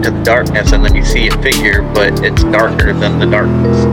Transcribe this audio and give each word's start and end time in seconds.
into 0.00 0.16
the 0.16 0.24
darkness 0.24 0.72
and 0.72 0.82
then 0.82 0.94
you 0.94 1.04
see 1.04 1.28
a 1.28 1.42
figure, 1.42 1.82
but 1.92 2.24
it's 2.24 2.42
darker 2.44 2.94
than 2.94 3.18
the 3.18 3.26
darkness. 3.26 3.84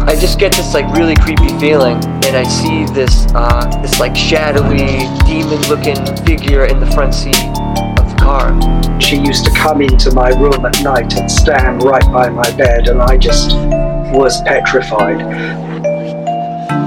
I 0.00 0.18
just 0.18 0.38
get 0.38 0.52
this 0.52 0.72
like 0.72 0.90
really 0.96 1.14
creepy 1.16 1.48
feeling, 1.58 1.96
and 2.24 2.34
I 2.34 2.44
see 2.44 2.86
this 2.94 3.26
uh, 3.34 3.66
this 3.82 4.00
like 4.00 4.16
shadowy, 4.16 5.04
demon-looking 5.26 6.24
figure 6.24 6.64
in 6.64 6.80
the 6.80 6.90
front 6.92 7.14
seat 7.14 7.36
of 7.36 8.08
the 8.08 8.16
car. 8.18 8.58
She 8.98 9.16
used 9.16 9.44
to 9.44 9.50
come 9.50 9.82
into 9.82 10.10
my 10.14 10.30
room 10.30 10.64
at 10.64 10.82
night 10.82 11.12
and 11.18 11.30
stand 11.30 11.82
right 11.82 12.10
by 12.10 12.30
my 12.30 12.50
bed, 12.56 12.88
and 12.88 13.02
I 13.02 13.18
just 13.18 13.54
was 14.14 14.40
petrified. 14.42 15.20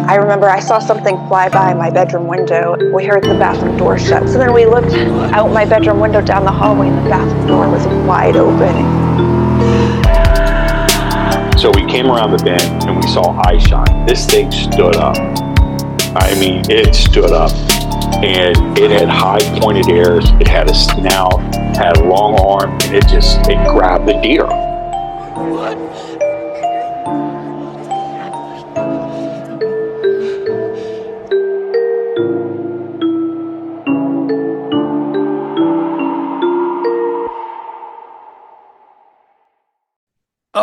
I 0.06 0.16
remember 0.16 0.50
I 0.50 0.60
saw 0.60 0.80
something 0.80 1.16
fly 1.28 1.48
by 1.50 1.74
my 1.74 1.90
bedroom 1.90 2.28
window. 2.28 2.76
We 2.94 3.06
heard 3.06 3.24
the 3.24 3.36
bathroom 3.36 3.78
door 3.78 3.98
shut. 3.98 4.28
So 4.28 4.38
then 4.38 4.54
we 4.54 4.66
looked 4.66 4.94
out 5.34 5.52
my 5.52 5.66
bedroom 5.66 6.00
window 6.00 6.22
down 6.22 6.44
the 6.44 6.52
hallway, 6.52 6.90
and 6.90 6.98
the 6.98 7.10
bathroom 7.10 7.48
door 7.48 7.70
was 7.70 7.88
wide 8.06 8.36
open. 8.36 8.74
So 11.58 11.72
we 11.72 11.86
came 11.86 12.08
around 12.08 12.32
the 12.32 12.44
bend 12.44 12.84
and 12.84 12.98
we 12.98 13.08
saw 13.08 13.40
eye 13.46 13.58
shine. 13.58 14.06
This 14.06 14.26
thing 14.26 14.52
stood 14.52 14.98
up. 14.98 15.16
I 16.16 16.36
mean, 16.38 16.64
it 16.70 16.94
stood 16.94 17.32
up. 17.32 17.52
And 18.22 18.78
it 18.78 18.92
had 18.92 19.08
high 19.08 19.40
pointed 19.60 19.88
ears. 19.88 20.26
It 20.42 20.48
had 20.48 20.70
a 20.70 20.76
snout, 20.76 21.40
had 21.76 21.98
a 21.98 22.04
long 22.04 22.38
arm, 22.40 22.72
and 22.72 22.96
it 22.96 23.08
just 23.08 23.40
it 23.50 23.66
grabbed 23.70 24.08
the 24.08 24.20
deer. 24.22 24.73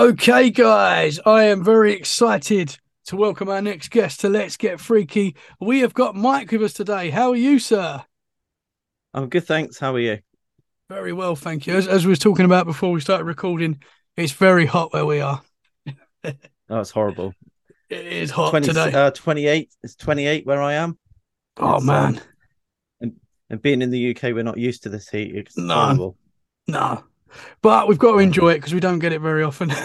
Okay, 0.00 0.48
guys, 0.48 1.20
I 1.26 1.44
am 1.44 1.62
very 1.62 1.92
excited 1.92 2.74
to 3.04 3.16
welcome 3.16 3.50
our 3.50 3.60
next 3.60 3.90
guest 3.90 4.20
to 4.20 4.30
Let's 4.30 4.56
Get 4.56 4.80
Freaky. 4.80 5.36
We 5.60 5.80
have 5.80 5.92
got 5.92 6.16
Mike 6.16 6.50
with 6.52 6.62
us 6.62 6.72
today. 6.72 7.10
How 7.10 7.32
are 7.32 7.36
you, 7.36 7.58
sir? 7.58 8.02
I'm 9.12 9.28
good, 9.28 9.44
thanks. 9.44 9.78
How 9.78 9.92
are 9.94 10.00
you? 10.00 10.20
Very 10.88 11.12
well, 11.12 11.36
thank 11.36 11.66
you. 11.66 11.74
As, 11.76 11.86
as 11.86 12.06
we 12.06 12.08
was 12.08 12.18
talking 12.18 12.46
about 12.46 12.64
before 12.64 12.90
we 12.92 13.02
started 13.02 13.24
recording, 13.24 13.82
it's 14.16 14.32
very 14.32 14.64
hot 14.64 14.90
where 14.94 15.04
we 15.04 15.20
are. 15.20 15.42
Oh, 16.24 16.80
it's 16.80 16.90
horrible. 16.90 17.34
It 17.90 18.06
is 18.06 18.30
hot 18.30 18.50
20, 18.52 18.68
today. 18.68 18.92
uh, 18.94 19.10
28. 19.10 19.70
It's 19.82 19.96
28 19.96 20.46
where 20.46 20.62
I 20.62 20.74
am. 20.76 20.98
oh 21.58 21.76
it's, 21.76 21.84
man, 21.84 22.16
um, 22.16 22.22
and, 23.02 23.16
and 23.50 23.60
being 23.60 23.82
in 23.82 23.90
the 23.90 24.16
UK, 24.16 24.32
we're 24.32 24.44
not 24.44 24.56
used 24.56 24.84
to 24.84 24.88
this 24.88 25.10
heat. 25.10 25.36
It's 25.36 25.58
No. 25.58 25.74
horrible. 25.74 26.16
no. 26.68 27.04
But 27.62 27.88
we've 27.88 27.98
got 27.98 28.12
to 28.12 28.18
enjoy 28.18 28.50
it 28.52 28.56
because 28.56 28.74
we 28.74 28.80
don't 28.80 28.98
get 28.98 29.12
it 29.12 29.20
very 29.20 29.42
often. 29.42 29.72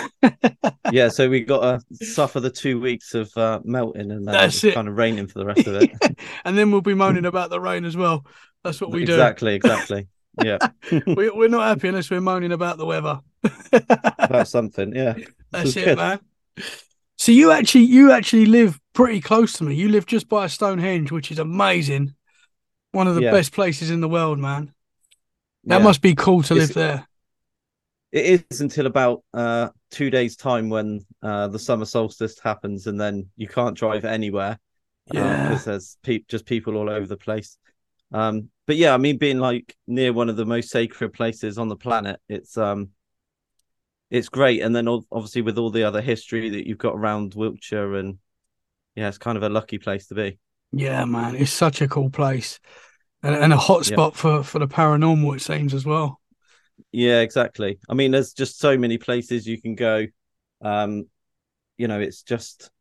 Yeah, 0.92 1.10
so 1.10 1.28
we've 1.28 1.48
got 1.48 1.80
to 1.90 2.06
suffer 2.06 2.40
the 2.40 2.52
two 2.52 2.80
weeks 2.80 3.16
of 3.16 3.36
uh, 3.36 3.60
melting 3.64 4.12
and 4.12 4.30
it's 4.30 4.64
it. 4.64 4.76
kind 4.76 4.88
of 4.88 4.96
raining 4.96 5.26
for 5.26 5.40
the 5.40 5.46
rest 5.46 5.66
of 5.66 5.76
it. 5.82 5.90
and 6.46 6.56
then 6.56 6.70
we'll 6.72 6.82
be 6.82 6.94
moaning 6.94 7.26
about 7.26 7.50
the 7.50 7.60
rain 7.60 7.86
as 7.86 7.98
well. 7.98 8.24
That's 8.64 8.80
what 8.80 8.92
we 8.92 9.04
do. 9.04 9.14
exactly, 9.14 9.56
exactly. 9.56 10.08
Yeah, 10.44 10.60
We, 11.08 11.32
we're 11.32 11.50
not 11.50 11.68
happy 11.68 11.88
unless 11.88 12.12
we're 12.12 12.22
moaning 12.22 12.52
about 12.52 12.78
the 12.78 12.86
weather. 12.86 13.20
about 14.20 14.48
something. 14.48 14.96
Yeah, 14.96 15.16
That's 15.52 15.76
it, 15.76 15.86
good. 15.86 15.98
man. 15.98 16.20
So 17.18 17.32
you 17.32 17.52
actually 17.52 17.86
you 17.86 18.12
actually 18.12 18.46
live 18.46 18.80
pretty 18.94 19.22
close 19.22 19.54
to 19.54 19.64
me. 19.64 19.74
You 19.76 19.90
live 19.90 20.06
just 20.06 20.30
by 20.30 20.48
Stonehenge, 20.48 21.12
which 21.12 21.32
is 21.32 21.40
amazing. 21.40 22.14
One 22.92 23.08
of 23.08 23.16
the 23.16 23.22
Yeah. 23.24 23.32
best 23.32 23.54
places 23.54 23.90
in 23.90 24.02
the 24.02 24.10
world, 24.10 24.38
man. 24.38 24.72
That 25.64 25.78
Yeah. 25.78 25.84
must 25.84 26.02
be 26.02 26.14
cool 26.14 26.44
to 26.44 26.54
live 26.54 26.74
there. 26.74 27.08
It 28.16 28.46
is 28.50 28.62
until 28.62 28.86
about 28.86 29.24
uh, 29.34 29.70
two 29.92 30.10
days' 30.10 30.38
time 30.38 30.70
when 30.70 31.06
uh, 31.22 31.50
the 31.50 31.60
summer 31.60 31.84
solstice 31.84 32.40
happens, 32.40 32.88
and 32.88 33.00
then 33.00 33.28
you 33.36 33.50
can't 33.50 33.76
drive 33.78 34.06
anywhere. 34.06 34.58
Yeah. 35.12 35.50
because 35.50 35.66
there's 35.66 35.98
pe- 36.02 36.24
just 36.30 36.46
people 36.46 36.78
all 36.78 36.90
over 36.90 37.06
the 37.06 37.18
place. 37.18 37.58
Um, 38.14 38.50
but 38.68 38.78
yeah, 38.78 38.94
I 38.94 38.98
mean, 38.98 39.18
being 39.18 39.40
like 39.40 39.76
near 39.86 40.14
one 40.14 40.30
of 40.30 40.38
the 40.38 40.46
most 40.46 40.70
sacred 40.70 41.12
places 41.12 41.58
on 41.58 41.68
the 41.68 41.76
planet, 41.76 42.22
it's 42.30 42.58
um, 42.58 42.92
it's 44.10 44.30
great. 44.30 44.62
And 44.62 44.74
then 44.74 44.88
obviously 44.88 45.42
with 45.42 45.58
all 45.58 45.70
the 45.70 45.84
other 45.84 46.02
history 46.02 46.50
that 46.52 46.66
you've 46.66 46.78
got 46.78 46.96
around 46.96 47.34
Wiltshire, 47.36 47.96
and 47.96 48.18
yeah, 48.96 49.10
it's 49.10 49.18
kind 49.18 49.36
of 49.36 49.44
a 49.44 49.50
lucky 49.50 49.78
place 49.78 50.08
to 50.08 50.16
be. 50.16 50.40
Yeah, 50.72 51.04
man. 51.04 51.36
It's 51.36 51.52
such 51.52 51.82
a 51.82 51.88
cool 51.90 52.10
place. 52.10 52.62
And, 53.22 53.36
and 53.36 53.52
a 53.52 53.58
hot 53.58 53.90
Yeah. 53.90 54.10
for, 54.12 54.42
for 54.42 54.60
the 54.60 54.68
paranormal, 54.68 55.36
it 55.36 55.42
seems 55.42 55.74
as 55.74 55.86
well. 55.86 56.22
Yeah, 56.92 57.22
exactly. 57.22 57.80
I 57.90 57.94
mean, 57.94 58.12
there's 58.12 58.34
just 58.34 58.60
so 58.60 58.78
many 58.78 58.98
places 58.98 59.48
you 59.48 59.62
can 59.62 59.76
go. 59.76 60.06
Um, 60.62 61.08
you 61.78 61.88
know, 61.88 62.00
it's 62.00 62.24
just 62.24 62.72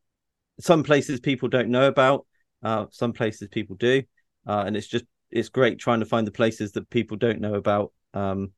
some 0.61 0.83
places 0.83 1.21
people 1.21 1.49
don't 1.49 1.71
know 1.71 1.89
about. 1.89 2.27
Uh, 2.63 2.87
some 2.91 3.13
places 3.13 3.49
people 3.49 3.77
do, 3.77 4.03
uh, 4.47 4.65
and 4.67 4.77
it's 4.77 4.87
just 4.87 5.05
it's 5.31 5.49
great 5.51 5.79
trying 5.79 6.01
to 6.01 6.07
find 6.07 6.27
the 6.27 6.33
places 6.33 6.73
that 6.73 6.89
people 6.91 7.17
don't 7.17 7.41
know 7.41 7.55
about. 7.55 7.93
Um, 8.15 8.53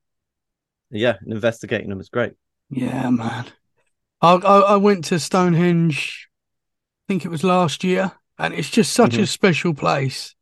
yeah, 0.90 1.16
and 1.20 1.32
investigating 1.32 1.90
them 1.90 2.00
is 2.00 2.08
great. 2.08 2.34
Yeah, 2.70 3.10
man. 3.10 3.46
I, 4.20 4.34
I 4.34 4.58
I 4.60 4.76
went 4.76 5.04
to 5.06 5.18
Stonehenge, 5.18 6.28
I 7.06 7.12
think 7.12 7.24
it 7.24 7.30
was 7.30 7.44
last 7.44 7.84
year, 7.84 8.12
and 8.38 8.54
it's 8.54 8.70
just 8.70 8.92
such 8.92 9.18
a 9.18 9.22
Mhm. 9.22 9.28
special 9.28 9.74
place. 9.74 10.34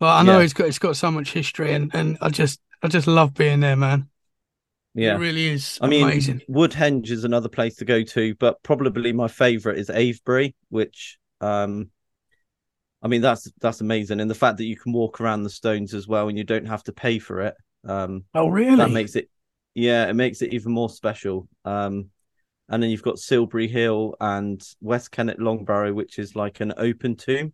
But 0.00 0.16
I 0.18 0.22
know 0.24 0.38
Yeah. 0.38 0.44
it's 0.44 0.54
got 0.54 0.68
it's 0.68 0.78
got 0.80 0.96
so 0.96 1.10
much 1.10 1.32
history, 1.32 1.72
and, 1.74 1.94
and 1.94 2.18
I 2.20 2.30
just 2.30 2.60
I 2.82 2.88
just 2.88 3.06
love 3.08 3.34
being 3.34 3.60
there, 3.60 3.76
man. 3.76 4.10
Yeah, 4.98 5.14
It 5.14 5.18
really 5.20 5.48
is 5.48 5.78
I 5.80 5.86
mean, 5.86 6.08
amazing. 6.08 6.42
Woodhenge 6.48 7.10
is 7.10 7.24
another 7.24 7.48
place 7.48 7.76
to 7.76 7.84
go 7.84 8.02
to, 8.02 8.34
but 8.36 8.62
probably 8.62 9.12
my 9.12 9.28
favorite 9.28 9.78
is 9.78 9.90
Avebury, 9.90 10.54
which 10.70 11.18
um, 11.40 11.90
I 13.02 13.08
mean 13.08 13.20
that's 13.20 13.50
that's 13.60 13.80
amazing, 13.80 14.20
and 14.20 14.30
the 14.30 14.34
fact 14.34 14.58
that 14.58 14.64
you 14.64 14.76
can 14.76 14.92
walk 14.92 15.20
around 15.20 15.42
the 15.44 15.50
stones 15.50 15.94
as 15.94 16.08
well, 16.08 16.28
and 16.28 16.36
you 16.36 16.44
don't 16.44 16.66
have 16.66 16.82
to 16.84 16.92
pay 16.92 17.18
for 17.18 17.40
it. 17.42 17.54
Um, 17.84 18.24
Oh, 18.34 18.48
really? 18.48 18.76
that 18.76 18.90
makes 18.90 19.16
it 19.16 19.30
yeah 19.74 20.08
it 20.08 20.14
makes 20.14 20.42
it 20.42 20.52
even 20.52 20.72
more 20.72 20.90
special 20.90 21.48
um 21.64 22.10
and 22.68 22.82
then 22.82 22.90
you've 22.90 23.02
got 23.02 23.18
silbury 23.18 23.68
hill 23.68 24.16
and 24.20 24.62
west 24.80 25.12
kennet 25.12 25.38
longbarrow 25.38 25.94
which 25.94 26.18
is 26.18 26.36
like 26.36 26.60
an 26.60 26.72
open 26.76 27.16
tomb 27.16 27.52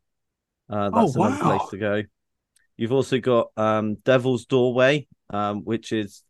uh 0.70 0.90
Oh, 0.92 1.06
that's 1.06 1.16
another 1.16 1.36
place 1.36 1.68
to 1.70 1.78
go 1.78 2.02
you've 2.76 2.92
also 2.92 3.18
got 3.20 3.48
um 3.56 3.96
devil's 4.04 4.46
doorway 4.46 5.06
um 5.30 5.62
which 5.64 5.92
is 5.92 6.24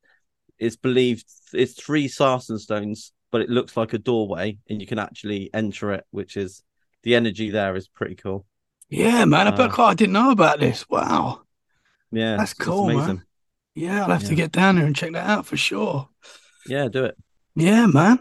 it's 0.59 0.77
believed 0.77 1.25
it's 1.53 1.75
three 1.75 2.09
sarsen 2.09 2.59
stones 2.59 3.13
but 3.31 3.41
it 3.41 3.51
looks 3.51 3.77
like 3.77 3.93
a 3.93 3.99
doorway 3.99 4.57
and 4.69 4.81
you 4.81 4.87
can 4.87 4.99
actually 4.99 5.51
enter 5.53 5.93
it 5.93 6.05
which 6.11 6.37
is 6.37 6.63
the 7.03 7.15
energy 7.15 7.51
there 7.51 7.77
is 7.77 7.89
pretty 7.89 8.15
cool 8.15 8.47
Yeah, 8.89 9.25
man. 9.25 9.49
I 9.49 9.51
bet 9.51 9.79
Uh, 9.79 9.83
I 9.85 9.95
didn't 9.95 10.13
know 10.13 10.31
about 10.31 10.61
this. 10.61 10.89
Wow. 10.89 11.43
yeah 12.13 12.37
That's 12.37 12.55
cool, 12.55 12.87
man. 12.87 13.25
Yeah, 13.75 14.05
I'll 14.05 14.11
have 14.13 14.25
to 14.25 14.35
get 14.37 14.53
down 14.53 14.77
there 14.77 14.87
and 14.87 14.95
check 14.95 15.13
that 15.13 15.29
out 15.29 15.47
for 15.47 15.57
sure. 15.57 16.09
yeah 16.67 16.89
do 16.89 17.05
it 17.05 17.17
Yeah, 17.57 17.87
man. 17.87 18.21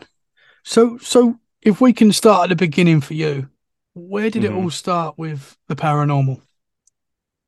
So 0.64 0.98
so 0.98 1.40
if 1.62 1.80
we 1.82 1.94
can 1.94 2.12
start 2.12 2.44
at 2.46 2.50
the 2.50 2.56
beginning 2.56 3.02
for 3.02 3.14
you, 3.14 3.50
where 3.94 4.30
did 4.30 4.44
Mhm. 4.44 4.46
it 4.46 4.52
all 4.54 4.70
start 4.72 5.18
with 5.18 5.58
the 5.68 5.76
paranormal? 5.76 6.42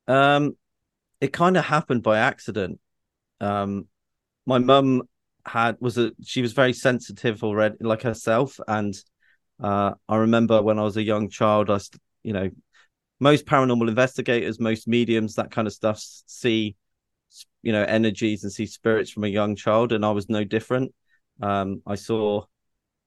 Um, 0.06 0.56
it 1.20 1.32
kind 1.32 1.56
of 1.56 1.64
happened 1.64 2.02
by 2.02 2.18
accident. 2.18 2.80
Um, 3.40 3.88
my 4.46 4.58
mum 4.58 5.02
had 5.44 5.76
was 5.80 5.98
a 5.98 6.12
she 6.24 6.42
was 6.42 6.52
very 6.52 6.72
sensitive 6.72 7.44
already, 7.44 7.76
like 7.80 8.02
herself, 8.02 8.58
and 8.66 8.94
uh, 9.62 9.92
I 10.08 10.16
remember 10.16 10.62
when 10.62 10.78
I 10.78 10.82
was 10.82 10.96
a 10.96 11.02
young 11.02 11.28
child, 11.28 11.70
I, 11.70 11.78
you 12.22 12.32
know, 12.32 12.50
most 13.20 13.46
paranormal 13.46 13.88
investigators, 13.88 14.60
most 14.60 14.86
mediums, 14.88 15.34
that 15.34 15.50
kind 15.50 15.66
of 15.66 15.72
stuff, 15.72 16.00
see, 16.26 16.76
you 17.62 17.72
know, 17.72 17.82
energies 17.82 18.44
and 18.44 18.52
see 18.52 18.66
spirits 18.66 19.10
from 19.10 19.24
a 19.24 19.28
young 19.28 19.56
child, 19.56 19.92
and 19.92 20.04
I 20.04 20.10
was 20.10 20.28
no 20.28 20.44
different. 20.44 20.94
Um, 21.40 21.82
I 21.86 21.94
saw 21.94 22.44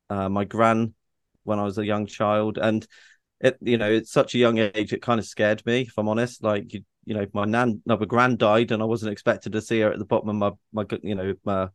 uh, 0.09 0.29
my 0.29 0.45
gran 0.45 0.93
when 1.43 1.59
I 1.59 1.63
was 1.63 1.77
a 1.77 1.85
young 1.85 2.05
child, 2.05 2.57
and 2.57 2.85
it, 3.39 3.57
you 3.61 3.77
know, 3.77 3.93
at 3.95 4.07
such 4.07 4.35
a 4.35 4.39
young 4.39 4.57
age, 4.57 4.91
it 4.91 5.01
kind 5.01 5.19
of 5.19 5.25
scared 5.25 5.65
me, 5.65 5.81
if 5.81 5.97
I'm 5.97 6.09
honest. 6.09 6.43
Like, 6.43 6.73
you, 6.73 6.83
you 7.09 7.15
know, 7.15 7.25
my 7.33 7.43
nan, 7.43 7.81
no, 7.87 7.97
my 7.97 8.05
gran 8.05 8.37
died, 8.37 8.71
and 8.71 8.83
I 8.83 8.85
wasn't 8.85 9.11
expected 9.11 9.53
to 9.53 9.61
see 9.61 9.79
her 9.79 9.91
at 9.91 9.97
the 9.97 10.05
bottom 10.05 10.29
of 10.29 10.35
my, 10.35 10.51
my, 10.83 10.97
you 11.01 11.15
know, 11.15 11.33
my, 11.43 11.67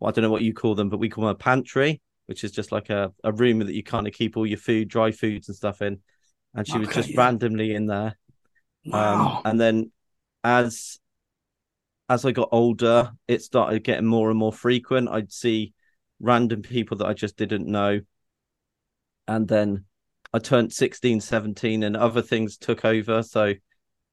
well, 0.00 0.08
I 0.08 0.10
don't 0.10 0.24
know 0.24 0.30
what 0.30 0.42
you 0.42 0.52
call 0.52 0.74
them, 0.74 0.88
but 0.88 0.98
we 0.98 1.08
call 1.08 1.22
them 1.22 1.30
a 1.30 1.36
pantry, 1.36 2.02
which 2.26 2.42
is 2.42 2.50
just 2.50 2.72
like 2.72 2.90
a, 2.90 3.12
a 3.22 3.30
room 3.30 3.60
that 3.60 3.74
you 3.74 3.84
kind 3.84 4.08
of 4.08 4.12
keep 4.12 4.36
all 4.36 4.44
your 4.44 4.58
food, 4.58 4.88
dry 4.88 5.12
foods 5.12 5.48
and 5.48 5.56
stuff 5.56 5.82
in. 5.82 6.00
And 6.52 6.66
she 6.66 6.78
was 6.78 6.88
just 6.88 7.16
randomly 7.16 7.76
in 7.76 7.86
there. 7.86 8.18
Wow. 8.84 9.36
Um, 9.36 9.42
and 9.44 9.60
then 9.60 9.92
as 10.42 10.98
as 12.08 12.24
I 12.24 12.32
got 12.32 12.48
older, 12.50 13.12
it 13.28 13.42
started 13.42 13.84
getting 13.84 14.06
more 14.06 14.30
and 14.30 14.38
more 14.38 14.52
frequent. 14.52 15.08
I'd 15.08 15.32
see 15.32 15.74
random 16.18 16.62
people 16.62 16.96
that 16.96 17.06
I 17.06 17.14
just 17.14 17.36
didn't 17.36 17.68
know. 17.68 18.00
And 19.28 19.46
then 19.46 19.84
I 20.32 20.40
turned 20.40 20.72
16, 20.72 21.20
17 21.20 21.84
and 21.84 21.96
other 21.96 22.22
things 22.22 22.56
took 22.56 22.84
over. 22.84 23.22
So, 23.22 23.54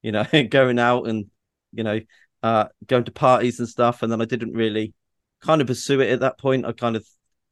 you 0.04 0.12
know, 0.12 0.26
going 0.50 0.78
out 0.78 1.08
and, 1.08 1.26
you 1.72 1.84
know, 1.84 2.00
uh, 2.44 2.66
going 2.86 3.06
to 3.06 3.12
parties 3.12 3.58
and 3.60 3.68
stuff. 3.68 4.04
And 4.04 4.12
then 4.12 4.22
I 4.22 4.26
didn't 4.26 4.54
really 4.54 4.94
kind 5.42 5.62
of 5.62 5.68
pursue 5.68 6.02
it 6.02 6.12
at 6.12 6.20
that 6.20 6.38
point. 6.38 6.66
I 6.66 6.74
kind 6.74 6.96
of 6.96 7.08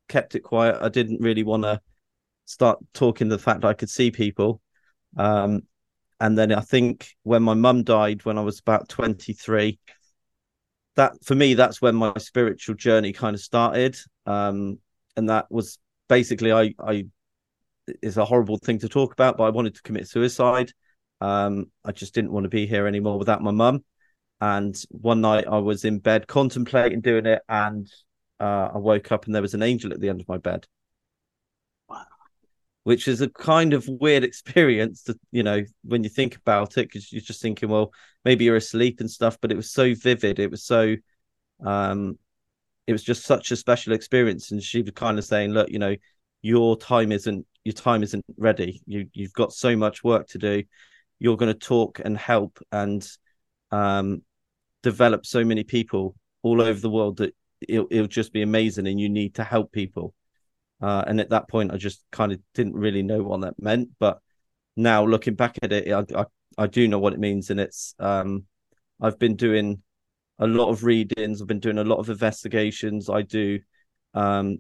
kept 0.08 0.36
it 0.36 0.42
quiet. 0.42 0.78
I 0.80 0.90
didn't 0.90 1.22
really 1.22 1.44
want 1.44 1.64
to 1.64 1.82
start 2.46 2.80
talking 2.94 3.30
the 3.30 3.40
fact 3.40 3.66
I 3.66 3.74
could 3.74 3.90
see 3.90 4.12
people. 4.12 4.62
Um, 5.18 5.64
and 6.20 6.38
then 6.38 6.54
I 6.54 6.62
think 6.62 7.16
when 7.24 7.42
my 7.42 7.56
mum 7.56 7.84
died 7.84 8.26
when 8.26 8.38
I 8.38 8.42
was 8.42 8.60
about 8.60 8.90
23, 8.90 9.80
that 10.96 11.14
for 11.24 11.34
me, 11.34 11.54
that's 11.54 11.82
when 11.82 11.96
my 11.96 12.14
spiritual 12.18 12.76
journey 12.76 13.14
kind 13.14 13.34
of 13.34 13.42
started. 13.42 13.98
Um, 14.26 14.80
and 15.16 15.30
that 15.30 15.48
was 15.50 15.80
basically, 16.10 16.52
I, 16.52 16.76
I, 16.78 17.06
is 18.02 18.18
a 18.18 18.26
horrible 18.26 18.58
thing 18.58 18.80
to 18.80 18.90
talk 18.90 19.14
about, 19.14 19.38
but 19.38 19.46
I 19.46 19.50
wanted 19.50 19.76
to 19.76 19.82
commit 19.82 20.08
suicide. 20.08 20.72
Um, 21.22 21.72
I 21.86 21.92
just 21.92 22.14
didn't 22.14 22.32
want 22.32 22.44
to 22.46 22.50
be 22.50 22.66
here 22.66 22.88
anymore 22.88 23.18
without 23.18 23.42
my 23.42 23.52
mum. 23.52 23.84
And 24.42 24.76
one 24.90 25.22
night 25.22 25.46
I 25.48 25.60
was 25.60 25.86
in 25.86 26.00
bed 26.00 26.28
contemplating 26.28 27.02
doing 27.02 27.28
it, 27.28 27.44
and 27.48 27.88
uh, 28.40 28.72
I 28.74 28.78
woke 28.80 29.12
up 29.12 29.26
and 29.26 29.36
there 29.36 29.42
was 29.42 29.54
an 29.54 29.62
angel 29.62 29.94
at 29.94 30.00
the 30.00 30.10
end 30.10 30.20
of 30.20 30.28
my 30.28 30.40
bed. 30.40 30.66
Wow. 31.88 32.06
Which 32.84 33.08
is 33.08 33.22
a 33.22 33.30
kind 33.30 33.74
of 33.74 33.88
weird 33.88 34.24
experience 34.26 35.04
to, 35.04 35.20
you 35.32 35.44
know, 35.44 35.64
when 35.84 36.04
you 36.04 36.10
think 36.10 36.36
about 36.36 36.78
it, 36.78 36.88
because 36.88 37.14
you're 37.14 37.22
just 37.22 37.42
thinking, 37.42 37.70
well, 37.70 37.94
maybe 38.26 38.46
you're 38.46 38.56
asleep 38.56 39.00
and 39.00 39.10
stuff, 39.10 39.38
but 39.40 39.52
it 39.52 39.56
was 39.58 39.72
so 39.72 39.94
vivid. 39.94 40.40
It 40.40 40.50
was 40.50 40.64
so, 40.64 40.96
um, 41.64 42.18
it 42.88 42.94
was 42.94 43.04
just 43.04 43.26
such 43.26 43.52
a 43.52 43.56
special 43.56 43.94
experience. 43.94 44.52
And 44.52 44.62
she 44.62 44.82
was 44.82 44.92
kind 44.96 45.20
of 45.20 45.26
saying, 45.26 45.52
look, 45.52 45.70
you 45.70 45.78
know, 45.78 45.96
your 46.42 46.76
time 46.78 47.12
isn't 47.12 47.46
your 47.64 47.74
time 47.74 48.02
isn't 48.04 48.26
ready. 48.38 48.82
You 48.86 49.08
you've 49.14 49.34
got 49.34 49.54
so 49.54 49.76
much 49.76 50.04
work 50.04 50.28
to 50.30 50.38
do. 50.38 50.64
You're 51.22 51.38
going 51.38 51.54
to 51.54 51.68
talk 51.68 52.02
and 52.04 52.18
help 52.18 52.58
and 52.72 53.08
um, 53.70 54.24
develop 54.82 55.26
so 55.26 55.46
many 55.46 55.64
people 55.64 56.16
all 56.42 56.62
over 56.62 56.80
the 56.80 56.90
world 56.90 57.18
that 57.18 57.36
it'll, 57.62 57.88
it'll 57.92 58.08
just 58.08 58.34
be 58.34 58.42
amazing 58.42 58.88
and 58.88 59.00
you 59.00 59.08
need 59.08 59.36
to 59.36 59.44
help 59.44 59.72
people. 59.72 60.16
Uh, 60.82 61.04
and 61.06 61.22
at 61.22 61.30
that 61.30 61.48
point 61.48 61.72
i 61.72 61.78
just 61.78 62.04
kind 62.12 62.32
of 62.32 62.40
didn't 62.56 62.74
really 62.74 63.04
know 63.04 63.22
what 63.22 63.40
that 63.42 63.54
meant 63.60 63.88
but 64.00 64.20
now 64.76 65.06
looking 65.06 65.36
back 65.36 65.60
at 65.62 65.72
it 65.72 65.92
I, 65.92 66.04
I, 66.20 66.26
I 66.58 66.66
do 66.66 66.88
know 66.88 66.98
what 66.98 67.14
it 67.14 67.20
means 67.20 67.52
and 67.52 67.60
it's 67.60 67.94
um, 68.00 68.46
i've 69.00 69.20
been 69.20 69.36
doing 69.36 69.84
a 70.40 70.48
lot 70.48 70.70
of 70.70 70.84
readings 70.84 71.40
i've 71.40 71.48
been 71.48 71.60
doing 71.60 71.78
a 71.78 71.84
lot 71.84 72.00
of 72.00 72.10
investigations 72.10 73.12
i 73.12 73.22
do 73.22 73.60
um, 74.16 74.58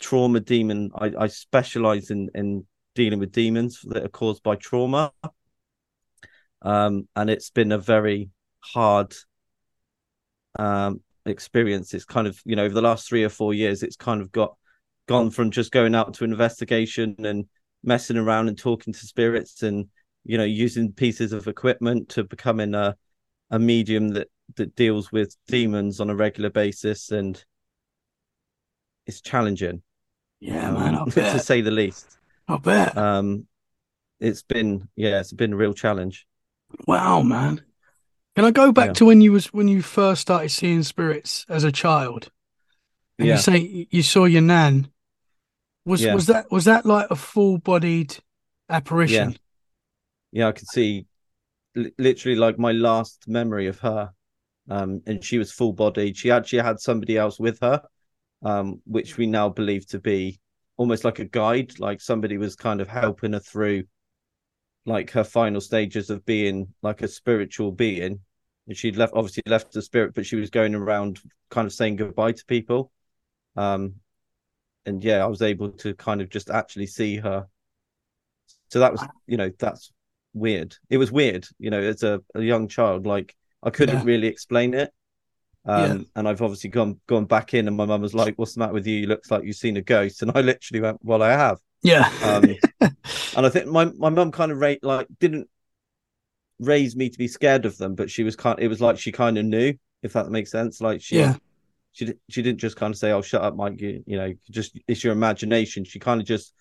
trauma 0.00 0.40
demon 0.40 0.90
i, 0.96 1.12
I 1.16 1.26
specialize 1.28 2.10
in 2.10 2.28
in 2.34 2.66
dealing 2.96 3.20
with 3.20 3.30
demons 3.30 3.82
that 3.84 4.04
are 4.04 4.08
caused 4.08 4.42
by 4.42 4.56
trauma 4.56 5.12
um, 6.62 7.08
and 7.16 7.30
it's 7.30 7.50
been 7.50 7.72
a 7.72 7.78
very 7.78 8.30
hard 8.60 9.14
um, 10.58 11.00
experience. 11.26 11.94
It's 11.94 12.04
kind 12.04 12.26
of 12.26 12.40
you 12.44 12.56
know 12.56 12.64
over 12.64 12.74
the 12.74 12.82
last 12.82 13.08
three 13.08 13.24
or 13.24 13.28
four 13.28 13.54
years, 13.54 13.82
it's 13.82 13.96
kind 13.96 14.20
of 14.20 14.32
got 14.32 14.56
gone 15.08 15.30
from 15.30 15.50
just 15.50 15.72
going 15.72 15.94
out 15.94 16.14
to 16.14 16.24
investigation 16.24 17.16
and 17.24 17.46
messing 17.82 18.16
around 18.16 18.48
and 18.48 18.58
talking 18.58 18.92
to 18.92 19.06
spirits 19.06 19.62
and 19.62 19.88
you 20.24 20.38
know 20.38 20.44
using 20.44 20.92
pieces 20.92 21.32
of 21.32 21.48
equipment 21.48 22.08
to 22.10 22.24
becoming 22.24 22.74
a 22.74 22.96
a 23.50 23.58
medium 23.58 24.08
that 24.08 24.28
that 24.56 24.74
deals 24.76 25.10
with 25.12 25.36
demons 25.48 26.00
on 26.00 26.10
a 26.10 26.14
regular 26.14 26.50
basis. 26.50 27.10
And 27.10 27.42
it's 29.06 29.20
challenging. 29.20 29.82
Yeah 30.40 30.70
um, 30.70 30.74
man 30.74 31.06
to 31.10 31.38
say 31.38 31.60
the 31.60 31.70
least. 31.70 32.18
I 32.48 32.56
bet. 32.58 32.96
Um 32.96 33.46
it's 34.20 34.42
been 34.42 34.88
yeah 34.94 35.20
it's 35.20 35.32
been 35.32 35.52
a 35.52 35.56
real 35.56 35.74
challenge 35.74 36.26
wow 36.86 37.22
man 37.22 37.62
can 38.34 38.46
I 38.46 38.50
go 38.50 38.72
back 38.72 38.88
yeah. 38.88 38.92
to 38.94 39.04
when 39.06 39.20
you 39.20 39.32
was 39.32 39.52
when 39.52 39.68
you 39.68 39.82
first 39.82 40.22
started 40.22 40.50
seeing 40.50 40.82
spirits 40.82 41.44
as 41.48 41.64
a 41.64 41.72
child? 41.72 42.30
And 43.18 43.28
yeah. 43.28 43.34
you 43.34 43.40
say 43.40 43.86
you 43.90 44.02
saw 44.02 44.24
your 44.24 44.42
nan. 44.42 44.88
Was 45.84 46.02
yeah. 46.02 46.14
was 46.14 46.26
that 46.26 46.50
was 46.50 46.64
that 46.64 46.86
like 46.86 47.10
a 47.10 47.16
full 47.16 47.58
bodied 47.58 48.16
apparition? 48.70 49.32
Yeah. 49.32 49.36
yeah, 50.44 50.48
I 50.48 50.52
could 50.52 50.68
see 50.68 51.06
literally 51.98 52.38
like 52.38 52.58
my 52.58 52.72
last 52.72 53.24
memory 53.28 53.66
of 53.66 53.78
her. 53.80 54.12
Um, 54.70 55.02
and 55.06 55.22
she 55.22 55.38
was 55.38 55.52
full 55.52 55.72
bodied. 55.72 56.16
She 56.16 56.30
actually 56.30 56.60
had 56.60 56.78
somebody 56.78 57.18
else 57.18 57.38
with 57.38 57.58
her, 57.60 57.82
um, 58.42 58.80
which 58.86 59.18
we 59.18 59.26
now 59.26 59.48
believe 59.48 59.86
to 59.88 59.98
be 59.98 60.40
almost 60.76 61.04
like 61.04 61.18
a 61.18 61.24
guide, 61.24 61.78
like 61.80 62.00
somebody 62.00 62.38
was 62.38 62.54
kind 62.54 62.80
of 62.80 62.88
helping 62.88 63.32
her 63.32 63.40
through 63.40 63.82
like 64.84 65.10
her 65.12 65.24
final 65.24 65.60
stages 65.60 66.10
of 66.10 66.24
being 66.24 66.68
like 66.82 67.02
a 67.02 67.08
spiritual 67.08 67.72
being. 67.72 68.20
And 68.66 68.76
she'd 68.76 68.96
left 68.96 69.14
obviously 69.14 69.42
left 69.46 69.72
the 69.72 69.82
spirit, 69.82 70.14
but 70.14 70.26
she 70.26 70.36
was 70.36 70.50
going 70.50 70.74
around 70.74 71.20
kind 71.50 71.66
of 71.66 71.72
saying 71.72 71.96
goodbye 71.96 72.32
to 72.32 72.44
people. 72.46 72.90
Um 73.56 73.94
and 74.84 75.02
yeah, 75.02 75.22
I 75.22 75.26
was 75.26 75.42
able 75.42 75.70
to 75.70 75.94
kind 75.94 76.20
of 76.20 76.28
just 76.28 76.50
actually 76.50 76.86
see 76.86 77.16
her. 77.16 77.46
So 78.70 78.80
that 78.80 78.92
was, 78.92 79.04
you 79.26 79.36
know, 79.36 79.50
that's 79.58 79.92
weird. 80.34 80.74
It 80.90 80.98
was 80.98 81.12
weird, 81.12 81.46
you 81.58 81.70
know, 81.70 81.80
as 81.80 82.02
a, 82.02 82.20
a 82.34 82.42
young 82.42 82.68
child, 82.68 83.06
like 83.06 83.36
I 83.62 83.70
couldn't 83.70 83.98
yeah. 83.98 84.04
really 84.04 84.26
explain 84.26 84.74
it. 84.74 84.92
Um, 85.64 85.98
yeah. 85.98 86.04
and 86.16 86.28
I've 86.28 86.42
obviously 86.42 86.70
gone 86.70 87.00
gone 87.06 87.26
back 87.26 87.54
in, 87.54 87.68
and 87.68 87.76
my 87.76 87.86
mum 87.86 88.02
was 88.02 88.14
like, 88.14 88.34
"What's 88.36 88.54
the 88.54 88.60
matter 88.60 88.72
with 88.72 88.86
you? 88.86 88.96
You 88.96 89.06
looks 89.06 89.30
like 89.30 89.44
you've 89.44 89.54
seen 89.54 89.76
a 89.76 89.82
ghost." 89.82 90.22
And 90.22 90.32
I 90.34 90.40
literally 90.40 90.80
went, 90.80 90.98
"Well, 91.04 91.22
I 91.22 91.30
have." 91.30 91.58
Yeah. 91.82 92.10
um, 92.24 92.90
and 93.36 93.46
I 93.46 93.48
think 93.48 93.66
my 93.66 93.86
my 93.86 94.10
mum 94.10 94.30
kind 94.32 94.52
of 94.52 94.58
rate 94.58 94.82
like 94.82 95.06
didn't 95.18 95.48
raise 96.58 96.96
me 96.96 97.10
to 97.10 97.18
be 97.18 97.28
scared 97.28 97.66
of 97.66 97.76
them, 97.76 97.94
but 97.94 98.10
she 98.10 98.22
was 98.22 98.36
kind. 98.36 98.58
It 98.60 98.68
was 98.68 98.80
like 98.80 98.98
she 98.98 99.12
kind 99.12 99.36
of 99.36 99.44
knew, 99.44 99.74
if 100.02 100.12
that 100.14 100.30
makes 100.30 100.50
sense. 100.50 100.80
Like 100.80 101.02
she, 101.02 101.18
yeah. 101.18 101.34
she 101.92 102.14
she 102.30 102.42
didn't 102.42 102.60
just 102.60 102.76
kind 102.76 102.94
of 102.94 102.98
say, 102.98 103.12
"Oh, 103.12 103.22
shut 103.22 103.42
up, 103.42 103.56
Mike." 103.56 103.80
You, 103.80 104.02
you 104.06 104.16
know, 104.16 104.32
just 104.50 104.78
it's 104.86 105.04
your 105.04 105.12
imagination. 105.12 105.84
She 105.84 105.98
kind 105.98 106.20
of 106.20 106.26
just 106.26 106.54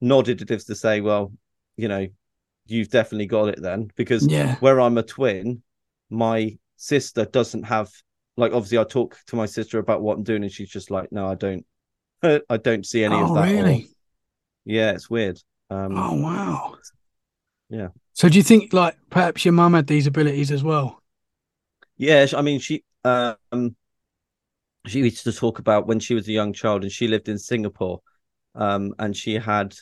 nodded 0.00 0.42
as 0.42 0.50
if 0.50 0.66
to 0.66 0.74
say, 0.74 1.00
"Well, 1.00 1.32
you 1.76 1.88
know, 1.88 2.06
you've 2.66 2.90
definitely 2.90 3.26
got 3.26 3.48
it 3.48 3.60
then." 3.60 3.90
Because 3.96 4.26
yeah. 4.26 4.56
where 4.56 4.80
I'm 4.80 4.98
a 4.98 5.02
twin, 5.02 5.62
my 6.10 6.58
sister 6.76 7.24
doesn't 7.24 7.64
have 7.64 7.90
like 8.36 8.52
obviously 8.52 8.78
I 8.78 8.84
talk 8.84 9.18
to 9.26 9.36
my 9.36 9.46
sister 9.46 9.78
about 9.78 10.02
what 10.02 10.16
I'm 10.16 10.24
doing, 10.24 10.42
and 10.42 10.52
she's 10.52 10.70
just 10.70 10.90
like, 10.90 11.10
"No, 11.12 11.26
I 11.26 11.34
don't." 11.34 11.64
I 12.22 12.58
don't 12.58 12.84
see 12.84 13.02
any 13.02 13.14
oh, 13.14 13.30
of 13.30 13.34
that. 13.34 13.50
Really? 13.50 13.88
Yeah, 14.66 14.90
it's 14.90 15.08
weird. 15.08 15.40
Um, 15.70 15.96
oh 15.96 16.14
wow. 16.14 16.76
Yeah. 17.68 17.88
So 18.12 18.28
do 18.28 18.36
you 18.36 18.42
think 18.42 18.72
like 18.72 18.96
perhaps 19.08 19.44
your 19.44 19.52
mum 19.52 19.74
had 19.74 19.86
these 19.86 20.06
abilities 20.06 20.50
as 20.50 20.64
well? 20.64 21.00
Yeah, 21.96 22.26
I 22.36 22.42
mean 22.42 22.58
she 22.60 22.84
um 23.04 23.76
she 24.86 25.00
used 25.00 25.24
to 25.24 25.32
talk 25.32 25.58
about 25.58 25.86
when 25.86 26.00
she 26.00 26.14
was 26.14 26.26
a 26.28 26.32
young 26.32 26.52
child 26.52 26.82
and 26.82 26.92
she 26.92 27.06
lived 27.06 27.28
in 27.28 27.38
Singapore, 27.38 28.00
um, 28.54 28.94
and 28.98 29.16
she 29.16 29.34
had 29.34 29.74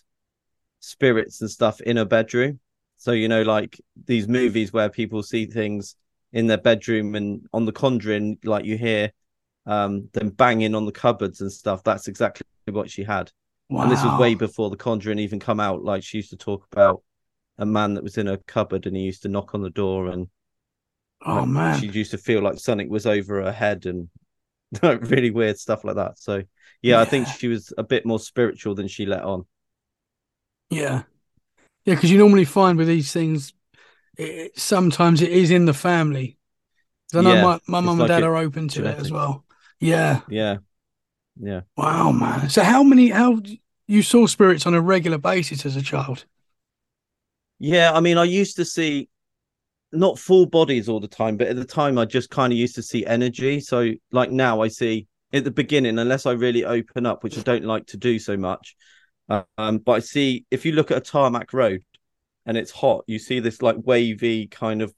spirits 0.80 1.40
and 1.40 1.50
stuff 1.50 1.80
in 1.80 1.96
her 1.96 2.04
bedroom. 2.04 2.60
So 2.96 3.12
you 3.12 3.28
know, 3.28 3.42
like 3.42 3.80
these 4.06 4.28
movies 4.28 4.72
where 4.72 4.88
people 4.88 5.22
see 5.22 5.46
things 5.46 5.94
in 6.32 6.46
their 6.46 6.58
bedroom 6.58 7.14
and 7.14 7.46
on 7.52 7.64
the 7.64 7.72
Conjuring, 7.72 8.38
like 8.44 8.64
you 8.64 8.76
hear 8.76 9.12
um 9.66 10.08
them 10.12 10.30
banging 10.30 10.74
on 10.74 10.86
the 10.86 10.92
cupboards 10.92 11.40
and 11.40 11.52
stuff. 11.52 11.82
That's 11.84 12.08
exactly 12.08 12.44
what 12.66 12.90
she 12.90 13.04
had. 13.04 13.30
Wow. 13.68 13.82
And 13.82 13.92
this 13.92 14.02
was 14.02 14.18
way 14.18 14.34
before 14.34 14.70
The 14.70 14.76
Conjuring 14.76 15.18
even 15.18 15.40
come 15.40 15.60
out. 15.60 15.84
Like 15.84 16.02
she 16.02 16.18
used 16.18 16.30
to 16.30 16.36
talk 16.36 16.66
about 16.72 17.02
a 17.58 17.66
man 17.66 17.94
that 17.94 18.04
was 18.04 18.16
in 18.16 18.28
a 18.28 18.38
cupboard 18.38 18.86
and 18.86 18.96
he 18.96 19.02
used 19.02 19.22
to 19.22 19.28
knock 19.28 19.54
on 19.54 19.62
the 19.62 19.70
door 19.70 20.08
and 20.08 20.28
oh 21.26 21.34
like, 21.34 21.48
man, 21.48 21.80
she 21.80 21.88
used 21.88 22.12
to 22.12 22.18
feel 22.18 22.40
like 22.40 22.58
something 22.58 22.88
was 22.88 23.06
over 23.06 23.42
her 23.42 23.52
head 23.52 23.84
and 23.86 24.08
like 24.82 25.02
really 25.10 25.30
weird 25.30 25.58
stuff 25.58 25.84
like 25.84 25.96
that. 25.96 26.18
So 26.18 26.36
yeah, 26.36 26.44
yeah, 26.82 27.00
I 27.00 27.04
think 27.04 27.28
she 27.28 27.48
was 27.48 27.72
a 27.76 27.82
bit 27.82 28.06
more 28.06 28.20
spiritual 28.20 28.74
than 28.74 28.88
she 28.88 29.06
let 29.06 29.22
on. 29.22 29.44
Yeah, 30.70 31.02
yeah, 31.84 31.94
because 31.94 32.10
you 32.10 32.18
normally 32.18 32.44
find 32.44 32.78
with 32.78 32.86
these 32.86 33.12
things, 33.12 33.52
it, 34.16 34.58
sometimes 34.58 35.22
it 35.22 35.30
is 35.32 35.50
in 35.50 35.64
the 35.64 35.74
family. 35.74 36.38
I 37.14 37.22
know 37.22 37.34
yeah, 37.34 37.42
my 37.42 37.60
my 37.66 37.80
mum 37.80 38.00
and 38.00 38.08
dad 38.08 38.22
are 38.22 38.36
open 38.36 38.68
to 38.68 38.74
genetic. 38.76 38.98
it 38.98 39.00
as 39.02 39.12
well. 39.12 39.44
Yeah, 39.80 40.20
yeah, 40.28 40.58
yeah. 41.40 41.60
Wow, 41.76 42.12
man. 42.12 42.48
So 42.48 42.62
how 42.62 42.82
many 42.82 43.10
how 43.10 43.40
you 43.86 44.02
saw 44.02 44.26
spirits 44.26 44.66
on 44.66 44.74
a 44.74 44.80
regular 44.80 45.18
basis 45.18 45.64
as 45.64 45.76
a 45.76 45.82
child? 45.82 46.24
Yeah, 47.58 47.92
I 47.92 48.00
mean, 48.00 48.18
I 48.18 48.24
used 48.24 48.56
to 48.56 48.64
see 48.64 49.08
not 49.92 50.18
full 50.18 50.46
bodies 50.46 50.88
all 50.88 51.00
the 51.00 51.08
time, 51.08 51.36
but 51.36 51.48
at 51.48 51.56
the 51.56 51.64
time 51.64 51.98
I 51.98 52.04
just 52.04 52.30
kind 52.30 52.52
of 52.52 52.58
used 52.58 52.74
to 52.76 52.82
see 52.82 53.06
energy. 53.06 53.60
So 53.60 53.92
like 54.12 54.30
now 54.30 54.60
I 54.60 54.68
see 54.68 55.06
at 55.32 55.44
the 55.44 55.50
beginning, 55.50 55.98
unless 55.98 56.26
I 56.26 56.32
really 56.32 56.64
open 56.64 57.06
up, 57.06 57.24
which 57.24 57.38
I 57.38 57.42
don't 57.42 57.64
like 57.64 57.86
to 57.88 57.96
do 57.96 58.18
so 58.18 58.36
much. 58.36 58.76
Um, 59.28 59.78
but 59.78 59.92
I 59.92 59.98
see 60.00 60.46
if 60.50 60.64
you 60.64 60.72
look 60.72 60.90
at 60.90 60.98
a 60.98 61.02
tarmac 61.02 61.52
road 61.52 61.82
and 62.46 62.56
it's 62.56 62.70
hot, 62.70 63.04
you 63.06 63.18
see 63.18 63.40
this 63.40 63.60
like 63.60 63.76
wavy 63.78 64.46
kind 64.46 64.82
of 64.82 64.94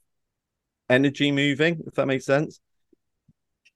energy 0.89 1.33
moving, 1.33 1.83
if 1.87 1.95
that 1.95 2.07
makes 2.07 2.27
sense 2.27 2.61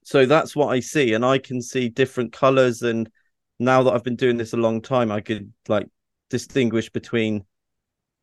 so 0.05 0.27
that's 0.27 0.55
what 0.55 0.67
I 0.67 0.81
see, 0.81 1.15
and 1.15 1.25
I 1.25 1.39
can 1.39 1.63
see 1.63 1.89
different 1.89 2.31
colors. 2.31 2.83
And 2.83 3.09
now 3.57 3.81
that 3.81 3.91
I've 3.91 4.03
been 4.03 4.15
doing 4.15 4.37
this 4.37 4.53
a 4.53 4.57
long 4.57 4.79
time, 4.79 5.11
I 5.11 5.19
could 5.19 5.51
like 5.67 5.87
distinguish 6.29 6.91
between 6.91 7.43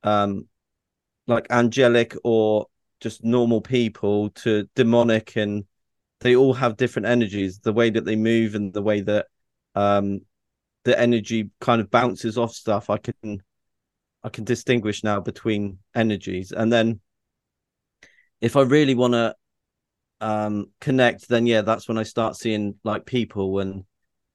um 0.05 0.47
like 1.27 1.47
angelic 1.51 2.15
or 2.23 2.67
just 3.01 3.25
normal 3.25 3.61
people 3.61 4.31
to 4.31 4.69
demonic 4.77 5.37
and 5.37 5.65
they 6.21 6.37
all 6.37 6.55
have 6.55 6.77
different 6.77 7.07
energies 7.07 7.59
the 7.61 7.73
way 7.73 7.91
that 7.91 8.05
they 8.05 8.17
move 8.17 8.55
and 8.55 8.73
the 8.73 8.83
way 8.83 9.01
that 9.01 9.27
um 9.75 10.21
the 10.85 10.99
energy 10.99 11.51
kind 11.61 11.81
of 11.81 11.91
bounces 11.91 12.37
off 12.37 12.53
stuff 12.53 12.91
i 12.91 12.99
can 12.99 13.41
i 14.25 14.29
can 14.29 14.43
distinguish 14.43 15.05
now 15.05 15.21
between 15.21 15.79
energies 15.95 16.51
and 16.51 16.73
then 16.73 17.01
if 18.41 18.57
i 18.57 18.63
really 18.63 18.97
want 18.97 19.15
to 19.15 19.33
um 20.23 20.67
connect 20.81 21.29
then 21.29 21.47
yeah 21.47 21.63
that's 21.63 21.89
when 21.89 21.99
i 21.99 22.03
start 22.03 22.37
seeing 22.37 22.75
like 22.85 23.05
people 23.05 23.59
and 23.59 23.85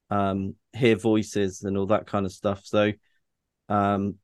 um 0.10 0.53
hear 0.74 0.96
voices 0.96 1.63
and 1.63 1.77
all 1.77 1.86
that 1.86 2.06
kind 2.06 2.25
of 2.25 2.32
stuff 2.32 2.62
so 2.65 2.91
um 3.70 4.15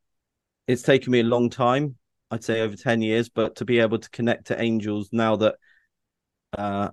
it's 0.67 0.82
taken 0.82 1.12
me 1.12 1.22
a 1.22 1.24
long 1.24 1.50
time 1.50 1.96
i'd 2.32 2.43
say 2.43 2.62
over 2.62 2.75
10 2.75 3.01
years 3.01 3.29
but 3.29 3.55
to 3.55 3.65
be 3.65 3.79
able 3.79 3.98
to 3.98 4.10
connect 4.10 4.48
to 4.48 4.62
angels 4.62 5.10
now 5.13 5.38
that 5.38 5.55
uh 6.58 6.89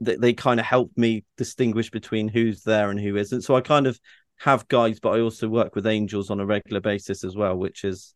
they, 0.00 0.16
they 0.16 0.32
kind 0.32 0.60
of 0.60 0.66
help 0.66 0.92
me 0.96 1.24
distinguish 1.36 1.90
between 1.90 2.28
who's 2.28 2.62
there 2.62 2.90
and 2.90 3.00
who 3.00 3.16
isn't. 3.16 3.42
So 3.42 3.56
I 3.56 3.60
kind 3.60 3.86
of 3.86 3.98
have 4.36 4.68
guides, 4.68 5.00
but 5.00 5.10
I 5.10 5.20
also 5.20 5.48
work 5.48 5.74
with 5.74 5.86
angels 5.86 6.30
on 6.30 6.40
a 6.40 6.46
regular 6.46 6.80
basis 6.80 7.24
as 7.24 7.36
well, 7.36 7.56
which 7.56 7.84
is 7.84 8.14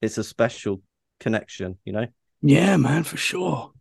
it's 0.00 0.18
a 0.18 0.24
special 0.24 0.82
connection, 1.18 1.78
you 1.84 1.92
know. 1.92 2.06
Yeah, 2.42 2.76
man, 2.76 3.04
for 3.04 3.16
sure. 3.16 3.72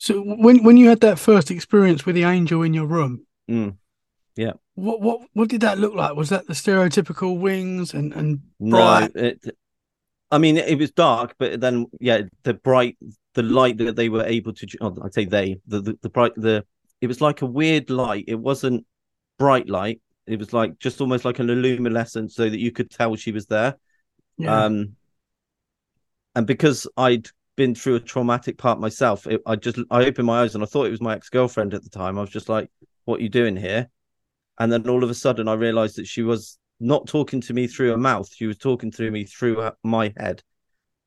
So 0.00 0.22
when 0.22 0.64
when 0.64 0.78
you 0.78 0.88
had 0.88 1.00
that 1.02 1.18
first 1.18 1.50
experience 1.50 2.06
with 2.06 2.14
the 2.14 2.24
angel 2.24 2.62
in 2.62 2.72
your 2.72 2.86
room, 2.86 3.26
mm. 3.48 3.76
yeah, 4.34 4.52
what 4.74 5.02
what 5.02 5.20
what 5.34 5.50
did 5.50 5.60
that 5.60 5.78
look 5.78 5.94
like? 5.94 6.16
Was 6.16 6.30
that 6.30 6.46
the 6.46 6.54
stereotypical 6.54 7.38
wings 7.38 7.92
and 7.92 8.14
and 8.14 8.40
bright? 8.58 9.14
No, 9.14 9.22
it, 9.22 9.44
I 10.30 10.38
mean, 10.38 10.56
it 10.56 10.78
was 10.78 10.90
dark, 10.90 11.34
but 11.38 11.60
then 11.60 11.84
yeah, 12.00 12.22
the 12.44 12.54
bright 12.54 12.96
the 13.34 13.42
light 13.42 13.76
that 13.76 13.94
they 13.94 14.08
were 14.08 14.24
able 14.24 14.54
to 14.54 14.66
oh, 14.80 14.96
I'd 15.04 15.12
say 15.12 15.26
they 15.26 15.60
the, 15.66 15.82
the, 15.82 15.98
the 16.00 16.08
bright 16.08 16.32
the 16.34 16.64
it 17.02 17.06
was 17.06 17.20
like 17.20 17.42
a 17.42 17.46
weird 17.46 17.90
light. 17.90 18.24
It 18.26 18.40
wasn't 18.40 18.86
bright 19.38 19.68
light. 19.68 20.00
It 20.26 20.38
was 20.38 20.54
like 20.54 20.78
just 20.78 21.02
almost 21.02 21.26
like 21.26 21.40
an 21.40 21.48
luminescence 21.48 22.34
so 22.34 22.48
that 22.48 22.58
you 22.58 22.72
could 22.72 22.90
tell 22.90 23.16
she 23.16 23.32
was 23.32 23.44
there. 23.46 23.76
Yeah. 24.38 24.64
Um 24.64 24.96
and 26.34 26.46
because 26.46 26.86
I'd 26.96 27.28
been 27.56 27.74
through 27.74 27.96
a 27.96 28.00
traumatic 28.00 28.58
part 28.58 28.80
myself, 28.80 29.26
it, 29.26 29.40
I 29.46 29.56
just 29.56 29.78
I 29.90 30.04
opened 30.04 30.26
my 30.26 30.42
eyes 30.42 30.54
and 30.54 30.62
I 30.62 30.66
thought 30.66 30.86
it 30.86 30.90
was 30.90 31.00
my 31.00 31.14
ex-girlfriend 31.14 31.74
at 31.74 31.82
the 31.82 31.90
time. 31.90 32.18
I 32.18 32.22
was 32.22 32.30
just 32.30 32.48
like, 32.48 32.70
what 33.04 33.20
are 33.20 33.22
you 33.22 33.28
doing 33.28 33.56
here? 33.56 33.88
And 34.58 34.72
then 34.72 34.88
all 34.88 35.02
of 35.02 35.10
a 35.10 35.14
sudden 35.14 35.48
I 35.48 35.54
realized 35.54 35.96
that 35.96 36.06
she 36.06 36.22
was 36.22 36.58
not 36.80 37.06
talking 37.06 37.40
to 37.42 37.52
me 37.52 37.66
through 37.66 37.90
her 37.90 37.98
mouth. 37.98 38.30
She 38.32 38.46
was 38.46 38.58
talking 38.58 38.90
to 38.92 39.10
me 39.10 39.24
through 39.24 39.70
my 39.82 40.12
head. 40.16 40.42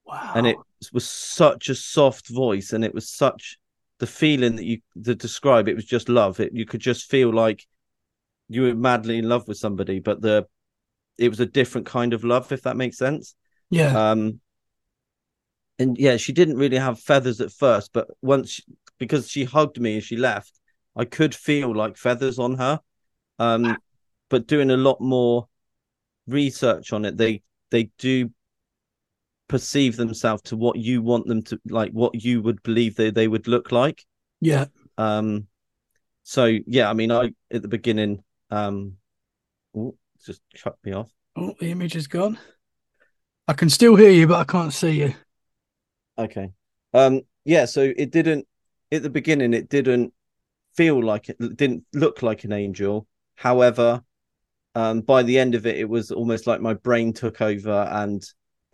Wow. 0.06 0.34
And 0.36 0.48
it 0.48 0.58
was 0.92 1.08
such 1.08 1.70
a 1.70 1.76
soft 1.76 2.30
voice 2.30 2.74
and 2.74 2.84
it 2.84 2.94
was 2.94 3.10
such 3.10 3.58
the 4.00 4.08
feeling 4.08 4.56
that 4.58 4.66
you 4.66 4.80
to 5.04 5.16
describe 5.16 5.68
it 5.68 5.76
was 5.76 5.86
just 5.86 6.10
love. 6.10 6.40
It 6.40 6.54
you 6.54 6.66
could 6.66 6.82
just 6.82 7.10
feel 7.10 7.32
like 7.32 7.66
you 8.50 8.64
were 8.64 8.76
madly 8.76 9.18
in 9.18 9.30
love 9.30 9.48
with 9.48 9.58
somebody, 9.58 10.00
but 10.00 10.22
the 10.22 10.46
it 11.18 11.30
was 11.30 11.40
a 11.40 11.46
different 11.46 11.88
kind 11.88 12.14
of 12.14 12.24
love, 12.24 12.52
if 12.52 12.64
that 12.64 12.76
makes 12.76 12.98
sense. 12.98 13.36
Yeah. 13.70 14.12
Um 14.12 14.42
and 15.84 15.98
yeah, 15.98 16.16
she 16.16 16.32
didn't 16.32 16.58
really 16.58 16.78
have 16.78 17.00
feathers 17.00 17.42
at 17.42 17.52
first, 17.52 17.92
but 17.94 18.08
once 18.22 18.52
she, 18.52 18.64
because 18.98 19.30
she 19.30 19.44
hugged 19.44 19.80
me 19.80 19.96
and 19.96 20.04
she 20.04 20.16
left, 20.16 20.60
I 20.96 21.04
could 21.04 21.36
feel 21.36 21.76
like 21.76 21.98
feathers 21.98 22.40
on 22.40 22.58
her. 22.58 22.80
Um 23.38 23.78
but 24.30 24.48
doing 24.48 24.72
a 24.72 24.78
lot 24.78 25.02
more 25.02 25.48
research 26.26 26.94
on 26.94 27.04
it, 27.06 27.18
they 27.18 27.44
they 27.70 27.92
do 27.98 28.32
perceive 29.50 29.98
themselves 29.98 30.42
to 30.44 30.56
what 30.56 30.78
you 30.78 31.02
want 31.02 31.28
them 31.28 31.44
to 31.44 31.60
like 31.68 31.92
what 31.92 32.24
you 32.24 32.42
would 32.42 32.64
believe 32.64 32.96
they, 32.96 33.12
they 33.12 33.28
would 33.28 33.48
look 33.48 33.72
like. 33.72 34.06
Yeah. 34.40 34.66
Um 34.98 35.48
so 36.26 36.58
yeah 36.68 36.90
i 36.90 36.94
mean 36.94 37.12
i 37.12 37.30
at 37.52 37.62
the 37.62 37.68
beginning 37.68 38.24
um 38.50 38.94
oh, 39.76 39.94
just 40.26 40.42
cut 40.64 40.78
me 40.86 40.94
off. 40.94 41.12
Oh 41.36 41.54
the 41.60 41.70
image 41.70 41.98
is 41.98 42.08
gone. 42.08 42.40
I 43.46 43.54
can 43.54 43.70
still 43.70 43.98
hear 43.98 44.12
you 44.12 44.26
but 44.26 44.40
i 44.40 44.46
can't 44.46 44.72
see 44.72 44.92
you 44.92 45.14
okay 46.18 46.50
um 46.94 47.22
yeah 47.46 47.66
so 47.66 47.92
it 47.98 48.12
didn't 48.12 48.48
at 48.92 49.04
the 49.04 49.10
beginning 49.10 49.54
it 49.54 49.70
didn't 49.70 50.14
feel 50.76 51.04
like 51.04 51.30
it, 51.30 51.38
it 51.40 51.58
didn't 51.58 51.84
look 51.94 52.22
like 52.22 52.44
an 52.44 52.52
angel 52.52 53.08
however 53.36 54.02
um 54.76 55.02
by 55.02 55.24
the 55.24 55.38
end 55.38 55.56
of 55.56 55.66
it 55.66 55.78
it 55.78 55.90
was 55.90 56.12
almost 56.12 56.48
like 56.48 56.62
my 56.62 56.74
brain 56.74 57.14
took 57.14 57.42
over 57.42 57.88
and 57.92 58.24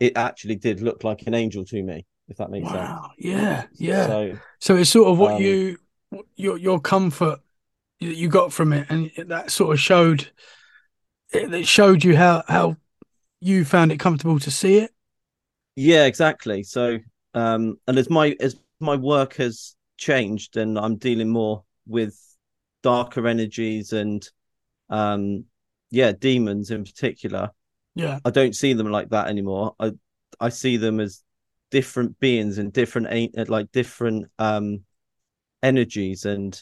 it 0.00 0.16
actually 0.16 0.56
did 0.56 0.80
look 0.80 1.04
like 1.04 1.26
an 1.26 1.34
angel 1.34 1.64
to 1.66 1.82
me, 1.82 2.06
if 2.28 2.38
that 2.38 2.50
makes 2.50 2.64
wow. 2.64 2.72
sense. 2.72 3.14
Yeah, 3.18 3.64
yeah. 3.74 4.06
So, 4.06 4.38
so 4.58 4.76
it's 4.76 4.90
sort 4.90 5.08
of 5.08 5.18
what 5.18 5.34
um, 5.34 5.42
you 5.42 5.76
your 6.34 6.56
your 6.56 6.80
comfort 6.80 7.40
that 8.00 8.16
you 8.16 8.28
got 8.28 8.52
from 8.52 8.72
it, 8.72 8.86
and 8.88 9.10
that 9.28 9.50
sort 9.50 9.74
of 9.74 9.78
showed 9.78 10.30
it 11.32 11.66
showed 11.66 12.02
you 12.02 12.16
how 12.16 12.42
how 12.48 12.76
you 13.40 13.64
found 13.64 13.92
it 13.92 14.00
comfortable 14.00 14.40
to 14.40 14.50
see 14.50 14.78
it. 14.78 14.90
Yeah, 15.76 16.06
exactly. 16.06 16.62
So, 16.62 16.98
um, 17.34 17.76
and 17.86 17.98
as 17.98 18.10
my 18.10 18.36
as 18.40 18.56
my 18.80 18.96
work 18.96 19.34
has 19.36 19.76
changed, 19.96 20.56
and 20.56 20.78
I'm 20.78 20.96
dealing 20.96 21.28
more 21.28 21.64
with 21.86 22.18
darker 22.82 23.26
energies 23.26 23.92
and 23.92 24.26
um 24.88 25.44
yeah 25.90 26.12
demons 26.12 26.70
in 26.70 26.82
particular 26.82 27.50
yeah. 27.94 28.18
I 28.24 28.30
don't 28.30 28.54
see 28.54 28.72
them 28.72 28.90
like 28.90 29.10
that 29.10 29.28
anymore. 29.28 29.74
I 29.78 29.92
I 30.38 30.48
see 30.48 30.76
them 30.76 31.00
as 31.00 31.22
different 31.70 32.18
beings 32.18 32.58
and 32.58 32.72
different 32.72 33.48
like 33.48 33.70
different 33.72 34.26
um 34.38 34.84
energies 35.62 36.24
and 36.24 36.60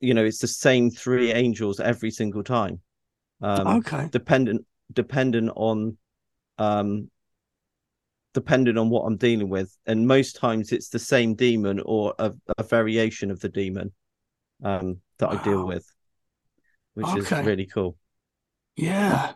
you 0.00 0.14
know 0.14 0.24
it's 0.24 0.38
the 0.38 0.46
same 0.46 0.90
three 0.90 1.32
angels 1.32 1.80
every 1.80 2.10
single 2.10 2.42
time 2.42 2.80
um 3.42 3.66
okay 3.66 4.08
dependent 4.10 4.64
dependent 4.92 5.50
on 5.54 5.98
um 6.58 7.10
depending 8.34 8.76
on 8.76 8.90
what 8.90 9.02
i'm 9.02 9.16
dealing 9.16 9.48
with 9.48 9.74
and 9.86 10.06
most 10.06 10.36
times 10.36 10.72
it's 10.72 10.90
the 10.90 10.98
same 10.98 11.34
demon 11.34 11.80
or 11.86 12.14
a, 12.18 12.32
a 12.58 12.62
variation 12.62 13.30
of 13.30 13.40
the 13.40 13.48
demon 13.48 13.90
um 14.62 14.98
that 15.18 15.30
wow. 15.30 15.40
i 15.40 15.44
deal 15.44 15.66
with 15.66 15.86
which 16.94 17.06
okay. 17.06 17.40
is 17.40 17.46
really 17.46 17.66
cool 17.66 17.96
yeah 18.76 19.32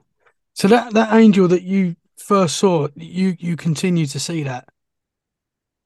so 0.58 0.66
that 0.68 0.92
that 0.94 1.14
angel 1.14 1.46
that 1.48 1.62
you 1.62 1.94
first 2.18 2.56
saw, 2.56 2.88
you 2.94 3.36
you 3.38 3.56
continue 3.56 4.06
to 4.06 4.20
see 4.20 4.42
that. 4.42 4.68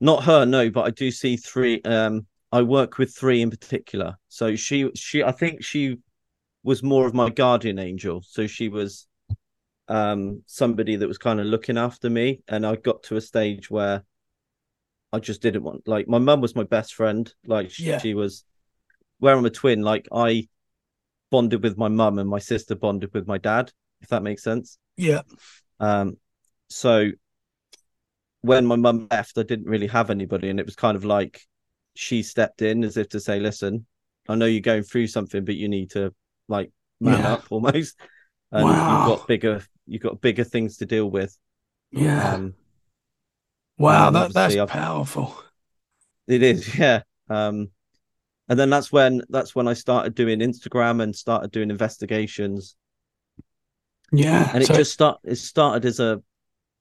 Not 0.00 0.24
her, 0.24 0.44
no, 0.44 0.70
but 0.70 0.86
I 0.86 0.90
do 0.90 1.10
see 1.10 1.36
three. 1.36 1.80
Um, 1.82 2.26
I 2.50 2.62
work 2.62 2.98
with 2.98 3.14
three 3.14 3.42
in 3.42 3.50
particular. 3.50 4.16
So 4.28 4.56
she 4.56 4.90
she 4.94 5.22
I 5.22 5.32
think 5.32 5.62
she 5.62 5.98
was 6.64 6.82
more 6.82 7.06
of 7.06 7.14
my 7.14 7.30
guardian 7.30 7.78
angel. 7.78 8.22
So 8.26 8.46
she 8.46 8.68
was 8.68 9.06
um 9.92 10.42
somebody 10.46 10.96
that 10.96 11.06
was 11.06 11.18
kind 11.18 11.38
of 11.38 11.46
looking 11.46 11.76
after 11.76 12.08
me, 12.08 12.42
and 12.48 12.66
I 12.66 12.76
got 12.76 13.02
to 13.04 13.16
a 13.16 13.20
stage 13.20 13.70
where 13.70 14.02
I 15.12 15.18
just 15.18 15.42
didn't 15.42 15.62
want 15.62 15.86
like 15.86 16.08
my 16.08 16.18
mum 16.18 16.40
was 16.40 16.56
my 16.56 16.64
best 16.64 16.94
friend. 16.94 17.32
Like 17.46 17.70
she, 17.70 17.84
yeah. 17.84 17.98
she 17.98 18.14
was 18.14 18.44
where 19.18 19.36
I'm 19.36 19.44
a 19.44 19.50
twin, 19.50 19.82
like 19.82 20.08
I 20.10 20.48
bonded 21.30 21.62
with 21.62 21.76
my 21.76 21.88
mum 21.88 22.18
and 22.18 22.28
my 22.28 22.38
sister 22.38 22.74
bonded 22.74 23.12
with 23.12 23.26
my 23.26 23.38
dad 23.38 23.72
if 24.02 24.08
that 24.08 24.22
makes 24.22 24.42
sense. 24.42 24.78
Yeah. 24.96 25.22
Um, 25.80 26.16
so 26.68 27.10
when 28.42 28.66
my 28.66 28.76
mum 28.76 29.06
left, 29.10 29.38
I 29.38 29.44
didn't 29.44 29.66
really 29.66 29.86
have 29.86 30.10
anybody, 30.10 30.50
and 30.50 30.58
it 30.60 30.66
was 30.66 30.76
kind 30.76 30.96
of 30.96 31.04
like 31.04 31.40
she 31.94 32.22
stepped 32.22 32.62
in 32.62 32.84
as 32.84 32.96
if 32.96 33.10
to 33.10 33.20
say, 33.20 33.38
"Listen, 33.38 33.86
I 34.28 34.34
know 34.34 34.46
you're 34.46 34.60
going 34.60 34.82
through 34.82 35.06
something, 35.06 35.44
but 35.44 35.54
you 35.54 35.68
need 35.68 35.90
to 35.92 36.12
like 36.48 36.70
man 37.00 37.20
yeah. 37.20 37.32
up 37.34 37.44
almost, 37.50 37.98
and 38.52 38.64
wow. 38.64 39.08
you've 39.08 39.18
got 39.18 39.26
bigger, 39.26 39.62
you've 39.86 40.02
got 40.02 40.20
bigger 40.20 40.44
things 40.44 40.76
to 40.78 40.86
deal 40.86 41.10
with." 41.10 41.36
Yeah. 41.90 42.34
Um, 42.34 42.54
wow, 43.78 44.10
that 44.10 44.32
that's 44.32 44.56
I've, 44.56 44.68
powerful. 44.68 45.34
It 46.28 46.42
is, 46.42 46.74
yeah. 46.78 47.02
Um, 47.28 47.70
and 48.48 48.58
then 48.58 48.70
that's 48.70 48.92
when 48.92 49.22
that's 49.28 49.54
when 49.54 49.66
I 49.66 49.72
started 49.72 50.14
doing 50.14 50.40
Instagram 50.40 51.02
and 51.02 51.16
started 51.16 51.50
doing 51.50 51.70
investigations 51.70 52.76
yeah, 54.12 54.50
and 54.52 54.62
it 54.62 54.66
so... 54.66 54.74
just 54.74 54.92
start 54.92 55.18
it 55.24 55.36
started 55.36 55.86
as 55.86 55.98
a 55.98 56.22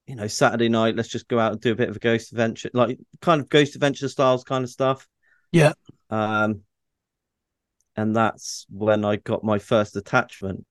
you 0.05 0.15
know 0.15 0.27
Saturday 0.27 0.69
night. 0.69 0.95
Let's 0.95 1.09
just 1.09 1.29
go 1.29 1.39
out 1.39 1.53
and 1.53 1.61
do 1.61 1.71
a 1.71 1.75
bit 1.75 1.89
of 1.89 1.95
a 1.95 1.99
ghost 1.99 2.33
adventure, 2.33 2.69
like 2.73 2.99
kind 3.21 3.39
of 3.39 3.49
ghost 3.49 3.75
adventure 3.75 4.09
styles 4.09 4.43
kind 4.43 4.63
of 4.63 4.69
stuff. 4.69 5.07
Yeah. 5.51 5.73
Um, 6.09 6.61
and 7.95 8.15
that's 8.15 8.65
when 8.69 9.05
I 9.05 9.15
got 9.15 9.43
my 9.43 9.59
first 9.59 9.95
attachment, 9.95 10.65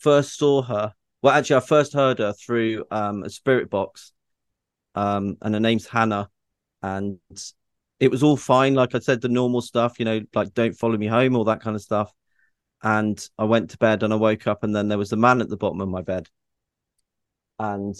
first 0.00 0.36
saw 0.36 0.62
her. 0.62 0.92
Well, 1.22 1.34
actually, 1.34 1.56
I 1.56 1.60
first 1.60 1.92
heard 1.92 2.18
her 2.18 2.32
through 2.32 2.84
um, 2.90 3.22
a 3.22 3.30
spirit 3.30 3.70
box, 3.70 4.12
um, 4.96 5.36
and 5.42 5.54
her 5.54 5.60
name's 5.60 5.86
Hannah 5.86 6.28
and 6.82 7.18
it 8.00 8.10
was 8.10 8.22
all 8.22 8.36
fine. 8.36 8.74
Like 8.74 8.94
I 8.94 8.98
said, 8.98 9.20
the 9.20 9.28
normal 9.28 9.60
stuff, 9.60 9.98
you 9.98 10.04
know, 10.04 10.20
like 10.34 10.54
don't 10.54 10.76
follow 10.76 10.96
me 10.96 11.06
home, 11.06 11.36
all 11.36 11.44
that 11.44 11.60
kind 11.60 11.76
of 11.76 11.82
stuff. 11.82 12.12
And 12.82 13.26
I 13.38 13.44
went 13.44 13.70
to 13.70 13.78
bed 13.78 14.02
and 14.02 14.12
I 14.12 14.16
woke 14.16 14.46
up, 14.46 14.62
and 14.62 14.74
then 14.74 14.88
there 14.88 14.98
was 14.98 15.12
a 15.12 15.16
man 15.16 15.40
at 15.40 15.48
the 15.48 15.56
bottom 15.56 15.80
of 15.80 15.88
my 15.88 16.02
bed. 16.02 16.28
And 17.58 17.96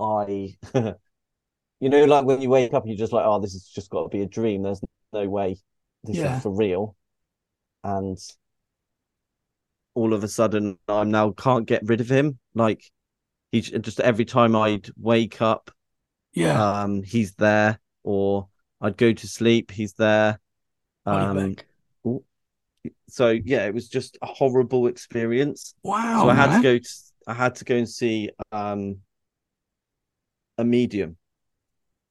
I, 0.00 0.56
you 0.74 1.88
know, 1.88 2.04
like 2.04 2.24
when 2.24 2.40
you 2.40 2.48
wake 2.48 2.72
up, 2.72 2.84
you're 2.86 2.96
just 2.96 3.12
like, 3.12 3.26
oh, 3.26 3.40
this 3.40 3.52
has 3.52 3.64
just 3.64 3.90
got 3.90 4.04
to 4.04 4.08
be 4.08 4.22
a 4.22 4.26
dream. 4.26 4.62
There's 4.62 4.80
no 5.12 5.28
way 5.28 5.58
this 6.02 6.16
yeah. 6.16 6.36
is 6.36 6.42
for 6.42 6.50
real. 6.50 6.96
And 7.82 8.18
all 9.94 10.14
of 10.14 10.24
a 10.24 10.28
sudden, 10.28 10.78
I'm 10.88 11.10
now 11.10 11.32
can't 11.32 11.66
get 11.66 11.82
rid 11.84 12.00
of 12.00 12.08
him. 12.08 12.38
Like, 12.54 12.82
he 13.52 13.60
just 13.60 14.00
every 14.00 14.24
time 14.24 14.56
I'd 14.56 14.88
wake 14.96 15.40
up, 15.42 15.70
yeah. 16.34 16.80
Um, 16.82 17.02
he's 17.02 17.34
there, 17.34 17.78
or 18.04 18.48
I'd 18.80 18.96
go 18.96 19.12
to 19.12 19.26
sleep, 19.26 19.70
he's 19.70 19.94
there. 19.94 20.38
Um, 21.06 21.56
so 23.08 23.30
yeah, 23.30 23.66
it 23.66 23.74
was 23.74 23.88
just 23.88 24.18
a 24.22 24.26
horrible 24.26 24.86
experience. 24.86 25.74
Wow. 25.82 26.22
So 26.22 26.28
I 26.28 26.34
had 26.34 26.50
man. 26.50 26.62
to 26.62 26.62
go 26.62 26.78
to 26.78 26.88
I 27.26 27.34
had 27.34 27.54
to 27.56 27.64
go 27.64 27.76
and 27.76 27.88
see 27.88 28.30
um 28.52 28.98
a 30.58 30.64
medium. 30.64 31.16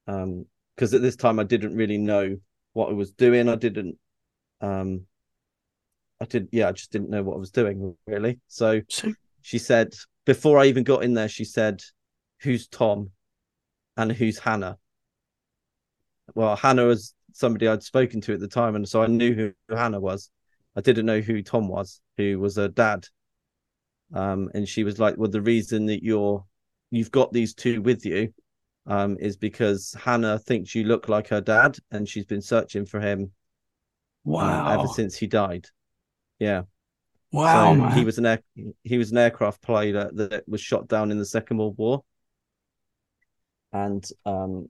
Um, 0.07 0.45
because 0.75 0.93
at 0.93 1.01
this 1.01 1.15
time 1.15 1.39
I 1.39 1.43
didn't 1.43 1.75
really 1.75 1.99
know 1.99 2.37
what 2.73 2.89
I 2.89 2.93
was 2.93 3.11
doing. 3.11 3.47
I 3.47 3.55
didn't 3.55 3.97
um 4.61 5.01
I 6.19 6.25
did 6.25 6.49
yeah, 6.51 6.67
I 6.67 6.71
just 6.71 6.91
didn't 6.91 7.09
know 7.09 7.23
what 7.23 7.35
I 7.35 7.39
was 7.39 7.51
doing 7.51 7.95
really. 8.07 8.39
So, 8.47 8.81
so 8.89 9.13
she 9.41 9.59
said 9.59 9.93
before 10.25 10.57
I 10.57 10.65
even 10.65 10.83
got 10.83 11.03
in 11.03 11.13
there, 11.13 11.29
she 11.29 11.45
said, 11.45 11.83
Who's 12.41 12.67
Tom? 12.67 13.11
and 13.97 14.11
who's 14.11 14.39
Hannah. 14.39 14.77
Well, 16.35 16.55
Hannah 16.55 16.85
was 16.85 17.13
somebody 17.33 17.67
I'd 17.67 17.83
spoken 17.83 18.21
to 18.21 18.33
at 18.33 18.39
the 18.39 18.47
time, 18.47 18.75
and 18.75 18.87
so 18.87 19.01
I 19.01 19.07
knew 19.07 19.33
who 19.33 19.75
Hannah 19.75 19.99
was. 19.99 20.29
I 20.75 20.81
didn't 20.81 21.05
know 21.05 21.19
who 21.19 21.43
Tom 21.43 21.67
was, 21.67 22.01
who 22.17 22.39
was 22.39 22.55
her 22.55 22.67
dad. 22.67 23.05
Um, 24.13 24.49
and 24.53 24.67
she 24.67 24.83
was 24.83 24.99
like, 24.99 25.17
"Well, 25.17 25.29
the 25.29 25.41
reason 25.41 25.85
that 25.87 26.03
you're 26.03 26.45
you've 26.91 27.11
got 27.11 27.33
these 27.33 27.53
two 27.53 27.81
with 27.81 28.05
you 28.05 28.33
um, 28.85 29.17
is 29.19 29.37
because 29.37 29.95
Hannah 29.99 30.39
thinks 30.39 30.75
you 30.75 30.83
look 30.83 31.09
like 31.09 31.27
her 31.29 31.41
dad, 31.41 31.77
and 31.91 32.07
she's 32.07 32.25
been 32.25 32.41
searching 32.41 32.85
for 32.85 32.99
him. 32.99 33.31
Wow! 34.23 34.67
Um, 34.67 34.79
ever 34.79 34.87
since 34.87 35.15
he 35.15 35.27
died. 35.27 35.65
Yeah. 36.39 36.63
Wow. 37.31 37.89
So 37.89 37.95
he 37.95 38.05
was 38.05 38.19
an 38.19 38.27
air, 38.27 38.43
he 38.83 38.97
was 38.97 39.11
an 39.11 39.17
aircraft 39.17 39.61
pilot 39.63 40.15
that 40.15 40.47
was 40.47 40.61
shot 40.61 40.87
down 40.87 41.11
in 41.11 41.17
the 41.17 41.25
Second 41.25 41.57
World 41.57 41.75
War 41.77 42.03
and 43.73 44.07
um 44.25 44.69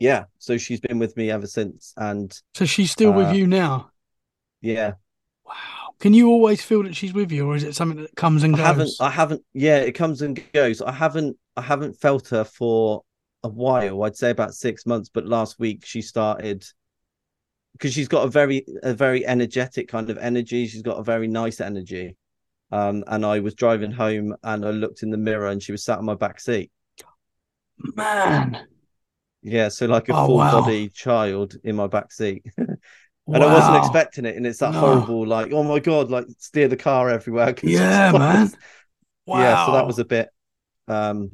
yeah 0.00 0.24
so 0.38 0.56
she's 0.56 0.80
been 0.80 0.98
with 0.98 1.16
me 1.16 1.30
ever 1.30 1.46
since 1.46 1.92
and 1.98 2.40
so 2.54 2.64
she's 2.64 2.90
still 2.90 3.12
uh, 3.12 3.16
with 3.16 3.32
you 3.34 3.46
now? 3.46 3.90
Yeah. 4.62 4.94
Wow. 5.46 5.54
Can 6.00 6.14
you 6.14 6.28
always 6.28 6.62
feel 6.62 6.82
that 6.82 6.96
she's 6.96 7.12
with 7.12 7.30
you 7.30 7.46
or 7.46 7.54
is 7.54 7.62
it 7.62 7.74
something 7.74 8.00
that 8.02 8.16
comes 8.16 8.42
and 8.42 8.54
goes 8.54 8.64
i 8.64 8.66
haven't 8.66 8.90
i 9.00 9.10
haven't 9.10 9.42
yeah 9.52 9.78
it 9.78 9.92
comes 9.92 10.22
and 10.22 10.42
goes. 10.52 10.80
I 10.82 10.92
haven't 10.92 11.36
i 11.56 11.62
haven't 11.62 12.00
felt 12.00 12.28
her 12.28 12.44
for 12.44 13.02
a 13.42 13.48
while. 13.48 14.02
I'd 14.02 14.16
say 14.16 14.30
about 14.30 14.54
six 14.54 14.86
months 14.86 15.10
but 15.12 15.26
last 15.26 15.58
week 15.58 15.84
she 15.84 16.02
started 16.02 16.64
because 17.72 17.92
she's 17.92 18.08
got 18.08 18.24
a 18.24 18.28
very 18.28 18.64
a 18.82 18.94
very 18.94 19.26
energetic 19.26 19.88
kind 19.88 20.10
of 20.10 20.18
energy. 20.18 20.66
She's 20.66 20.82
got 20.82 20.98
a 20.98 21.02
very 21.02 21.28
nice 21.28 21.60
energy. 21.60 22.16
Um 22.72 23.04
and 23.06 23.24
i 23.24 23.40
was 23.40 23.54
driving 23.54 23.92
home 23.92 24.34
and 24.42 24.64
i 24.64 24.70
looked 24.70 25.02
in 25.02 25.10
the 25.10 25.18
mirror 25.18 25.48
and 25.48 25.62
she 25.62 25.72
was 25.72 25.84
sat 25.84 25.98
on 25.98 26.04
my 26.06 26.14
back 26.14 26.40
seat. 26.40 26.70
Man. 27.94 28.66
Yeah, 29.42 29.68
so 29.68 29.86
like 29.86 30.08
a 30.08 30.14
oh, 30.14 30.26
full 30.26 30.36
wow. 30.36 30.60
body 30.60 30.88
child 30.88 31.56
in 31.64 31.76
my 31.76 31.86
back 31.86 32.12
seat. 32.12 32.44
and 32.56 32.78
wow. 33.26 33.48
I 33.48 33.54
wasn't 33.54 33.76
expecting 33.78 34.24
it. 34.24 34.36
And 34.36 34.46
it's 34.46 34.58
that 34.58 34.72
no. 34.72 34.80
horrible, 34.80 35.26
like, 35.26 35.52
oh 35.52 35.62
my 35.62 35.78
God, 35.78 36.10
like 36.10 36.26
steer 36.38 36.68
the 36.68 36.76
car 36.76 37.08
everywhere. 37.08 37.54
Yeah, 37.62 38.12
man. 38.12 38.50
Wow. 38.50 38.54
Yeah, 39.38 39.66
so 39.66 39.72
that 39.72 39.86
was 39.86 40.00
a 40.00 40.04
bit 40.04 40.28
um 40.88 41.30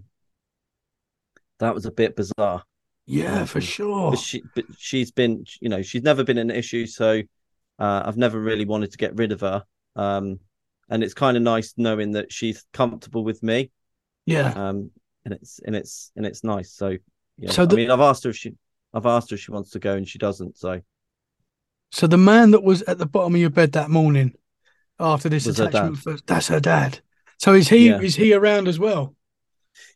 that 1.61 1.75
was 1.75 1.87
a 1.87 1.91
bit 1.91 2.15
bizarre. 2.15 2.63
Yeah, 3.07 3.41
um, 3.41 3.47
for 3.47 3.63
sure. 3.63 4.11
But 4.11 4.19
she 4.19 4.43
but 4.55 4.67
she's 4.77 5.11
been, 5.11 5.45
you 5.63 5.71
know, 5.71 5.81
she's 5.81 6.03
never 6.03 6.23
been 6.23 6.37
an 6.37 6.51
issue, 6.51 6.87
so 6.87 7.23
uh, 7.79 8.03
I've 8.05 8.19
never 8.19 8.39
really 8.39 8.67
wanted 8.67 8.91
to 8.91 8.99
get 8.99 9.17
rid 9.17 9.33
of 9.33 9.41
her. 9.41 9.65
Um 9.95 10.41
and 10.91 11.03
it's 11.03 11.15
kind 11.15 11.37
of 11.39 11.43
nice 11.43 11.73
knowing 11.79 12.13
that 12.13 12.31
she's 12.31 12.65
comfortable 12.75 13.25
with 13.25 13.43
me. 13.43 13.71
Yeah. 14.27 14.51
Um 14.51 14.91
and 15.25 15.33
it's 15.33 15.61
and 15.65 15.75
it's 15.75 16.13
and 16.17 16.27
it's 16.27 16.45
nice. 16.45 16.73
So 16.73 16.97
yeah, 17.39 17.51
so 17.51 17.67
the, 17.67 17.75
I 17.75 17.77
mean, 17.77 17.91
I've 17.91 18.01
asked 18.01 18.25
her 18.25 18.31
if 18.31 18.37
she, 18.37 18.55
I've 18.93 19.07
asked 19.07 19.31
her 19.31 19.35
if 19.35 19.41
she 19.41 19.51
wants 19.51 19.71
to 19.71 19.79
go, 19.79 19.95
and 19.95 20.09
she 20.09 20.19
doesn't. 20.19 20.57
So, 20.57 20.81
so 21.91 22.07
the 22.07 22.19
man 22.19 22.53
that 22.53 22.63
was 22.63 22.83
at 22.83 22.99
the 22.99 23.07
bottom 23.07 23.35
of 23.35 23.41
your 23.41 23.51
bed 23.51 23.73
that 23.73 23.91
morning 23.91 24.35
after 24.99 25.29
this 25.29 25.47
attachment, 25.47 25.99
first, 25.99 26.27
that's 26.27 26.49
her 26.49 26.61
dad. 26.61 27.01
So 27.39 27.53
is 27.53 27.69
he 27.69 27.89
yeah. 27.89 28.01
is 28.01 28.17
he 28.17 28.33
around 28.33 28.69
as 28.69 28.79
well? 28.79 29.15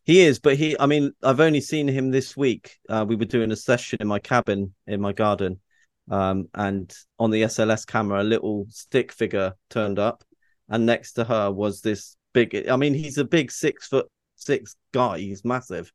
He 0.04 0.20
is, 0.20 0.38
but 0.38 0.56
he, 0.56 0.76
I 0.78 0.86
mean, 0.86 1.12
I've 1.22 1.40
only 1.40 1.60
seen 1.60 1.88
him 1.88 2.10
this 2.10 2.36
week. 2.36 2.76
Uh, 2.88 3.06
we 3.08 3.16
were 3.16 3.24
doing 3.24 3.50
a 3.50 3.56
session 3.56 3.98
in 4.00 4.08
my 4.08 4.18
cabin 4.18 4.74
in 4.86 5.00
my 5.00 5.12
garden, 5.12 5.60
um, 6.10 6.48
and 6.54 6.92
on 7.18 7.30
the 7.30 7.42
SLS 7.42 7.86
camera, 7.86 8.22
a 8.22 8.24
little 8.24 8.66
stick 8.68 9.12
figure 9.12 9.54
turned 9.70 9.98
up, 9.98 10.24
and 10.68 10.84
next 10.84 11.14
to 11.14 11.24
her 11.24 11.50
was 11.50 11.80
this 11.80 12.16
big. 12.34 12.68
I 12.68 12.76
mean, 12.76 12.92
he's 12.92 13.18
a 13.18 13.24
big 13.24 13.50
six 13.50 13.86
foot 13.86 14.08
six 14.36 14.76
guy. 14.92 15.18
He's 15.18 15.44
massive. 15.44 15.92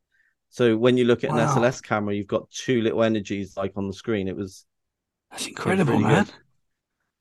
So 0.55 0.77
when 0.77 0.95
you 0.95 1.03
look 1.03 1.25
at 1.25 1.31
wow. 1.31 1.39
an 1.39 1.47
SLS 1.49 1.83
camera, 1.83 2.15
you've 2.15 2.27
got 2.27 2.49
two 2.49 2.81
little 2.81 3.03
energies 3.03 3.57
like 3.57 3.73
on 3.75 3.87
the 3.87 3.93
screen. 3.93 4.29
It 4.29 4.37
was 4.37 4.65
that's 5.29 5.47
incredible, 5.47 5.95
really 5.95 6.05
man. 6.05 6.27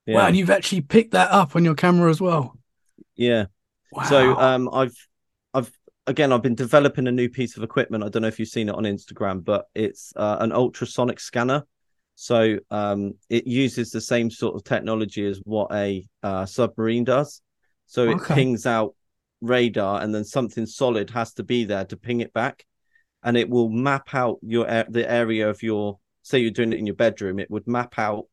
Yeah. 0.06 0.14
Wow, 0.14 0.26
and 0.28 0.36
you've 0.36 0.50
actually 0.50 0.82
picked 0.82 1.10
that 1.14 1.32
up 1.32 1.56
on 1.56 1.64
your 1.64 1.74
camera 1.74 2.08
as 2.10 2.20
well. 2.20 2.56
Yeah. 3.16 3.46
Wow. 3.90 4.04
So 4.04 4.36
um, 4.36 4.70
I've 4.72 4.96
I've 5.52 5.76
again 6.06 6.32
I've 6.32 6.42
been 6.42 6.54
developing 6.54 7.08
a 7.08 7.10
new 7.10 7.28
piece 7.28 7.56
of 7.56 7.64
equipment. 7.64 8.04
I 8.04 8.08
don't 8.08 8.22
know 8.22 8.28
if 8.28 8.38
you've 8.38 8.48
seen 8.48 8.68
it 8.68 8.74
on 8.76 8.84
Instagram, 8.84 9.44
but 9.44 9.64
it's 9.74 10.12
uh, 10.14 10.36
an 10.38 10.52
ultrasonic 10.52 11.18
scanner. 11.18 11.64
So 12.14 12.60
um, 12.70 13.14
it 13.28 13.48
uses 13.48 13.90
the 13.90 14.00
same 14.00 14.30
sort 14.30 14.54
of 14.54 14.62
technology 14.62 15.26
as 15.26 15.40
what 15.42 15.72
a 15.72 16.06
uh, 16.22 16.46
submarine 16.46 17.02
does. 17.02 17.42
So 17.86 18.10
it 18.10 18.14
okay. 18.14 18.34
pings 18.34 18.64
out 18.64 18.94
radar, 19.40 20.02
and 20.02 20.14
then 20.14 20.24
something 20.24 20.66
solid 20.66 21.10
has 21.10 21.32
to 21.32 21.42
be 21.42 21.64
there 21.64 21.84
to 21.86 21.96
ping 21.96 22.20
it 22.20 22.32
back, 22.32 22.64
and 23.24 23.36
it 23.36 23.48
will 23.48 23.68
map 23.70 24.14
out 24.14 24.38
your 24.42 24.66
the 24.88 25.10
area 25.10 25.48
of 25.48 25.62
your. 25.62 25.98
Say 26.22 26.38
you're 26.38 26.50
doing 26.52 26.72
it 26.72 26.78
in 26.78 26.86
your 26.86 26.94
bedroom, 26.94 27.38
it 27.38 27.50
would 27.50 27.66
map 27.66 27.98
out, 27.98 28.26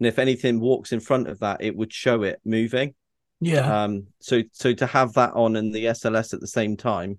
and 0.00 0.06
if 0.06 0.18
anything 0.18 0.58
walks 0.60 0.92
in 0.92 1.00
front 1.00 1.28
of 1.28 1.40
that, 1.40 1.62
it 1.62 1.76
would 1.76 1.92
show 1.92 2.22
it 2.22 2.40
moving. 2.44 2.94
Yeah. 3.40 3.82
Um. 3.84 4.06
So 4.20 4.42
so 4.52 4.72
to 4.74 4.86
have 4.86 5.12
that 5.14 5.34
on 5.34 5.56
and 5.56 5.74
the 5.74 5.86
SLS 5.86 6.32
at 6.32 6.40
the 6.40 6.46
same 6.46 6.76
time, 6.76 7.18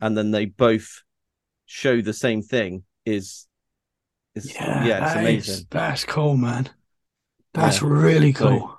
and 0.00 0.16
then 0.18 0.30
they 0.32 0.44
both 0.46 1.02
show 1.66 2.00
the 2.02 2.12
same 2.12 2.42
thing 2.42 2.84
is 3.06 3.46
is 4.34 4.52
yeah, 4.54 4.84
yeah, 4.84 5.04
it's 5.04 5.14
that 5.14 5.20
amazing. 5.20 5.54
is- 5.54 5.66
that's 5.70 6.04
cool, 6.04 6.36
man. 6.36 6.68
That's 7.54 7.80
Yeah. 7.80 7.88
really 7.88 8.32
So- 8.34 8.48
cool. 8.48 8.78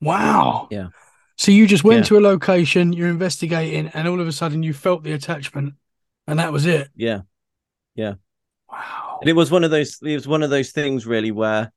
wow. 0.00 0.68
Yeah. 0.70 0.88
So 1.36 1.50
you 1.50 1.66
just 1.66 1.84
went 1.84 2.00
Yeah. 2.00 2.08
to 2.08 2.18
a 2.18 2.20
location, 2.20 2.92
you're 2.92 3.08
investigating, 3.08 3.88
and 3.94 4.06
all 4.06 4.20
of 4.20 4.26
a 4.28 4.32
sudden 4.32 4.62
you 4.62 4.72
felt 4.74 5.02
the 5.02 5.12
attachment, 5.12 5.74
and 6.26 6.38
that 6.38 6.52
was 6.52 6.66
it. 6.66 6.88
Yeah. 6.94 7.20
Yeah. 7.94 8.14
Wow. 8.70 9.18
And 9.20 9.28
it 9.28 9.34
was 9.34 9.50
one 9.50 9.64
of 9.64 9.70
those 9.70 9.98
it 10.02 10.14
was 10.14 10.28
one 10.28 10.42
of 10.42 10.50
those 10.50 10.70
things 10.70 11.06
really 11.06 11.30
where 11.30 11.72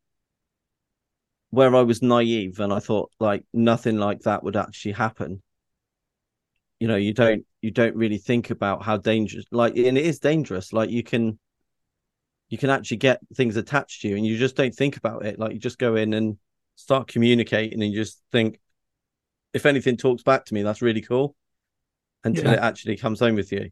where 1.50 1.76
I 1.76 1.82
was 1.82 2.02
naive 2.02 2.60
and 2.60 2.74
I 2.74 2.80
thought 2.80 3.12
like 3.20 3.44
nothing 3.54 3.98
like 3.98 4.22
that 4.22 4.44
would 4.44 4.56
actually 4.56 4.94
happen. 4.94 5.42
You 6.80 6.88
know, 6.88 6.96
you 6.96 7.14
don't 7.14 7.46
you 7.62 7.72
don't 7.72 7.96
really 7.96 8.18
think 8.18 8.50
about 8.50 8.84
how 8.84 8.98
dangerous 8.98 9.46
like 9.52 9.76
and 9.78 9.98
it 9.98 10.06
is 10.06 10.20
dangerous. 10.20 10.74
Like 10.74 10.90
you 10.90 11.04
can 11.04 11.40
you 12.50 12.58
can 12.58 12.70
actually 12.70 12.98
get 12.98 13.20
things 13.36 13.56
attached 13.58 14.02
to 14.02 14.08
you 14.10 14.16
and 14.18 14.26
you 14.26 14.38
just 14.38 14.56
don't 14.56 14.76
think 14.76 14.98
about 14.98 15.26
it. 15.26 15.40
Like 15.40 15.54
you 15.54 15.60
just 15.60 15.80
go 15.80 15.96
in 15.96 16.14
and 16.14 16.38
start 16.76 17.08
communicating 17.08 17.82
and 17.82 17.92
you 17.92 17.98
just 17.98 18.22
think 18.32 18.60
if 19.54 19.66
anything 19.66 19.96
talks 19.98 20.22
back 20.22 20.46
to 20.46 20.54
me, 20.54 20.62
that's 20.64 20.82
really 20.82 21.02
cool. 21.02 21.36
Until 22.24 22.46
Yeah. 22.46 22.54
it 22.54 22.60
actually 22.60 22.98
comes 22.98 23.20
home 23.20 23.36
with 23.36 23.52
you. 23.52 23.70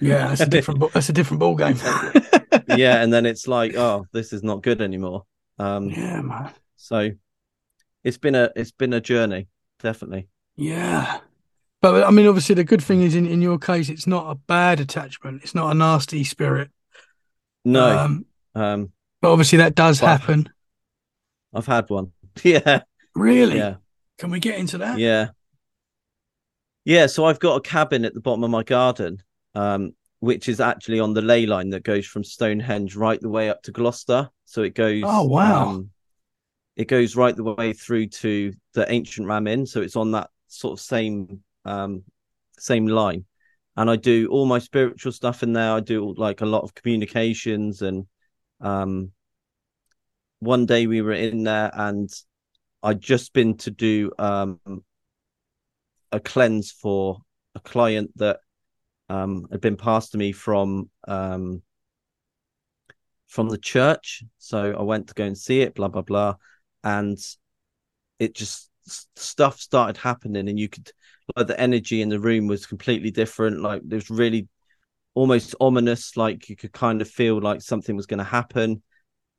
Yeah, 0.00 0.28
that's 0.28 0.40
a 0.40 0.46
different. 0.56 0.92
That's 0.92 1.08
a 1.08 1.12
different 1.12 1.40
ball 1.40 1.54
game. 1.56 1.76
yeah, 2.76 3.02
and 3.02 3.12
then 3.12 3.26
it's 3.26 3.46
like, 3.48 3.74
oh, 3.76 4.06
this 4.12 4.32
is 4.32 4.42
not 4.42 4.62
good 4.62 4.80
anymore. 4.80 5.24
Um 5.58 5.88
yeah, 5.90 6.20
man. 6.22 6.50
So 6.76 7.10
it's 8.04 8.18
been 8.18 8.34
a 8.34 8.50
it's 8.56 8.72
been 8.72 8.92
a 8.92 9.00
journey, 9.00 9.48
definitely. 9.80 10.28
Yeah. 10.56 11.20
But 11.80 12.04
I 12.04 12.10
mean, 12.10 12.26
obviously, 12.26 12.54
the 12.54 12.64
good 12.64 12.82
thing 12.82 13.02
is 13.02 13.14
in, 13.16 13.26
in 13.26 13.42
your 13.42 13.58
case, 13.58 13.88
it's 13.88 14.06
not 14.06 14.30
a 14.30 14.36
bad 14.36 14.78
attachment. 14.78 15.42
It's 15.42 15.54
not 15.54 15.70
a 15.70 15.74
nasty 15.74 16.22
spirit. 16.24 16.70
No, 17.64 17.98
Um, 17.98 18.26
um, 18.54 18.92
but 19.20 19.32
obviously, 19.32 19.58
that 19.58 19.74
does 19.74 19.98
happen. 20.00 20.48
I've 21.52 21.66
had 21.66 21.90
one. 21.90 22.12
yeah, 22.44 22.82
Really? 23.14 23.56
yeah, 23.58 23.74
Can 24.18 24.30
we 24.30 24.38
get 24.40 24.58
into 24.58 24.78
that? 24.78 24.98
yeah, 24.98 25.28
yeah. 26.84 27.06
So 27.06 27.24
I've 27.24 27.40
got 27.40 27.56
a 27.56 27.60
cabin 27.60 28.04
at 28.04 28.14
the 28.14 28.20
bottom 28.20 28.44
of 28.44 28.50
my 28.50 28.62
garden, 28.62 29.22
um, 29.54 29.92
which 30.20 30.48
is 30.48 30.60
actually 30.60 31.00
on 31.00 31.14
the 31.14 31.22
ley 31.22 31.46
line 31.46 31.70
that 31.70 31.82
goes 31.82 32.06
from 32.06 32.24
Stonehenge 32.24 32.94
right 32.96 33.20
the 33.20 33.28
way 33.28 33.50
up 33.50 33.62
to 33.62 33.72
Gloucester. 33.72 34.30
So 34.44 34.62
it 34.62 34.74
goes. 34.74 35.02
Oh, 35.04 35.24
wow. 35.24 35.68
um, 35.68 35.90
it 36.76 36.88
goes 36.88 37.16
right 37.16 37.34
the 37.36 37.44
way 37.44 37.72
through 37.72 38.06
to 38.06 38.52
the 38.72 38.90
ancient 38.90 39.26
Ram 39.26 39.46
Inn, 39.46 39.66
so 39.66 39.82
it's 39.82 39.96
on 39.96 40.12
that 40.12 40.30
sort 40.48 40.78
of 40.78 40.80
same 40.80 41.42
um 41.64 42.02
same 42.58 42.86
line. 42.86 43.24
And 43.76 43.90
I 43.90 43.96
do 43.96 44.28
all 44.28 44.46
my 44.46 44.58
spiritual 44.58 45.12
stuff 45.12 45.42
in 45.42 45.52
there. 45.52 45.72
I 45.72 45.80
do 45.80 46.14
like 46.16 46.40
a 46.40 46.46
lot 46.46 46.62
of 46.62 46.74
communications 46.74 47.82
and 47.82 48.06
um 48.60 49.12
one 50.40 50.66
day 50.66 50.86
we 50.86 51.02
were 51.02 51.12
in 51.12 51.44
there 51.44 51.70
and 51.72 52.10
I'd 52.82 53.00
just 53.00 53.32
been 53.32 53.56
to 53.58 53.70
do 53.70 54.12
um 54.18 54.60
a 56.10 56.20
cleanse 56.20 56.70
for 56.70 57.18
a 57.54 57.60
client 57.60 58.10
that 58.16 58.40
um 59.08 59.46
had 59.50 59.60
been 59.60 59.76
passed 59.76 60.12
to 60.12 60.18
me 60.18 60.32
from 60.32 60.90
um 61.06 61.62
from 63.26 63.48
the 63.48 63.58
church. 63.58 64.22
So 64.38 64.74
I 64.78 64.82
went 64.82 65.08
to 65.08 65.14
go 65.14 65.24
and 65.24 65.36
see 65.36 65.62
it, 65.62 65.74
blah 65.74 65.88
blah 65.88 66.02
blah, 66.02 66.36
and 66.84 67.18
it 68.18 68.34
just 68.34 68.70
stuff 68.86 69.60
started 69.60 69.96
happening, 69.96 70.48
and 70.48 70.58
you 70.58 70.68
could 70.68 70.90
like 71.36 71.46
the 71.46 71.58
energy 71.58 72.02
in 72.02 72.08
the 72.08 72.20
room 72.20 72.46
was 72.46 72.66
completely 72.66 73.10
different. 73.10 73.60
Like 73.60 73.82
it 73.82 73.94
was 73.94 74.10
really 74.10 74.48
almost 75.14 75.54
ominous. 75.60 76.16
Like 76.16 76.48
you 76.48 76.56
could 76.56 76.72
kind 76.72 77.00
of 77.00 77.08
feel 77.08 77.40
like 77.40 77.62
something 77.62 77.96
was 77.96 78.06
going 78.06 78.18
to 78.18 78.24
happen, 78.24 78.82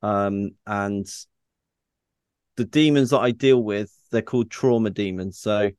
um, 0.01 0.51
and 0.65 1.07
the 2.55 2.65
demons 2.65 3.09
that 3.11 3.19
I 3.19 3.31
deal 3.31 3.63
with, 3.63 3.91
they're 4.11 4.21
called 4.21 4.51
trauma 4.51 4.89
demons. 4.89 5.39
So 5.39 5.71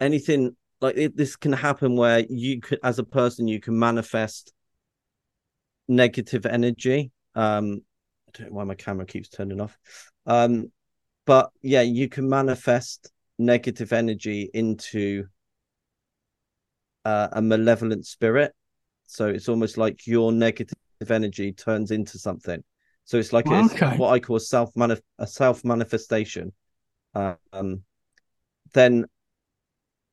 anything 0.00 0.56
like 0.80 0.96
it, 0.96 1.16
this 1.16 1.36
can 1.36 1.52
happen 1.52 1.96
where 1.96 2.24
you 2.28 2.60
could, 2.60 2.78
as 2.82 2.98
a 2.98 3.04
person, 3.04 3.48
you 3.48 3.60
can 3.60 3.78
manifest 3.78 4.52
negative 5.88 6.46
energy. 6.46 7.10
Um, 7.34 7.82
I 8.28 8.38
don't 8.38 8.50
know 8.50 8.56
why 8.56 8.64
my 8.64 8.74
camera 8.74 9.06
keeps 9.06 9.28
turning 9.28 9.60
off. 9.60 9.76
Um, 10.26 10.70
but 11.26 11.50
yeah, 11.62 11.82
you 11.82 12.08
can 12.08 12.28
manifest 12.28 13.10
negative 13.38 13.92
energy 13.92 14.50
into 14.54 15.26
uh, 17.04 17.28
a 17.32 17.42
malevolent 17.42 18.06
spirit. 18.06 18.52
So 19.06 19.28
it's 19.28 19.48
almost 19.48 19.76
like 19.76 20.06
your 20.06 20.32
negative 20.32 20.76
energy 21.08 21.52
turns 21.52 21.90
into 21.90 22.18
something. 22.18 22.62
So 23.04 23.18
it's 23.18 23.32
like 23.32 23.46
Okay. 23.50 23.96
what 23.98 24.12
I 24.12 24.20
call 24.20 24.38
self 24.38 24.70
a 24.76 25.26
self 25.26 25.64
manifestation. 25.64 26.52
Um, 27.14 27.82
then 28.72 29.06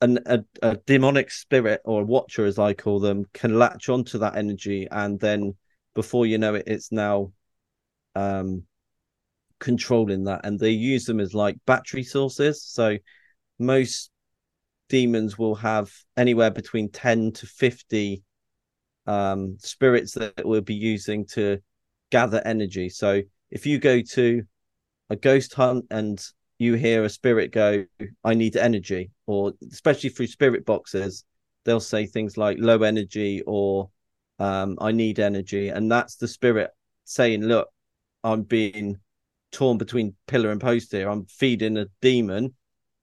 an, 0.02 0.20
a, 0.26 0.44
a 0.62 0.78
demonic 0.86 1.32
spirit 1.32 1.82
or 1.86 2.02
a 2.02 2.06
watcher, 2.06 2.46
as 2.46 2.60
I 2.60 2.74
call 2.74 3.00
them, 3.00 3.26
can 3.34 3.58
latch 3.58 3.90
onto 3.90 4.20
that 4.20 4.36
energy, 4.36 4.88
and 4.90 5.20
then 5.20 5.56
before 5.96 6.26
you 6.26 6.38
know 6.38 6.56
it, 6.56 6.64
it's 6.68 6.92
now 6.92 7.32
um, 8.16 8.64
controlling 9.60 10.26
that. 10.26 10.42
And 10.44 10.60
they 10.60 10.72
use 10.72 11.06
them 11.06 11.20
as 11.20 11.34
like 11.34 11.58
battery 11.66 12.04
sources. 12.04 12.64
So 12.64 12.98
most 13.60 14.12
demons 14.90 15.38
will 15.38 15.56
have 15.56 15.92
anywhere 16.16 16.52
between 16.52 16.90
10 16.90 17.32
to 17.34 17.48
50 17.48 18.24
um, 19.06 19.58
spirits 19.60 20.14
that 20.14 20.46
we'll 20.46 20.62
be 20.62 20.76
using 20.76 21.26
to 21.28 21.60
gather 22.12 22.42
energy. 22.46 22.90
So 22.90 23.22
if 23.50 23.66
you 23.66 23.80
go 23.80 24.02
to 24.02 24.44
a 25.10 25.16
ghost 25.16 25.54
hunt 25.54 25.86
and 25.90 26.24
you 26.60 26.74
hear 26.74 27.04
a 27.04 27.10
spirit 27.10 27.52
go, 27.52 27.86
I 28.24 28.34
need 28.34 28.56
energy, 28.56 29.12
or 29.26 29.54
especially 29.72 30.10
through 30.10 30.28
spirit 30.28 30.66
boxes, 30.66 31.24
they'll 31.66 31.80
say 31.80 32.06
things 32.06 32.38
like 32.38 32.58
low 32.60 32.84
energy 32.84 33.44
or 33.46 33.90
um, 34.40 34.78
I 34.80 34.92
need 34.92 35.20
energy. 35.20 35.70
And 35.70 35.92
that's 35.92 36.16
the 36.16 36.28
spirit 36.28 36.72
saying, 37.06 37.44
Look, 37.44 37.70
I'm 38.24 38.44
being 38.44 38.98
torn 39.52 39.78
between 39.78 40.16
pillar 40.28 40.52
and 40.52 40.60
post 40.62 40.92
here. 40.92 41.10
I'm 41.10 41.26
feeding 41.26 41.78
a 41.78 41.88
demon 42.02 42.54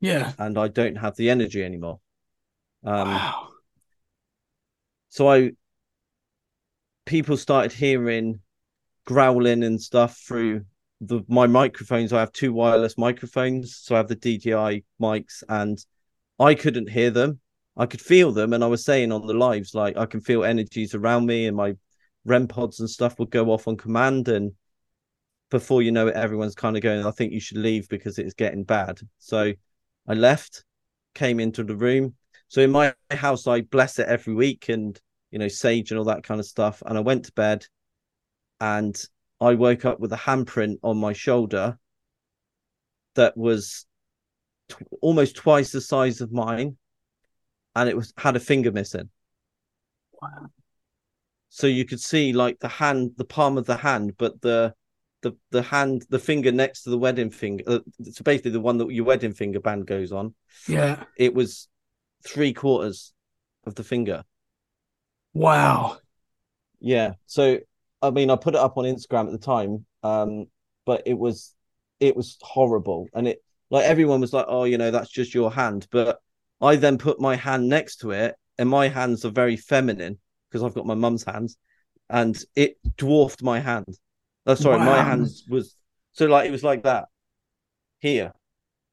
Yeah. 0.00 0.32
and 0.38 0.58
I 0.58 0.68
don't 0.68 0.96
have 0.96 1.16
the 1.16 1.30
energy 1.30 1.62
anymore. 1.62 2.00
Um, 2.84 3.08
wow. 3.08 3.48
so 5.08 5.30
I 5.30 5.52
people 7.06 7.36
started 7.36 7.72
hearing 7.72 8.40
growling 9.06 9.62
and 9.62 9.80
stuff 9.80 10.18
through 10.18 10.64
the 11.06 11.22
my 11.28 11.46
microphones. 11.46 12.12
I 12.12 12.20
have 12.20 12.32
two 12.32 12.52
wireless 12.52 12.98
microphones, 12.98 13.76
so 13.76 13.94
I 13.94 13.98
have 13.98 14.08
the 14.08 14.16
DJI 14.16 14.84
mics, 15.00 15.42
and 15.48 15.84
I 16.38 16.54
couldn't 16.54 16.90
hear 16.90 17.10
them. 17.10 17.40
I 17.76 17.86
could 17.86 18.00
feel 18.00 18.32
them, 18.32 18.52
and 18.52 18.62
I 18.62 18.68
was 18.68 18.84
saying 18.84 19.12
on 19.12 19.26
the 19.26 19.34
lives 19.34 19.74
like 19.74 19.96
I 19.96 20.06
can 20.06 20.20
feel 20.20 20.44
energies 20.44 20.94
around 20.94 21.26
me, 21.26 21.46
and 21.46 21.56
my 21.56 21.74
REM 22.24 22.48
pods 22.48 22.80
and 22.80 22.88
stuff 22.88 23.18
would 23.18 23.30
go 23.30 23.50
off 23.50 23.68
on 23.68 23.76
command, 23.76 24.28
and 24.28 24.52
before 25.50 25.82
you 25.82 25.92
know 25.92 26.08
it, 26.08 26.14
everyone's 26.14 26.54
kind 26.54 26.76
of 26.76 26.82
going, 26.82 27.06
"I 27.06 27.10
think 27.10 27.32
you 27.32 27.40
should 27.40 27.58
leave 27.58 27.88
because 27.88 28.18
it's 28.18 28.34
getting 28.34 28.64
bad." 28.64 29.00
So 29.18 29.52
I 30.08 30.14
left, 30.14 30.64
came 31.14 31.40
into 31.40 31.64
the 31.64 31.76
room. 31.76 32.14
So 32.48 32.60
in 32.60 32.70
my 32.70 32.94
house, 33.10 33.46
I 33.46 33.62
bless 33.62 33.98
it 33.98 34.08
every 34.08 34.34
week, 34.34 34.68
and 34.68 35.00
you 35.30 35.38
know, 35.38 35.48
sage 35.48 35.90
and 35.90 35.98
all 35.98 36.04
that 36.06 36.22
kind 36.22 36.40
of 36.40 36.46
stuff. 36.46 36.82
And 36.86 36.96
I 36.96 37.00
went 37.00 37.24
to 37.24 37.32
bed 37.32 37.66
and 38.60 38.96
I 39.40 39.54
woke 39.54 39.84
up 39.84 40.00
with 40.00 40.12
a 40.12 40.16
handprint 40.16 40.78
on 40.82 40.96
my 40.96 41.12
shoulder 41.12 41.78
that 43.14 43.36
was 43.36 43.86
t- 44.68 44.76
almost 45.00 45.36
twice 45.36 45.72
the 45.72 45.80
size 45.80 46.20
of 46.20 46.32
mine 46.32 46.76
and 47.74 47.88
it 47.88 47.96
was 47.96 48.12
had 48.16 48.36
a 48.36 48.40
finger 48.40 48.72
missing. 48.72 49.10
Wow. 50.20 50.50
So 51.48 51.66
you 51.66 51.84
could 51.84 52.00
see 52.00 52.32
like 52.32 52.58
the 52.60 52.68
hand, 52.68 53.12
the 53.16 53.24
palm 53.24 53.58
of 53.58 53.66
the 53.66 53.76
hand, 53.76 54.14
but 54.18 54.40
the 54.40 54.74
the 55.22 55.36
the 55.50 55.62
hand, 55.62 56.04
the 56.08 56.18
finger 56.18 56.52
next 56.52 56.82
to 56.82 56.90
the 56.90 56.98
wedding 56.98 57.30
finger. 57.30 57.64
Uh, 57.66 57.78
so 58.10 58.22
basically, 58.24 58.52
the 58.52 58.60
one 58.60 58.78
that 58.78 58.90
your 58.90 59.04
wedding 59.04 59.32
finger 59.32 59.60
band 59.60 59.86
goes 59.86 60.12
on. 60.12 60.34
Yeah. 60.68 61.04
It 61.16 61.34
was 61.34 61.68
three 62.26 62.52
quarters 62.52 63.12
of 63.66 63.74
the 63.74 63.84
finger. 63.84 64.24
Wow. 65.32 65.98
Yeah. 66.80 67.12
So 67.26 67.58
I 68.06 68.10
mean, 68.10 68.30
I 68.30 68.36
put 68.36 68.54
it 68.54 68.60
up 68.60 68.76
on 68.76 68.84
Instagram 68.84 69.26
at 69.26 69.32
the 69.32 69.38
time, 69.38 69.86
um, 70.02 70.46
but 70.84 71.02
it 71.06 71.14
was 71.14 71.54
it 72.00 72.16
was 72.16 72.38
horrible, 72.42 73.08
and 73.14 73.28
it 73.28 73.42
like 73.70 73.84
everyone 73.84 74.20
was 74.20 74.32
like, 74.32 74.46
"Oh, 74.48 74.64
you 74.64 74.78
know, 74.78 74.90
that's 74.90 75.10
just 75.10 75.34
your 75.34 75.50
hand," 75.50 75.86
but 75.90 76.20
I 76.60 76.76
then 76.76 76.98
put 76.98 77.20
my 77.20 77.36
hand 77.36 77.68
next 77.68 77.96
to 77.98 78.10
it, 78.10 78.36
and 78.58 78.68
my 78.68 78.88
hands 78.88 79.24
are 79.24 79.30
very 79.30 79.56
feminine 79.56 80.18
because 80.48 80.62
I've 80.62 80.74
got 80.74 80.86
my 80.86 80.94
mum's 80.94 81.24
hands, 81.24 81.56
and 82.10 82.36
it 82.54 82.76
dwarfed 82.96 83.42
my 83.42 83.60
hand. 83.60 83.98
Oh, 84.46 84.54
sorry, 84.54 84.78
wow. 84.78 84.84
my 84.84 85.02
hands 85.02 85.44
was 85.48 85.74
so 86.12 86.26
like 86.26 86.46
it 86.46 86.52
was 86.52 86.64
like 86.64 86.82
that 86.84 87.06
here. 88.00 88.32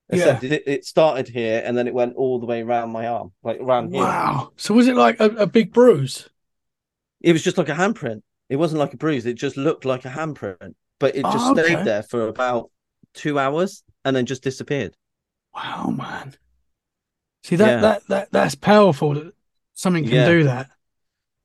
Except 0.10 0.44
yeah. 0.44 0.54
it, 0.54 0.64
it 0.66 0.86
started 0.86 1.30
here 1.30 1.62
and 1.66 1.78
then 1.78 1.88
it 1.88 1.94
went 1.94 2.16
all 2.18 2.40
the 2.40 2.46
way 2.46 2.62
around 2.62 2.92
my 2.92 3.08
arm, 3.08 3.32
like 3.44 3.62
around 3.62 3.94
here. 3.94 4.04
Wow. 4.04 4.52
So 4.58 4.74
was 4.74 4.90
it 4.90 4.96
like 4.96 5.20
a, 5.22 5.28
a 5.30 5.48
big 5.48 5.72
bruise? 5.72 6.30
It 7.22 7.32
was 7.32 7.42
just 7.42 7.58
like 7.58 7.70
a 7.70 7.74
handprint. 7.74 8.22
It 8.52 8.58
wasn't 8.58 8.80
like 8.80 8.94
a 8.94 8.98
bruise. 8.98 9.26
It 9.26 9.36
just 9.36 9.56
looked 9.56 9.86
like 9.86 10.04
a 10.04 10.10
handprint, 10.10 10.76
but 11.00 11.16
it 11.16 11.24
just 11.24 11.38
oh, 11.38 11.52
okay. 11.54 11.64
stayed 11.64 11.86
there 11.86 12.04
for 12.04 12.28
about 12.28 12.70
two 13.14 13.40
hours 13.40 13.82
and 14.04 14.14
then 14.14 14.26
just 14.26 14.44
disappeared. 14.44 14.94
Wow, 15.56 15.88
man. 15.98 16.36
See 17.46 17.56
that 17.56 17.70
yeah. 17.70 17.80
that 17.80 18.08
that 18.10 18.32
that's 18.34 18.56
powerful 18.56 19.14
that 19.14 19.34
something 19.74 20.04
can 20.04 20.14
yeah. 20.14 20.26
do 20.28 20.44
that. 20.44 20.70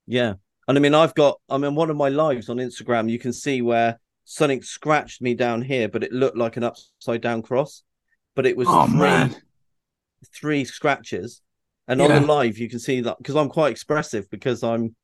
Yeah. 0.08 0.34
And 0.66 0.76
I 0.76 0.80
mean 0.80 0.94
I've 0.94 1.14
got 1.14 1.40
I 1.48 1.58
mean 1.58 1.76
one 1.76 1.90
of 1.90 1.96
my 1.96 2.08
lives 2.08 2.48
on 2.48 2.56
Instagram 2.56 3.08
you 3.08 3.20
can 3.20 3.32
see 3.32 3.62
where 3.62 4.00
something 4.24 4.60
scratched 4.60 5.22
me 5.22 5.34
down 5.34 5.62
here, 5.62 5.88
but 5.88 6.02
it 6.02 6.12
looked 6.12 6.36
like 6.36 6.56
an 6.56 6.64
upside 6.64 7.20
down 7.20 7.40
cross. 7.40 7.84
But 8.34 8.46
it 8.46 8.56
was 8.56 8.66
oh, 8.68 8.86
three, 8.88 8.98
man. 8.98 9.36
three 10.34 10.64
scratches. 10.64 11.40
And 11.86 12.00
yeah. 12.00 12.06
on 12.06 12.22
the 12.22 12.26
live 12.26 12.58
you 12.58 12.68
can 12.68 12.80
see 12.80 13.00
that 13.02 13.18
because 13.18 13.36
I'm 13.36 13.48
quite 13.48 13.70
expressive 13.70 14.28
because 14.28 14.64
I'm 14.64 14.96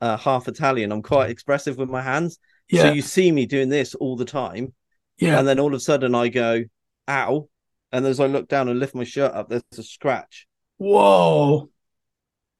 uh, 0.00 0.16
half 0.16 0.48
Italian. 0.48 0.92
I'm 0.92 1.02
quite 1.02 1.30
expressive 1.30 1.76
with 1.76 1.88
my 1.88 2.02
hands. 2.02 2.38
Yeah. 2.68 2.82
So 2.82 2.92
you 2.92 3.02
see 3.02 3.30
me 3.32 3.46
doing 3.46 3.68
this 3.68 3.94
all 3.94 4.16
the 4.16 4.24
time. 4.24 4.74
Yeah. 5.18 5.38
And 5.38 5.46
then 5.46 5.58
all 5.60 5.68
of 5.68 5.74
a 5.74 5.80
sudden 5.80 6.14
I 6.14 6.28
go, 6.28 6.64
ow. 7.08 7.48
And 7.92 8.06
as 8.06 8.20
I 8.20 8.26
look 8.26 8.48
down 8.48 8.68
and 8.68 8.78
lift 8.78 8.94
my 8.94 9.04
shirt 9.04 9.32
up, 9.32 9.48
there's 9.48 9.62
a 9.76 9.82
scratch. 9.82 10.46
Whoa. 10.78 11.70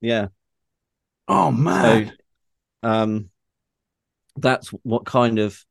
Yeah. 0.01 0.29
Oh 1.29 1.51
man. 1.51 2.13
So, 2.83 2.89
um 2.89 3.31
that's 4.37 4.69
what 4.69 5.05
kind 5.05 5.39
of 5.39 5.65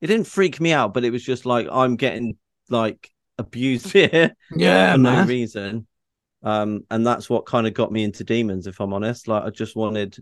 it 0.00 0.06
didn't 0.06 0.26
freak 0.26 0.60
me 0.60 0.72
out, 0.72 0.94
but 0.94 1.04
it 1.04 1.10
was 1.10 1.22
just 1.22 1.46
like 1.46 1.68
I'm 1.70 1.96
getting 1.96 2.38
like 2.68 3.10
abused 3.38 3.92
here. 3.92 4.34
Yeah, 4.54 4.92
for 4.92 4.98
man. 4.98 5.26
no 5.26 5.28
reason. 5.28 5.86
Um, 6.42 6.86
and 6.90 7.06
that's 7.06 7.28
what 7.28 7.44
kind 7.44 7.66
of 7.66 7.74
got 7.74 7.92
me 7.92 8.02
into 8.02 8.24
demons, 8.24 8.66
if 8.66 8.80
I'm 8.80 8.94
honest. 8.94 9.28
Like 9.28 9.42
I 9.44 9.50
just 9.50 9.76
wanted 9.76 10.16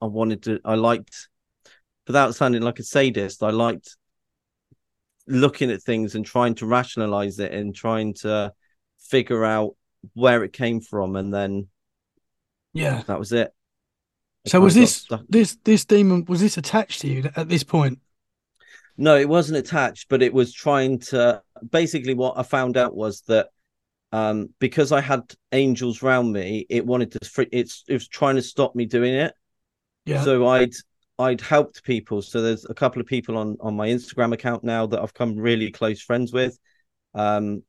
I 0.00 0.06
wanted 0.06 0.42
to 0.44 0.60
I 0.64 0.74
liked 0.74 1.28
without 2.06 2.34
sounding 2.34 2.62
like 2.62 2.78
a 2.78 2.82
sadist, 2.82 3.42
I 3.42 3.50
liked 3.50 3.96
looking 5.26 5.70
at 5.70 5.82
things 5.82 6.14
and 6.14 6.26
trying 6.26 6.54
to 6.56 6.66
rationalize 6.66 7.38
it 7.38 7.52
and 7.52 7.74
trying 7.74 8.14
to 8.14 8.52
figure 8.98 9.44
out 9.44 9.76
where 10.14 10.42
it 10.42 10.52
came 10.52 10.80
from 10.80 11.16
and 11.16 11.32
then 11.32 11.68
yeah. 12.72 13.02
that 13.06 13.18
was 13.18 13.32
it. 13.32 13.52
So 14.46 14.60
was 14.60 14.74
this 14.74 15.06
this 15.28 15.58
this 15.64 15.84
demon 15.84 16.24
was 16.26 16.40
this 16.40 16.56
attached 16.56 17.02
to 17.02 17.08
you 17.08 17.30
at 17.36 17.48
this 17.48 17.62
point? 17.62 17.98
No 18.96 19.16
it 19.16 19.28
wasn't 19.28 19.58
attached 19.58 20.08
but 20.08 20.22
it 20.22 20.32
was 20.32 20.52
trying 20.52 20.98
to 20.98 21.42
basically 21.70 22.14
what 22.14 22.38
i 22.38 22.42
found 22.42 22.76
out 22.76 22.94
was 22.94 23.22
that 23.22 23.48
um 24.12 24.48
because 24.58 24.92
i 24.92 25.00
had 25.00 25.22
angels 25.52 26.02
around 26.02 26.32
me 26.32 26.66
it 26.68 26.84
wanted 26.84 27.12
to 27.12 27.48
it's 27.52 27.84
it 27.88 27.94
was 27.94 28.08
trying 28.08 28.36
to 28.36 28.42
stop 28.42 28.74
me 28.74 28.84
doing 28.84 29.14
it 29.14 29.32
yeah 30.04 30.22
so 30.22 30.46
i'd 30.48 30.72
I'd 31.20 31.42
helped 31.42 31.84
people. 31.84 32.22
So 32.22 32.40
there's 32.40 32.64
a 32.64 32.74
couple 32.74 33.00
of 33.00 33.06
people 33.06 33.36
on 33.36 33.58
on 33.60 33.76
my 33.76 33.88
Instagram 33.88 34.32
account 34.32 34.64
now 34.64 34.86
that 34.86 35.00
I've 35.02 35.12
come 35.12 35.36
really 35.36 35.70
close 35.70 36.00
friends 36.00 36.32
with. 36.32 36.58
Um, 37.14 37.62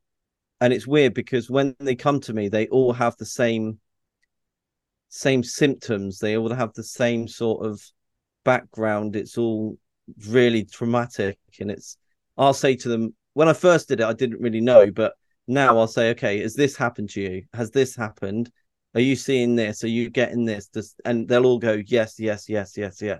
and 0.62 0.72
it's 0.72 0.86
weird 0.86 1.12
because 1.12 1.50
when 1.50 1.76
they 1.78 1.94
come 1.94 2.20
to 2.20 2.32
me, 2.32 2.48
they 2.48 2.66
all 2.68 2.94
have 2.94 3.14
the 3.18 3.26
same 3.26 3.78
same 5.10 5.42
symptoms. 5.42 6.18
They 6.18 6.38
all 6.38 6.52
have 6.52 6.72
the 6.72 6.82
same 6.82 7.28
sort 7.28 7.66
of 7.66 7.82
background. 8.42 9.16
It's 9.16 9.36
all 9.36 9.76
really 10.28 10.64
traumatic, 10.64 11.38
and 11.60 11.70
it's. 11.70 11.98
I'll 12.38 12.54
say 12.54 12.74
to 12.76 12.88
them 12.88 13.14
when 13.34 13.48
I 13.48 13.52
first 13.52 13.88
did 13.88 14.00
it, 14.00 14.06
I 14.06 14.14
didn't 14.14 14.40
really 14.40 14.62
know, 14.62 14.90
but 14.90 15.12
now 15.46 15.78
I'll 15.78 15.86
say, 15.88 16.10
okay, 16.12 16.40
has 16.40 16.54
this 16.54 16.74
happened 16.74 17.10
to 17.10 17.20
you? 17.20 17.42
Has 17.52 17.70
this 17.70 17.94
happened? 17.94 18.50
Are 18.94 19.00
you 19.00 19.16
seeing 19.16 19.56
this? 19.56 19.84
Are 19.84 19.88
you 19.88 20.10
getting 20.10 20.44
this? 20.44 20.68
this? 20.68 20.94
And 21.04 21.26
they'll 21.26 21.46
all 21.46 21.58
go, 21.58 21.80
yes, 21.86 22.18
yes, 22.18 22.48
yes, 22.48 22.76
yes, 22.76 23.00
yeah. 23.00 23.18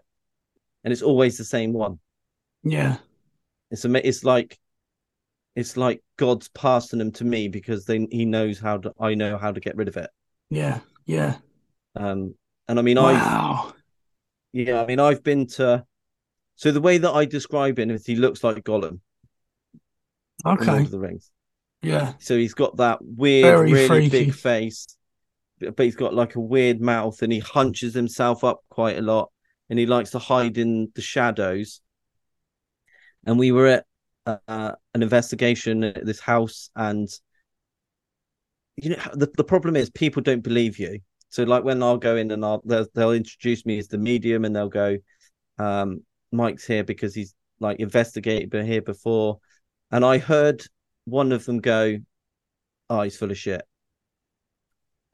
and 0.85 0.92
it's 0.92 1.02
always 1.02 1.38
the 1.38 1.44
same 1.44 1.72
one. 1.72 1.98
Yeah, 2.62 2.98
it's 3.70 3.85
a, 3.85 4.06
it's 4.08 4.24
like 4.24 4.58
it's 5.56 5.76
like 5.76 6.02
God's 6.16 6.48
passing 6.48 6.98
them 6.98 7.12
to 7.12 7.24
me 7.24 7.48
because 7.48 7.85
they 7.85 8.06
he 8.11 8.24
knows 8.24 8.58
how 8.58 8.78
to 8.78 8.92
I 9.00 9.14
know 9.14 9.38
how 9.38 9.52
to 9.52 9.61
get 9.61 9.76
rid 9.76 9.88
of 9.88 9.96
it. 9.96 10.11
Yeah, 10.50 10.80
yeah. 11.06 11.37
Um, 11.96 12.35
and 12.68 12.78
I 12.78 12.82
mean, 12.82 12.96
wow. 12.96 13.68
I 13.68 13.72
yeah, 14.52 14.82
I 14.82 14.87
mean, 14.87 15.00
I've 15.00 15.22
been 15.22 15.46
to. 15.48 15.85
So 16.56 16.70
the 16.70 16.80
way 16.80 16.98
that 16.98 17.11
I 17.11 17.24
describe 17.24 17.78
him 17.78 17.90
is 17.90 18.06
he 18.06 18.16
looks 18.16 18.44
like 18.44 18.62
Gollum. 18.62 19.00
Okay. 20.44 20.85
the 20.85 20.98
Rings. 20.98 21.30
Yeah. 21.82 22.12
So 22.18 22.37
he's 22.37 22.54
got 22.54 22.76
that 22.76 22.98
weird, 23.02 23.44
Very 23.44 23.72
really 23.72 23.88
freaky. 23.88 24.26
big 24.26 24.35
face, 24.35 24.87
but 25.77 25.85
he's 25.85 25.96
got 25.96 26.14
like 26.14 26.35
a 26.35 26.40
weird 26.40 26.81
mouth, 26.81 27.22
and 27.22 27.33
he 27.33 27.38
hunches 27.38 27.94
himself 27.94 28.44
up 28.44 28.61
quite 28.68 28.98
a 28.98 29.03
lot 29.03 29.31
and 29.72 29.79
he 29.79 29.87
likes 29.87 30.11
to 30.11 30.18
hide 30.18 30.59
in 30.59 30.92
the 30.94 31.01
shadows. 31.01 31.81
And 33.25 33.38
we 33.38 33.53
were 33.53 33.68
at 33.68 33.87
uh, 34.27 34.72
an 34.92 35.03
investigation 35.03 35.83
at 35.83 36.05
this 36.05 36.20
house, 36.20 36.68
and 36.77 37.09
you 38.77 38.90
know 38.90 39.03
the, 39.14 39.31
the 39.35 39.44
problem 39.44 39.77
is 39.77 39.88
people 39.88 40.20
don't 40.20 40.42
believe 40.42 40.79
you. 40.79 41.01
So 41.31 41.44
like 41.44 41.64
when 41.64 41.83
I'll 41.83 41.96
go 41.96 42.16
in 42.16 42.31
and 42.33 42.44
I'll 42.44 42.61
they'll, 42.66 42.87
they'll 42.94 43.12
introduce 43.12 43.64
me 43.64 43.79
as 43.79 43.88
the 43.88 43.96
medium, 43.96 44.44
and 44.44 44.55
they'll 44.55 44.68
go, 44.68 44.98
um, 45.59 46.03
"Mike's 46.33 46.66
here 46.66 46.85
because 46.85 47.14
he's 47.14 47.35
like 47.59 47.81
investigated 47.81 48.53
here 48.66 48.83
before," 48.83 49.38
and 49.90 50.05
I 50.05 50.18
heard 50.18 50.62
one 51.07 51.33
of 51.33 51.46
them 51.46 51.61
go, 51.61 51.96
"Oh, 52.90 53.01
he's 53.01 53.16
full 53.16 53.31
of 53.31 53.38
shit." 53.38 53.62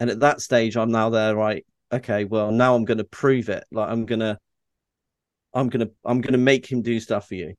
And 0.00 0.10
at 0.10 0.20
that 0.20 0.40
stage, 0.40 0.76
I'm 0.76 0.90
now 0.90 1.10
there, 1.10 1.34
right? 1.34 1.64
Okay, 1.92 2.24
well, 2.24 2.52
now 2.52 2.74
I'm 2.74 2.84
going 2.84 2.98
to 2.98 3.04
prove 3.04 3.48
it. 3.48 3.64
Like 3.72 3.90
I'm 3.90 4.06
going 4.06 4.20
to 4.20 4.38
I'm 5.54 5.68
gonna 5.68 5.88
I'm 6.04 6.20
gonna 6.20 6.38
make 6.38 6.70
him 6.70 6.82
do 6.82 7.00
stuff 7.00 7.28
for 7.28 7.34
you. 7.34 7.54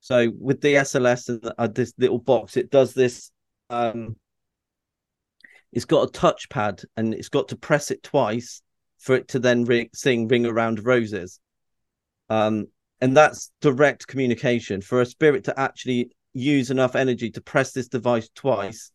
So 0.00 0.32
with 0.38 0.60
the 0.60 0.74
SLS 0.74 1.28
and 1.28 1.52
uh, 1.58 1.66
this 1.68 1.92
little 1.98 2.18
box, 2.18 2.56
it 2.56 2.70
does 2.70 2.94
this. 2.94 3.30
Um, 3.70 4.16
it's 5.72 5.84
got 5.84 6.08
a 6.08 6.12
touchpad 6.12 6.84
and 6.96 7.12
it's 7.12 7.28
got 7.28 7.48
to 7.48 7.56
press 7.56 7.90
it 7.90 8.02
twice 8.02 8.62
for 8.98 9.14
it 9.14 9.28
to 9.28 9.38
then 9.38 9.64
ring, 9.64 9.90
sing 9.94 10.28
"Ring 10.28 10.46
Around 10.46 10.84
Roses." 10.84 11.40
Um, 12.30 12.66
and 13.00 13.16
that's 13.16 13.50
direct 13.60 14.06
communication 14.06 14.80
for 14.80 15.00
a 15.00 15.06
spirit 15.06 15.44
to 15.44 15.58
actually 15.58 16.10
use 16.32 16.70
enough 16.70 16.96
energy 16.96 17.30
to 17.30 17.40
press 17.40 17.72
this 17.72 17.88
device 17.88 18.28
twice. 18.34 18.90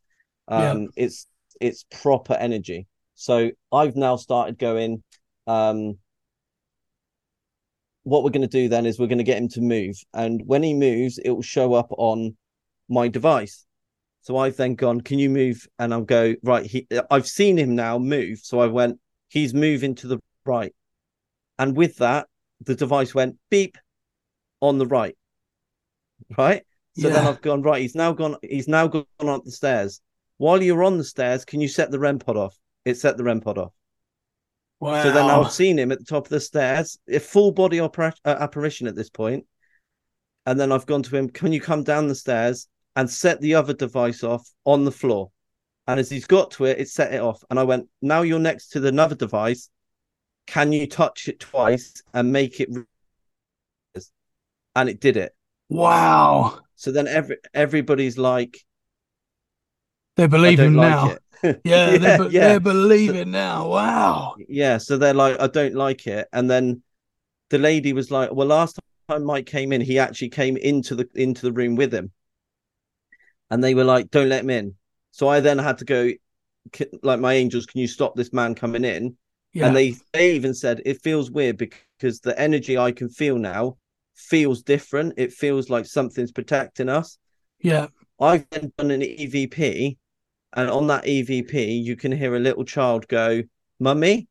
Um, 0.47 0.81
yeah. 0.81 1.05
It's 1.05 1.27
it's 1.63 1.85
proper 2.01 2.33
energy. 2.33 2.87
So 3.15 3.51
I've 3.71 3.95
now 3.95 4.17
started 4.17 4.57
going. 4.57 5.03
Um, 5.47 5.97
what 8.03 8.23
we're 8.23 8.31
going 8.31 8.41
to 8.41 8.47
do 8.47 8.67
then 8.67 8.85
is 8.85 8.99
we're 8.99 9.07
going 9.07 9.17
to 9.17 9.23
get 9.23 9.37
him 9.37 9.47
to 9.49 9.61
move. 9.61 9.95
And 10.13 10.41
when 10.45 10.61
he 10.61 10.73
moves, 10.73 11.17
it 11.17 11.29
will 11.29 11.41
show 11.41 11.73
up 11.73 11.87
on 11.91 12.35
my 12.89 13.07
device. 13.07 13.65
So 14.21 14.37
I've 14.37 14.57
then 14.57 14.75
gone, 14.75 15.01
can 15.01 15.19
you 15.19 15.29
move? 15.29 15.65
And 15.79 15.93
I'll 15.93 16.01
go, 16.01 16.35
right. 16.43 16.65
He, 16.65 16.87
I've 17.09 17.27
seen 17.27 17.57
him 17.57 17.75
now 17.75 17.97
move. 17.97 18.39
So 18.39 18.59
I 18.59 18.67
went, 18.67 18.99
he's 19.29 19.53
moving 19.53 19.95
to 19.95 20.07
the 20.07 20.19
right. 20.45 20.73
And 21.57 21.77
with 21.77 21.97
that, 21.97 22.27
the 22.61 22.75
device 22.75 23.15
went 23.15 23.37
beep 23.49 23.77
on 24.59 24.77
the 24.77 24.87
right. 24.87 25.15
Right. 26.37 26.63
So 26.97 27.07
yeah. 27.07 27.13
then 27.15 27.27
I've 27.27 27.41
gone, 27.41 27.61
right. 27.61 27.81
He's 27.81 27.95
now 27.95 28.11
gone, 28.11 28.35
he's 28.41 28.67
now 28.67 28.87
gone 28.87 29.05
up 29.21 29.43
the 29.45 29.51
stairs. 29.51 30.01
While 30.43 30.61
you're 30.61 30.83
on 30.83 30.97
the 30.97 31.05
stairs, 31.05 31.45
can 31.45 31.61
you 31.61 31.69
set 31.69 31.89
the 31.89 31.99
REM 31.99 32.19
pod 32.19 32.35
off? 32.35 32.59
It 32.83 32.97
set 32.97 33.15
the 33.15 33.23
REM 33.23 33.39
pod 33.39 33.57
off. 33.57 33.71
Wow. 34.81 35.01
So 35.01 35.13
then 35.13 35.29
I've 35.29 35.53
seen 35.53 35.79
him 35.79 35.89
at 35.93 35.99
the 35.99 36.03
top 36.03 36.25
of 36.25 36.29
the 36.31 36.41
stairs, 36.41 36.99
a 37.07 37.21
full 37.21 37.53
body 37.53 37.79
opera- 37.79 38.13
uh, 38.25 38.35
apparition 38.41 38.85
at 38.87 38.93
this 38.93 39.09
point. 39.09 39.45
And 40.45 40.59
then 40.59 40.73
I've 40.73 40.85
gone 40.85 41.01
to 41.03 41.15
him, 41.15 41.29
can 41.29 41.53
you 41.53 41.61
come 41.61 41.83
down 41.83 42.09
the 42.09 42.13
stairs 42.13 42.67
and 42.97 43.09
set 43.09 43.39
the 43.39 43.55
other 43.55 43.73
device 43.73 44.21
off 44.21 44.45
on 44.65 44.83
the 44.83 44.91
floor? 44.91 45.31
And 45.87 45.97
as 45.97 46.09
he's 46.09 46.25
got 46.25 46.51
to 46.51 46.65
it, 46.65 46.77
it 46.77 46.89
set 46.89 47.13
it 47.13 47.21
off. 47.21 47.41
And 47.49 47.57
I 47.57 47.63
went, 47.63 47.87
now 48.01 48.23
you're 48.23 48.37
next 48.37 48.67
to 48.71 48.81
the 48.81 48.89
another 48.89 49.15
device. 49.15 49.69
Can 50.45 50.73
you 50.73 50.87
touch 50.87 51.29
it 51.29 51.39
twice 51.39 52.03
and 52.13 52.33
make 52.33 52.59
it? 52.59 52.67
And 54.75 54.89
it 54.89 54.99
did 54.99 55.15
it. 55.15 55.33
Wow. 55.69 56.59
So 56.75 56.91
then 56.91 57.07
every 57.07 57.37
everybody's 57.53 58.17
like, 58.17 58.59
they're 60.15 60.27
believing 60.27 60.73
now. 60.73 61.17
Yeah, 61.43 61.57
yeah, 61.65 61.97
they're, 61.97 62.27
yeah. 62.29 62.47
they're 62.47 62.59
believing 62.61 63.25
so, 63.25 63.29
now. 63.31 63.67
Wow. 63.67 64.35
Yeah, 64.47 64.77
so 64.77 64.97
they're 64.97 65.13
like, 65.13 65.37
I 65.41 65.47
don't 65.47 65.75
like 65.75 66.07
it, 66.07 66.29
and 66.31 66.49
then 66.49 66.81
the 67.49 67.57
lady 67.57 67.91
was 67.91 68.09
like, 68.09 68.31
well, 68.31 68.47
last 68.47 68.79
time 69.09 69.25
Mike 69.25 69.45
came 69.45 69.73
in, 69.73 69.81
he 69.81 69.99
actually 69.99 70.29
came 70.29 70.55
into 70.55 70.95
the 70.95 71.09
into 71.15 71.41
the 71.41 71.51
room 71.51 71.75
with 71.75 71.93
him, 71.93 72.13
and 73.49 73.61
they 73.61 73.75
were 73.75 73.83
like, 73.83 74.09
don't 74.09 74.29
let 74.29 74.45
him 74.45 74.51
in. 74.51 74.75
So 75.11 75.27
I 75.27 75.41
then 75.41 75.57
had 75.57 75.79
to 75.79 75.85
go. 75.85 76.11
like 77.01 77.19
my 77.19 77.33
angels, 77.33 77.65
can 77.65 77.81
you 77.81 77.87
stop 77.87 78.15
this 78.15 78.31
man 78.31 78.55
coming 78.55 78.85
in? 78.85 79.17
Yeah. 79.51 79.67
And 79.67 79.75
they 79.75 79.95
they 80.13 80.35
even 80.35 80.53
said 80.53 80.81
it 80.85 81.01
feels 81.01 81.29
weird 81.29 81.57
because 81.57 82.19
the 82.21 82.39
energy 82.39 82.77
I 82.77 82.91
can 82.91 83.09
feel 83.09 83.37
now 83.37 83.77
feels 84.15 84.63
different. 84.63 85.13
It 85.17 85.33
feels 85.33 85.69
like 85.69 85.85
something's 85.85 86.31
protecting 86.31 86.89
us. 86.89 87.17
Yeah. 87.59 87.87
I've 88.19 88.49
then 88.49 88.71
done 88.77 88.91
an 88.91 89.01
EVP, 89.01 89.97
and 90.55 90.69
on 90.69 90.87
that 90.87 91.05
EVP, 91.05 91.83
you 91.83 91.95
can 91.95 92.11
hear 92.11 92.35
a 92.35 92.39
little 92.39 92.63
child 92.65 93.07
go, 93.07 93.41
"Mummy." 93.79 94.27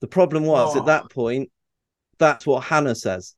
The 0.00 0.08
problem 0.08 0.44
was 0.44 0.74
Oh. 0.76 0.80
at 0.80 0.86
that 0.86 1.10
point, 1.10 1.50
that's 2.18 2.46
what 2.46 2.64
Hannah 2.64 2.94
says. 2.94 3.34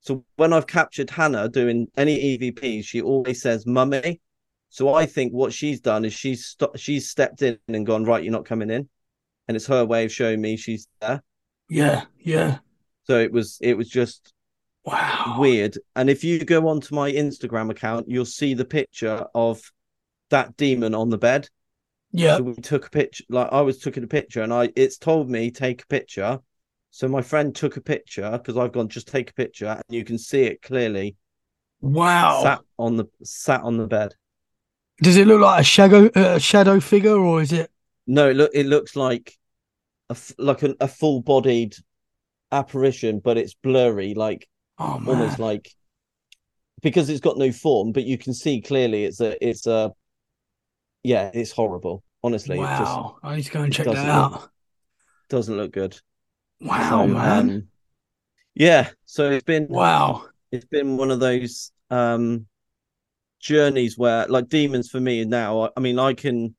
So 0.00 0.24
when 0.36 0.52
I've 0.52 0.66
captured 0.66 1.10
Hannah 1.10 1.48
doing 1.48 1.88
any 1.96 2.18
EVPs, 2.38 2.84
she 2.84 3.00
always 3.00 3.40
says 3.42 3.66
"Mummy." 3.66 4.20
So 4.68 4.94
I 4.94 5.06
think 5.06 5.32
what 5.32 5.52
she's 5.52 5.80
done 5.80 6.04
is 6.04 6.12
she's 6.12 6.46
st- 6.46 6.78
she's 6.80 7.08
stepped 7.10 7.42
in 7.42 7.58
and 7.68 7.84
gone 7.86 8.04
right. 8.04 8.22
You're 8.22 8.32
not 8.32 8.46
coming 8.46 8.70
in, 8.70 8.88
and 9.48 9.56
it's 9.56 9.66
her 9.66 9.84
way 9.84 10.04
of 10.06 10.12
showing 10.12 10.40
me 10.40 10.56
she's 10.56 10.88
there. 11.00 11.22
Yeah. 11.68 12.04
Yeah. 12.18 12.58
So 13.04 13.18
it 13.18 13.32
was 13.32 13.58
it 13.60 13.76
was 13.76 13.88
just 13.88 14.32
Wow. 14.84 15.36
weird. 15.38 15.78
And 15.94 16.10
if 16.10 16.24
you 16.24 16.44
go 16.44 16.66
onto 16.68 16.94
my 16.94 17.12
Instagram 17.12 17.70
account, 17.70 18.08
you'll 18.08 18.24
see 18.24 18.54
the 18.54 18.64
picture 18.64 19.26
of 19.34 19.60
that 20.32 20.58
demon 20.58 20.94
on 20.96 21.10
the 21.10 21.18
bed. 21.18 21.48
Yeah. 22.12 22.36
So 22.36 22.44
we 22.44 22.54
took 22.56 22.86
a 22.86 22.90
picture, 22.90 23.24
like 23.30 23.48
I 23.52 23.62
was 23.62 23.78
taking 23.78 24.04
a 24.04 24.08
picture, 24.08 24.42
and 24.42 24.52
I 24.52 24.70
it's 24.76 24.98
told 24.98 25.30
me 25.30 25.50
take 25.52 25.84
a 25.84 25.88
picture. 25.88 26.40
So 26.90 27.08
my 27.08 27.22
friend 27.22 27.54
took 27.54 27.76
a 27.78 27.82
picture 27.82 28.30
because 28.32 28.56
I've 28.58 28.72
gone 28.72 28.88
just 28.88 29.08
take 29.08 29.30
a 29.30 29.34
picture, 29.34 29.68
and 29.68 29.84
you 29.90 30.04
can 30.04 30.18
see 30.18 30.42
it 30.44 30.62
clearly 30.62 31.16
Wow. 31.82 32.42
sat 32.42 32.62
on 32.78 32.96
the 32.96 33.06
sat 33.22 33.62
on 33.62 33.76
the 33.76 33.86
bed. 33.86 34.14
Does 35.02 35.16
it 35.16 35.26
look 35.26 35.40
like 35.42 35.60
a 35.60 35.64
shadow 35.64 36.10
a 36.14 36.40
shadow 36.40 36.80
figure 36.80 37.18
or 37.18 37.42
is 37.42 37.52
it? 37.52 37.70
No, 38.06 38.30
it 38.30 38.36
look 38.36 38.50
it 38.54 38.66
looks 38.66 38.96
like 38.96 39.36
a 40.10 40.16
like 40.38 40.62
an, 40.62 40.76
a 40.80 40.88
full 40.88 41.22
bodied 41.22 41.76
apparition, 42.52 43.20
but 43.20 43.38
it's 43.38 43.54
blurry, 43.54 44.14
like 44.14 44.48
Oh 44.78 45.00
almost 45.06 45.38
like 45.38 45.74
because 46.82 47.08
it's 47.08 47.20
got 47.20 47.38
no 47.38 47.52
form, 47.52 47.92
but 47.92 48.04
you 48.04 48.18
can 48.18 48.34
see 48.34 48.60
clearly 48.60 49.04
it's 49.04 49.20
a 49.20 49.36
it's 49.46 49.66
a 49.66 49.92
yeah, 51.02 51.30
it's 51.34 51.50
horrible. 51.52 52.02
Honestly, 52.24 52.56
it 52.58 52.62
just 52.62 52.80
wow. 52.82 53.16
I 53.22 53.36
need 53.36 53.42
to 53.42 53.50
go 53.50 53.62
and 53.62 53.72
check 53.72 53.86
that 53.86 53.96
out. 53.96 54.32
look- 54.32 54.52
doesn't 55.28 55.56
look 55.56 55.72
good. 55.72 55.98
Wow, 56.60 56.90
So, 56.90 57.06
man. 57.08 57.50
um, 57.50 57.68
yeah, 58.54 58.90
so 59.06 59.30
it's 59.30 59.44
been 59.44 59.66
wow. 59.68 60.26
it's 60.50 60.66
been 60.66 60.96
one 60.96 61.10
of 61.10 61.20
those 61.20 61.72
um 61.90 62.46
journeys 63.40 63.98
where 63.98 64.26
like 64.28 64.48
demons 64.48 64.88
for 64.90 65.00
me 65.00 65.24
now. 65.24 65.62
I, 65.62 65.70
I 65.76 65.80
mean, 65.80 65.98
I 65.98 66.14
can 66.14 66.54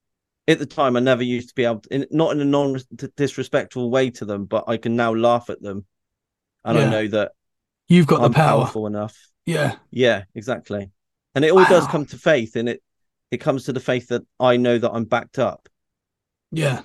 at 0.47 0.59
the 0.59 0.65
time 0.65 0.97
I 0.97 0.99
never 0.99 1.23
used 1.23 1.49
to 1.49 1.55
be 1.55 1.63
able 1.65 1.79
to, 1.81 1.93
in, 1.95 2.05
not 2.11 2.31
in 2.33 2.41
a 2.41 2.45
non 2.45 2.77
disrespectful 3.15 3.89
way 3.89 4.09
to 4.11 4.25
them, 4.25 4.45
but 4.45 4.65
I 4.67 4.77
can 4.77 4.95
now 4.95 5.13
laugh 5.13 5.49
at 5.49 5.61
them, 5.61 5.85
and 6.65 6.77
Yeah. 6.77 6.85
I 6.85 6.89
know 6.89 7.07
that 7.09 7.31
You've 7.87 8.07
got 8.07 8.21
I'm 8.23 8.31
the 8.31 8.35
power. 8.35 8.61
powerful 8.63 8.87
enough. 8.87 9.15
Yeah. 9.45 9.75
Yeah, 9.91 10.23
exactly. 10.35 10.89
And 11.35 11.45
it 11.45 11.51
all 11.51 11.65
does 11.65 11.85
come 11.87 12.05
to 12.07 12.17
faith, 12.17 12.55
and 12.55 12.67
it 12.69 12.81
it 13.33 13.39
comes 13.39 13.65
to 13.65 13.73
the 13.73 13.79
faith 13.79 14.07
that 14.09 14.21
I 14.39 14.57
know 14.57 14.77
that 14.77 14.91
I'm 14.91 15.05
backed 15.05 15.39
up. 15.39 15.67
Yeah. 16.51 16.81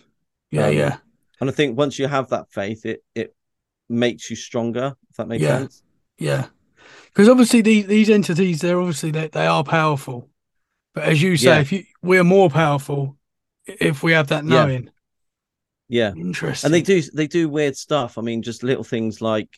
Yeah. 0.51 0.67
Um, 0.67 0.75
yeah. 0.75 0.97
And 1.41 1.51
I 1.51 1.53
think 1.53 1.77
once 1.77 1.99
you 1.99 2.09
have 2.09 2.31
that 2.31 2.51
faith, 2.51 2.87
it 2.87 3.05
it 3.15 3.35
makes 3.89 4.31
you 4.31 4.37
stronger. 4.37 4.95
If 5.11 5.17
that 5.17 5.29
makes 5.29 5.43
Yeah. 5.43 5.59
sense. 5.59 5.83
Yeah. 6.19 6.47
Because 7.07 7.29
obviously 7.29 7.61
these 7.61 7.87
these 7.87 8.11
entities, 8.11 8.61
they're 8.61 8.81
obviously 8.81 9.11
they, 9.11 9.29
they 9.29 9.47
are 9.47 9.63
powerful. 9.65 10.31
But 10.95 11.05
as 11.05 11.23
you 11.23 11.37
say, 11.37 11.49
Yeah. 11.51 11.61
if 11.61 11.73
you 11.73 11.85
we're 12.03 12.25
more 12.25 12.51
powerful 12.51 13.17
if 13.67 14.03
we 14.03 14.13
have 14.13 14.29
that 14.29 14.45
Yeah. 14.45 14.51
knowing. 14.51 14.91
Yeah. 15.89 16.13
Interesting. 16.17 16.67
and 16.69 16.75
they 16.75 16.83
do 16.83 17.03
they 17.03 17.27
do 17.27 17.49
weird 17.49 17.77
stuff 17.77 18.19
i 18.19 18.21
mean 18.21 18.43
just 18.43 18.63
little 18.63 18.85
things 18.85 19.21
like 19.23 19.49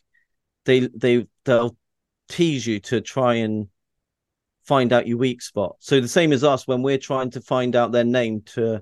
they 0.65 0.79
they 0.95 1.27
they'll 1.45 1.75
tease 2.29 2.65
you 2.65 2.79
to 2.79 3.01
try 3.01 3.35
and 3.35 3.67
find 4.71 4.93
out 4.93 5.05
your 5.05 5.17
weak 5.17 5.41
spot. 5.41 5.75
So 5.79 5.99
the 5.99 6.07
same 6.07 6.31
as 6.31 6.45
us 6.45 6.65
when 6.65 6.81
we're 6.81 6.97
trying 6.97 7.29
to 7.31 7.41
find 7.41 7.75
out 7.75 7.91
their 7.91 8.05
name 8.05 8.41
to 8.55 8.81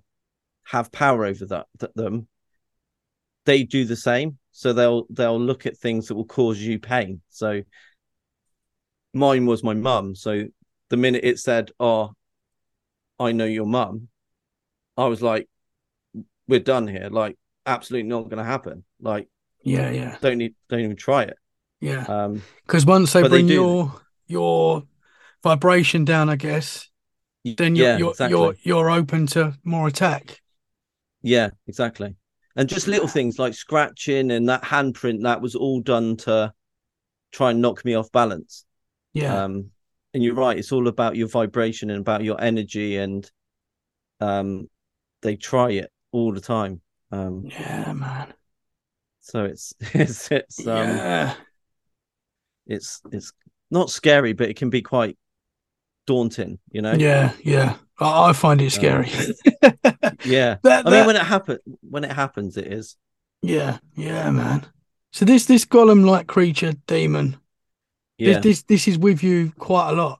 have 0.64 0.92
power 0.92 1.26
over 1.26 1.48
that 1.48 1.66
th- 1.80 1.92
them 1.96 2.28
they 3.46 3.64
do 3.64 3.86
the 3.86 3.96
same. 3.96 4.38
So 4.52 4.72
they'll 4.72 5.08
they'll 5.10 5.42
look 5.42 5.66
at 5.66 5.76
things 5.76 6.08
that 6.08 6.14
will 6.14 6.26
cause 6.26 6.60
you 6.60 6.78
pain. 6.78 7.22
So 7.30 7.64
mine 9.16 9.48
was 9.48 9.64
my 9.64 9.74
mum. 9.74 10.14
So 10.14 10.44
the 10.90 10.98
minute 10.98 11.24
it 11.24 11.40
said 11.40 11.72
oh 11.80 12.12
i 13.20 13.32
know 13.32 13.46
your 13.46 13.66
mum 13.66 14.08
i 14.96 15.06
was 15.06 15.22
like 15.24 15.48
we're 16.48 16.60
done 16.60 16.88
here. 16.88 17.10
Like 17.12 17.36
absolutely 17.66 18.10
not 18.10 18.30
going 18.30 18.38
to 18.38 18.44
happen. 18.44 18.84
Like 19.02 19.28
Yeah, 19.64 19.90
yeah. 19.90 20.18
don't 20.22 20.38
need 20.38 20.54
don't 20.68 20.82
even 20.82 20.98
try 20.98 21.24
it. 21.24 21.38
Yeah. 21.80 22.04
um 22.04 22.44
Because 22.68 22.86
once 22.86 23.14
they 23.14 23.24
they 23.24 23.30
bring 23.30 23.48
do. 23.48 23.54
your 23.54 24.02
your 24.28 24.84
vibration 25.44 26.06
down, 26.06 26.30
I 26.30 26.36
guess, 26.36 26.90
then 27.58 27.76
you're 27.76 27.88
yeah 27.88 27.98
you're, 27.98 28.10
exactly 28.12 28.38
you're 28.38 28.56
you're 28.64 28.90
open 28.92 29.26
to 29.28 29.54
more 29.64 29.88
attack. 29.88 30.42
yeah 31.22 31.50
exactly 31.68 32.16
and 32.56 32.68
just 32.68 32.88
little 32.88 33.08
things 33.08 33.40
like 33.40 33.54
scratching 33.54 34.32
and 34.32 34.50
that 34.50 34.64
handprint 34.64 35.24
that 35.24 35.42
was 35.42 35.56
all 35.56 35.82
done 35.82 36.18
to 36.18 36.52
try 37.32 37.52
and 37.52 37.62
knock 37.62 37.84
me 37.86 37.94
off 37.96 38.12
balance 38.12 38.66
Yeah. 39.14 39.44
um 39.44 39.72
and 40.14 40.24
you're 40.24 40.36
right 40.36 40.58
it's 40.58 40.72
all 40.72 40.88
about 40.88 41.16
your 41.16 41.28
vibration 41.30 41.90
and 41.90 42.02
about 42.02 42.24
your 42.24 42.40
energy 42.42 42.98
and 42.98 43.30
um 44.20 44.70
they 45.22 45.36
try 45.36 45.72
it 45.72 45.92
all 46.12 46.34
the 46.34 46.42
time 46.42 46.82
um 47.12 47.44
yeah, 47.46 47.94
man. 47.94 48.34
so 49.22 49.46
it's 49.46 49.74
it's 49.94 50.30
it's 50.32 50.60
um 50.68 50.88
yeah. 50.90 51.34
it's 52.68 53.02
it's 53.12 53.32
not 53.72 53.90
scary 53.90 54.34
but 54.34 54.50
it 54.50 54.58
can 54.58 54.70
be 54.70 54.82
quite 54.82 55.18
daunting 56.08 56.60
you 56.72 56.82
know 56.82 56.94
Yeah, 56.94 57.34
yeah. 57.44 57.76
I, 58.00 58.34
find 58.34 58.62
it 58.62 58.72
scary. 58.72 59.10
yeah 60.26 60.58
That- 60.64 60.88
i 60.88 60.90
mean 60.90 61.06
when 61.06 61.16
it 61.16 61.22
happen 61.22 61.60
when 61.82 62.04
it 62.04 62.12
happens 62.12 62.58
it 62.58 62.68
is 62.68 62.98
yeah, 63.42 63.78
yeah, 63.96 64.30
man. 64.32 64.66
So 65.12 65.26
this 65.26 65.46
this 65.46 65.66
golem 65.66 66.06
like 66.06 66.28
creature 66.28 66.74
demon, 66.88 67.38
yeah 68.18 68.34
this, 68.34 68.44
this 68.44 68.64
this 68.64 68.88
is 68.90 68.98
with 68.98 69.24
you 69.24 69.54
quite 69.58 69.90
a 69.92 69.94
lot, 69.94 70.20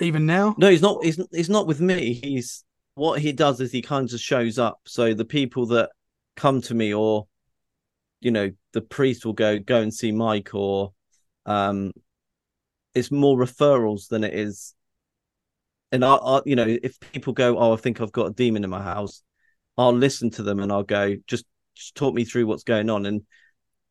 even 0.00 0.26
now. 0.26 0.54
No, 0.58 0.68
he's 0.70 0.82
not. 0.82 1.02
He's 1.02 1.20
he's 1.32 1.50
not 1.50 1.66
with 1.66 1.80
me. 1.80 2.12
He's 2.12 2.64
what 2.94 3.20
he 3.20 3.32
does 3.32 3.60
is 3.60 3.72
he 3.72 3.82
kind 3.82 4.12
of 4.12 4.20
shows 4.20 4.58
up. 4.58 4.80
So 4.86 5.14
the 5.14 5.24
people 5.24 5.66
that 5.66 5.90
come 6.36 6.60
to 6.62 6.74
me, 6.74 6.92
or 6.92 7.26
you 8.20 8.30
know, 8.30 8.50
the 8.74 8.82
priest 8.82 9.24
will 9.24 9.32
go 9.32 9.58
go 9.58 9.80
and 9.80 9.92
see 9.92 10.12
Mike, 10.12 10.54
or 10.54 10.92
um, 11.46 11.92
it's 12.94 13.10
more 13.10 13.36
referrals 13.36 14.08
than 14.08 14.24
it 14.24 14.34
is. 14.34 14.74
And 15.92 16.04
I, 16.04 16.14
I, 16.14 16.40
you 16.44 16.56
know, 16.56 16.66
if 16.82 16.98
people 17.12 17.32
go, 17.32 17.58
oh, 17.58 17.72
I 17.72 17.76
think 17.76 18.00
I've 18.00 18.12
got 18.12 18.26
a 18.26 18.32
demon 18.32 18.64
in 18.64 18.70
my 18.70 18.82
house, 18.82 19.22
I'll 19.78 19.94
listen 19.94 20.30
to 20.32 20.42
them 20.42 20.60
and 20.60 20.72
I'll 20.72 20.82
go, 20.82 21.16
just 21.26 21.44
just 21.74 21.94
talk 21.94 22.14
me 22.14 22.24
through 22.24 22.46
what's 22.46 22.64
going 22.64 22.90
on. 22.90 23.06
And 23.06 23.22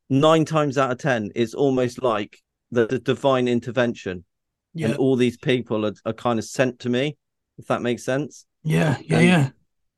nine 0.10 0.46
times 0.46 0.78
out 0.78 0.92
of 0.92 0.98
ten, 0.98 1.32
it's 1.36 1.54
almost 1.54 2.04
like 2.04 2.38
the, 2.72 2.88
the 2.88 3.00
divine 3.00 3.48
intervention. 3.48 4.26
Yeah, 4.74 4.88
and 4.88 4.98
all 4.98 5.16
these 5.16 5.38
people 5.38 5.86
are, 5.86 5.94
are 6.06 6.14
kind 6.14 6.40
of 6.40 6.46
sent 6.46 6.80
to 6.80 6.90
me 6.90 7.18
if 7.58 7.68
that 7.68 7.82
makes 7.82 8.04
sense. 8.04 8.46
Yeah, 8.64 8.98
yeah, 9.04 9.18
and- 9.18 9.28
yeah, 9.28 9.50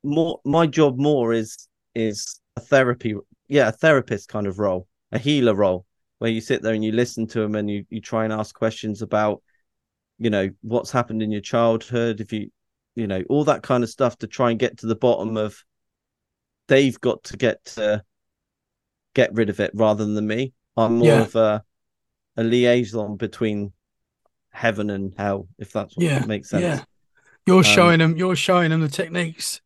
more 0.02 0.40
my 0.44 0.66
job 0.66 0.98
more 0.98 1.32
is 1.32 1.68
is 1.94 2.40
a 2.56 2.60
therapy 2.60 3.14
yeah 3.48 3.68
a 3.68 3.72
therapist 3.72 4.28
kind 4.28 4.46
of 4.46 4.58
role 4.58 4.86
a 5.12 5.18
healer 5.18 5.54
role 5.54 5.86
where 6.18 6.30
you 6.30 6.40
sit 6.40 6.62
there 6.62 6.74
and 6.74 6.84
you 6.84 6.92
listen 6.92 7.26
to 7.26 7.40
them 7.40 7.54
and 7.54 7.70
you, 7.70 7.84
you 7.88 8.00
try 8.00 8.24
and 8.24 8.32
ask 8.32 8.54
questions 8.54 9.00
about 9.02 9.42
you 10.18 10.30
know 10.30 10.48
what's 10.62 10.90
happened 10.90 11.22
in 11.22 11.32
your 11.32 11.40
childhood 11.40 12.20
if 12.20 12.32
you 12.32 12.50
you 12.94 13.06
know 13.06 13.22
all 13.28 13.44
that 13.44 13.62
kind 13.62 13.82
of 13.84 13.90
stuff 13.90 14.16
to 14.18 14.26
try 14.26 14.50
and 14.50 14.60
get 14.60 14.78
to 14.78 14.86
the 14.86 14.96
bottom 14.96 15.36
of 15.36 15.64
they've 16.68 17.00
got 17.00 17.22
to 17.24 17.36
get 17.36 17.64
to 17.64 18.02
get 19.14 19.32
rid 19.34 19.50
of 19.50 19.60
it 19.60 19.70
rather 19.74 20.04
than 20.04 20.26
me 20.26 20.52
i'm 20.76 20.98
more 20.98 21.20
Yeah. 21.20 21.22
of 21.22 21.34
a 21.36 21.62
a 22.36 22.44
liaison 22.44 23.16
between 23.16 23.72
heaven 24.50 24.90
and 24.90 25.14
hell 25.16 25.48
if 25.58 25.72
that's 25.72 25.96
what 25.96 26.04
Yeah, 26.04 26.24
makes 26.24 26.50
sense 26.50 26.70
yeah. 26.70 26.84
You're 27.46 27.64
Um, 27.64 27.64
showing 27.64 28.00
them. 28.00 28.16
You're 28.16 28.36
showing 28.36 28.70
them 28.70 28.80
the 28.82 28.88
techniques 28.88 29.60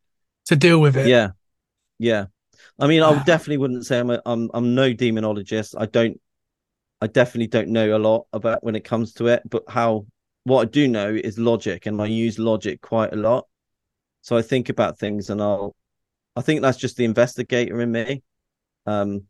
to 0.47 0.55
deal 0.55 0.79
with 0.81 0.97
it. 0.97 1.13
yeah 1.13 1.29
yeah 1.99 2.25
i 2.79 2.87
mean 2.87 3.03
i 3.03 3.13
definitely 3.19 3.57
wouldn't 3.57 3.85
say 3.85 3.99
i'm 3.99 4.09
a, 4.11 4.21
i'm 4.25 4.49
i'm 4.53 4.75
no 4.75 4.93
demonologist 4.93 5.75
i 5.79 5.85
don't 5.87 6.19
i 7.01 7.07
definitely 7.07 7.47
don't 7.47 7.69
know 7.69 7.95
a 7.97 7.99
lot 7.99 8.27
about 8.33 8.63
when 8.63 8.75
it 8.75 8.85
comes 8.85 9.13
to 9.13 9.27
it 9.27 9.43
but 9.49 9.63
how 9.69 10.05
what 10.49 10.67
i 10.67 10.69
do 10.69 10.87
know 10.87 11.09
is 11.09 11.37
logic 11.37 11.85
and 11.85 12.01
i 12.01 12.05
use 12.05 12.39
logic 12.39 12.81
quite 12.81 13.13
a 13.13 13.17
lot 13.17 13.45
so 14.21 14.35
i 14.37 14.41
think 14.41 14.69
about 14.69 14.99
things 14.99 15.29
and 15.29 15.41
i'll 15.41 15.75
i 16.35 16.41
think 16.41 16.61
that's 16.61 16.77
just 16.77 16.97
the 16.97 17.05
investigator 17.05 17.81
in 17.81 17.91
me 17.91 18.23
um 18.85 19.23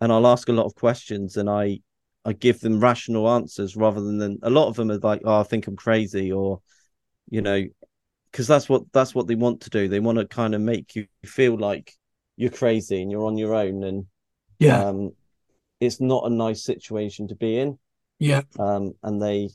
and 0.00 0.12
i'll 0.12 0.26
ask 0.26 0.48
a 0.48 0.52
lot 0.52 0.66
of 0.66 0.74
questions 0.74 1.36
and 1.36 1.48
i 1.48 1.78
i 2.24 2.32
give 2.32 2.60
them 2.60 2.80
rational 2.80 3.28
answers 3.28 3.76
rather 3.76 4.00
than 4.00 4.38
a 4.42 4.50
lot 4.50 4.68
of 4.68 4.76
them 4.76 4.90
are 4.90 4.98
like 4.98 5.22
oh 5.24 5.40
i 5.40 5.42
think 5.42 5.66
i'm 5.66 5.76
crazy 5.76 6.30
or 6.30 6.60
you 7.30 7.42
know 7.42 7.64
because 8.32 8.46
that's 8.46 8.68
what 8.68 8.82
that's 8.92 9.14
what 9.14 9.26
they 9.26 9.34
want 9.34 9.60
to 9.60 9.70
do. 9.70 9.86
They 9.86 10.00
want 10.00 10.18
to 10.18 10.26
kind 10.26 10.54
of 10.54 10.60
make 10.60 10.96
you 10.96 11.06
feel 11.24 11.56
like 11.56 11.94
you're 12.36 12.50
crazy 12.50 13.02
and 13.02 13.10
you're 13.10 13.26
on 13.26 13.36
your 13.36 13.54
own, 13.54 13.84
and 13.84 14.06
yeah, 14.58 14.84
um, 14.84 15.12
it's 15.80 16.00
not 16.00 16.26
a 16.26 16.30
nice 16.30 16.64
situation 16.64 17.28
to 17.28 17.36
be 17.36 17.58
in. 17.58 17.78
Yeah, 18.18 18.42
um, 18.58 18.94
and 19.02 19.20
they 19.20 19.50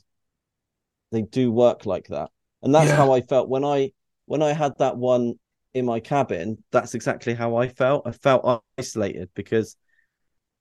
they 1.12 1.22
do 1.22 1.50
work 1.52 1.86
like 1.86 2.08
that, 2.08 2.30
and 2.62 2.74
that's 2.74 2.90
Yeah. 2.90 2.92
how 2.92 3.12
I 3.12 3.20
felt 3.22 3.48
when 3.48 3.64
I 3.64 3.92
when 4.26 4.42
I 4.42 4.52
had 4.52 4.74
that 4.78 4.96
one 4.96 5.34
in 5.74 5.84
my 5.86 6.00
cabin. 6.00 6.62
That's 6.72 6.94
exactly 6.94 7.34
how 7.34 7.56
I 7.56 7.68
felt. 7.68 8.06
I 8.06 8.12
felt 8.12 8.62
isolated 8.78 9.30
because 9.34 9.76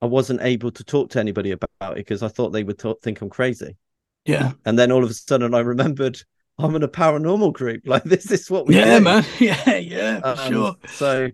I 0.02 0.06
wasn't 0.08 0.42
able 0.42 0.72
to 0.72 0.84
talk 0.84 1.12
to 1.12 1.20
anybody 1.20 1.52
about 1.52 1.94
it 1.94 1.98
because 1.98 2.24
I 2.24 2.28
thought 2.30 2.52
they 2.52 2.64
would 2.64 2.80
th- 2.80 2.98
think 3.04 3.22
I'm 3.22 3.30
crazy. 3.30 3.78
yeah, 4.26 4.54
And 4.66 4.78
then 4.80 4.92
all 4.92 5.04
of 5.04 5.10
a 5.10 5.14
sudden, 5.16 5.54
I 5.56 5.60
remembered 5.62 6.20
I'm 6.60 6.76
in 6.76 6.84
a 6.84 6.88
paranormal 6.90 7.54
group. 7.54 7.84
Like 7.88 8.04
this 8.06 8.32
is 8.32 8.52
what 8.52 8.68
we 8.68 8.76
yeah, 8.76 8.80
do. 8.80 9.00
man. 9.00 9.26
Yeah, 9.40 9.76
yeah, 9.78 10.22
for 10.22 10.36
Um, 10.38 10.38
sure. 10.38 10.76
So, 10.86 11.30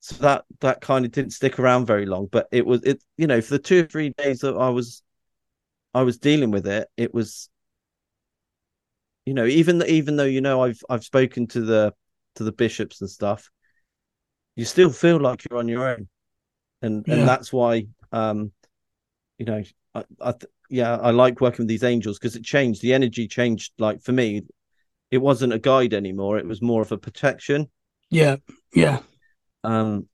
so 0.00 0.16
that 0.22 0.44
that 0.60 0.80
kind 0.80 1.04
of 1.04 1.12
didn't 1.12 1.32
stick 1.32 1.58
around 1.58 1.86
very 1.86 2.06
long, 2.06 2.28
but 2.32 2.48
it 2.52 2.66
was 2.66 2.82
it. 2.84 3.02
You 3.16 3.26
know, 3.26 3.40
for 3.40 3.52
the 3.54 3.58
two 3.58 3.80
or 3.84 3.86
three 3.86 4.10
days 4.10 4.40
that 4.40 4.56
I 4.56 4.70
was, 4.70 5.02
I 5.94 6.02
was 6.02 6.18
dealing 6.18 6.50
with 6.52 6.66
it. 6.66 6.88
It 6.96 7.14
was, 7.14 7.50
you 9.28 9.34
know, 9.34 9.46
even 9.46 9.82
even 9.86 10.16
though 10.16 10.24
you 10.24 10.40
know 10.40 10.62
I've 10.62 10.80
I've 10.88 11.04
spoken 11.04 11.46
to 11.48 11.60
the 11.60 11.94
to 12.36 12.44
the 12.44 12.52
bishops 12.52 13.00
and 13.02 13.10
stuff, 13.10 13.50
you 14.56 14.64
still 14.64 14.90
feel 14.90 15.20
like 15.20 15.44
you're 15.48 15.58
on 15.58 15.68
your 15.68 15.88
own, 15.88 16.08
and 16.82 17.06
Yeah. 17.06 17.14
and 17.14 17.28
that's 17.28 17.52
why, 17.52 17.86
um, 18.12 18.52
you 19.38 19.46
know, 19.46 19.62
I, 19.94 20.04
I 20.20 20.32
th- 20.32 20.52
yeah, 20.70 20.96
I 20.96 21.10
like 21.12 21.40
working 21.42 21.64
with 21.64 21.68
these 21.68 21.84
angels 21.84 22.18
because 22.18 22.36
it 22.36 22.44
changed. 22.44 22.82
The 22.82 22.94
energy 22.94 23.28
changed. 23.28 23.72
Like 23.78 24.02
for 24.02 24.12
me, 24.12 24.42
it 25.10 25.18
wasn't 25.18 25.54
a 25.54 25.60
guide 25.60 25.94
anymore. 25.94 26.38
It 26.38 26.46
was 26.46 26.62
more 26.62 26.82
of 26.82 26.92
a 26.92 26.98
protection. 26.98 27.68
Yeah, 28.10 28.36
yeah, 28.72 29.00
Um, 29.64 30.08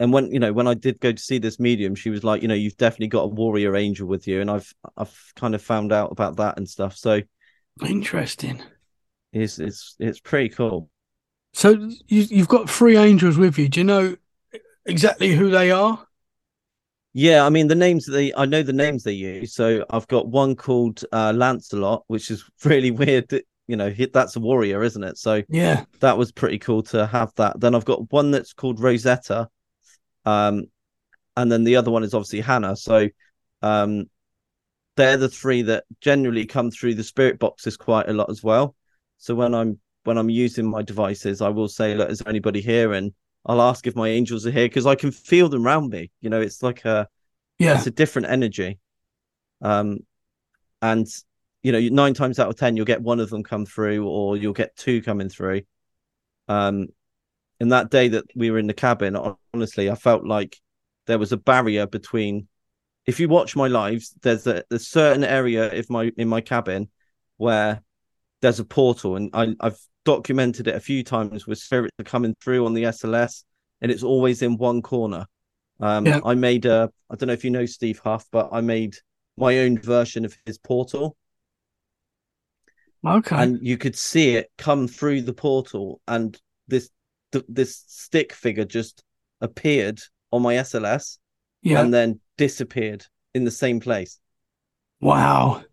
and 0.00 0.12
when 0.12 0.32
you 0.32 0.38
know 0.40 0.52
when 0.52 0.66
I 0.66 0.74
did 0.74 1.00
go 1.00 1.12
to 1.12 1.22
see 1.22 1.38
this 1.38 1.60
medium, 1.60 1.94
she 1.94 2.10
was 2.10 2.24
like, 2.24 2.42
you 2.42 2.48
know, 2.48 2.54
you've 2.54 2.76
definitely 2.76 3.08
got 3.08 3.22
a 3.24 3.28
warrior 3.28 3.76
angel 3.76 4.08
with 4.08 4.26
you, 4.26 4.40
and 4.40 4.50
I've 4.50 4.72
I've 4.96 5.32
kind 5.36 5.54
of 5.54 5.62
found 5.62 5.92
out 5.92 6.10
about 6.12 6.36
that 6.36 6.56
and 6.56 6.68
stuff. 6.68 6.96
So 6.96 7.20
interesting. 7.80 8.62
it's 9.32 9.58
it's 9.58 9.96
it's 9.98 10.20
pretty 10.20 10.48
cool. 10.50 10.88
So 11.52 11.70
you 11.70 12.22
you've 12.30 12.48
got 12.48 12.68
three 12.70 12.96
angels 12.96 13.36
with 13.36 13.58
you. 13.58 13.68
Do 13.68 13.80
you 13.80 13.84
know 13.84 14.16
exactly 14.86 15.32
who 15.32 15.50
they 15.50 15.70
are? 15.70 16.06
Yeah, 17.14 17.44
I 17.44 17.50
mean 17.50 17.68
the 17.68 17.74
names 17.74 18.06
they 18.06 18.32
I 18.34 18.46
know 18.46 18.62
the 18.62 18.72
names 18.72 19.02
they 19.02 19.12
use. 19.12 19.54
So 19.54 19.84
I've 19.90 20.08
got 20.08 20.28
one 20.28 20.56
called 20.56 21.04
uh 21.12 21.32
Lancelot, 21.34 22.04
which 22.06 22.30
is 22.30 22.44
really 22.64 22.90
weird. 22.90 23.28
That, 23.28 23.44
you 23.66 23.76
know, 23.76 23.90
he, 23.90 24.06
that's 24.06 24.36
a 24.36 24.40
warrior, 24.40 24.82
isn't 24.82 25.04
it? 25.04 25.18
So 25.18 25.42
Yeah, 25.48 25.84
that 26.00 26.16
was 26.18 26.32
pretty 26.32 26.58
cool 26.58 26.82
to 26.84 27.06
have 27.06 27.32
that. 27.36 27.60
Then 27.60 27.74
I've 27.74 27.84
got 27.84 28.10
one 28.12 28.30
that's 28.30 28.54
called 28.54 28.80
Rosetta, 28.80 29.48
um, 30.24 30.64
and 31.36 31.52
then 31.52 31.64
the 31.64 31.76
other 31.76 31.90
one 31.90 32.04
is 32.04 32.14
obviously 32.14 32.40
Hannah. 32.40 32.76
So, 32.76 33.08
um, 33.62 34.06
they're 34.96 35.16
the 35.16 35.28
three 35.28 35.62
that 35.62 35.84
generally 36.00 36.46
come 36.46 36.70
through 36.70 36.94
the 36.94 37.04
spirit 37.04 37.38
boxes 37.38 37.76
quite 37.76 38.08
a 38.08 38.12
lot 38.12 38.30
as 38.30 38.42
well. 38.42 38.74
So 39.18 39.34
when 39.34 39.54
I'm 39.54 39.78
when 40.04 40.18
I'm 40.18 40.30
using 40.30 40.68
my 40.68 40.82
devices, 40.82 41.40
I 41.40 41.48
will 41.48 41.68
say, 41.68 41.94
"Look, 41.94 42.10
is 42.10 42.18
there 42.18 42.28
anybody 42.28 42.60
here?" 42.60 42.92
And 42.92 43.12
I'll 43.46 43.62
ask 43.62 43.86
if 43.86 43.96
my 43.96 44.08
angels 44.08 44.46
are 44.46 44.50
here 44.50 44.66
because 44.66 44.86
I 44.86 44.94
can 44.94 45.10
feel 45.10 45.48
them 45.48 45.66
around 45.66 45.90
me. 45.90 46.10
You 46.20 46.30
know, 46.30 46.40
it's 46.40 46.62
like 46.62 46.84
a 46.84 47.08
yeah, 47.58 47.76
it's 47.76 47.86
a 47.86 47.90
different 47.92 48.28
energy. 48.28 48.78
Um, 49.60 50.00
and 50.80 51.06
you 51.62 51.72
know, 51.72 51.80
nine 51.80 52.14
times 52.14 52.38
out 52.38 52.48
of 52.48 52.56
ten, 52.56 52.76
you'll 52.76 52.86
get 52.86 53.02
one 53.02 53.20
of 53.20 53.30
them 53.30 53.44
come 53.44 53.64
through, 53.64 54.06
or 54.06 54.36
you'll 54.36 54.52
get 54.52 54.76
two 54.76 55.02
coming 55.02 55.28
through. 55.28 55.62
Um, 56.48 56.88
and 57.60 57.70
that 57.70 57.90
day 57.90 58.08
that 58.08 58.24
we 58.34 58.50
were 58.50 58.58
in 58.58 58.66
the 58.66 58.74
cabin, 58.74 59.16
honestly, 59.54 59.88
I 59.88 59.94
felt 59.94 60.24
like 60.24 60.60
there 61.06 61.18
was 61.18 61.32
a 61.32 61.36
barrier 61.36 61.86
between. 61.86 62.48
If 63.06 63.18
you 63.18 63.28
watch 63.28 63.56
my 63.56 63.68
lives, 63.68 64.14
there's 64.22 64.46
a, 64.46 64.62
a 64.70 64.78
certain 64.78 65.24
area 65.24 65.78
of 65.78 65.90
my 65.90 66.12
in 66.16 66.28
my 66.28 66.40
cabin 66.40 66.88
where 67.36 67.82
there's 68.40 68.60
a 68.60 68.64
portal, 68.64 69.16
and 69.16 69.30
I, 69.32 69.54
I've 69.60 69.78
documented 70.04 70.68
it 70.68 70.74
a 70.74 70.80
few 70.80 71.02
times 71.02 71.46
with 71.46 71.58
spirits 71.58 71.94
coming 72.04 72.34
through 72.40 72.66
on 72.66 72.74
the 72.74 72.84
SLS, 72.84 73.44
and 73.80 73.90
it's 73.90 74.02
always 74.02 74.42
in 74.42 74.56
one 74.56 74.82
corner. 74.82 75.26
Um, 75.80 76.06
Yeah. 76.06 76.20
I 76.24 76.34
made 76.34 76.66
a, 76.66 76.90
I 77.10 77.16
don't 77.16 77.26
know 77.26 77.32
if 77.32 77.44
you 77.44 77.50
know 77.50 77.66
Steve 77.66 78.00
Huff, 78.04 78.26
but 78.30 78.50
I 78.52 78.60
made 78.60 78.96
my 79.36 79.58
own 79.60 79.78
version 79.78 80.24
of 80.24 80.36
his 80.44 80.58
portal, 80.58 81.16
okay, 83.04 83.36
and 83.36 83.58
you 83.62 83.78
could 83.78 83.96
see 83.96 84.36
it 84.36 84.50
come 84.58 84.86
through 84.86 85.22
the 85.22 85.32
portal, 85.32 86.00
and 86.06 86.38
this 86.68 86.90
th- 87.32 87.44
this 87.48 87.84
stick 87.88 88.32
figure 88.32 88.64
just 88.64 89.02
appeared 89.40 90.00
on 90.30 90.42
my 90.42 90.54
SLS 90.54 91.18
yeah. 91.62 91.80
and 91.80 91.92
then 91.92 92.20
disappeared 92.36 93.06
in 93.34 93.44
the 93.44 93.50
same 93.50 93.80
place. 93.80 94.18
wow, 95.00 95.64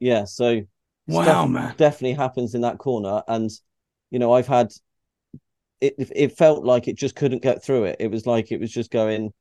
Yeah, 0.00 0.24
so 0.24 0.62
wow, 1.06 1.46
man. 1.46 1.74
definitely 1.76 2.14
happens 2.14 2.54
in 2.54 2.62
that 2.62 2.78
corner, 2.78 3.22
and 3.28 3.50
you 4.10 4.18
know 4.18 4.32
I've 4.32 4.46
had 4.48 4.72
it. 5.80 5.94
It 5.98 6.36
felt 6.36 6.64
like 6.64 6.88
it 6.88 6.96
just 6.96 7.16
couldn't 7.16 7.42
get 7.42 7.62
through 7.62 7.84
it. 7.84 7.96
It 8.00 8.10
was 8.10 8.26
like 8.26 8.50
it 8.52 8.60
was 8.60 8.70
just 8.72 8.90
going. 8.90 9.32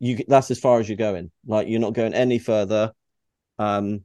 You 0.00 0.18
that's 0.28 0.50
as 0.50 0.60
far 0.60 0.80
as 0.80 0.88
you're 0.88 0.96
going. 0.98 1.30
Like 1.46 1.68
you're 1.68 1.80
not 1.80 1.94
going 1.94 2.14
any 2.14 2.38
further. 2.38 2.92
Um, 3.58 4.04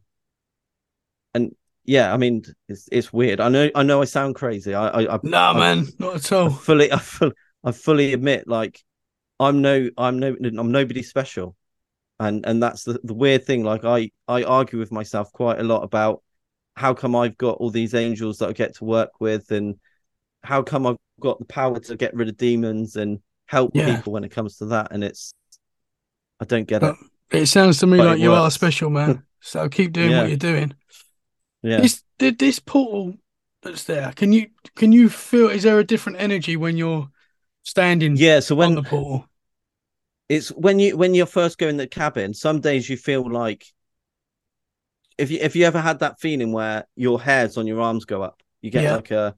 and 1.34 1.56
yeah, 1.86 2.14
I 2.14 2.18
mean 2.18 2.44
it's 2.70 2.88
it's 2.92 3.12
weird. 3.14 3.40
I 3.40 3.50
know 3.50 3.70
I 3.76 3.84
know 3.84 4.02
I 4.02 4.06
sound 4.06 4.36
crazy. 4.36 4.74
I 4.74 4.88
I, 4.88 5.16
I 5.16 5.20
No, 5.24 5.54
I- 5.54 5.60
man, 5.60 5.88
not 5.98 6.16
at 6.18 6.32
I 6.46 6.50
all. 6.50 6.50
fully 6.50 6.92
I 6.94 6.98
fully, 7.00 7.34
I 7.64 7.72
fully 7.72 8.14
admit 8.14 8.48
like 8.48 8.82
I'm 9.40 9.62
no 9.62 9.90
I'm 9.98 10.20
no 10.20 10.36
I'm 10.44 10.72
nobody 10.72 11.04
special. 11.04 11.56
And 12.20 12.46
and 12.46 12.62
that's 12.62 12.84
the, 12.84 13.00
the 13.04 13.14
weird 13.14 13.46
thing. 13.46 13.64
Like 13.64 13.84
I 13.86 14.12
I 14.28 14.44
argue 14.44 14.80
with 14.80 14.92
myself 14.92 15.32
quite 15.34 15.60
a 15.60 15.64
lot 15.64 15.84
about 15.84 16.22
how 16.76 16.94
come 16.94 17.16
I've 17.16 17.38
got 17.38 17.58
all 17.58 17.70
these 17.70 17.94
angels 17.94 18.38
that 18.40 18.50
I 18.50 18.54
get 18.54 18.76
to 18.76 18.86
work 18.86 19.20
with 19.20 19.52
and 19.52 19.76
how 20.44 20.64
come 20.64 20.86
I've 20.88 20.98
got 21.20 21.40
the 21.40 21.46
power 21.46 21.80
to 21.80 21.96
get 21.96 22.14
rid 22.16 22.30
of 22.30 22.38
demons 22.38 22.96
and 22.96 23.20
help 23.46 23.72
Yeah. 23.76 23.96
people 23.98 24.14
when 24.14 24.24
it 24.24 24.32
comes 24.32 24.58
to 24.58 24.66
that. 24.68 24.92
And 24.92 25.04
it's 25.04 25.34
I 26.40 26.46
don't 26.46 26.68
get 26.68 26.82
But 26.82 26.96
it. 27.32 27.42
it 27.44 27.46
sounds 27.48 27.80
to 27.80 27.88
me 27.88 27.98
But 27.98 28.06
like 28.08 28.20
you 28.20 28.32
are 28.34 28.44
works. 28.44 28.56
special, 28.56 28.90
man. 28.90 29.24
So 29.46 29.68
keep 29.68 29.92
doing 29.92 30.12
Yeah. 30.12 30.22
what 30.22 30.30
you're 30.30 30.38
doing. 30.38 30.74
Yeah. 31.64 31.82
This 31.82 32.02
did 32.18 32.40
this 32.40 32.60
portal 32.60 33.16
that's 33.62 33.84
there. 33.84 34.14
Can 34.16 34.32
you 34.32 34.48
can 34.76 34.94
you 34.94 35.10
feel? 35.10 35.50
Is 35.50 35.64
there 35.64 35.80
a 35.80 35.84
different 35.84 36.20
energy 36.22 36.56
when 36.56 36.78
you're 36.78 37.10
standing 37.64 38.16
Yeah. 38.16 38.40
So 38.40 38.56
on 38.56 38.60
when 38.60 38.76
the 38.76 38.84
portal? 38.84 39.28
It's 40.30 40.50
when 40.50 40.80
you 40.80 40.96
when 40.98 41.14
you're 41.14 41.26
first 41.26 41.58
going 41.58 41.78
the 41.78 41.88
cabin 41.88 42.34
some 42.34 42.60
days 42.62 42.90
you 42.90 42.98
feel 42.98 43.30
like 43.30 43.66
if 45.18 45.30
you 45.30 45.40
if 45.42 45.56
you 45.56 45.66
ever 45.66 45.80
had 45.80 46.00
that 46.00 46.20
feeling 46.20 46.52
where 46.52 46.86
your 46.96 47.22
hairs 47.22 47.58
on 47.58 47.68
your 47.68 47.82
arms 47.82 48.06
go 48.06 48.22
up 48.22 48.42
you 48.62 48.72
get 48.72 48.84
Yeah. 48.84 48.96
like 48.96 49.12
a 49.12 49.36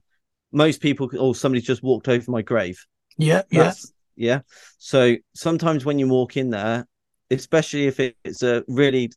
most 0.52 0.80
people 0.80 1.10
oh 1.18 1.32
somebody 1.32 1.60
just 1.60 1.82
walked 1.82 2.08
over 2.08 2.30
my 2.30 2.40
grave. 2.42 2.86
Yeah, 3.18 3.42
yeah, 3.50 3.72
yeah. 4.14 4.40
So 4.78 5.16
sometimes 5.34 5.84
when 5.84 5.98
you 5.98 6.08
walk 6.08 6.36
in 6.36 6.50
there 6.50 6.86
especially 7.30 7.86
if 7.86 7.98
it's 7.98 8.42
a 8.42 8.62
really 8.68 9.10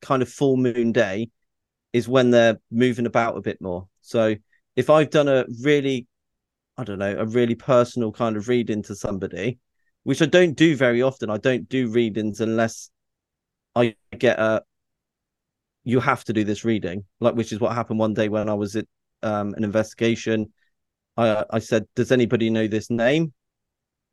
kind 0.00 0.22
of 0.22 0.28
full 0.28 0.56
moon 0.56 0.92
day 0.92 1.30
is 1.92 2.08
when 2.08 2.30
they're 2.30 2.58
moving 2.70 3.06
about 3.06 3.36
a 3.36 3.42
bit 3.42 3.60
more. 3.60 3.86
So 4.00 4.34
if 4.76 4.88
i've 4.88 5.10
done 5.10 5.28
a 5.28 5.44
really 5.62 6.06
i 6.78 6.84
don't 6.84 6.98
know 7.00 7.16
a 7.18 7.26
really 7.26 7.54
personal 7.56 8.12
kind 8.12 8.36
of 8.36 8.48
reading 8.48 8.82
to 8.84 8.94
somebody 8.94 9.58
which 10.04 10.22
i 10.22 10.26
don't 10.26 10.54
do 10.56 10.76
very 10.76 11.02
often. 11.02 11.30
I 11.30 11.36
don't 11.36 11.68
do 11.68 11.88
readings 11.88 12.40
unless 12.40 12.90
i 13.74 13.94
get 14.18 14.38
a 14.38 14.62
you 15.84 16.00
have 16.00 16.24
to 16.24 16.32
do 16.32 16.44
this 16.44 16.64
reading 16.64 17.04
like 17.20 17.34
which 17.34 17.52
is 17.52 17.60
what 17.60 17.74
happened 17.74 17.98
one 17.98 18.14
day 18.14 18.28
when 18.28 18.48
i 18.48 18.54
was 18.54 18.76
at 18.76 18.86
um, 19.22 19.54
an 19.54 19.64
investigation. 19.64 20.52
I 21.16 21.44
i 21.50 21.58
said 21.58 21.86
does 21.94 22.12
anybody 22.12 22.50
know 22.50 22.66
this 22.66 22.90
name? 22.90 23.32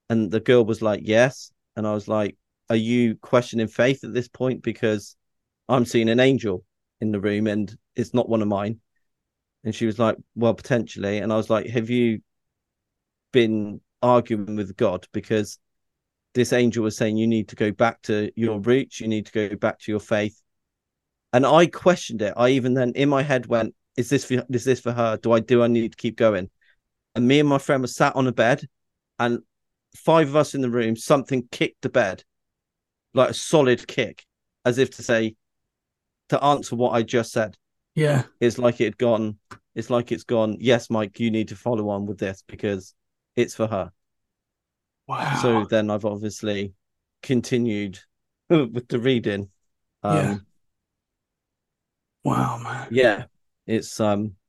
And 0.10 0.32
the 0.32 0.40
girl 0.40 0.66
was 0.66 0.82
like 0.82 1.02
yes. 1.04 1.52
And 1.76 1.88
i 1.88 1.94
was 1.94 2.08
like 2.08 2.36
are 2.70 2.76
you 2.76 3.16
questioning 3.16 3.68
faith 3.68 4.04
at 4.04 4.14
this 4.14 4.28
point? 4.28 4.64
Because 4.64 5.16
i'm 5.70 5.86
seeing 5.86 6.10
an 6.10 6.20
angel 6.20 6.64
in 7.02 7.12
the 7.12 7.20
room 7.20 7.48
and 7.48 7.76
it's 7.96 8.14
not 8.14 8.30
one 8.30 8.42
of 8.42 8.48
mine. 8.48 8.80
And 9.64 9.74
she 9.74 9.86
was 9.86 10.00
like 10.00 10.18
well 10.36 10.54
potentially. 10.54 11.20
And 11.20 11.32
i 11.32 11.38
was 11.38 11.50
like 11.50 11.68
have 11.68 11.90
you 11.90 12.22
been 13.32 13.82
arguing 14.02 14.56
with 14.56 14.76
god? 14.78 15.08
Because 15.12 15.60
this 16.38 16.54
angel 16.54 16.84
was 16.84 16.96
saying 16.96 17.18
you 17.18 17.28
need 17.28 17.48
to 17.50 17.56
go 17.56 17.72
back 17.72 18.02
to 18.04 18.32
your 18.36 18.60
roots 18.60 19.00
you 19.00 19.08
need 19.08 19.26
to 19.26 19.32
go 19.32 19.56
back 19.56 19.80
to 19.80 19.92
your 19.92 20.00
faith 20.00 20.42
and 21.34 21.46
i 21.46 21.66
questioned 21.66 22.22
it 22.22 22.34
i 22.38 22.50
even 22.50 22.74
then 22.74 22.92
in 22.96 23.10
my 23.10 23.22
head 23.22 23.46
went 23.48 23.74
is 23.96 24.10
this 24.10 24.26
for 24.26 24.44
is 24.50 24.64
this 24.64 24.80
for 24.80 24.92
her 24.92 25.18
do 25.18 25.32
i 25.32 25.40
do 25.40 25.64
i 25.64 25.68
need 25.68 25.92
to 25.92 25.98
keep 25.98 26.16
going 26.16 26.50
and 27.16 27.28
me 27.28 27.40
and 27.40 27.50
my 27.50 27.58
friend 27.58 27.82
were 27.82 27.88
sat 27.88 28.16
on 28.16 28.28
a 28.28 28.32
bed 28.32 28.62
and 29.20 29.40
five 29.96 30.28
of 30.28 30.36
us 30.36 30.54
in 30.54 30.62
the 30.62 30.70
room 30.70 30.96
something 30.96 31.48
kicked 31.52 31.82
the 31.82 31.90
bed 31.90 32.24
like 33.14 33.32
a 33.32 33.34
solid 33.34 33.88
kick 33.88 34.26
as 34.64 34.78
if 34.78 34.92
to 34.92 35.04
say 35.04 35.36
to 36.30 36.44
answer 36.44 36.76
what 36.76 36.94
i 36.94 37.02
just 37.02 37.32
said 37.32 37.58
yeah. 37.96 38.24
it's 38.40 38.60
like 38.60 38.80
it 38.80 38.86
had 38.86 38.98
gone 38.98 39.38
it's 39.78 39.92
like 39.92 40.12
it's 40.12 40.24
gone. 40.24 40.58
Yes, 40.60 40.90
Mike, 40.90 41.20
you 41.20 41.30
need 41.30 41.50
to 41.50 41.56
follow 41.56 41.90
on 41.90 42.08
with 42.08 42.18
this 42.18 42.44
because 42.48 42.96
it's 43.36 43.54
for 43.54 43.68
her. 43.68 43.92
Wow. 45.08 45.40
So 45.42 45.66
then 45.66 45.90
I've 45.90 46.06
obviously 46.06 46.74
continued 47.24 48.00
with 48.50 48.88
the 48.88 49.00
reading. 49.00 49.50
Um, 50.04 50.18
yeah. 50.18 50.38
Wow, 52.24 52.58
man. 52.58 52.88
Yeah, 52.92 53.26
it's 53.66 54.00
um. 54.00 54.36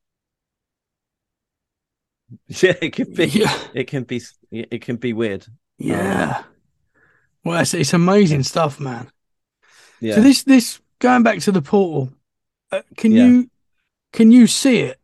Yeah, 2.48 2.74
it 2.82 2.92
can 2.92 3.14
be. 3.14 3.26
Yeah. 3.26 3.58
It 3.72 3.84
can 3.84 4.04
be. 4.04 4.20
It 4.50 4.82
can 4.82 4.96
be 4.96 5.12
weird. 5.12 5.46
Yeah. 5.78 6.42
well, 7.44 7.60
it's, 7.60 7.72
it's 7.72 7.94
amazing 7.94 8.42
stuff, 8.42 8.80
man. 8.80 9.10
Yeah. 10.00 10.16
So 10.16 10.20
this 10.22 10.42
this 10.44 10.80
going 10.98 11.22
back 11.22 11.38
to 11.40 11.52
the 11.52 11.62
portal, 11.62 12.12
uh, 12.70 12.82
can 12.96 13.12
Yeah. 13.12 13.26
you 13.26 13.50
can 14.12 14.30
you 14.30 14.46
see 14.46 14.80
it? 14.80 15.00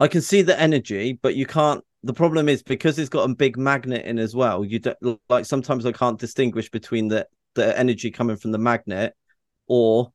I 0.00 0.08
can 0.08 0.20
see 0.20 0.42
the 0.42 0.58
energy, 0.58 1.12
but 1.20 1.34
you 1.34 1.46
can't. 1.46 1.84
The 2.04 2.12
problem 2.12 2.50
is 2.50 2.62
because 2.62 2.98
it's 2.98 3.08
got 3.08 3.28
a 3.28 3.34
big 3.34 3.56
magnet 3.56 4.04
in 4.04 4.18
as 4.18 4.36
well. 4.36 4.62
You 4.62 4.78
don't 4.78 5.20
like 5.30 5.46
sometimes 5.46 5.86
I 5.86 5.92
can't 5.92 6.18
distinguish 6.18 6.70
between 6.70 7.08
the 7.08 7.26
the 7.54 7.76
energy 7.78 8.10
coming 8.10 8.36
from 8.36 8.52
the 8.52 8.58
magnet 8.58 9.14
or 9.66 10.12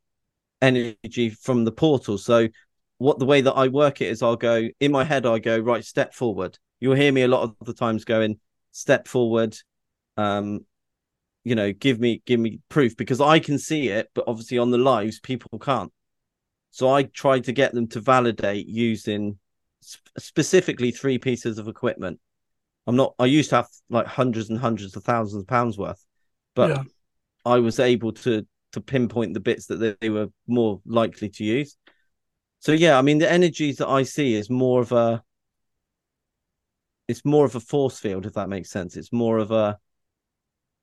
energy 0.62 1.32
from 1.32 1.66
the 1.66 1.72
portal. 1.72 2.20
So 2.20 2.48
what 3.00 3.18
the 3.18 3.26
way 3.26 3.42
that 3.42 3.54
I 3.54 3.70
work 3.70 4.02
it 4.02 4.10
is 4.10 4.22
I'll 4.22 4.36
go 4.36 4.68
in 4.80 4.92
my 4.92 5.04
head, 5.04 5.26
I 5.26 5.40
go, 5.40 5.58
right, 5.58 5.84
step 5.84 6.14
forward. 6.14 6.60
You'll 6.80 6.96
hear 6.96 7.12
me 7.12 7.24
a 7.24 7.28
lot 7.28 7.42
of 7.42 7.56
the 7.66 7.74
times 7.74 8.06
going, 8.06 8.40
step 8.72 9.08
forward. 9.08 9.58
Um, 10.16 10.66
you 11.44 11.56
know, 11.56 11.74
give 11.74 12.00
me 12.00 12.22
give 12.28 12.40
me 12.40 12.60
proof 12.70 12.96
because 12.98 13.20
I 13.20 13.40
can 13.40 13.58
see 13.58 13.88
it, 13.88 14.12
but 14.14 14.26
obviously 14.28 14.60
on 14.60 14.70
the 14.70 14.78
lives 14.78 15.20
people 15.20 15.58
can't. 15.58 15.92
So 16.70 16.94
I 16.94 17.04
try 17.04 17.40
to 17.40 17.52
get 17.52 17.74
them 17.74 17.88
to 17.88 18.00
validate 18.00 18.68
using 18.68 19.40
sp- 19.82 20.14
specifically 20.18 20.92
three 20.92 21.18
pieces 21.18 21.58
of 21.58 21.68
equipment. 21.68 22.20
I'm 22.88 22.96
not. 22.96 23.14
I 23.20 23.26
used 23.26 23.50
to 23.52 23.58
have 23.58 23.68
like 23.90 24.08
hundreds 24.08 24.50
and 24.50 24.60
hundreds 24.60 24.96
of 24.96 25.04
thousands 25.04 25.42
of 25.42 25.48
pounds 25.48 25.78
worth, 25.78 26.04
but 26.56 26.70
Yeah. 26.72 26.84
I 27.46 27.60
was 27.60 27.80
able 27.80 28.14
to 28.14 28.46
to 28.74 28.82
pinpoint 28.82 29.34
the 29.34 29.40
bits 29.40 29.66
that 29.68 29.78
they, 29.78 29.96
they 30.00 30.10
were 30.10 30.28
more 30.48 30.82
likely 30.86 31.30
to 31.30 31.44
use. 31.44 31.76
So 32.60 32.72
yeah, 32.72 32.98
I 32.98 33.02
mean 33.02 33.20
the 33.20 33.32
energies 33.32 33.78
that 33.78 33.88
I 33.88 34.04
see 34.04 34.36
is 34.36 34.50
more 34.50 34.82
of 34.82 34.92
a 34.92 35.24
it's 37.08 37.26
more 37.26 37.46
of 37.46 37.56
a 37.56 37.60
force 37.60 38.00
field, 38.00 38.26
if 38.26 38.34
that 38.34 38.50
makes 38.50 38.70
sense. 38.70 38.96
It's 38.96 39.12
more 39.12 39.38
of 39.40 39.52
a 39.52 39.80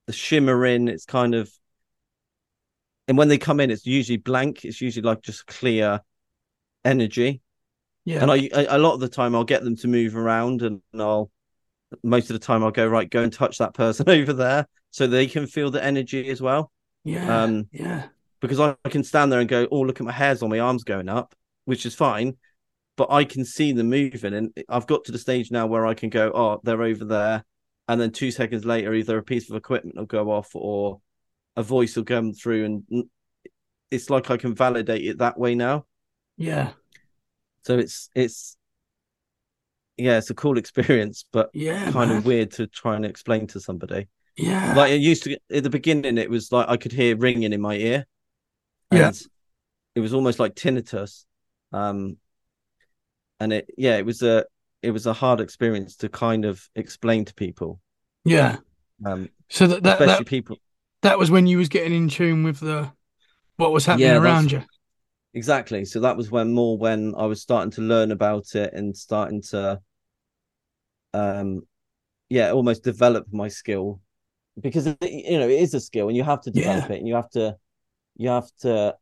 the 0.06 0.12
shimmering, 0.12 0.88
it's 0.88 1.04
kind 1.04 1.34
of 1.34 1.50
and 3.08 3.16
when 3.16 3.28
they 3.28 3.38
come 3.38 3.60
in, 3.60 3.70
it's 3.70 3.86
usually 3.86 4.16
blank. 4.16 4.64
It's 4.64 4.80
usually 4.80 5.04
like 5.04 5.22
just 5.22 5.46
clear 5.46 6.00
energy. 6.84 7.40
Yeah. 8.06 8.22
And 8.22 8.30
I, 8.30 8.48
I 8.54 8.76
a 8.76 8.78
lot 8.78 8.94
of 8.94 9.00
the 9.00 9.08
time 9.08 9.34
I'll 9.34 9.44
get 9.44 9.64
them 9.64 9.76
to 9.78 9.88
move 9.88 10.16
around 10.16 10.62
and 10.62 10.80
I'll 10.94 11.30
most 12.02 12.30
of 12.30 12.34
the 12.34 12.44
time 12.44 12.62
I'll 12.62 12.70
go, 12.70 12.86
right, 12.86 13.10
go 13.10 13.22
and 13.22 13.32
touch 13.32 13.58
that 13.58 13.74
person 13.74 14.08
over 14.08 14.32
there 14.32 14.66
so 14.90 15.06
they 15.06 15.26
can 15.26 15.46
feel 15.46 15.70
the 15.70 15.84
energy 15.84 16.28
as 16.30 16.40
well. 16.40 16.70
yeah. 17.04 17.42
Um 17.42 17.68
yeah. 17.72 18.06
because 18.40 18.60
I, 18.60 18.76
I 18.84 18.88
can 18.90 19.02
stand 19.02 19.32
there 19.32 19.40
and 19.40 19.48
go, 19.48 19.66
oh, 19.70 19.80
look 19.80 20.00
at 20.00 20.06
my 20.06 20.12
hairs 20.12 20.42
on 20.42 20.50
my 20.50 20.60
arms 20.60 20.84
going 20.84 21.08
up, 21.08 21.34
which 21.64 21.84
is 21.84 21.96
fine. 21.96 22.36
But 22.96 23.10
I 23.10 23.24
can 23.24 23.44
see 23.44 23.72
them 23.72 23.90
moving. 23.90 24.32
And 24.34 24.56
I've 24.68 24.86
got 24.86 25.04
to 25.04 25.12
the 25.12 25.18
stage 25.18 25.50
now 25.50 25.66
where 25.66 25.84
I 25.84 25.94
can 25.94 26.08
go, 26.08 26.30
oh, 26.32 26.60
they're 26.62 26.82
over 26.82 27.04
there. 27.04 27.44
And 27.88 28.00
then 28.00 28.12
two 28.12 28.30
seconds 28.30 28.64
later, 28.64 28.94
either 28.94 29.18
a 29.18 29.22
piece 29.22 29.50
of 29.50 29.56
equipment 29.56 29.96
will 29.96 30.06
go 30.06 30.30
off 30.30 30.50
or 30.54 31.00
a 31.56 31.62
voice 31.62 31.96
will 31.96 32.04
come 32.04 32.32
through. 32.32 32.64
And 32.64 33.04
it's 33.90 34.10
like 34.10 34.30
I 34.30 34.36
can 34.36 34.54
validate 34.54 35.04
it 35.04 35.18
that 35.18 35.38
way 35.38 35.56
now. 35.56 35.86
Yeah. 36.36 36.72
So 37.66 37.76
it's, 37.78 38.08
it's, 38.14 38.56
yeah, 39.96 40.18
it's 40.18 40.30
a 40.30 40.34
cool 40.34 40.56
experience, 40.56 41.24
but 41.32 41.50
Yeah. 41.52 41.90
kind 41.90 42.10
man. 42.10 42.18
of 42.18 42.26
weird 42.26 42.52
to 42.52 42.68
try 42.68 42.94
and 42.94 43.04
explain 43.04 43.48
to 43.48 43.60
somebody. 43.60 44.06
Yeah. 44.38 44.74
like 44.76 44.92
it 44.92 45.00
used 45.00 45.24
to 45.24 45.38
at 45.50 45.62
the 45.62 45.70
beginning 45.70 46.18
it 46.18 46.28
was 46.28 46.52
like 46.52 46.68
i 46.68 46.76
could 46.76 46.92
hear 46.92 47.16
ringing 47.16 47.54
in 47.54 47.60
my 47.62 47.74
ear 47.74 48.04
Yeah. 48.92 49.10
it 49.94 50.00
was 50.00 50.12
almost 50.12 50.38
like 50.38 50.54
tinnitus 50.54 51.24
um 51.72 52.18
and 53.40 53.50
it 53.54 53.70
yeah 53.78 53.96
it 53.96 54.04
was 54.04 54.20
a 54.20 54.44
it 54.82 54.90
was 54.90 55.06
a 55.06 55.14
hard 55.14 55.40
experience 55.40 55.96
to 55.96 56.10
kind 56.10 56.44
of 56.44 56.68
explain 56.74 57.24
to 57.24 57.32
people 57.34 57.80
yeah. 58.26 58.58
um 59.06 59.30
So 59.48 59.66
that 59.68 59.82
that, 59.84 60.02
especially 60.02 60.24
that 60.24 60.28
people 60.28 60.58
that 61.00 61.18
was 61.18 61.30
when 61.30 61.46
you 61.46 61.56
was 61.56 61.70
getting 61.70 61.94
in 61.94 62.10
tune 62.10 62.42
with 62.42 62.60
the 62.60 62.92
what 63.56 63.72
was 63.72 63.86
happening 63.86 64.08
Yeah, 64.08 64.18
around 64.18 64.52
you. 64.52 64.62
Exactly 65.36 65.84
so 65.84 66.00
that 66.00 66.16
was 66.16 66.30
when 66.30 66.50
more 66.50 66.78
when 66.78 67.14
i 67.18 67.26
was 67.26 67.42
starting 67.42 67.70
to 67.70 67.82
learn 67.82 68.10
about 68.10 68.54
it 68.54 68.72
and 68.72 68.96
starting 68.96 69.42
to 69.42 69.78
um 71.12 71.60
yeah 72.30 72.50
almost 72.50 72.82
develop 72.82 73.26
my 73.30 73.46
skill 73.46 74.00
because 74.60 74.86
it, 74.86 74.98
you 75.02 75.38
know 75.38 75.46
it 75.46 75.60
is 75.60 75.74
a 75.74 75.80
skill 75.80 76.08
and 76.08 76.16
you 76.16 76.24
have 76.24 76.40
to 76.40 76.50
develop 76.50 76.88
Yeah. 76.88 76.96
it 76.96 76.98
and 77.00 77.06
you 77.06 77.14
have 77.14 77.30
to 77.30 77.54
you 78.16 78.30
have 78.30 78.50
to 78.62 78.96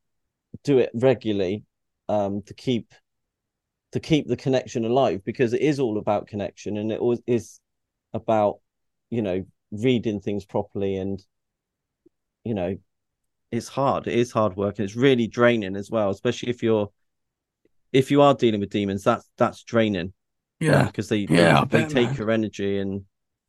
do 0.64 0.78
it 0.78 0.90
regularly 0.92 1.62
um 2.08 2.42
to 2.42 2.54
keep 2.54 2.92
to 3.92 4.00
keep 4.00 4.26
the 4.26 4.36
connection 4.36 4.84
alive 4.84 5.24
because 5.24 5.52
it 5.52 5.60
is 5.60 5.78
all 5.78 5.98
about 5.98 6.26
connection 6.26 6.76
and 6.78 6.90
it 6.90 6.98
always 6.98 7.22
is 7.28 7.60
about 8.12 8.58
you 9.08 9.22
know 9.22 9.46
reading 9.70 10.20
things 10.20 10.44
properly 10.44 10.96
and 10.96 11.24
you 12.42 12.54
know 12.54 12.76
it's 13.54 13.68
hard 13.68 14.06
it 14.06 14.14
is 14.14 14.32
hard 14.32 14.56
work 14.56 14.78
and 14.78 14.84
it's 14.84 14.96
really 14.96 15.26
draining 15.26 15.76
as 15.76 15.90
well 15.90 16.10
especially 16.10 16.50
if 16.50 16.62
you're 16.62 16.90
if 17.92 18.10
you 18.10 18.20
are 18.22 18.34
dealing 18.34 18.60
with 18.60 18.70
demons 18.70 19.04
that's 19.04 19.28
that's 19.38 19.62
draining 19.62 20.12
Yeah. 20.60 20.84
because 20.84 21.08
they 21.08 21.26
Yeah, 21.28 21.64
they, 21.68 21.84
they 21.84 21.88
take 21.88 22.08
man. 22.08 22.16
your 22.16 22.30
energy 22.30 22.78
and 22.78 23.02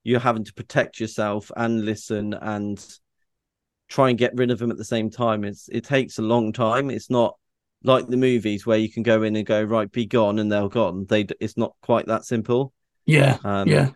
you're 0.04 0.20
having 0.20 0.44
to 0.44 0.54
protect 0.54 1.00
yourself 1.00 1.52
and 1.58 1.84
listen 1.84 2.34
and 2.34 2.84
try 3.88 4.10
and 4.10 4.18
get 4.18 4.36
rid 4.36 4.52
of 4.52 4.60
them 4.60 4.72
at 4.72 4.78
the 4.78 4.84
same 4.86 5.10
time 5.10 5.44
it's 5.44 5.68
it 5.72 5.84
takes 5.84 6.18
a 6.18 6.22
long 6.22 6.52
time 6.54 6.90
it's 6.90 7.10
not 7.10 7.36
like 7.84 8.08
the 8.08 8.18
movies 8.18 8.66
where 8.66 8.78
you 8.80 8.90
can 8.92 9.04
go 9.04 9.22
in 9.24 9.36
and 9.36 9.46
go 9.46 9.62
right 9.62 9.92
be 9.92 10.06
gone 10.06 10.40
and 10.40 10.52
they're 10.52 10.70
gone 10.70 11.06
they 11.08 11.26
it's 11.40 11.58
not 11.58 11.74
quite 11.82 12.08
that 12.08 12.26
simple 12.26 12.74
Yeah. 13.06 13.38
um 13.44 13.68
yeah. 13.68 13.90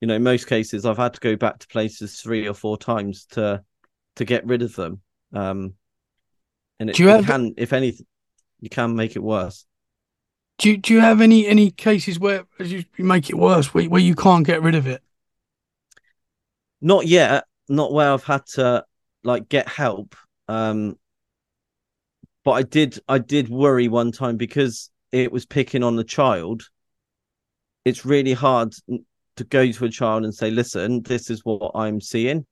you 0.00 0.08
know 0.08 0.14
in 0.14 0.22
most 0.22 0.46
cases 0.46 0.86
i've 0.86 0.96
had 0.96 1.14
to 1.14 1.20
go 1.20 1.36
back 1.36 1.58
to 1.58 1.66
places 1.68 2.20
three 2.20 2.48
or 2.48 2.54
four 2.54 2.78
times 2.78 3.26
to 3.32 3.62
to 4.16 4.24
get 4.24 4.46
rid 4.46 4.62
of 4.62 4.74
them 4.74 5.00
um 5.32 5.74
and 6.78 6.90
it, 6.90 6.96
Do 6.96 7.02
you 7.02 7.08
have- 7.10 7.26
can 7.26 7.54
if 7.56 7.72
anything 7.72 8.06
you 8.60 8.68
can 8.68 8.94
make 8.94 9.16
it 9.16 9.22
worse. 9.22 9.64
Do 10.58 10.70
you, 10.70 10.76
do 10.76 10.92
you 10.92 11.00
have 11.00 11.22
any 11.22 11.46
any 11.46 11.70
cases 11.70 12.18
where 12.18 12.44
you 12.58 12.84
you 12.98 13.04
make 13.04 13.30
it 13.30 13.36
worse 13.36 13.72
where, 13.72 13.88
where 13.88 14.00
you 14.02 14.14
can't 14.14 14.46
get 14.46 14.62
rid 14.62 14.74
of 14.74 14.86
it? 14.86 15.02
not 16.82 17.06
yet. 17.06 17.44
Not 17.68 17.92
where 17.92 18.12
i've 18.12 18.24
had 18.24 18.44
to 18.54 18.84
like 19.22 19.48
get 19.48 19.68
help. 19.68 20.16
Um 20.48 20.98
but 22.44 22.52
i 22.52 22.62
did 22.62 22.98
i 23.08 23.18
did 23.18 23.48
worry 23.48 23.88
one 23.88 24.12
time 24.12 24.36
because 24.36 24.90
it 25.12 25.30
was 25.32 25.46
picking 25.46 25.82
on 25.82 25.96
the 25.96 26.04
child. 26.04 26.68
It's 27.84 28.04
really 28.04 28.32
hard 28.32 28.74
to 29.36 29.44
go 29.44 29.70
to 29.70 29.84
a 29.84 29.90
child 29.90 30.24
and 30.24 30.34
say 30.34 30.50
listen 30.50 31.02
this 31.02 31.30
is 31.30 31.44
what 31.44 31.72
i'm 31.74 31.98
seeing 32.00 32.44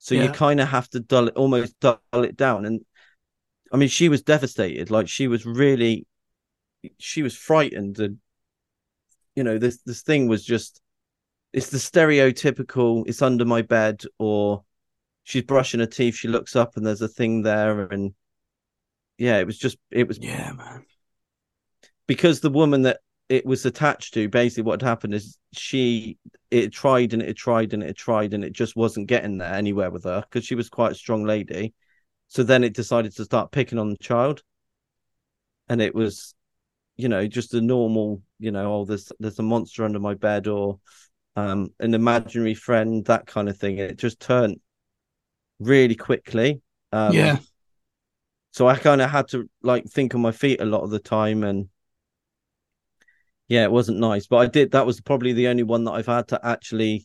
so 0.00 0.14
you 0.14 0.28
kind 0.30 0.60
of 0.60 0.68
have 0.68 0.88
to 0.90 0.98
dull 0.98 1.28
it 1.28 1.36
almost 1.36 1.78
dull 1.78 2.00
it 2.14 2.36
down 2.36 2.64
and 2.64 2.80
i 3.72 3.76
mean 3.76 3.88
she 3.88 4.08
was 4.08 4.22
devastated 4.22 4.90
like 4.90 5.08
she 5.08 5.28
was 5.28 5.46
really 5.46 6.06
she 6.98 7.22
was 7.22 7.36
frightened 7.36 7.98
and 8.00 8.18
you 9.36 9.44
know 9.44 9.58
this 9.58 9.78
this 9.82 10.02
thing 10.02 10.26
was 10.26 10.44
just 10.44 10.80
it's 11.52 11.70
the 11.70 11.78
stereotypical 11.78 13.04
it's 13.06 13.22
under 13.22 13.44
my 13.44 13.62
bed 13.62 14.02
or 14.18 14.64
she's 15.24 15.42
brushing 15.42 15.80
her 15.80 15.86
teeth 15.86 16.14
she 16.14 16.28
looks 16.28 16.56
up 16.56 16.76
and 16.76 16.84
there's 16.86 17.02
a 17.02 17.08
thing 17.08 17.42
there 17.42 17.82
and 17.86 18.14
yeah 19.18 19.38
it 19.38 19.46
was 19.46 19.58
just 19.58 19.76
it 19.90 20.08
was 20.08 20.18
Yeah, 20.18 20.52
man. 20.52 20.84
because 22.06 22.40
the 22.40 22.50
woman 22.50 22.82
that 22.82 23.00
it 23.30 23.46
was 23.46 23.64
attached 23.64 24.12
to 24.12 24.28
basically 24.28 24.64
what 24.64 24.82
had 24.82 24.88
happened 24.88 25.14
is 25.14 25.38
she 25.52 26.18
it 26.50 26.72
tried 26.72 27.12
and 27.12 27.22
it 27.22 27.36
tried 27.36 27.72
and 27.72 27.82
it 27.82 27.96
tried 27.96 28.34
and 28.34 28.44
it 28.44 28.52
just 28.52 28.74
wasn't 28.74 29.06
getting 29.06 29.38
there 29.38 29.54
anywhere 29.54 29.88
with 29.88 30.02
her 30.02 30.22
because 30.28 30.44
she 30.44 30.56
was 30.56 30.68
quite 30.68 30.90
a 30.92 30.96
strong 30.96 31.24
lady. 31.24 31.72
So 32.26 32.42
then 32.42 32.64
it 32.64 32.74
decided 32.74 33.14
to 33.16 33.24
start 33.24 33.52
picking 33.52 33.78
on 33.78 33.90
the 33.90 33.96
child. 33.98 34.42
And 35.68 35.80
it 35.80 35.94
was 35.94 36.34
you 36.96 37.08
know 37.08 37.28
just 37.28 37.54
a 37.54 37.60
normal 37.60 38.20
you 38.40 38.50
know 38.50 38.74
oh 38.74 38.84
there's 38.84 39.12
there's 39.20 39.38
a 39.38 39.42
monster 39.44 39.84
under 39.84 40.00
my 40.00 40.14
bed 40.14 40.48
or 40.48 40.80
um 41.36 41.72
an 41.78 41.94
imaginary 41.94 42.54
friend 42.54 43.04
that 43.04 43.26
kind 43.26 43.48
of 43.48 43.56
thing. 43.56 43.78
It 43.78 43.96
just 43.96 44.18
turned 44.18 44.58
really 45.60 45.94
quickly. 45.94 46.62
Um 46.90 47.14
yeah. 47.14 47.38
so 48.50 48.66
I 48.66 48.76
kind 48.76 49.00
of 49.00 49.08
had 49.08 49.28
to 49.28 49.48
like 49.62 49.84
think 49.86 50.16
on 50.16 50.20
my 50.20 50.32
feet 50.32 50.60
a 50.60 50.64
lot 50.64 50.82
of 50.82 50.90
the 50.90 50.98
time, 50.98 51.44
and 51.44 51.68
yeah, 53.50 53.64
it 53.64 53.72
wasn't 53.72 53.98
nice. 53.98 54.28
But 54.28 54.36
I 54.36 54.46
did. 54.46 54.70
That 54.70 54.86
was 54.86 55.00
probably 55.00 55.32
the 55.32 55.48
only 55.48 55.64
one 55.64 55.82
that 55.84 55.90
I've 55.90 56.06
had 56.06 56.28
to 56.28 56.40
actually 56.46 57.04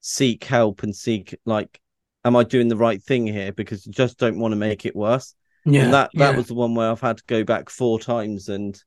seek 0.00 0.44
help 0.44 0.82
and 0.82 0.96
seek 0.96 1.36
like, 1.44 1.78
am 2.24 2.36
I 2.36 2.42
doing 2.42 2.68
the 2.68 2.76
right 2.76 3.02
thing 3.02 3.26
here? 3.26 3.52
Because 3.52 3.86
you 3.86 3.92
just 3.92 4.18
don't 4.18 4.38
want 4.38 4.52
to 4.52 4.56
make 4.56 4.86
it 4.86 4.96
worse. 4.96 5.34
Yeah. 5.66 5.84
and 5.84 5.94
that 5.94 6.10
that 6.14 6.32
yeah. 6.32 6.36
was 6.36 6.46
the 6.46 6.54
one 6.54 6.74
where 6.74 6.90
I've 6.90 7.00
had 7.00 7.18
to 7.18 7.24
go 7.26 7.44
back 7.44 7.68
four 7.68 7.98
times 7.98 8.48
and 8.48 8.82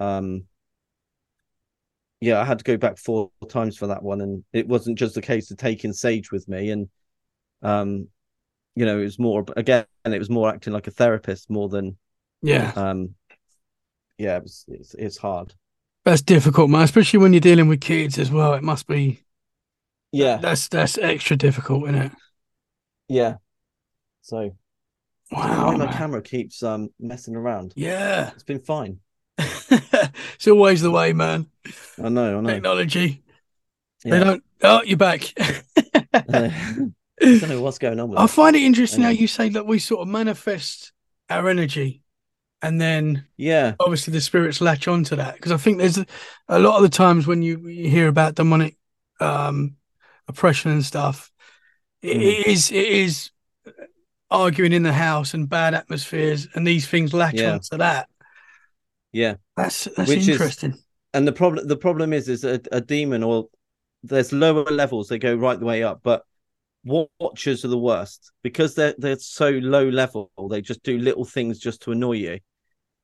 um, 0.00 0.44
yeah, 2.20 2.40
I 2.40 2.44
had 2.44 2.58
to 2.58 2.64
go 2.64 2.76
back 2.76 2.98
four 2.98 3.30
times 3.48 3.76
for 3.76 3.86
that 3.86 4.02
one, 4.02 4.20
and 4.20 4.42
it 4.52 4.66
wasn't 4.66 4.98
just 4.98 5.16
a 5.16 5.20
case 5.20 5.52
of 5.52 5.56
taking 5.56 5.92
Sage 5.92 6.32
with 6.32 6.48
me, 6.48 6.70
and 6.70 6.88
um, 7.62 8.08
you 8.74 8.86
know, 8.86 8.98
it 8.98 9.04
was 9.04 9.20
more 9.20 9.44
again, 9.56 9.86
and 10.04 10.12
it 10.12 10.18
was 10.18 10.30
more 10.30 10.48
acting 10.48 10.72
like 10.72 10.88
a 10.88 10.92
therapist 10.92 11.48
more 11.48 11.68
than 11.68 11.96
yeah, 12.42 12.72
um, 12.74 13.14
yeah, 14.18 14.38
it 14.38 14.42
was, 14.42 14.64
it's 14.66 14.94
it's 14.94 15.16
hard. 15.16 15.54
That's 16.08 16.22
difficult, 16.22 16.70
man, 16.70 16.84
especially 16.84 17.18
when 17.18 17.34
you're 17.34 17.40
dealing 17.40 17.68
with 17.68 17.82
kids 17.82 18.18
as 18.18 18.30
well. 18.30 18.54
It 18.54 18.62
must 18.62 18.86
be, 18.86 19.20
yeah, 20.10 20.38
that's 20.38 20.66
that's 20.68 20.96
extra 20.96 21.36
difficult, 21.36 21.82
isn't 21.82 22.00
it? 22.00 22.12
Yeah. 23.08 23.34
So, 24.22 24.56
wow, 25.30 25.72
my 25.72 25.92
camera 25.92 26.22
keeps 26.22 26.62
um 26.62 26.88
messing 26.98 27.36
around. 27.36 27.74
Yeah, 27.76 28.30
it's 28.30 28.42
been 28.42 28.60
fine. 28.60 29.00
it's 29.36 30.48
always 30.48 30.80
the 30.80 30.90
way, 30.90 31.12
man. 31.12 31.50
I 32.02 32.08
know, 32.08 32.38
I 32.38 32.40
know. 32.40 32.48
Technology. 32.48 33.22
Yeah. 34.02 34.18
They 34.18 34.24
don't. 34.24 34.44
Oh, 34.62 34.82
you're 34.84 34.96
back. 34.96 35.30
I 35.38 36.94
don't 37.20 37.48
know 37.50 37.60
what's 37.60 37.78
going 37.78 38.00
on 38.00 38.08
with 38.08 38.18
I 38.18 38.28
find 38.28 38.56
it 38.56 38.62
interesting 38.62 39.02
how 39.02 39.10
you 39.10 39.26
say 39.26 39.50
that 39.50 39.66
we 39.66 39.78
sort 39.78 40.00
of 40.00 40.08
manifest 40.08 40.92
our 41.28 41.50
energy 41.50 42.02
and 42.62 42.80
then 42.80 43.24
yeah. 43.36 43.74
obviously 43.80 44.12
the 44.12 44.20
spirits 44.20 44.60
latch 44.60 44.88
onto 44.88 45.16
that. 45.16 45.34
Because 45.34 45.52
i 45.52 45.56
think 45.56 45.78
there's 45.78 45.98
a, 45.98 46.06
a, 46.48 46.58
lot 46.58 46.76
of 46.76 46.82
the 46.82 46.88
times 46.88 47.26
when 47.26 47.42
you, 47.42 47.68
you 47.68 47.88
hear 47.88 48.08
about 48.08 48.34
demonic 48.34 48.76
um 49.20 49.76
oppression 50.28 50.70
and 50.70 50.84
stuff 50.84 51.30
it, 52.02 52.16
mm. 52.16 52.20
it 52.20 52.46
is 52.46 52.70
it 52.70 52.86
is 52.86 53.30
arguing 54.30 54.72
in 54.72 54.82
the 54.82 54.92
house 54.92 55.34
and 55.34 55.48
bad 55.48 55.74
atmospheres 55.74 56.48
and 56.54 56.66
these 56.66 56.86
things 56.86 57.14
latch 57.14 57.34
yeah. 57.34 57.52
onto 57.52 57.78
that. 57.78 58.08
Yeah. 59.12 59.34
That's 59.56 59.84
that's 59.96 60.08
Which 60.08 60.28
interesting. 60.28 60.72
Is, 60.72 60.84
and 61.14 61.26
the 61.26 61.32
problem 61.32 61.66
the 61.66 61.76
problem 61.76 62.12
is 62.12 62.28
is 62.28 62.44
a, 62.44 62.60
a 62.70 62.80
demon 62.80 63.22
or 63.22 63.48
there's 64.02 64.32
lower 64.32 64.64
levels 64.64 65.08
they 65.08 65.18
go 65.18 65.34
right 65.34 65.58
the 65.58 65.64
way 65.64 65.82
up 65.82 66.00
but 66.02 66.22
watchers 66.84 67.64
are 67.64 67.68
the 67.68 67.78
worst. 67.78 68.32
Because 68.42 68.74
they're 68.74 68.94
they're 68.98 69.18
so 69.18 69.50
low 69.50 69.88
level 69.88 70.30
they 70.50 70.60
just 70.60 70.82
do 70.82 70.98
little 70.98 71.24
things 71.24 71.58
just 71.58 71.82
to 71.82 71.92
annoy 71.92 72.12
you 72.12 72.38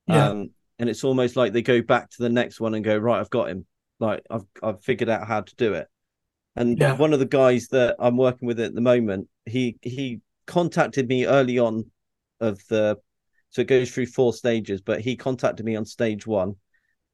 yeah. 0.06 0.28
Um, 0.28 0.50
and 0.78 0.88
it's 0.90 1.04
almost 1.04 1.36
like 1.36 1.52
they 1.52 1.62
go 1.62 1.82
back 1.82 2.10
to 2.10 2.22
the 2.22 2.28
next 2.28 2.60
one 2.60 2.74
and 2.74 2.84
go, 2.84 2.96
right, 2.96 3.20
I've 3.20 3.30
got 3.30 3.48
him. 3.48 3.66
Like 4.00 4.22
I've 4.28 4.44
I've 4.62 4.82
figured 4.82 5.08
out 5.08 5.26
how 5.26 5.42
to 5.42 5.56
do 5.56 5.74
it. 5.74 5.86
And 6.56 6.78
yeah. 6.78 6.96
one 6.96 7.12
of 7.12 7.20
the 7.20 7.26
guys 7.26 7.68
that 7.68 7.96
I'm 7.98 8.16
working 8.16 8.46
with 8.46 8.60
at 8.60 8.74
the 8.74 8.80
moment, 8.80 9.28
he 9.46 9.76
he 9.82 10.20
contacted 10.46 11.08
me 11.08 11.26
early 11.26 11.58
on 11.58 11.90
of 12.40 12.60
the 12.68 12.98
so 13.50 13.60
it 13.62 13.68
goes 13.68 13.90
through 13.92 14.06
four 14.06 14.32
stages, 14.32 14.80
but 14.80 15.00
he 15.00 15.16
contacted 15.16 15.64
me 15.64 15.76
on 15.76 15.84
stage 15.84 16.26
one. 16.26 16.56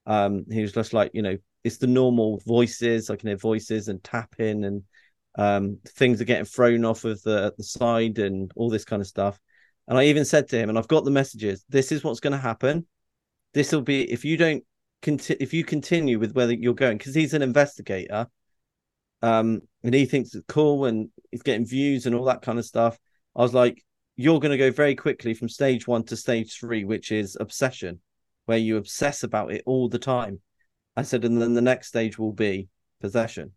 Um, 0.07 0.47
he 0.51 0.63
was 0.63 0.73
just 0.73 0.95
like, 0.95 1.11
you 1.13 1.21
know, 1.21 1.37
it's 1.65 1.77
the 1.77 1.87
normal 1.87 2.41
voices. 2.47 3.11
I 3.11 3.17
can 3.17 3.29
hear 3.29 3.37
voices 3.37 3.89
and 3.89 4.03
tapping 4.03 4.65
and 4.65 4.83
um, 5.37 5.79
things 5.87 6.21
are 6.21 6.25
getting 6.25 6.47
thrown 6.47 6.85
off 6.85 7.05
of 7.05 7.23
the 7.23 7.55
the 7.57 7.63
side 7.63 8.19
and 8.19 8.51
all 8.57 8.71
this 8.71 8.85
kind 8.85 9.03
of 9.03 9.07
stuff. 9.07 9.39
And 9.91 9.99
I 9.99 10.05
even 10.05 10.25
said 10.25 10.49
to 10.49 10.57
him, 10.57 10.69
and 10.69 10.79
I've 10.79 10.87
got 10.87 11.05
the 11.05 11.11
messages. 11.11 11.65
This 11.69 11.91
is 11.91 12.05
what's 12.05 12.21
going 12.21 12.33
to 12.33 12.39
happen. 12.39 12.87
This 13.55 13.73
will 13.73 13.83
be 13.83 14.11
if 14.11 14.25
you 14.25 14.37
don't 14.37 14.63
continue, 15.03 15.39
if 15.41 15.53
you 15.53 15.65
continue 15.65 16.21
with 16.21 16.33
where 16.33 16.49
you're 16.49 16.75
going, 16.75 16.97
because 16.97 17.13
he's 17.13 17.35
an 17.35 17.43
investigator, 17.43 18.29
um, 19.21 19.63
and 19.83 19.93
he 19.93 20.07
thinks 20.07 20.33
it's 20.33 20.45
cool 20.47 20.85
and 20.85 21.11
he's 21.33 21.43
getting 21.43 21.67
views 21.67 22.07
and 22.07 22.15
all 22.15 22.27
that 22.27 22.41
kind 22.41 22.57
of 22.57 22.65
stuff. 22.65 23.01
I 23.35 23.43
was 23.43 23.53
like, 23.53 23.85
you're 24.15 24.39
going 24.39 24.53
to 24.53 24.59
go 24.59 24.71
very 24.71 24.95
quickly 24.95 25.35
from 25.35 25.49
stage 25.49 25.89
one 25.89 26.05
to 26.05 26.17
stage 26.17 26.57
three, 26.57 26.85
which 26.85 27.11
is 27.11 27.37
obsession, 27.41 28.01
where 28.47 28.59
you 28.59 28.77
obsess 28.77 29.25
about 29.25 29.51
it 29.51 29.65
all 29.67 29.89
the 29.89 29.99
time. 29.99 30.41
I 30.97 31.03
said, 31.03 31.25
and 31.25 31.43
then 31.43 31.55
the 31.55 31.61
next 31.61 31.89
stage 31.89 32.17
will 32.17 32.33
be 32.33 32.69
possession. 33.01 33.53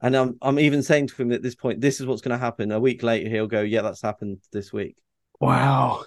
And 0.00 0.16
I'm 0.16 0.36
I'm 0.42 0.58
even 0.58 0.82
saying 0.82 1.06
to 1.08 1.22
him 1.22 1.30
at 1.30 1.42
this 1.42 1.54
point, 1.54 1.80
this 1.80 2.00
is 2.00 2.06
what's 2.06 2.22
going 2.22 2.36
to 2.36 2.44
happen. 2.44 2.72
A 2.72 2.80
week 2.80 3.04
later, 3.04 3.30
he'll 3.30 3.46
go, 3.46 3.62
yeah, 3.62 3.82
that's 3.82 4.02
happened 4.02 4.38
this 4.52 4.72
week. 4.72 4.96
Wow. 5.40 6.04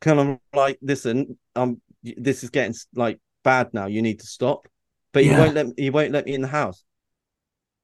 Kind 0.00 0.20
of 0.20 0.38
like, 0.54 0.78
listen, 0.82 1.38
um, 1.54 1.80
this 2.02 2.42
is 2.42 2.50
getting 2.50 2.74
like 2.94 3.20
bad 3.44 3.72
now. 3.72 3.86
You 3.86 4.02
need 4.02 4.20
to 4.20 4.26
stop. 4.26 4.66
But 5.12 5.24
yeah. 5.24 5.34
he 5.34 5.40
won't 5.40 5.54
let 5.54 5.66
me, 5.66 5.74
he 5.76 5.90
won't 5.90 6.12
let 6.12 6.26
me 6.26 6.34
in 6.34 6.42
the 6.42 6.48
house. 6.48 6.84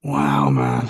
Wow, 0.03 0.51
man. 0.51 0.89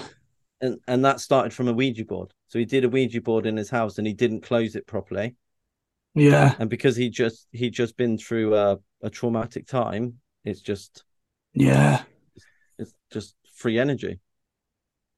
And 0.61 0.79
and 0.87 1.05
that 1.05 1.21
started 1.21 1.53
from 1.53 1.69
a 1.69 1.73
Ouija 1.73 2.05
board. 2.05 2.33
So 2.49 2.59
he 2.59 2.65
did 2.65 2.85
a 2.85 2.89
Ouija 2.89 3.21
board 3.21 3.47
in 3.47 3.57
his 3.57 3.71
house 3.71 3.99
and 3.99 4.07
he 4.07 4.13
didn't 4.13 4.43
close 4.43 4.77
it 4.77 4.87
properly. 4.87 5.35
Yeah. 6.15 6.55
And 6.59 6.71
because 6.71 6.97
he 6.97 7.11
just 7.11 7.49
he 7.53 7.71
just 7.71 7.97
been 7.97 8.19
through 8.19 8.55
a, 8.55 8.79
a 9.03 9.11
traumatic 9.11 9.67
time, 9.67 10.15
it's 10.45 10.61
just 10.61 11.05
Yeah. 11.55 12.03
It's, 12.35 12.47
it's 12.79 12.95
just 13.11 13.35
free 13.55 13.79
energy. 13.79 14.21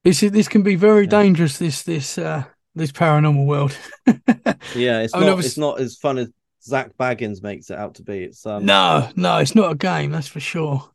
This 0.04 0.20
this 0.20 0.48
can 0.48 0.62
be 0.62 0.76
very 0.76 1.04
yeah. 1.04 1.10
dangerous, 1.10 1.58
this 1.58 1.82
this 1.82 2.18
uh 2.18 2.44
this 2.78 2.92
paranormal 2.92 3.46
world. 3.46 3.76
yeah, 4.74 5.00
it's 5.00 5.14
I 5.14 5.18
mean, 5.18 5.28
not 5.28 5.38
it's 5.40 5.58
not 5.58 5.80
as 5.80 5.96
fun 5.96 6.18
as 6.18 6.30
Zak 6.62 6.96
Bagans 6.96 7.42
makes 7.42 7.70
it 7.70 7.78
out 7.78 7.96
to 7.96 8.02
be. 8.02 8.24
It's 8.24 8.46
um 8.46 8.64
No, 8.66 9.10
no, 9.16 9.38
it's 9.38 9.54
not 9.54 9.72
a 9.72 9.74
game, 9.74 10.10
that's 10.10 10.28
for 10.28 10.40
sure. 10.40 10.90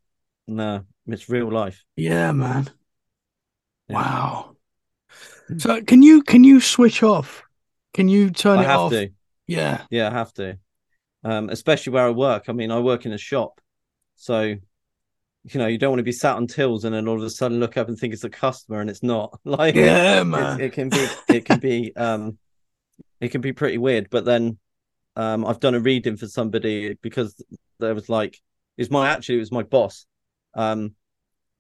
No, 0.48 0.86
it's 1.08 1.30
real 1.30 1.52
life. 1.52 1.84
Yeah, 1.96 2.32
man. 2.32 2.70
Yeah. 3.88 3.96
Wow. 3.96 4.56
So 5.58 5.82
can 5.82 6.02
you 6.02 6.24
can 6.24 6.44
you 6.44 6.60
switch 6.60 7.04
off? 7.04 7.44
Can 7.94 8.08
you 8.08 8.30
turn 8.32 8.60
I 8.60 8.64
it 8.64 8.68
have 8.68 8.80
off? 8.80 8.92
To. 8.92 9.10
Yeah. 9.48 9.82
Yeah, 9.90 10.10
I 10.10 10.14
have 10.14 10.34
to. 10.34 10.58
Um, 11.24 11.50
especially 11.50 11.94
where 11.94 12.06
I 12.06 12.10
work. 12.10 12.46
I 12.48 12.54
mean, 12.54 12.72
I 12.72 12.80
work 12.80 13.06
in 13.06 13.14
a 13.14 13.18
shop. 13.18 13.62
So 14.16 14.56
you 15.46 15.60
know, 15.60 15.68
you 15.68 15.78
don't 15.78 15.92
want 15.92 16.00
to 16.00 16.04
be 16.04 16.12
sat 16.12 16.36
on 16.36 16.48
tills 16.48 16.86
and 16.86 16.96
then 16.96 17.08
all 17.08 17.18
of 17.18 17.24
a 17.24 17.30
sudden 17.30 17.60
look 17.60 17.76
up 17.76 17.90
and 17.90 17.98
think 17.98 18.14
it's 18.14 18.24
a 18.24 18.30
customer 18.30 18.80
and 18.80 18.90
it's 18.90 19.04
not. 19.04 19.40
Like, 19.46 19.76
yeah, 19.76 20.24
man, 20.24 20.60
it, 20.60 20.66
it 20.66 20.74
can 20.74 20.90
be, 20.90 21.08
it 21.30 21.46
can 21.46 21.60
be, 21.60 21.96
um, 21.96 22.38
it 23.20 23.30
can 23.30 23.42
be 23.42 23.54
pretty 23.54 23.78
weird. 23.78 24.10
But 24.10 24.26
then, 24.26 24.58
um, 25.16 25.46
I've 25.46 25.60
done 25.60 25.76
a 25.76 25.80
reading 25.80 26.18
for 26.18 26.28
somebody 26.28 26.98
because 27.02 27.42
there 27.80 27.94
was 27.94 28.10
like, 28.10 28.40
it's 28.78 28.90
my 28.90 29.10
actually 29.10 29.36
it 29.36 29.40
was 29.40 29.52
my 29.52 29.64
boss, 29.64 30.06
um, 30.56 30.96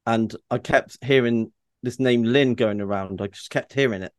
and 0.06 0.36
I 0.50 0.58
kept 0.58 0.98
hearing 1.04 1.52
this 1.84 2.00
name 2.00 2.24
Lynn 2.24 2.56
going 2.56 2.82
around. 2.82 3.22
I 3.22 3.28
just 3.28 3.50
kept 3.50 3.74
hearing 3.74 4.02
it. 4.02 4.12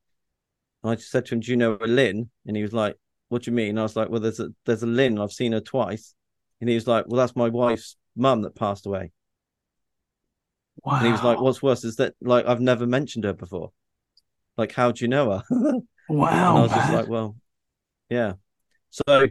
And 0.83 0.93
I 0.93 0.95
just 0.95 1.11
said 1.11 1.27
to 1.27 1.35
him, 1.35 1.41
"Do 1.41 1.51
you 1.51 1.57
know 1.57 1.77
a 1.81 1.87
Lynn?" 1.87 2.31
And 2.47 2.57
he 2.57 2.63
was 2.63 2.73
like, 2.73 2.97
"What 3.29 3.43
do 3.43 3.51
you 3.51 3.57
mean?" 3.57 3.71
And 3.71 3.81
I 3.81 3.83
was 3.83 3.97
like, 3.97 4.11
"Well, 4.11 4.21
there's 4.21 4.39
a 4.41 4.51
there's 4.67 4.83
a 4.83 4.87
Lynn. 4.87 5.19
I've 5.19 5.33
seen 5.33 5.53
her 5.53 5.61
twice." 5.61 6.15
And 6.61 6.69
he 6.69 6.77
was 6.77 6.87
like, 6.87 7.07
"Well, 7.09 7.19
that's 7.19 7.35
my 7.35 7.49
wife's 7.49 7.97
mum 8.15 8.43
that 8.43 8.55
passed 8.55 8.87
away." 8.87 9.11
Wow. 10.83 10.97
And 10.97 11.07
he 11.07 11.13
was 11.13 11.23
like, 11.23 11.41
"What's 11.41 11.63
worse 11.63 11.85
is 11.85 11.97
that 11.97 12.15
like 12.21 12.47
I've 12.47 12.61
never 12.61 12.87
mentioned 12.87 13.25
her 13.25 13.33
before. 13.33 13.73
Like, 14.57 14.73
how 14.73 14.93
do 14.93 15.05
you 15.05 15.09
know 15.09 15.31
her?" 15.31 15.43
wow. 16.09 16.29
And 16.31 16.59
I 16.59 16.61
was 16.61 16.71
man. 16.71 16.81
just 16.81 16.93
like, 16.93 17.09
"Well, 17.09 17.37
yeah." 18.09 18.35
So, 18.91 19.29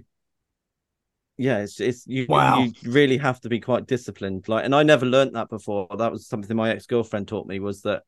yeah, 1.38 1.60
it's 1.60 1.80
it's 1.80 2.06
you. 2.08 2.26
Wow. 2.28 2.64
You 2.64 2.74
really 2.92 3.18
have 3.18 3.40
to 3.42 3.50
be 3.50 3.60
quite 3.60 3.88
disciplined. 3.88 4.48
Like, 4.48 4.66
and 4.66 4.76
I 4.76 4.84
never 4.84 5.06
learned 5.06 5.36
that 5.36 5.50
before. 5.50 5.88
That 5.98 6.12
was 6.12 6.28
something 6.28 6.56
my 6.56 6.72
ex 6.72 6.86
girlfriend 6.86 7.28
taught 7.28 7.48
me 7.48 7.60
was 7.60 7.82
that, 7.82 8.04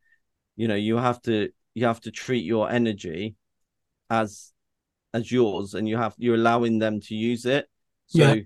you 0.55 0.67
know, 0.67 0.75
you 0.75 0.97
have 0.97 1.21
to 1.23 1.49
you 1.73 1.85
have 1.85 2.01
to 2.01 2.11
treat 2.11 2.45
your 2.45 2.69
energy 2.69 3.35
as 4.09 4.51
as 5.13 5.31
yours, 5.31 5.73
and 5.73 5.87
you 5.87 5.97
have 5.97 6.15
you're 6.17 6.35
allowing 6.35 6.79
them 6.79 7.01
to 7.01 7.15
use 7.15 7.45
it. 7.45 7.67
So. 8.07 8.33
Yeah 8.33 8.41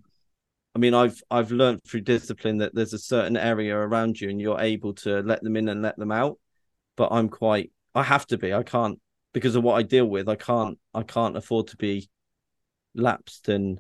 I 0.76 0.80
mean, 0.80 0.94
I've 0.94 1.22
I've 1.32 1.52
learned 1.52 1.84
through 1.84 2.02
discipline 2.02 2.60
that 2.60 2.76
there's 2.76 2.94
a 2.94 3.00
certain 3.00 3.36
area 3.36 3.76
around 3.76 4.22
you, 4.22 4.30
and 4.30 4.40
you're 4.40 4.60
able 4.60 4.94
to 4.96 5.22
let 5.22 5.42
them 5.42 5.58
in 5.58 5.68
and 5.68 5.82
let 5.82 5.98
them 5.98 6.12
out. 6.12 6.38
But 6.96 7.12
I'm 7.12 7.30
quite, 7.30 7.72
I 7.96 8.04
have 8.04 8.28
to 8.28 8.38
be. 8.38 8.54
I 8.54 8.64
can't 8.64 9.00
because 9.34 9.56
of 9.56 9.64
what 9.64 9.76
I 9.76 9.84
deal 9.84 10.06
with. 10.06 10.30
I 10.30 10.36
can't, 10.36 10.78
I 10.94 11.04
can't 11.04 11.38
afford 11.38 11.68
to 11.68 11.78
be 11.78 12.10
lapsed 12.94 13.50
and, 13.50 13.80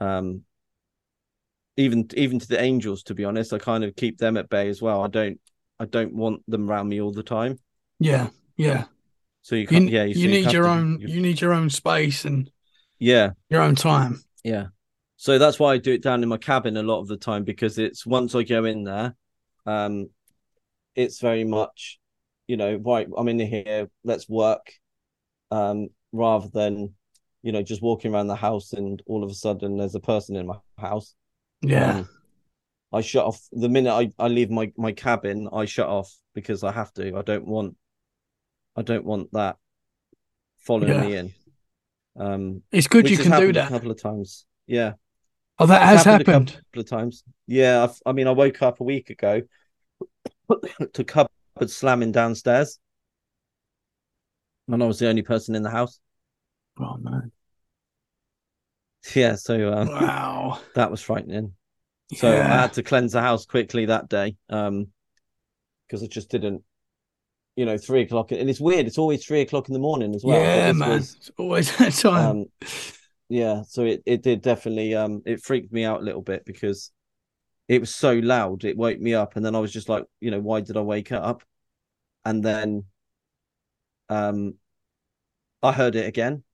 um, 0.00 0.42
even 1.76 2.08
even 2.14 2.38
to 2.38 2.48
the 2.48 2.60
angels. 2.60 3.02
To 3.04 3.14
be 3.14 3.24
honest, 3.24 3.52
I 3.52 3.58
kind 3.58 3.84
of 3.84 3.94
keep 3.96 4.18
them 4.18 4.36
at 4.36 4.48
bay 4.48 4.68
as 4.68 4.80
well. 4.80 5.02
I 5.02 5.08
don't, 5.08 5.38
I 5.78 5.84
don't 5.84 6.14
want 6.14 6.42
them 6.48 6.70
around 6.70 6.88
me 6.88 7.00
all 7.00 7.12
the 7.12 7.22
time. 7.22 7.58
Yeah, 8.00 8.30
yeah. 8.56 8.84
So 9.42 9.56
you 9.56 9.66
can't. 9.66 9.84
You, 9.84 9.90
yeah, 9.90 10.04
you, 10.04 10.20
you 10.20 10.28
need 10.28 10.52
your 10.52 10.64
to, 10.64 10.70
own. 10.70 11.00
You 11.00 11.20
need 11.20 11.40
your 11.40 11.52
own 11.52 11.70
space 11.70 12.24
and 12.24 12.50
yeah, 12.98 13.30
your 13.50 13.60
own 13.60 13.74
time. 13.74 14.24
Yeah. 14.42 14.68
So 15.16 15.38
that's 15.38 15.58
why 15.58 15.72
I 15.72 15.78
do 15.78 15.92
it 15.92 16.02
down 16.02 16.22
in 16.22 16.28
my 16.28 16.36
cabin 16.36 16.76
a 16.76 16.82
lot 16.82 17.00
of 17.00 17.08
the 17.08 17.16
time 17.16 17.44
because 17.44 17.78
it's 17.78 18.04
once 18.04 18.34
I 18.34 18.42
go 18.42 18.64
in 18.64 18.84
there, 18.84 19.16
um, 19.64 20.10
it's 20.94 21.20
very 21.20 21.44
much, 21.44 21.98
you 22.46 22.56
know, 22.56 22.76
right, 22.76 23.08
I'm 23.16 23.28
in 23.28 23.40
here, 23.40 23.88
let's 24.04 24.28
work, 24.28 24.72
um, 25.50 25.88
rather 26.12 26.48
than, 26.52 26.94
you 27.42 27.52
know, 27.52 27.62
just 27.62 27.82
walking 27.82 28.12
around 28.12 28.26
the 28.26 28.36
house 28.36 28.72
and 28.72 29.02
all 29.06 29.24
of 29.24 29.30
a 29.30 29.34
sudden 29.34 29.78
there's 29.78 29.94
a 29.94 30.00
person 30.00 30.36
in 30.36 30.46
my 30.46 30.56
house. 30.78 31.14
Yeah. 31.62 31.98
Um, 31.98 32.08
I 32.92 33.00
shut 33.00 33.24
off 33.24 33.40
the 33.52 33.68
minute 33.68 33.92
I, 33.92 34.10
I 34.18 34.28
leave 34.28 34.50
my, 34.50 34.72
my 34.76 34.92
cabin, 34.92 35.48
I 35.52 35.64
shut 35.64 35.88
off 35.88 36.12
because 36.34 36.62
I 36.62 36.72
have 36.72 36.92
to. 36.94 37.16
I 37.16 37.22
don't 37.22 37.46
want 37.46 37.76
I 38.76 38.82
don't 38.82 39.04
want 39.04 39.32
that 39.32 39.56
following 40.58 40.92
yeah. 40.92 41.00
me 41.00 41.16
in. 41.16 41.32
Um 42.18 42.62
it's 42.70 42.86
good 42.86 43.08
you 43.10 43.18
can 43.18 43.40
do 43.40 43.52
that 43.54 43.66
a 43.66 43.70
couple 43.70 43.90
of 43.90 44.00
times. 44.00 44.44
Yeah. 44.66 44.92
Oh, 45.58 45.66
that 45.66 45.82
has 45.82 46.04
happened, 46.04 46.26
happened. 46.26 46.50
a 46.50 46.52
couple 46.52 46.80
of 46.80 46.88
times. 46.88 47.24
Yeah, 47.46 47.84
I've, 47.84 47.98
i 48.04 48.12
mean, 48.12 48.26
I 48.26 48.32
woke 48.32 48.60
up 48.62 48.80
a 48.80 48.84
week 48.84 49.10
ago 49.10 49.42
to 50.92 51.04
cupboard 51.04 51.30
slamming 51.70 52.12
downstairs, 52.12 52.78
and 54.68 54.82
I 54.82 54.86
was 54.86 54.98
the 54.98 55.08
only 55.08 55.22
person 55.22 55.54
in 55.54 55.62
the 55.62 55.70
house. 55.70 55.98
Oh 56.78 56.96
man. 56.98 57.32
Yeah, 59.14 59.36
so 59.36 59.72
um, 59.72 59.88
wow, 59.88 60.60
that 60.74 60.90
was 60.90 61.00
frightening. 61.00 61.54
So 62.14 62.30
yeah. 62.30 62.44
I 62.44 62.60
had 62.60 62.72
to 62.74 62.82
cleanse 62.82 63.12
the 63.12 63.20
house 63.20 63.46
quickly 63.46 63.86
that 63.86 64.08
day, 64.08 64.36
um, 64.50 64.88
because 65.86 66.02
I 66.02 66.06
just 66.06 66.30
didn't, 66.30 66.62
you 67.56 67.64
know, 67.64 67.78
three 67.78 68.02
o'clock, 68.02 68.32
and 68.32 68.50
it's 68.50 68.60
weird. 68.60 68.86
It's 68.86 68.98
always 68.98 69.24
three 69.24 69.40
o'clock 69.40 69.68
in 69.68 69.72
the 69.72 69.80
morning 69.80 70.14
as 70.14 70.22
well. 70.22 70.40
Yeah, 70.40 70.72
man, 70.72 70.90
was, 70.90 71.14
it's 71.14 71.30
always 71.38 71.76
that 71.78 71.94
time. 71.94 72.26
Um, 72.26 72.46
yeah, 73.28 73.62
so 73.62 73.84
it 73.84 74.02
it 74.06 74.22
did 74.22 74.42
definitely 74.42 74.94
um 74.94 75.22
it 75.26 75.42
freaked 75.42 75.72
me 75.72 75.84
out 75.84 76.00
a 76.00 76.04
little 76.04 76.22
bit 76.22 76.44
because 76.44 76.92
it 77.68 77.80
was 77.80 77.94
so 77.94 78.14
loud. 78.14 78.64
It 78.64 78.76
woke 78.76 79.00
me 79.00 79.14
up, 79.14 79.36
and 79.36 79.44
then 79.44 79.54
I 79.54 79.58
was 79.58 79.72
just 79.72 79.88
like, 79.88 80.04
you 80.20 80.30
know, 80.30 80.40
why 80.40 80.60
did 80.60 80.76
I 80.76 80.82
wake 80.82 81.10
up? 81.10 81.42
And 82.24 82.42
then, 82.42 82.84
um, 84.08 84.54
I 85.62 85.72
heard 85.72 85.96
it 85.96 86.06
again. 86.06 86.44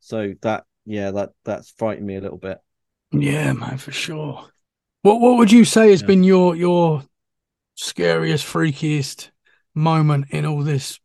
So 0.00 0.34
that 0.42 0.64
yeah, 0.84 1.12
that 1.12 1.30
that's 1.44 1.70
frightened 1.70 2.06
me 2.06 2.16
a 2.16 2.20
little 2.20 2.38
bit. 2.38 2.58
Yeah, 3.12 3.52
man, 3.52 3.78
for 3.78 3.92
sure. 3.92 4.46
What 5.02 5.20
what 5.20 5.38
would 5.38 5.52
you 5.52 5.64
say 5.64 5.90
has 5.90 6.02
yeah. 6.02 6.08
been 6.08 6.24
your 6.24 6.56
your 6.56 7.04
scariest, 7.76 8.44
freakiest 8.44 9.30
moment 9.74 10.26
in 10.30 10.44
all 10.44 10.62
this 10.62 11.00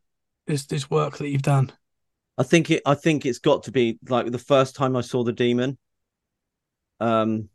this 0.46 0.66
this 0.66 0.90
work 0.90 1.18
that 1.18 1.28
you've 1.28 1.42
done? 1.42 1.72
I 2.38 2.44
think 2.44 2.70
it 2.70 2.82
I 2.86 2.94
think 2.94 3.26
it's 3.26 3.40
got 3.40 3.64
to 3.64 3.72
be 3.72 3.98
like 4.08 4.30
the 4.30 4.38
first 4.38 4.76
time 4.76 4.96
I 4.96 5.02
saw 5.02 5.24
the 5.24 5.32
demon. 5.32 5.76
Um 7.00 7.48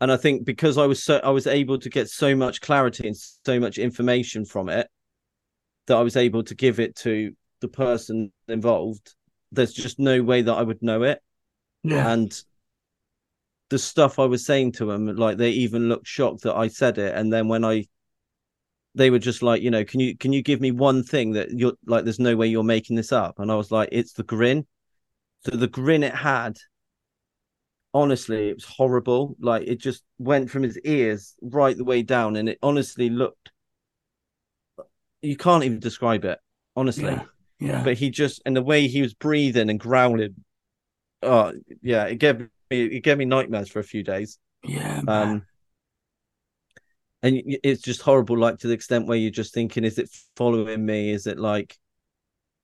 and 0.00 0.10
I 0.10 0.16
think 0.16 0.46
because 0.46 0.78
I 0.78 0.86
was 0.86 1.02
so 1.02 1.20
I 1.22 1.30
was 1.30 1.46
able 1.46 1.78
to 1.78 1.90
get 1.90 2.08
so 2.08 2.34
much 2.34 2.60
clarity 2.60 3.06
and 3.08 3.16
so 3.16 3.60
much 3.60 3.76
information 3.76 4.44
from 4.44 4.68
it 4.68 4.88
that 5.86 5.96
I 5.96 6.02
was 6.02 6.16
able 6.16 6.44
to 6.44 6.54
give 6.54 6.80
it 6.80 6.96
to 6.96 7.32
the 7.60 7.68
person 7.68 8.32
involved 8.48 9.14
there's 9.52 9.72
just 9.72 9.98
no 9.98 10.22
way 10.22 10.42
that 10.42 10.54
I 10.54 10.62
would 10.62 10.82
know 10.82 11.02
it. 11.02 11.20
Yeah. 11.82 12.12
And 12.12 12.42
the 13.68 13.78
stuff 13.78 14.18
I 14.18 14.26
was 14.26 14.44
saying 14.44 14.72
to 14.72 14.86
them, 14.86 15.06
like 15.16 15.38
they 15.38 15.50
even 15.50 15.88
looked 15.88 16.06
shocked 16.06 16.42
that 16.42 16.56
I 16.56 16.68
said 16.68 16.98
it. 16.98 17.14
And 17.14 17.32
then 17.32 17.48
when 17.48 17.64
I 17.64 17.86
they 18.94 19.10
were 19.10 19.18
just 19.18 19.42
like, 19.42 19.62
you 19.62 19.70
know, 19.70 19.84
can 19.84 20.00
you 20.00 20.16
can 20.16 20.32
you 20.32 20.42
give 20.42 20.60
me 20.60 20.70
one 20.70 21.02
thing 21.02 21.32
that 21.32 21.50
you're 21.50 21.74
like 21.86 22.04
there's 22.04 22.18
no 22.18 22.36
way 22.36 22.46
you're 22.46 22.62
making 22.62 22.96
this 22.96 23.12
up? 23.12 23.38
And 23.38 23.50
I 23.50 23.54
was 23.54 23.70
like, 23.70 23.90
it's 23.92 24.12
the 24.12 24.22
grin. 24.22 24.66
So 25.44 25.56
the 25.56 25.68
grin 25.68 26.02
it 26.02 26.14
had, 26.14 26.58
honestly, 27.94 28.48
it 28.50 28.56
was 28.56 28.64
horrible. 28.64 29.36
Like 29.40 29.66
it 29.66 29.80
just 29.80 30.02
went 30.18 30.50
from 30.50 30.62
his 30.62 30.78
ears 30.80 31.34
right 31.40 31.76
the 31.76 31.84
way 31.84 32.02
down, 32.02 32.36
and 32.36 32.48
it 32.48 32.58
honestly 32.62 33.10
looked 33.10 33.50
you 35.22 35.36
can't 35.36 35.64
even 35.64 35.80
describe 35.80 36.24
it, 36.24 36.38
honestly. 36.76 37.04
Yeah. 37.04 37.24
Yeah. 37.58 37.84
But 37.84 37.98
he 37.98 38.10
just 38.10 38.40
and 38.46 38.56
the 38.56 38.62
way 38.62 38.86
he 38.86 39.02
was 39.02 39.12
breathing 39.12 39.68
and 39.68 39.78
growling, 39.78 40.34
oh 41.22 41.52
yeah, 41.82 42.04
it 42.04 42.16
gave 42.16 42.38
me 42.38 42.46
it 42.70 43.04
gave 43.04 43.18
me 43.18 43.26
nightmares 43.26 43.68
for 43.68 43.80
a 43.80 43.84
few 43.84 44.02
days. 44.02 44.38
Yeah. 44.64 45.02
Man. 45.02 45.28
Um 45.28 45.42
and 47.22 47.42
it's 47.44 47.82
just 47.82 48.02
horrible, 48.02 48.38
like 48.38 48.58
to 48.58 48.68
the 48.68 48.74
extent 48.74 49.06
where 49.06 49.18
you're 49.18 49.30
just 49.30 49.52
thinking, 49.52 49.84
is 49.84 49.98
it 49.98 50.10
following 50.36 50.84
me? 50.84 51.10
Is 51.10 51.26
it 51.26 51.38
like 51.38 51.76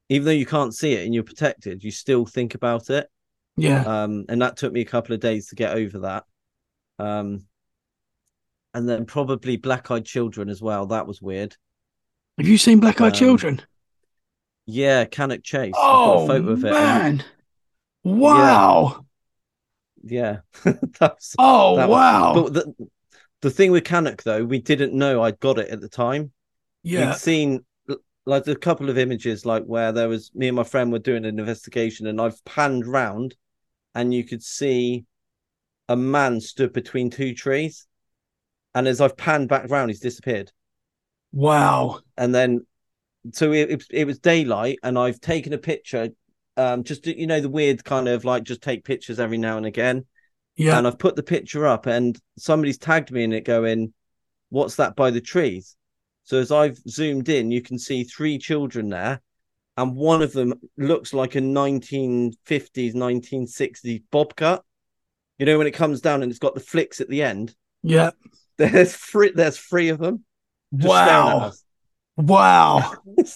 even 0.08 0.24
though 0.24 0.30
you 0.30 0.46
can't 0.46 0.74
see 0.74 0.94
it 0.94 1.04
and 1.04 1.14
you're 1.14 1.24
protected, 1.24 1.82
you 1.82 1.90
still 1.90 2.24
think 2.24 2.54
about 2.54 2.90
it. 2.90 3.08
Yeah. 3.56 3.82
Um, 3.82 4.24
and 4.28 4.42
that 4.42 4.56
took 4.56 4.72
me 4.72 4.80
a 4.82 4.86
couple 4.86 5.14
of 5.14 5.20
days 5.20 5.48
to 5.48 5.56
get 5.56 5.76
over 5.76 6.00
that. 6.00 6.24
Um, 6.98 7.46
and 8.72 8.88
then 8.88 9.06
probably 9.06 9.56
Black 9.56 9.90
Eyed 9.90 10.04
Children 10.04 10.48
as 10.48 10.62
well. 10.62 10.86
That 10.86 11.06
was 11.06 11.20
weird. 11.20 11.56
Have 12.38 12.46
you 12.46 12.58
seen 12.58 12.78
Black 12.78 13.00
Eyed 13.00 13.12
um, 13.12 13.18
Children? 13.18 13.62
Yeah, 14.66 15.06
Cannock 15.06 15.42
Chase. 15.42 15.74
Oh, 15.76 16.26
photo 16.26 16.50
of 16.50 16.64
it. 16.64 16.70
man. 16.70 17.24
Wow. 18.04 19.04
Yeah. 20.02 20.38
yeah. 20.64 20.72
That's, 21.00 21.34
oh, 21.38 21.76
that 21.76 21.88
wow. 21.88 22.34
Was, 22.34 22.50
but 22.50 22.54
the, 22.54 22.88
the 23.42 23.50
thing 23.50 23.70
with 23.70 23.84
Cannock 23.84 24.22
though, 24.22 24.44
we 24.44 24.60
didn't 24.60 24.92
know 24.92 25.22
I'd 25.22 25.40
got 25.40 25.58
it 25.58 25.68
at 25.68 25.80
the 25.80 25.88
time. 25.88 26.32
Yeah. 26.82 27.10
We'd 27.10 27.16
seen 27.16 27.64
like 28.24 28.46
a 28.46 28.56
couple 28.56 28.90
of 28.90 28.98
images, 28.98 29.46
like 29.46 29.64
where 29.64 29.92
there 29.92 30.08
was 30.08 30.30
me 30.34 30.48
and 30.48 30.56
my 30.56 30.64
friend 30.64 30.92
were 30.92 30.98
doing 30.98 31.24
an 31.24 31.38
investigation, 31.38 32.06
and 32.06 32.20
I've 32.20 32.44
panned 32.44 32.86
round 32.86 33.36
and 33.94 34.12
you 34.12 34.24
could 34.24 34.42
see 34.42 35.06
a 35.88 35.96
man 35.96 36.40
stood 36.40 36.72
between 36.72 37.08
two 37.08 37.34
trees. 37.34 37.86
And 38.74 38.86
as 38.86 39.00
I've 39.00 39.16
panned 39.16 39.48
back 39.48 39.70
round, 39.70 39.90
he's 39.90 40.00
disappeared. 40.00 40.52
Wow. 41.32 42.00
And 42.18 42.34
then 42.34 42.66
so 43.32 43.52
it, 43.52 43.84
it 43.90 44.06
was 44.06 44.18
daylight, 44.18 44.78
and 44.82 44.98
I've 44.98 45.20
taken 45.20 45.52
a 45.52 45.58
picture. 45.58 46.10
Um, 46.56 46.84
just 46.84 47.06
you 47.06 47.26
know 47.26 47.40
the 47.40 47.48
weird 47.48 47.84
kind 47.84 48.08
of 48.08 48.24
like 48.24 48.44
just 48.44 48.62
take 48.62 48.84
pictures 48.84 49.20
every 49.20 49.38
now 49.38 49.56
and 49.56 49.66
again. 49.66 50.04
Yeah. 50.56 50.78
And 50.78 50.86
I've 50.86 50.98
put 50.98 51.16
the 51.16 51.22
picture 51.22 51.66
up, 51.66 51.86
and 51.86 52.18
somebody's 52.38 52.78
tagged 52.78 53.10
me 53.10 53.24
in 53.24 53.32
it, 53.32 53.44
going, 53.44 53.92
"What's 54.48 54.76
that 54.76 54.96
by 54.96 55.10
the 55.10 55.20
trees?" 55.20 55.76
So 56.24 56.38
as 56.38 56.50
I've 56.50 56.78
zoomed 56.88 57.28
in, 57.28 57.50
you 57.50 57.62
can 57.62 57.78
see 57.78 58.04
three 58.04 58.38
children 58.38 58.88
there, 58.88 59.20
and 59.76 59.94
one 59.94 60.22
of 60.22 60.32
them 60.32 60.54
looks 60.76 61.12
like 61.12 61.34
a 61.34 61.40
1950s, 61.40 62.94
1960s 62.94 64.02
bob 64.10 64.34
cut. 64.34 64.64
You 65.38 65.46
know 65.46 65.58
when 65.58 65.66
it 65.66 65.72
comes 65.72 66.00
down 66.00 66.22
and 66.22 66.30
it's 66.30 66.38
got 66.38 66.54
the 66.54 66.60
flicks 66.60 67.00
at 67.00 67.08
the 67.08 67.22
end. 67.22 67.54
Yeah. 67.82 68.10
There's 68.56 68.96
three. 68.96 69.32
There's 69.32 69.58
three 69.58 69.90
of 69.90 69.98
them. 69.98 70.24
wow. 70.72 71.52
Wow. 72.16 72.94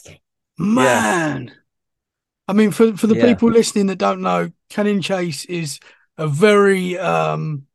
Man. 0.59 1.47
Yeah. 1.47 1.55
I 2.49 2.53
mean, 2.53 2.73
for, 2.73 2.97
for 2.97 3.07
the 3.07 3.16
yeah. 3.16 3.27
people 3.27 3.51
listening 3.51 3.87
that 3.87 3.99
don't 3.99 4.23
know, 4.23 4.51
Cannock 4.71 5.03
Chase 5.03 5.45
is 5.45 5.79
a 6.21 6.29
very 6.29 6.99
um 6.99 7.66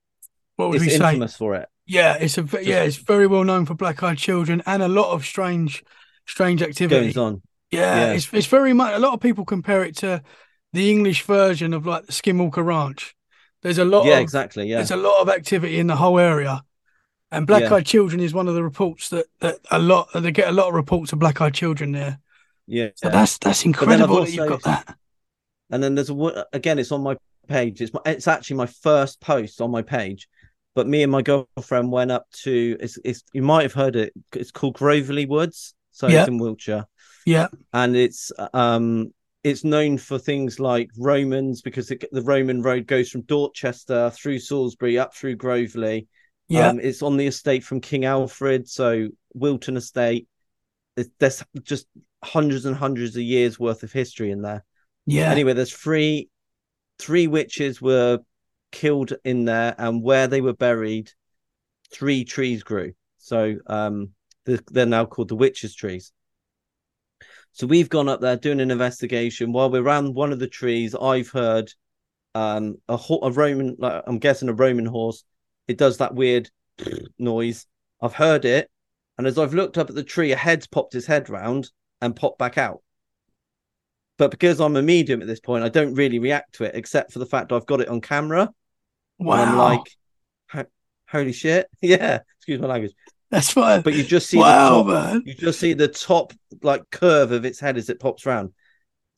what 0.55 0.69
would 0.69 0.75
it's 0.75 0.85
we 0.85 0.89
say? 0.91 1.07
infamous 1.07 1.35
for 1.35 1.55
it. 1.55 1.67
Yeah, 1.85 2.15
it's 2.15 2.37
a 2.37 2.47
yeah, 2.61 2.83
it's 2.83 2.97
very 2.97 3.27
well 3.27 3.43
known 3.43 3.65
for 3.65 3.73
black 3.73 4.01
eyed 4.03 4.17
children 4.17 4.61
and 4.65 4.81
a 4.81 4.87
lot 4.87 5.11
of 5.11 5.25
strange 5.25 5.83
strange 6.25 6.61
activity 6.61 7.07
goes 7.07 7.17
on. 7.17 7.41
Yeah, 7.71 8.07
yeah, 8.07 8.13
it's 8.13 8.31
it's 8.33 8.47
very 8.47 8.73
much 8.73 8.93
a 8.93 8.99
lot 8.99 9.13
of 9.13 9.19
people 9.19 9.45
compare 9.45 9.83
it 9.83 9.97
to 9.97 10.21
the 10.71 10.91
English 10.91 11.23
version 11.23 11.73
of 11.73 11.85
like 11.85 12.05
the 12.05 12.11
Skinwalker 12.11 12.65
Ranch. 12.65 13.15
There's 13.61 13.79
a 13.79 13.85
lot 13.85 14.05
yeah, 14.05 14.17
of, 14.17 14.21
exactly. 14.21 14.67
Yeah. 14.67 14.77
There's 14.77 14.91
a 14.91 14.97
lot 14.97 15.21
of 15.21 15.29
activity 15.29 15.79
in 15.79 15.87
the 15.87 15.95
whole 15.95 16.19
area. 16.19 16.63
And 17.31 17.47
Black 17.47 17.63
Eyed 17.71 17.85
Children 17.85 18.21
is 18.21 18.33
one 18.33 18.47
of 18.47 18.53
the 18.53 18.63
reports 18.63 19.09
that, 19.09 19.25
that 19.39 19.57
a 19.71 19.79
lot 19.79 20.09
they 20.13 20.31
get 20.31 20.47
a 20.47 20.51
lot 20.51 20.67
of 20.67 20.75
reports 20.75 21.11
of 21.11 21.19
Black 21.19 21.41
Eyed 21.41 21.55
Children 21.55 21.91
there. 21.91 22.19
Yeah, 22.67 22.89
so 22.95 23.09
that's 23.09 23.37
that's 23.39 23.65
incredible 23.65 24.19
also, 24.19 24.25
that 24.25 24.31
you've 24.31 24.47
got 24.47 24.63
that. 24.63 24.97
And 25.71 25.83
then 25.83 25.95
there's 25.95 26.11
a 26.11 26.45
again, 26.53 26.79
it's 26.79 26.91
on 26.91 27.01
my 27.01 27.17
page. 27.47 27.81
It's 27.81 27.93
my, 27.93 28.01
it's 28.05 28.27
actually 28.27 28.57
my 28.57 28.67
first 28.67 29.21
post 29.21 29.61
on 29.61 29.71
my 29.71 29.81
page. 29.81 30.27
But 30.73 30.87
me 30.87 31.03
and 31.03 31.11
my 31.11 31.21
girlfriend 31.21 31.91
went 31.91 32.11
up 32.11 32.25
to 32.43 32.77
it's, 32.79 32.99
it's 33.05 33.23
you 33.33 33.41
might 33.41 33.63
have 33.63 33.73
heard 33.73 33.95
it. 33.95 34.13
It's 34.33 34.51
called 34.51 34.75
Grovely 34.75 35.25
Woods, 35.25 35.73
so 35.91 36.07
it's 36.07 36.27
in 36.27 36.37
Wiltshire. 36.37 36.85
Yeah, 37.25 37.47
and 37.71 37.95
it's 37.95 38.31
um 38.53 39.13
it's 39.43 39.63
known 39.63 39.97
for 39.97 40.17
things 40.17 40.59
like 40.59 40.89
Romans 40.97 41.61
because 41.61 41.87
the, 41.87 42.01
the 42.11 42.21
Roman 42.21 42.61
road 42.61 42.87
goes 42.87 43.09
from 43.09 43.21
Dorchester 43.21 44.09
through 44.09 44.39
Salisbury 44.39 44.97
up 44.97 45.15
through 45.15 45.35
Grovely 45.37 46.07
yeah, 46.47 46.69
um, 46.69 46.79
it's 46.79 47.01
on 47.01 47.17
the 47.17 47.27
estate 47.27 47.63
from 47.63 47.81
King 47.81 48.05
Alfred, 48.05 48.69
so 48.69 49.09
Wilton 49.33 49.77
Estate. 49.77 50.27
There's 51.19 51.43
just 51.63 51.87
hundreds 52.23 52.65
and 52.65 52.75
hundreds 52.75 53.15
of 53.15 53.23
years 53.23 53.59
worth 53.59 53.83
of 53.83 53.91
history 53.91 54.31
in 54.31 54.41
there. 54.41 54.63
Yeah. 55.05 55.31
Anyway, 55.31 55.53
there's 55.53 55.73
three 55.73 56.29
three 56.99 57.27
witches 57.27 57.81
were 57.81 58.19
killed 58.71 59.13
in 59.23 59.45
there, 59.45 59.75
and 59.77 60.03
where 60.03 60.27
they 60.27 60.41
were 60.41 60.53
buried, 60.53 61.11
three 61.91 62.25
trees 62.25 62.63
grew. 62.63 62.93
So 63.17 63.55
um, 63.67 64.11
they're 64.45 64.85
now 64.85 65.05
called 65.05 65.29
the 65.29 65.35
witches' 65.35 65.75
trees. 65.75 66.11
So 67.53 67.67
we've 67.67 67.89
gone 67.89 68.09
up 68.09 68.19
there 68.19 68.35
doing 68.35 68.59
an 68.59 68.69
investigation. 68.69 69.53
While 69.53 69.71
we're 69.71 69.81
around 69.81 70.13
one 70.13 70.33
of 70.33 70.39
the 70.39 70.47
trees, 70.47 70.93
I've 70.93 71.29
heard 71.29 71.71
um, 72.33 72.75
a, 72.89 72.99
a 73.21 73.31
Roman, 73.31 73.77
like 73.79 74.03
I'm 74.05 74.19
guessing 74.19 74.49
a 74.49 74.53
Roman 74.53 74.85
horse, 74.85 75.23
it 75.67 75.77
does 75.77 75.97
that 75.97 76.13
weird 76.13 76.49
noise. 77.17 77.65
I've 78.01 78.13
heard 78.13 78.43
it, 78.45 78.69
and 79.17 79.25
as 79.25 79.39
I've 79.39 79.53
looked 79.53 79.77
up 79.77 79.89
at 79.89 79.95
the 79.95 80.03
tree, 80.03 80.33
a 80.33 80.35
head's 80.35 80.67
popped 80.67 80.93
his 80.93 81.05
head 81.05 81.29
round 81.29 81.71
and 82.01 82.15
popped 82.15 82.37
back 82.37 82.57
out. 82.57 82.81
But 84.17 84.31
because 84.31 84.61
I'm 84.61 84.75
a 84.75 84.81
medium 84.81 85.21
at 85.21 85.27
this 85.27 85.39
point, 85.39 85.63
I 85.63 85.69
don't 85.69 85.93
really 85.93 86.19
react 86.19 86.55
to 86.55 86.63
it, 86.63 86.75
except 86.75 87.11
for 87.11 87.19
the 87.19 87.25
fact 87.25 87.51
I've 87.51 87.65
got 87.65 87.81
it 87.81 87.89
on 87.89 88.01
camera. 88.01 88.49
Wow! 89.19 89.43
I'm 89.43 89.57
like, 89.57 90.67
holy 91.09 91.33
shit! 91.33 91.67
Yeah, 91.81 92.19
excuse 92.37 92.61
my 92.61 92.67
language. 92.67 92.93
That's 93.31 93.51
fine. 93.51 93.81
But 93.81 93.95
you 93.95 94.03
just 94.03 94.29
see 94.29 94.37
wow, 94.37 94.83
the 94.83 94.93
top, 94.93 95.13
man. 95.13 95.23
you 95.25 95.33
just 95.33 95.59
see 95.59 95.73
the 95.73 95.87
top 95.87 96.33
like 96.61 96.89
curve 96.91 97.31
of 97.31 97.43
its 97.43 97.59
head 97.59 97.77
as 97.77 97.89
it 97.89 97.99
pops 97.99 98.25
round. 98.25 98.53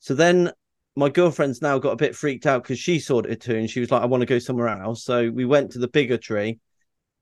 So 0.00 0.14
then 0.14 0.50
my 0.96 1.08
girlfriend's 1.08 1.62
now 1.62 1.78
got 1.78 1.92
a 1.92 1.96
bit 1.96 2.16
freaked 2.16 2.46
out 2.46 2.62
because 2.62 2.78
she 2.78 2.98
saw 2.98 3.20
it 3.20 3.40
too, 3.40 3.54
and 3.54 3.70
she 3.70 3.80
was 3.80 3.90
like, 3.90 4.02
"I 4.02 4.06
want 4.06 4.22
to 4.22 4.26
go 4.26 4.38
somewhere 4.38 4.68
else." 4.68 5.04
So 5.04 5.30
we 5.30 5.44
went 5.44 5.72
to 5.72 5.78
the 5.78 5.88
bigger 5.88 6.18
tree, 6.18 6.58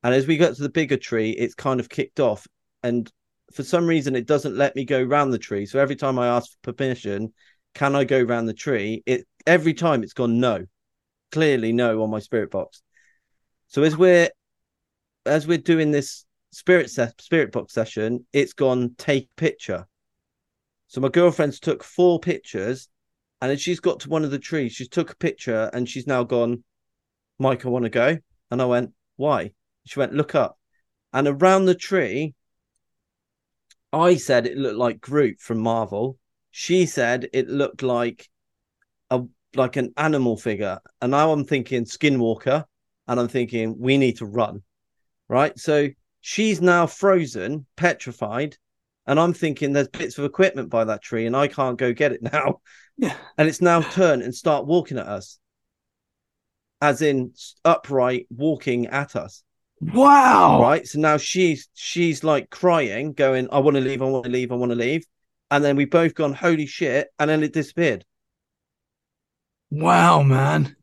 and 0.02 0.14
as 0.14 0.26
we 0.26 0.38
got 0.38 0.56
to 0.56 0.62
the 0.62 0.70
bigger 0.70 0.96
tree, 0.96 1.30
it's 1.30 1.54
kind 1.54 1.80
of 1.80 1.88
kicked 1.88 2.20
off, 2.20 2.46
and 2.82 3.10
for 3.52 3.62
some 3.62 3.86
reason, 3.86 4.16
it 4.16 4.26
doesn't 4.26 4.56
let 4.56 4.74
me 4.74 4.84
go 4.84 5.02
round 5.02 5.32
the 5.32 5.38
tree. 5.38 5.66
So 5.66 5.78
every 5.78 5.96
time 5.96 6.18
I 6.18 6.28
ask 6.28 6.50
for 6.62 6.72
permission, 6.72 7.32
can 7.76 7.94
I 7.94 8.04
go 8.04 8.22
round 8.22 8.48
the 8.48 8.54
tree? 8.54 9.02
It 9.04 9.26
every 9.46 9.74
time 9.74 10.02
it's 10.02 10.14
gone 10.14 10.40
no, 10.40 10.64
clearly 11.30 11.72
no 11.72 12.02
on 12.02 12.10
my 12.10 12.20
spirit 12.20 12.50
box. 12.50 12.82
So 13.68 13.82
as 13.82 13.94
we're 13.98 14.30
as 15.26 15.46
we're 15.46 15.58
doing 15.58 15.90
this 15.90 16.24
spirit 16.52 16.88
se- 16.88 17.12
spirit 17.20 17.52
box 17.52 17.74
session, 17.74 18.26
it's 18.32 18.54
gone 18.54 18.94
take 18.96 19.28
picture. 19.36 19.86
So 20.86 21.02
my 21.02 21.08
girlfriend's 21.08 21.60
took 21.60 21.84
four 21.84 22.18
pictures, 22.18 22.88
and 23.42 23.50
then 23.50 23.58
she's 23.58 23.80
got 23.80 24.00
to 24.00 24.08
one 24.08 24.24
of 24.24 24.30
the 24.30 24.38
trees. 24.38 24.72
She's 24.72 24.88
took 24.88 25.10
a 25.10 25.16
picture, 25.16 25.68
and 25.74 25.86
she's 25.86 26.06
now 26.06 26.24
gone. 26.24 26.64
Mike, 27.38 27.66
I 27.66 27.68
want 27.68 27.84
to 27.84 27.90
go, 27.90 28.16
and 28.50 28.62
I 28.62 28.64
went, 28.64 28.92
why? 29.16 29.50
She 29.84 29.98
went, 29.98 30.14
look 30.14 30.34
up, 30.34 30.58
and 31.12 31.28
around 31.28 31.66
the 31.66 31.74
tree. 31.74 32.34
I 33.92 34.16
said 34.16 34.46
it 34.46 34.56
looked 34.56 34.78
like 34.78 35.00
Groot 35.02 35.40
from 35.40 35.58
Marvel. 35.58 36.18
She 36.58 36.86
said 36.86 37.28
it 37.34 37.50
looked 37.50 37.82
like 37.82 38.30
a 39.10 39.24
like 39.54 39.76
an 39.76 39.92
animal 39.98 40.38
figure, 40.38 40.78
and 41.02 41.10
now 41.10 41.30
I'm 41.30 41.44
thinking 41.44 41.84
Skinwalker, 41.84 42.64
and 43.06 43.20
I'm 43.20 43.28
thinking 43.28 43.78
we 43.78 43.98
need 43.98 44.16
to 44.16 44.24
run, 44.24 44.62
right? 45.28 45.52
So 45.58 45.88
she's 46.22 46.62
now 46.62 46.86
frozen, 46.86 47.66
petrified, 47.76 48.56
and 49.06 49.20
I'm 49.20 49.34
thinking 49.34 49.74
there's 49.74 49.88
bits 49.88 50.16
of 50.16 50.24
equipment 50.24 50.70
by 50.70 50.84
that 50.84 51.02
tree, 51.02 51.26
and 51.26 51.36
I 51.36 51.46
can't 51.46 51.76
go 51.76 51.92
get 51.92 52.12
it 52.12 52.22
now. 52.22 52.62
Yeah. 52.98 53.14
And 53.36 53.46
it's 53.46 53.60
now 53.60 53.82
turn 53.82 54.22
and 54.22 54.34
start 54.34 54.64
walking 54.64 54.96
at 54.96 55.06
us, 55.06 55.38
as 56.80 57.02
in 57.02 57.34
upright 57.66 58.26
walking 58.30 58.86
at 58.86 59.14
us. 59.14 59.42
Wow. 59.82 60.62
Right. 60.62 60.86
So 60.86 61.00
now 61.00 61.18
she's 61.18 61.68
she's 61.74 62.24
like 62.24 62.48
crying, 62.48 63.12
going, 63.12 63.48
I 63.52 63.58
want 63.58 63.76
to 63.76 63.82
leave, 63.82 64.00
I 64.00 64.06
want 64.06 64.24
to 64.24 64.30
leave, 64.30 64.50
I 64.50 64.54
want 64.54 64.72
to 64.72 64.76
leave. 64.76 65.04
And 65.50 65.64
then 65.64 65.76
we 65.76 65.84
both 65.84 66.14
gone, 66.14 66.32
holy 66.32 66.66
shit, 66.66 67.08
and 67.18 67.30
then 67.30 67.42
it 67.42 67.52
disappeared. 67.52 68.04
Wow, 69.70 70.22
man. 70.22 70.76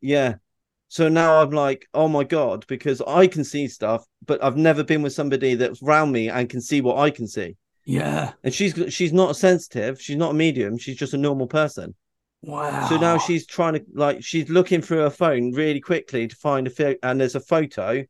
Yeah. 0.00 0.36
So 0.88 1.08
now 1.08 1.42
I'm 1.42 1.50
like, 1.50 1.86
oh 1.94 2.08
my 2.08 2.24
god, 2.24 2.64
because 2.68 3.02
I 3.02 3.26
can 3.26 3.44
see 3.44 3.68
stuff, 3.68 4.06
but 4.24 4.42
I've 4.42 4.56
never 4.56 4.84
been 4.84 5.02
with 5.02 5.12
somebody 5.12 5.54
that's 5.54 5.82
around 5.82 6.12
me 6.12 6.28
and 6.28 6.48
can 6.48 6.60
see 6.60 6.80
what 6.80 6.98
I 6.98 7.10
can 7.10 7.26
see. 7.26 7.56
Yeah. 7.84 8.32
And 8.44 8.52
she's 8.52 8.74
she's 8.92 9.12
not 9.12 9.36
sensitive, 9.36 10.00
she's 10.00 10.16
not 10.16 10.32
a 10.32 10.34
medium, 10.34 10.78
she's 10.78 10.96
just 10.96 11.14
a 11.14 11.18
normal 11.18 11.46
person. 11.46 11.94
Wow. 12.42 12.88
So 12.88 12.98
now 12.98 13.18
she's 13.18 13.46
trying 13.46 13.74
to 13.74 13.84
like 13.94 14.22
she's 14.22 14.48
looking 14.48 14.80
through 14.80 14.98
her 14.98 15.10
phone 15.10 15.52
really 15.52 15.80
quickly 15.80 16.28
to 16.28 16.36
find 16.36 16.68
a 16.68 17.04
and 17.04 17.20
there's 17.20 17.34
a 17.34 17.40
photo. 17.40 18.04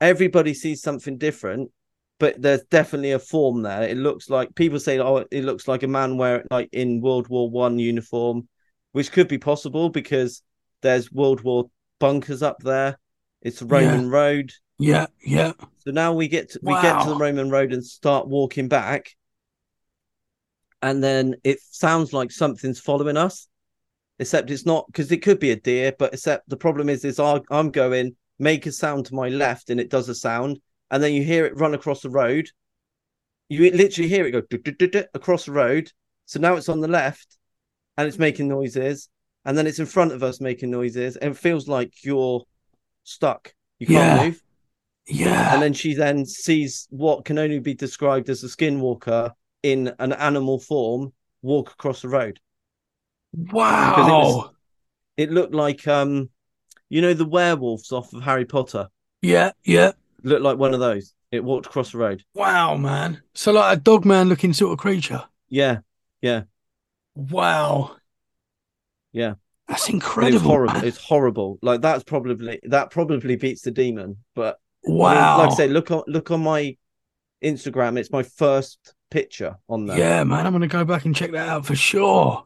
Everybody 0.00 0.54
sees 0.54 0.82
something 0.82 1.16
different, 1.18 1.70
but 2.18 2.40
there's 2.40 2.62
definitely 2.64 3.12
a 3.12 3.18
form 3.18 3.62
there. 3.62 3.82
It 3.82 3.96
looks 3.96 4.30
like 4.30 4.54
people 4.54 4.80
say, 4.80 4.98
"Oh, 4.98 5.24
it 5.30 5.44
looks 5.44 5.68
like 5.68 5.82
a 5.82 5.88
man 5.88 6.16
wearing 6.16 6.46
like 6.50 6.68
in 6.72 7.00
World 7.00 7.28
War 7.28 7.50
One 7.50 7.78
uniform," 7.78 8.48
which 8.92 9.12
could 9.12 9.28
be 9.28 9.38
possible 9.38 9.88
because 9.90 10.42
there's 10.82 11.12
World 11.12 11.42
War 11.42 11.70
bunkers 11.98 12.42
up 12.42 12.58
there. 12.62 12.98
It's 13.42 13.62
Roman 13.62 14.04
Yeah. 14.04 14.10
road. 14.10 14.52
Yeah, 14.78 15.06
yeah. 15.24 15.52
So 15.78 15.90
now 15.92 16.12
we 16.14 16.28
get 16.28 16.50
to, 16.50 16.60
we 16.62 16.74
get 16.74 17.00
to 17.02 17.08
the 17.10 17.16
Roman 17.16 17.50
road 17.50 17.72
and 17.72 17.84
start 17.84 18.28
walking 18.28 18.68
back, 18.68 19.16
and 20.82 21.02
then 21.02 21.34
it 21.44 21.58
sounds 21.60 22.12
like 22.12 22.30
something's 22.30 22.80
following 22.80 23.16
us, 23.16 23.48
except 24.18 24.50
it's 24.50 24.66
not 24.66 24.86
because 24.86 25.10
it 25.12 25.22
could 25.22 25.38
be 25.38 25.50
a 25.50 25.56
deer. 25.56 25.94
But 25.98 26.12
except 26.14 26.48
the 26.48 26.56
problem 26.56 26.88
is, 26.88 27.04
is 27.04 27.18
I'm 27.18 27.70
going 27.70 28.16
make 28.38 28.66
a 28.66 28.72
sound 28.72 29.06
to 29.06 29.14
my 29.14 29.28
left, 29.28 29.70
and 29.70 29.80
it 29.80 29.90
does 29.90 30.08
a 30.08 30.14
sound, 30.14 30.60
and 30.90 31.02
then 31.02 31.12
you 31.12 31.22
hear 31.22 31.46
it 31.46 31.56
run 31.58 31.74
across 31.74 32.02
the 32.02 32.10
road. 32.10 32.48
You 33.48 33.70
literally 33.70 34.08
hear 34.08 34.26
it 34.26 34.32
go 34.32 34.42
across 35.14 35.44
the 35.44 35.52
road. 35.52 35.90
So 36.24 36.40
now 36.40 36.54
it's 36.54 36.68
on 36.68 36.80
the 36.80 36.88
left, 36.88 37.38
and 37.96 38.08
it's 38.08 38.18
making 38.18 38.48
noises, 38.48 39.08
and 39.44 39.56
then 39.56 39.66
it's 39.66 39.78
in 39.78 39.86
front 39.86 40.12
of 40.12 40.22
us 40.22 40.40
making 40.40 40.70
noises, 40.70 41.16
and 41.16 41.32
it 41.32 41.38
feels 41.38 41.68
like 41.68 42.04
you're 42.04 42.44
stuck. 43.04 43.54
You 43.78 43.86
can't 43.86 43.96
Yeah. 44.20 44.24
move 44.24 44.42
Yeah. 45.06 45.54
and 45.54 45.62
then 45.62 45.72
she 45.72 45.94
then 45.94 46.26
sees 46.26 46.88
what 46.90 47.24
can 47.24 47.38
only 47.38 47.60
be 47.60 47.74
described 47.74 48.28
as 48.28 48.42
a 48.42 48.48
skinwalker 48.48 49.30
in 49.62 49.94
an 50.00 50.12
animal 50.12 50.58
form 50.58 51.12
walk 51.42 51.70
across 51.70 52.02
the 52.02 52.08
road. 52.08 52.40
wow. 53.32 54.50
It 55.16 55.30
looked 55.30 55.54
like 55.54 55.86
um 55.86 56.30
you 56.88 57.00
know 57.02 57.14
the 57.14 57.24
werewolves 57.24 57.92
off 57.92 58.12
of 58.12 58.22
Harry 58.22 58.44
Potter. 58.44 58.88
Yeah, 59.22 59.52
yeah. 59.64 59.92
Looked 60.26 60.42
like 60.42 60.58
one 60.58 60.74
of 60.74 60.80
those. 60.80 61.14
It 61.30 61.44
walked 61.44 61.66
across 61.66 61.92
the 61.92 61.98
road. 61.98 62.22
Wow, 62.34 62.76
man. 62.76 63.22
So 63.34 63.52
like 63.52 63.78
a 63.78 63.80
dog 63.80 64.04
man 64.04 64.28
looking 64.28 64.52
sort 64.52 64.72
of 64.72 64.78
creature. 64.78 65.22
Yeah, 65.48 65.78
Yeah. 66.20 66.42
Wow. 67.14 67.96
Yeah. 69.12 69.34
That's 69.68 69.88
incredible. 69.88 70.36
it's 70.36 70.44
horrible. 70.44 70.74
man. 70.74 70.84
It's 70.84 70.98
horrible. 70.98 71.58
Like 71.62 71.80
that's 71.80 72.04
probably 72.04 72.60
that 72.64 72.90
probably 72.90 73.36
beats 73.36 73.62
the 73.62 73.70
demon. 73.70 74.18
But 74.34 74.58
I 74.84 74.88
mean, 74.88 74.98
Wow. 74.98 75.38
like 75.38 75.50
I 75.50 75.54
say, 75.54 75.68
look 75.68 75.90
on 75.90 76.02
look 76.06 76.30
on 76.30 76.42
my 76.42 76.76
Instagram. 77.42 77.98
It's 77.98 78.10
my 78.10 78.22
first 78.22 78.94
picture 79.10 79.56
on 79.68 79.86
there. 79.86 79.98
Yeah, 79.98 80.24
man. 80.24 80.46
I'm 80.46 80.52
gonna 80.52 80.66
go 80.68 80.84
back 80.84 81.04
and 81.04 81.14
check 81.16 81.32
that 81.32 81.48
out 81.48 81.66
for 81.66 81.74
sure. 81.76 82.44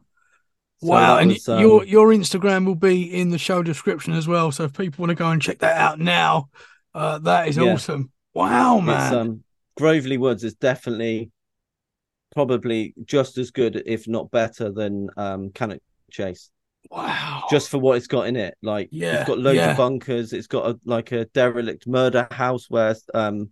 So 0.81 0.87
wow. 0.87 1.17
And 1.17 1.31
was, 1.31 1.47
um, 1.49 1.59
your 1.59 1.83
your 1.83 2.07
Instagram 2.09 2.65
will 2.65 2.75
be 2.75 3.03
in 3.03 3.29
the 3.29 3.37
show 3.37 3.61
description 3.61 4.13
as 4.13 4.27
well. 4.27 4.51
So 4.51 4.63
if 4.63 4.73
people 4.73 5.03
want 5.03 5.09
to 5.11 5.15
go 5.15 5.29
and 5.29 5.41
check 5.41 5.59
that 5.59 5.77
out 5.77 5.99
now, 5.99 6.49
uh, 6.93 7.19
that 7.19 7.47
is 7.47 7.57
Yeah. 7.57 7.73
awesome. 7.73 8.11
Wow, 8.33 8.79
man. 8.79 9.13
um 9.13 9.43
Grovely 9.77 10.17
Woods 10.17 10.43
is 10.43 10.53
definitely 10.55 11.31
probably 12.31 12.93
just 13.03 13.37
as 13.37 13.51
good, 13.51 13.81
if 13.85 14.07
not 14.07 14.31
better, 14.31 14.71
than 14.71 15.09
um 15.17 15.51
Cannock 15.51 15.81
Chase. 16.11 16.49
wow. 16.89 17.43
Just 17.49 17.69
for 17.69 17.77
what 17.77 17.97
it's 17.97 18.07
got 18.07 18.27
in 18.27 18.35
it. 18.35 18.55
Like 18.61 18.89
Yeah, 18.91 19.21
it's 19.21 19.27
got 19.27 19.39
loads 19.39 19.57
yeah. 19.57 19.71
of 19.71 19.77
bunkers, 19.77 20.33
it's 20.33 20.47
got 20.47 20.69
a 20.71 20.79
like 20.85 21.11
a 21.11 21.25
derelict 21.25 21.87
murder 21.87 22.27
house 22.31 22.69
where 22.69 22.95
um 23.13 23.51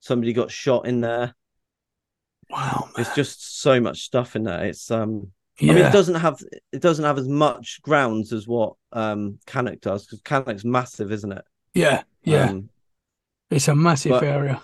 somebody 0.00 0.32
got 0.32 0.50
shot 0.50 0.86
in 0.86 1.00
there. 1.00 1.34
wow, 2.48 2.88
man. 2.96 3.04
It's 3.06 3.14
just 3.14 3.60
so 3.62 3.80
much 3.80 4.00
stuff 4.02 4.36
in 4.36 4.44
there. 4.44 4.64
It's 4.64 4.90
um 4.90 5.32
yeah. 5.58 5.72
I 5.72 5.74
mean 5.76 5.84
it 5.86 5.92
doesn't 5.92 6.14
have 6.16 6.40
it 6.72 6.80
doesn't 6.80 7.04
have 7.04 7.18
as 7.18 7.28
much 7.28 7.80
grounds 7.82 8.32
as 8.32 8.46
what 8.46 8.74
um 8.92 9.38
Cannock 9.46 9.80
does, 9.80 10.06
because 10.06 10.20
Cannock's 10.22 10.64
massive, 10.64 11.12
isn't 11.12 11.32
it? 11.32 11.44
yeah, 11.74 12.02
yeah. 12.24 12.46
Um, 12.50 12.70
it's 13.50 13.68
a 13.68 13.74
massive 13.74 14.10
but- 14.10 14.24
area. 14.24 14.62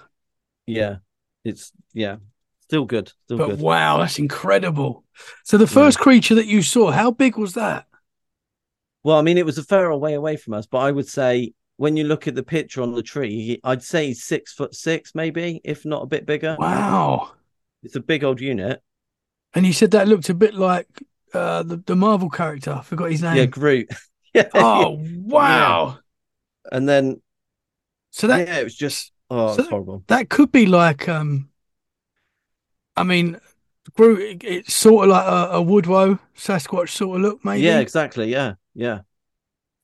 yeah. 0.66 0.96
It's 1.44 1.70
yeah. 1.94 2.16
Still 2.62 2.84
good. 2.86 3.12
Still 3.26 3.38
But 3.38 3.50
good. 3.50 3.60
wow, 3.60 3.98
that's 3.98 4.18
incredible. 4.18 5.04
So 5.44 5.56
the 5.56 5.68
first 5.68 6.00
creature 6.00 6.34
that 6.34 6.46
you 6.46 6.60
saw, 6.62 6.90
how 6.90 7.12
big 7.12 7.38
was 7.38 7.54
that? 7.54 7.86
Well, 9.04 9.16
I 9.16 9.22
mean, 9.22 9.38
it 9.38 9.46
was 9.46 9.56
a 9.56 9.62
fair 9.62 9.94
way 9.94 10.14
away 10.14 10.36
from 10.36 10.54
us, 10.54 10.66
but 10.66 10.78
I 10.78 10.90
would 10.90 11.06
say 11.08 11.52
when 11.76 11.96
you 11.96 12.02
look 12.02 12.26
at 12.26 12.34
the 12.34 12.42
picture 12.42 12.82
on 12.82 12.92
the 12.92 13.02
tree, 13.04 13.60
I'd 13.62 13.84
say 13.84 14.12
six 14.14 14.52
foot 14.52 14.74
six, 14.74 15.14
maybe, 15.14 15.60
if 15.62 15.84
not 15.84 16.02
a 16.02 16.06
bit 16.06 16.26
bigger. 16.26 16.56
Wow. 16.58 17.30
It's 17.84 17.94
a 17.94 18.00
big 18.00 18.24
old 18.24 18.40
unit. 18.40 18.82
And 19.54 19.64
you 19.64 19.72
said 19.72 19.92
that 19.92 20.08
looked 20.08 20.28
a 20.28 20.34
bit 20.34 20.54
like 20.54 20.88
uh, 21.32 21.62
the 21.62 21.76
the 21.86 21.94
Marvel 21.94 22.28
character. 22.28 22.72
I 22.72 22.82
forgot 22.82 23.12
his 23.12 23.22
name. 23.22 23.36
Yeah, 23.36 23.46
Groot. 23.46 23.88
yeah. 24.34 24.48
Oh 24.54 24.98
wow! 25.00 25.98
And 26.72 26.88
then 26.88 27.22
So 28.16 28.28
that 28.28 28.48
yeah, 28.48 28.60
it 28.60 28.64
was 28.64 28.74
just 28.74 29.12
oh, 29.28 29.54
so 29.54 29.62
horrible. 29.64 30.02
that 30.06 30.30
could 30.30 30.50
be 30.50 30.64
like 30.64 31.06
um, 31.06 31.50
I 32.96 33.02
mean, 33.02 33.38
Groot. 33.94 34.20
It, 34.22 34.44
it's 34.44 34.74
sort 34.74 35.04
of 35.04 35.10
like 35.10 35.26
a, 35.26 35.56
a 35.56 35.62
Woodrow 35.62 36.18
Sasquatch 36.34 36.88
sort 36.88 37.16
of 37.16 37.22
look, 37.22 37.44
maybe. 37.44 37.64
Yeah, 37.64 37.80
exactly. 37.80 38.32
Yeah, 38.32 38.54
yeah. 38.74 39.00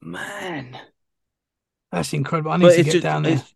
man, 0.01 0.79
that's 1.91 2.15
incredible. 2.15 2.53
I 2.53 2.57
need 2.57 2.65
But 2.65 2.77
to 2.77 2.85
get 2.85 2.93
just 2.93 3.03
down 3.03 3.25
there. 3.25 3.35
it's, 3.35 3.55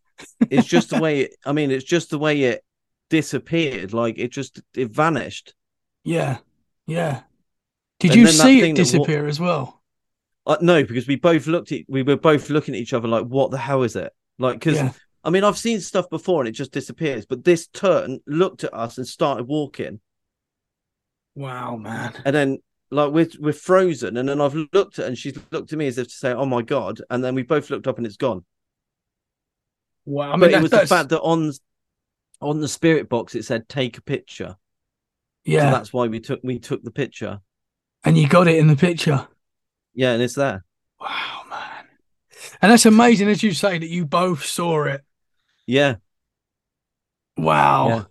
it's 0.50 0.66
just 0.66 0.90
the 0.90 1.00
way. 1.00 1.20
It, 1.20 1.36
I 1.46 1.52
mean, 1.52 1.70
it's 1.70 1.82
just 1.82 2.10
the 2.10 2.18
way 2.18 2.42
it 2.42 2.62
disappeared. 3.08 3.94
Like 3.94 4.18
it 4.18 4.28
just 4.30 4.60
it 4.74 4.90
vanished. 4.90 5.54
Yeah, 6.04 6.36
yeah. 6.86 7.22
Did 7.98 8.10
And 8.10 8.20
you 8.20 8.26
see 8.26 8.58
it 8.58 8.60
thing 8.60 8.74
that 8.74 8.80
wa- 8.80 8.84
disappear 8.84 9.26
as 9.26 9.40
well? 9.40 9.82
Uh, 10.46 10.58
no, 10.60 10.84
because 10.84 11.08
we 11.08 11.16
both 11.16 11.46
looked 11.46 11.72
at 11.72 11.80
we 11.88 12.02
were 12.02 12.18
both 12.18 12.50
looking 12.50 12.74
at 12.74 12.80
each 12.82 12.92
other 12.92 13.08
like, 13.08 13.24
what 13.24 13.50
the 13.50 13.56
hell 13.56 13.82
is 13.82 13.96
it? 13.96 14.12
Like, 14.38 14.58
because 14.60 14.76
Yeah. 14.76 14.92
I 15.24 15.30
mean, 15.30 15.42
I've 15.42 15.58
seen 15.58 15.80
stuff 15.80 16.08
before 16.08 16.40
and 16.42 16.48
it 16.48 16.52
just 16.52 16.70
disappears, 16.72 17.26
but 17.26 17.42
this 17.42 17.66
turn 17.66 18.20
looked 18.26 18.62
at 18.62 18.72
us 18.72 18.96
and 18.98 19.06
started 19.06 19.48
walking, 19.48 20.00
Wow, 21.34 21.76
man. 21.76 22.14
and 22.24 22.34
then 22.34 22.58
like 22.90 23.10
we're 23.12 23.28
we're 23.40 23.52
frozen, 23.52 24.16
and 24.16 24.28
then 24.28 24.40
I've 24.40 24.54
looked 24.72 24.98
at 25.00 25.06
and 25.06 25.18
she's 25.18 25.36
looked 25.50 25.72
at 25.72 25.78
me 25.78 25.88
as 25.88 25.98
if 25.98 26.06
to 26.08 26.14
say, 26.14 26.32
"Oh 26.32 26.46
my 26.46 26.62
god," 26.62 27.00
and 27.10 27.24
then 27.24 27.34
we 27.34 27.42
both 27.42 27.70
looked 27.70 27.88
up 27.88 27.98
and 27.98 28.06
it's 28.06 28.16
gone. 28.16 28.44
Wow. 30.04 30.28
I 30.28 30.30
mean, 30.32 30.40
but 30.40 30.52
it 30.52 30.62
was 30.62 30.70
the 30.70 30.86
fact 30.86 31.08
that 31.08 31.20
on 31.20 31.50
on 32.40 32.60
the 32.60 32.68
spirit 32.68 33.08
box 33.08 33.34
it 33.34 33.44
said 33.44 33.68
take 33.68 33.98
a 33.98 34.02
picture, 34.02 34.50
so 34.50 34.56
yeah. 35.44 35.70
that's 35.70 35.92
why 35.92 36.06
we 36.06 36.20
took 36.20 36.40
we 36.44 36.60
took 36.60 36.84
the 36.84 36.92
picture. 36.92 37.40
And 38.04 38.16
you 38.16 38.28
got 38.28 38.46
it 38.46 38.56
in 38.56 38.68
the 38.68 38.76
picture. 38.76 39.26
Yeah, 39.92 40.12
and 40.12 40.22
it's 40.22 40.34
there. 40.36 40.64
Wow. 41.00 41.35
And 42.62 42.72
that's 42.72 42.86
amazing, 42.86 43.28
as 43.28 43.42
you 43.42 43.52
say, 43.52 43.78
that 43.78 43.88
you 43.88 44.06
both 44.06 44.44
saw 44.44 44.84
it. 44.84 45.02
Yeah. 45.66 45.96
Wow. 47.36 47.88
Yeah. 47.88 48.04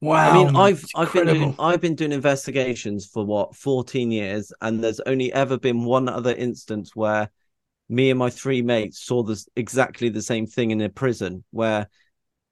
Wow. 0.00 0.30
I 0.30 0.44
mean, 0.44 0.56
I've 0.56 0.84
I've 0.94 1.12
been 1.12 1.26
doing. 1.26 1.56
I've 1.58 1.80
been 1.80 1.94
doing 1.94 2.12
investigations 2.12 3.06
for 3.06 3.24
what 3.24 3.54
14 3.56 4.10
years, 4.10 4.52
and 4.60 4.82
there's 4.82 5.00
only 5.00 5.32
ever 5.32 5.58
been 5.58 5.84
one 5.84 6.08
other 6.08 6.34
instance 6.34 6.94
where 6.94 7.30
me 7.88 8.10
and 8.10 8.18
my 8.18 8.30
three 8.30 8.62
mates 8.62 9.00
saw 9.00 9.22
this 9.22 9.48
exactly 9.56 10.08
the 10.08 10.22
same 10.22 10.46
thing 10.46 10.70
in 10.70 10.80
a 10.80 10.88
prison 10.88 11.44
where 11.50 11.88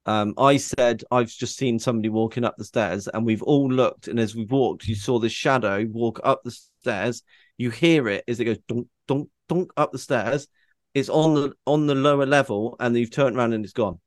um, 0.07 0.35
I 0.39 0.59
said 0.59 1.03
I've 1.11 1.29
just 1.29 1.57
seen 1.57 1.79
somebody 1.79 2.09
walking 2.09 2.45
up 2.45 2.57
the 2.57 2.65
stairs, 2.65 3.09
and 3.09 3.25
we've 3.27 3.43
all 3.43 3.71
looked, 3.71 4.09
and 4.09 4.19
as 4.19 4.35
we've 4.35 4.51
walked, 4.51 4.87
you 4.87 4.95
saw 4.95 5.19
this 5.19 5.33
shadow 5.33 5.85
walk 5.91 6.21
up 6.25 6.43
the 6.45 6.57
stairs. 6.81 7.23
You 7.59 7.71
hear 7.71 8.09
it 8.09 8.25
as 8.29 8.41
it 8.41 8.45
goes 8.45 8.59
dunk 8.69 8.89
dunk 9.07 9.29
dunk 9.49 9.71
up 9.77 9.93
the 9.93 9.99
stairs. 9.99 10.49
It's 10.95 11.09
on 11.09 11.35
the 11.35 11.53
on 11.67 11.87
the 11.87 11.95
lower 11.95 12.25
level, 12.27 12.77
and 12.81 12.97
you've 12.97 13.11
turned 13.11 13.37
around 13.37 13.53
and 13.53 13.65
it's 13.65 13.73
gone. 13.75 13.99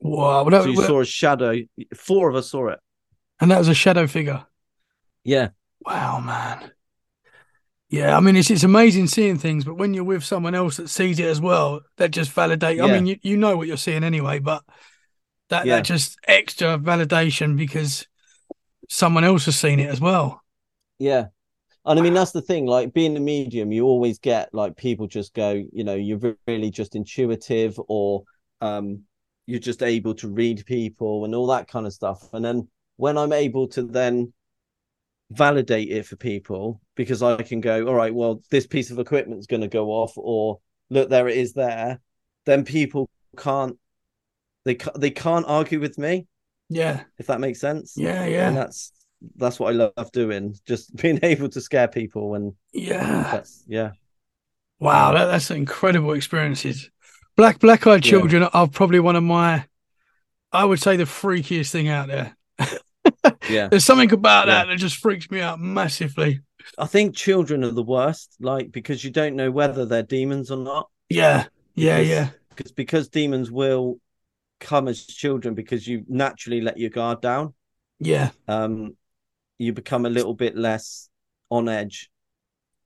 Wow. 0.00 0.44
Well, 0.44 0.62
So 0.64 0.68
you 0.68 0.82
saw 0.82 1.00
a 1.00 1.04
shadow. 1.04 1.56
Four 1.94 2.28
of 2.28 2.36
us 2.36 2.50
saw 2.50 2.68
it. 2.68 2.80
and 3.40 3.50
that 3.50 3.58
was 3.58 3.68
a 3.68 3.74
shadow 3.74 4.06
figure. 4.06 4.44
Yeah, 5.22 5.48
Wow, 5.86 6.20
man. 6.20 6.70
Yeah, 7.88 8.16
I 8.16 8.20
mean 8.20 8.34
it's 8.36 8.50
it's 8.50 8.64
amazing 8.64 9.06
seeing 9.06 9.38
things, 9.38 9.64
but 9.64 9.76
when 9.76 9.94
you're 9.94 10.04
with 10.04 10.24
someone 10.24 10.54
else 10.54 10.78
that 10.78 10.88
sees 10.88 11.18
it 11.20 11.26
as 11.26 11.40
well, 11.40 11.80
that 11.96 12.10
just 12.10 12.32
validate. 12.32 12.80
I 12.80 12.86
mean, 12.88 13.06
you, 13.06 13.16
you 13.22 13.36
know 13.36 13.56
what 13.56 13.68
you're 13.68 13.76
seeing 13.76 14.02
anyway, 14.04 14.40
but 14.40 14.64
that 15.50 15.64
Yeah. 15.66 15.76
that 15.76 15.84
just 15.84 16.18
extra 16.26 16.76
validation 16.78 17.56
because 17.56 18.08
someone 18.88 19.22
else 19.24 19.44
has 19.44 19.56
seen 19.56 19.78
it 19.80 19.88
as 19.90 20.00
well. 20.00 20.42
Yeah. 20.98 21.26
And 21.86 21.98
I 21.98 22.02
mean, 22.02 22.14
that's 22.14 22.32
the 22.32 22.40
thing, 22.42 22.66
like 22.66 22.94
being 22.94 23.16
a 23.16 23.20
medium, 23.20 23.70
you 23.70 23.84
always 23.84 24.18
get 24.18 24.54
like 24.54 24.76
people 24.76 25.06
just 25.06 25.34
go, 25.34 25.62
you 25.72 25.84
know, 25.84 25.94
you're 25.94 26.36
really 26.46 26.70
just 26.70 26.94
intuitive 26.96 27.78
or 27.88 28.24
um, 28.62 29.02
you're 29.46 29.60
just 29.60 29.82
able 29.82 30.14
to 30.14 30.28
read 30.28 30.64
people 30.66 31.24
and 31.24 31.34
all 31.34 31.46
that 31.48 31.68
kind 31.68 31.86
of 31.86 31.92
stuff. 31.92 32.32
And 32.32 32.42
then 32.44 32.68
when 32.96 33.18
I'm 33.18 33.32
able 33.34 33.68
to 33.68 33.82
then 33.82 34.32
validate 35.30 35.90
it 35.90 36.06
for 36.06 36.16
people, 36.16 36.80
because 36.94 37.22
I 37.22 37.42
can 37.42 37.60
go, 37.60 37.86
all 37.86 37.94
right, 37.94 38.14
well, 38.14 38.40
this 38.50 38.66
piece 38.66 38.90
of 38.90 38.98
equipment's 38.98 39.46
going 39.46 39.62
to 39.62 39.68
go 39.68 39.88
off, 39.88 40.12
or 40.16 40.60
look, 40.88 41.10
there 41.10 41.28
it 41.28 41.36
is 41.36 41.52
there, 41.52 42.00
then 42.46 42.64
people 42.64 43.10
can't, 43.36 43.76
they, 44.64 44.78
they 44.96 45.10
can't 45.10 45.44
argue 45.46 45.80
with 45.80 45.98
me, 45.98 46.26
Yeah, 46.70 47.04
if 47.18 47.26
that 47.26 47.40
makes 47.40 47.60
sense. 47.60 47.94
yeah, 47.96 48.24
Yeah. 48.24 48.48
And 48.48 48.56
yeah, 48.56 48.62
that's, 48.62 48.92
that's 49.36 49.58
what 49.58 49.68
I 49.74 49.76
love 49.76 50.12
doing, 50.12 50.56
just 50.66 50.94
being 51.02 51.18
able 51.22 51.48
to 51.50 51.60
scare 51.60 51.88
people 51.88 52.34
and 52.34 52.52
yeah. 52.72 53.42
yeah 53.66 53.92
Wow, 54.80 55.12
that, 55.12 55.26
that's 55.26 55.50
incredible 55.50 56.12
experiences. 56.12 56.90
Black 57.36 57.58
black 57.58 57.86
eyed 57.86 58.04
Yeah. 58.04 58.10
children 58.10 58.42
are 58.42 58.68
probably 58.68 59.00
one 59.00 59.16
of 59.16 59.22
my, 59.22 59.64
I 60.52 60.64
would 60.64 60.80
say, 60.80 60.96
the 60.96 61.04
freakiest 61.04 61.70
thing 61.70 61.88
out 61.88 62.08
there. 62.08 62.36
yeah 63.48 63.68
There's 63.68 63.84
something 63.84 64.12
about 64.12 64.46
Yeah. 64.46 64.54
that 64.64 64.66
that 64.68 64.76
just 64.78 64.96
freaks 64.96 65.30
me 65.30 65.40
out 65.40 65.60
massively. 65.60 66.40
i 66.78 66.86
think 66.86 67.14
children 67.14 67.62
are 67.62 67.70
the 67.70 67.82
worst 67.82 68.34
like 68.40 68.72
because 68.72 69.04
you 69.04 69.10
don't 69.10 69.36
know 69.36 69.50
whether 69.50 69.84
they're 69.84 70.02
demons 70.02 70.50
or 70.50 70.56
not 70.56 70.88
Yeah, 71.10 71.44
yeah, 71.74 71.98
Because- 71.98 72.08
yeah, 72.08 72.28
because 72.50 72.72
because 72.72 73.08
demons 73.08 73.50
will 73.50 73.98
come 74.60 74.88
as 74.88 75.04
children 75.06 75.54
because 75.54 75.86
you 75.86 76.04
naturally 76.08 76.60
let 76.62 76.78
your 76.78 76.88
guard 76.90 77.20
down 77.20 77.52
yeah. 78.00 78.30
um 78.48 78.96
you 79.58 79.72
become 79.72 80.06
a 80.06 80.10
little 80.10 80.34
bit 80.34 80.56
less 80.56 81.08
on 81.50 81.68
edge 81.68 82.10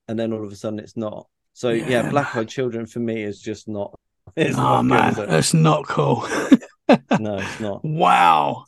and 0.08 0.18
then 0.18 0.32
all 0.32 0.44
of 0.44 0.52
a 0.52 0.56
sudden 0.56 0.78
it's 0.78 0.96
not 0.96 1.26
so 1.52 1.70
yeah, 1.70 1.88
Yeah, 1.88 2.10
black 2.10 2.34
eyed 2.36 2.48
children 2.48 2.86
for 2.86 3.00
me 3.00 3.22
is 3.22 3.40
just 3.40 3.68
not 3.68 3.98
it's 4.36 4.56
oh 4.56 4.60
not 4.60 4.84
man, 4.84 5.14
good, 5.14 5.28
that's 5.28 5.54
not 5.54 5.86
cool. 5.86 6.26
no 7.18 7.38
it's 7.38 7.60
not 7.60 7.84
wow. 7.84 8.64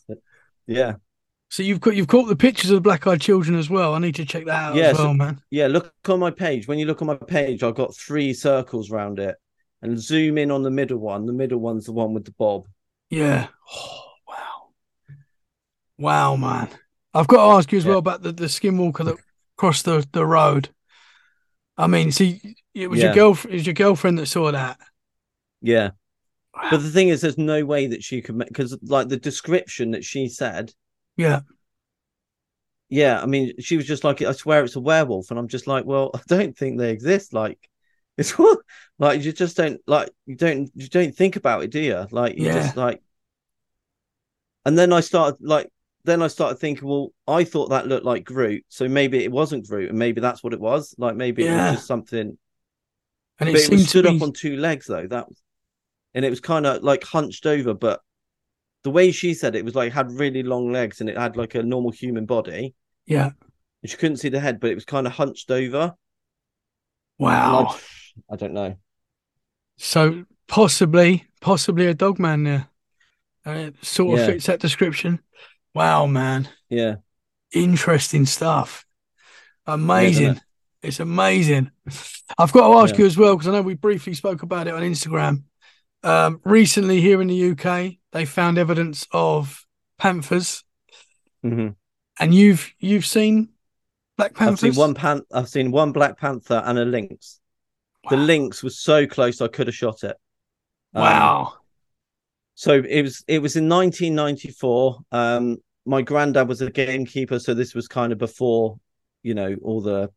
yeah 0.67 0.95
So 1.51 1.63
you've 1.63 1.81
got 1.81 1.95
you've 1.97 2.09
caught 2.09 2.29
the 2.29 2.37
pictures 2.37 2.71
of 2.71 2.77
the 2.77 2.81
black 2.81 3.07
eyed 3.07 3.21
children 3.21 3.59
as 3.59 3.69
well. 3.69 3.95
I 3.95 3.99
need 3.99 4.15
to 4.17 4.25
check 4.25 4.45
that 4.47 4.63
out 4.71 4.75
Yeah, 4.77 4.91
as 4.91 4.97
so- 4.97 5.13
man. 5.15 5.41
Yeah, 5.51 5.67
look 5.67 5.93
on 6.09 6.21
my 6.21 6.31
page. 6.31 6.69
When 6.69 6.79
you 6.79 6.87
look 6.87 7.03
on 7.03 7.07
my 7.09 7.17
page, 7.17 7.63
I've 7.63 7.75
got 7.75 7.97
three 7.97 8.33
circles 8.33 8.91
around 8.91 9.19
it. 9.19 9.37
And 9.83 9.99
zoom 9.99 10.37
in 10.39 10.51
on 10.51 10.63
the 10.63 10.71
middle 10.71 10.99
one. 10.99 11.25
The 11.27 11.33
middle 11.33 11.59
one's 11.59 11.87
the 11.87 11.93
one 11.93 12.13
with 12.15 12.25
the 12.27 12.33
bob. 12.39 12.67
Yeah. 13.09 13.49
Oh, 13.75 14.03
wow. 14.29 14.69
Wow, 15.99 16.37
man. 16.37 16.69
I've 17.15 17.27
got 17.29 17.37
to 17.45 17.53
ask 17.55 17.73
you 17.73 17.79
as 17.79 17.87
Yeah. 17.87 17.87
well 17.87 17.99
about 17.99 18.23
the, 18.23 18.33
the 18.33 18.47
skinwalker 18.47 19.05
that 19.05 19.19
crossed 19.57 19.85
the, 19.85 20.07
the 20.13 20.25
road. 20.27 20.71
I 21.77 21.87
mean, 21.87 22.13
see, 22.13 22.57
it 22.75 22.89
was 22.89 23.03
your 23.03 23.11
girlfriend. 23.11 23.55
It 23.55 23.59
was 23.59 23.67
your 23.67 23.75
girlfriend 23.75 24.19
that 24.19 24.27
saw 24.27 24.53
that. 24.53 24.79
Yeah. 25.63 25.91
But 26.71 26.83
the 26.83 26.91
thing 26.91 27.09
is, 27.11 27.21
there's 27.23 27.39
no 27.39 27.65
way 27.65 27.89
that 27.89 28.05
she 28.05 28.23
could 28.23 28.37
make 28.37 28.49
because, 28.49 28.79
like, 28.83 29.09
the 29.09 29.17
description 29.19 29.93
that 29.93 30.05
she 30.05 30.29
said, 30.29 30.73
Yeah, 31.17 31.43
yeah, 32.89 33.21
I 33.23 33.27
mean, 33.27 33.53
she 33.61 33.77
was 33.77 33.87
just 33.87 34.03
like, 34.05 34.21
I 34.23 34.33
swear 34.33 34.65
it's 34.65 34.77
a 34.77 34.81
werewolf. 34.81 35.31
And 35.31 35.39
I'm 35.39 35.49
just 35.49 35.67
like, 35.67 35.85
well, 35.85 36.11
I 36.15 36.21
don't 36.27 36.57
think 36.57 36.79
they 36.79 36.91
exist. 36.91 37.33
Like, 37.33 37.59
it's 38.19 38.37
what, 38.39 38.59
like, 38.99 39.23
you 39.23 39.33
just 39.33 39.57
don't, 39.57 39.81
like, 39.87 40.11
you 40.27 40.37
don't, 40.37 40.71
you 40.75 40.89
don't 40.89 41.15
think 41.15 41.37
about 41.37 41.63
it, 41.65 41.71
do 41.71 41.81
you? 41.81 42.07
Like, 42.11 42.37
you 42.37 42.47
Yeah. 42.47 42.49
just 42.49 42.77
like, 42.77 43.01
and 44.65 44.79
then 44.79 44.93
I 44.93 45.01
started, 45.01 45.39
like, 45.47 45.71
then 46.05 46.23
I 46.23 46.29
started 46.29 46.59
thinking, 46.59 46.89
well, 46.89 47.13
I 47.29 47.45
thought 47.45 47.71
that 47.71 47.87
looked 47.87 48.07
like 48.07 48.25
Groot. 48.25 48.65
So 48.69 48.89
maybe 48.89 49.23
it 49.23 49.31
wasn't 49.33 49.69
Groot. 49.69 49.91
And 49.91 49.99
maybe 49.99 50.21
that's 50.21 50.43
what 50.43 50.53
it 50.53 50.61
was. 50.61 50.95
Like, 50.99 51.17
maybe 51.17 51.47
it 51.47 51.51
was 51.51 51.75
just 51.77 51.87
something 51.87 52.39
and 53.39 53.53
but 53.53 53.61
it 53.61 53.71
was 53.71 53.89
stood 53.89 54.05
be. 54.05 54.17
up 54.17 54.23
on 54.23 54.33
two 54.33 54.57
legs 54.57 54.87
though. 54.87 55.07
That 55.07 55.29
was, 55.29 55.41
and 56.15 56.25
it 56.25 56.31
was 56.31 56.41
kind 56.41 56.67
of 56.67 56.83
like 56.83 57.05
hunched 57.05 57.47
over, 57.47 57.75
but 57.75 58.01
the 58.83 58.91
way 58.91 59.13
she 59.13 59.35
said 59.35 59.55
it 59.55 59.65
was 59.65 59.75
like 59.75 59.93
had 59.93 60.11
really 60.11 60.43
long 60.43 60.73
legs 60.73 61.01
and 61.01 61.09
it 61.11 61.17
had 61.19 61.37
like 61.37 61.55
a 61.55 61.63
normal 61.63 61.91
human 61.91 62.27
body. 62.27 62.75
Yeah. 63.07 63.31
And 63.83 63.91
she 63.91 63.97
couldn't 63.97 64.19
see 64.19 64.29
the 64.29 64.41
head, 64.41 64.61
but 64.61 64.71
it 64.71 64.75
was 64.75 64.85
kind 64.85 65.07
of 65.07 65.13
hunched 65.13 65.51
over. 65.51 65.95
Wow. 67.19 67.77
I, 68.31 68.35
I 68.35 68.37
don't 68.37 68.55
know. 68.55 68.77
So 69.79 70.25
possibly, 70.47 71.27
possibly 71.41 71.87
a 71.87 71.95
dog 71.95 72.19
man 72.19 72.45
there. 72.45 72.69
Uh, 73.47 73.51
it 73.51 73.85
sort 73.85 74.15
of 74.15 74.21
Yeah. 74.21 74.33
fits 74.33 74.47
that 74.47 74.61
description. 74.61 75.21
Wow, 75.75 76.07
man. 76.07 76.49
Yeah, 76.69 76.97
Interesting 77.53 78.27
stuff. 78.27 78.85
Amazing. 79.67 80.25
isn't 80.27 80.41
it's 80.83 81.01
amazing. 81.01 81.71
I've 82.39 82.53
got 82.53 82.69
to 82.69 82.79
ask 82.79 82.95
Yeah. 82.95 83.01
you 83.01 83.07
as 83.07 83.17
well, 83.19 83.37
because 83.37 83.49
I 83.49 83.53
know 83.53 83.63
we 83.63 83.75
briefly 83.75 84.15
spoke 84.15 84.43
about 84.43 84.67
it 84.67 84.75
on 84.75 84.83
Instagram. 84.83 85.43
Um, 86.03 86.41
recently, 86.45 87.01
here 87.03 87.21
in 87.21 87.29
the 87.29 87.35
UK, 87.35 87.99
they 88.13 88.25
found 88.25 88.57
evidence 88.57 89.07
of 89.13 89.67
panthers, 89.99 90.65
hmm 91.43 91.71
and 92.19 92.35
you've 92.35 92.73
you've 92.79 93.07
seen 93.07 93.51
black 94.17 94.35
panthers? 94.35 94.65
I've 94.65 94.73
seen 94.75 94.81
one 94.81 94.95
pan. 94.95 95.23
I've 95.33 95.49
seen 95.49 95.71
one 95.71 95.93
black 95.93 96.19
panther 96.19 96.63
and 96.65 96.79
a 96.79 96.85
lynx. 96.85 97.41
The 98.09 98.17
lynx 98.17 98.63
was 98.63 98.79
so 98.79 99.07
close 99.07 99.41
I 99.43 99.49
could 99.49 99.67
have 99.67 99.77
shot 99.77 100.05
it. 100.05 100.17
Um, 100.95 101.03
Wow. 101.03 101.60
So 102.61 102.75
it 102.75 103.01
was 103.01 103.25
it 103.27 103.39
was 103.39 103.57
in 103.57 103.71
1994. 103.71 104.99
Um, 105.13 105.57
my 105.87 106.03
granddad 106.03 106.47
was 106.47 106.61
a 106.61 106.71
gamekeeper, 106.71 107.39
so 107.39 107.55
this 107.55 107.75
was 107.75 107.89
kind 107.89 108.13
of 108.13 108.19
before, 108.19 108.79
you 109.23 109.33
know, 109.33 109.57
all 109.63 109.81
the 109.81 110.11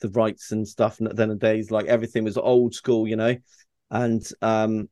the 0.00 0.10
rights 0.10 0.52
and 0.52 0.68
stuff. 0.68 1.00
And 1.00 1.16
then 1.16 1.30
the 1.30 1.34
days 1.34 1.70
like 1.70 1.86
everything 1.86 2.24
was 2.24 2.36
old 2.36 2.74
school, 2.74 3.08
you 3.08 3.16
know. 3.16 3.36
And 3.90 4.22
um, 4.42 4.90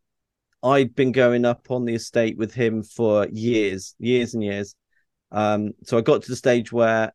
I'd 0.63 0.95
been 0.95 1.13
going 1.13 1.45
up 1.45 1.71
on 1.71 1.85
the 1.85 1.97
estate 1.97 2.39
with 2.39 2.55
him 2.55 2.83
for 2.83 3.29
years, 3.31 3.95
years 3.99 4.33
and 4.33 4.43
years. 4.43 4.75
Um, 5.33 5.73
so 5.85 5.99
I 5.99 6.01
got 6.01 6.23
to 6.23 6.31
the 6.31 6.37
stage 6.37 6.73
where 6.73 7.13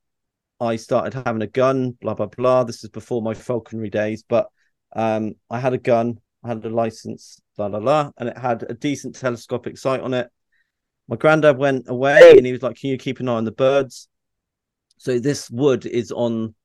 I 0.60 0.76
started 0.76 1.24
having 1.26 1.42
a 1.42 1.48
gun, 1.48 1.98
blah 2.02 2.14
blah 2.14 2.28
blah. 2.28 2.66
This 2.66 2.84
is 2.84 2.92
before 2.92 3.24
my 3.24 3.34
falconry 3.34 3.90
days, 3.90 4.24
but 4.30 4.48
um, 4.96 5.34
I 5.50 5.60
had 5.60 5.74
a 5.74 5.80
gun, 5.80 6.20
I 6.44 6.50
had 6.50 6.64
a 6.64 6.70
license, 6.70 7.42
blah 7.58 7.70
blah 7.70 7.80
blah, 7.80 8.12
and 8.18 8.30
it 8.30 8.38
had 8.38 8.64
a 8.70 8.74
decent 8.74 9.16
telescopic 9.16 9.78
sight 9.78 10.02
on 10.02 10.14
it. 10.14 10.30
My 11.08 11.16
granddad 11.16 11.58
went 11.58 11.90
away, 11.90 12.38
and 12.38 12.46
he 12.46 12.52
was 12.52 12.62
like, 12.62 12.78
"Can 12.78 12.90
you 12.92 12.98
keep 12.98 13.20
an 13.20 13.28
eye 13.28 13.34
on 13.34 13.46
the 13.46 13.52
birds?" 13.52 14.08
So 14.98 15.20
this 15.20 15.50
wood 15.50 15.86
is 15.86 16.12
on 16.12 16.56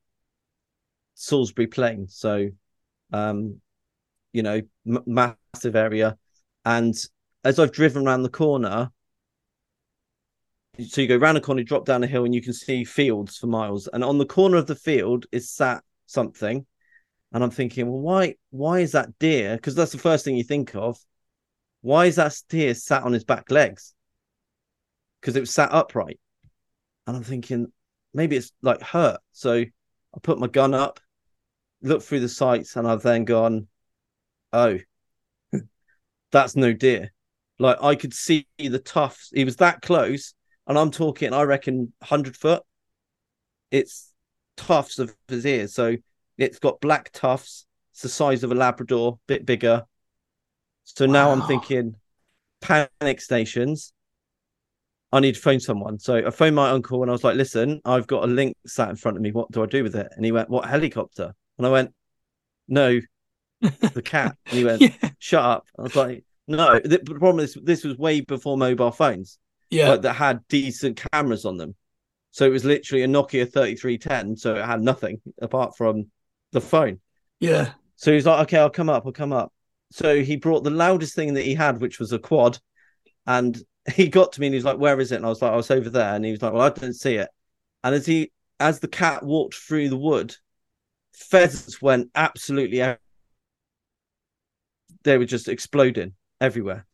Salisbury 1.14 1.66
Plain, 1.66 2.09
so 2.09 2.49
um, 3.12 3.61
you 4.32 4.43
know, 4.43 4.62
m- 4.86 5.05
massive 5.07 5.76
area. 5.76 6.16
And 6.64 6.95
as 7.45 7.59
I've 7.59 7.72
driven 7.72 8.07
around 8.07 8.22
the 8.22 8.28
corner, 8.28 8.90
so 10.88 11.01
you 11.01 11.09
go 11.09 11.16
round 11.16 11.36
a 11.36 11.40
corner, 11.40 11.61
you 11.61 11.66
drop 11.66 11.84
down 11.84 12.03
a 12.03 12.07
hill, 12.07 12.24
and 12.24 12.34
you 12.34 12.43
can 12.43 12.53
see 12.53 12.84
fields 12.84 13.36
for 13.36 13.47
miles. 13.47 13.88
And 13.93 14.03
on 14.03 14.18
the 14.18 14.26
corner 14.26 14.57
of 14.57 14.66
the 14.66 14.74
field 14.74 15.26
is 15.30 15.51
sat 15.51 15.84
something, 16.07 16.66
and 17.33 17.43
I'm 17.43 17.51
thinking, 17.51 17.91
well, 17.91 18.01
why 18.01 18.35
why 18.51 18.80
is 18.80 18.93
that 18.93 19.18
deer? 19.18 19.57
Because 19.57 19.74
that's 19.74 19.93
the 19.93 19.99
first 19.99 20.24
thing 20.24 20.37
you 20.37 20.45
think 20.45 20.74
of. 20.74 20.99
Why 21.80 22.07
is 22.07 22.16
that 22.16 22.41
deer 22.49 22.74
sat 22.74 23.03
on 23.03 23.12
his 23.12 23.24
back 23.24 23.51
legs? 23.51 23.95
Because 25.20 25.37
it 25.37 25.41
was 25.41 25.53
sat 25.53 25.72
upright, 25.72 26.20
and 27.07 27.16
I'm 27.16 27.24
thinking 27.24 27.72
maybe 28.12 28.37
it's 28.37 28.53
like 28.61 28.83
hurt. 28.83 29.20
So 29.33 29.53
I 29.53 30.18
put 30.22 30.39
my 30.39 30.47
gun 30.47 30.74
up, 30.74 31.01
looked 31.80 32.05
through 32.05 32.20
the 32.20 32.28
sights, 32.28 32.76
and 32.76 32.87
I've 32.87 33.03
then 33.03 33.24
gone, 33.24 33.66
oh, 34.53 34.78
that's 36.33 36.55
no 36.55 36.72
deer. 36.72 37.12
Like 37.59 37.83
I 37.83 37.95
could 37.95 38.12
see 38.12 38.47
the 38.59 38.78
tufts. 38.78 39.30
He 39.35 39.45
was 39.45 39.57
that 39.57 39.80
close, 39.80 40.35
and 40.66 40.78
I'm 40.78 40.91
talking, 40.91 41.33
I 41.33 41.43
reckon, 41.43 41.95
hundred 42.03 42.37
foot. 42.37 42.62
It's 43.70 44.12
tufts 44.59 44.99
of 44.99 45.14
his 45.28 45.47
ears, 45.47 45.72
so 45.72 45.97
it's 46.39 46.59
got 46.59 46.80
black 46.80 47.11
tufts. 47.12 47.66
It's 47.93 48.03
the 48.03 48.09
size 48.09 48.43
of 48.43 48.53
a 48.53 48.55
Labrador, 48.55 49.18
bit 49.26 49.45
bigger. 49.45 49.85
So 50.85 51.07
wow. 51.07 51.12
now 51.12 51.30
I'm 51.30 51.43
thinking, 51.43 51.97
panic 52.61 53.20
stations. 53.20 53.93
I 55.12 55.20
need 55.20 55.35
to 55.35 55.41
phone 55.41 55.61
someone. 55.61 55.99
So 55.99 56.26
I 56.26 56.30
phoned 56.30 56.57
my 56.57 56.70
uncle 56.70 57.03
and 57.03 57.11
I 57.11 57.12
was 57.12 57.22
like, 57.22 57.37
listen, 57.37 57.83
I've 57.85 58.07
got 58.07 58.24
a 58.24 58.26
lynx 58.26 58.59
sat 58.66 58.89
in 58.89 58.97
front 58.97 59.18
of 59.18 59.22
me. 59.22 59.30
What 59.30 59.51
do 59.51 59.62
I 59.62 59.66
do 59.66 59.83
with 59.83 59.95
it? 59.95 60.09
And 60.16 60.24
he 60.24 60.33
went, 60.33 60.49
What 60.49 60.64
helicopter? 60.64 61.35
And 61.59 61.66
I 61.66 61.70
went, 61.70 61.93
No, 62.66 62.99
the 63.61 64.03
cat. 64.03 64.37
And 64.47 64.59
he 64.59 64.64
went, 64.64 64.80
yeah. 64.80 65.11
Shut 65.18 65.45
up. 65.45 65.66
I 65.78 65.83
was 65.83 65.97
like, 65.97 66.24
No, 66.49 66.80
the 66.83 66.99
problem 67.01 67.41
is 67.41 67.59
this 67.62 67.85
was 67.85 67.99
way 67.99 68.22
before 68.22 68.57
mobile 68.57 68.91
phones. 68.91 69.39
Yeah. 69.68 69.91
Like, 69.91 70.03
that 70.03 70.14
had 70.14 70.47
decent 70.49 71.03
cameras 71.12 71.45
on 71.45 71.59
them. 71.59 71.74
So 72.30 72.47
it 72.47 72.51
was 72.51 72.64
literally 72.64 73.05
a 73.05 73.09
Nokia 73.09 73.53
3310. 73.53 74.39
So 74.39 74.57
it 74.57 74.64
had 74.64 74.80
nothing 74.80 75.20
apart 75.43 75.76
from 75.76 76.11
the 76.53 76.61
phone. 76.61 77.00
Yeah. 77.40 77.72
So 77.96 78.12
he's 78.12 78.26
like, 78.26 78.42
Okay, 78.44 78.59
I'll 78.59 78.70
come 78.70 78.88
up, 78.88 79.05
I'll 79.05 79.12
come 79.12 79.32
up. 79.32 79.53
So 79.90 80.22
he 80.22 80.36
brought 80.36 80.64
the 80.64 80.70
loudest 80.70 81.14
thing 81.14 81.34
that 81.34 81.44
he 81.44 81.55
had, 81.55 81.80
which 81.80 81.98
was 81.98 82.12
a 82.12 82.18
quad. 82.18 82.59
And 83.26 83.61
he 83.94 84.09
got 84.09 84.32
to 84.32 84.40
me 84.40 84.46
and 84.46 84.55
he's 84.55 84.64
like, 84.64 84.78
Where 84.78 85.00
is 85.00 85.12
it? 85.12 85.16
And 85.16 85.26
I 85.26 85.28
was 85.28 85.42
like, 85.42 85.53
I 85.53 85.57
was 85.57 85.70
over 85.70 85.90
there. 85.90 86.14
And 86.14 86.24
he 86.24 86.30
was 86.30 86.42
like, 86.42 86.53
Well, 86.53 86.62
I 86.62 86.70
didn't 86.70 86.94
see 86.94 87.16
it. 87.16 87.28
And 87.84 87.94
as 87.94 88.07
he 88.07 88.32
as 88.61 88.78
the 88.78 88.88
cat 88.88 89.24
walked 89.24 89.55
through 89.55 89.88
the 89.88 89.96
wood, 89.96 90.36
pheasants 91.14 91.82
went 91.82 92.11
absolutely 92.14 92.82
out. 92.82 92.98
They 95.03 95.18
were 95.18 95.24
just 95.24 95.48
exploding 95.48 96.14
everywhere. 96.40 96.86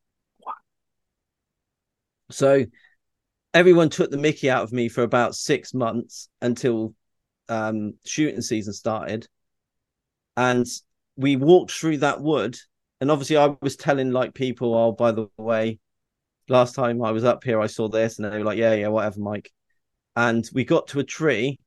So 2.31 2.65
everyone 3.55 3.91
took 3.91 4.11
the 4.11 4.17
mickey 4.17 4.51
out 4.51 4.63
of 4.63 4.73
me 4.73 4.89
for 4.89 5.03
about 5.03 5.35
six 5.35 5.75
months 5.75 6.29
until 6.41 6.95
um, 7.49 7.95
shooting 8.05 8.41
season 8.41 8.73
started. 8.73 9.27
And 10.39 10.69
we 11.17 11.35
walked 11.35 11.73
through 11.73 11.99
that 11.99 12.21
wood. 12.21 12.57
And 13.01 13.11
obviously, 13.11 13.37
I 13.37 13.57
was 13.61 13.75
telling 13.75 14.13
like 14.13 14.35
people, 14.35 14.73
oh, 14.73 14.93
by 14.93 15.11
the 15.11 15.29
way, 15.37 15.81
last 16.49 16.77
time 16.77 17.03
I 17.03 17.11
was 17.11 17.25
up 17.25 17.43
here, 17.43 17.61
I 17.61 17.67
saw 17.67 17.89
this, 17.89 18.19
and 18.19 18.33
they 18.33 18.39
were 18.39 18.45
like, 18.45 18.57
"Yeah, 18.59 18.75
yeah, 18.75 18.89
whatever, 18.89 19.19
Mike." 19.21 19.53
And 20.17 20.49
we 20.55 20.65
got 20.65 20.87
to 20.89 21.01
a 21.01 21.05
tree, 21.05 21.59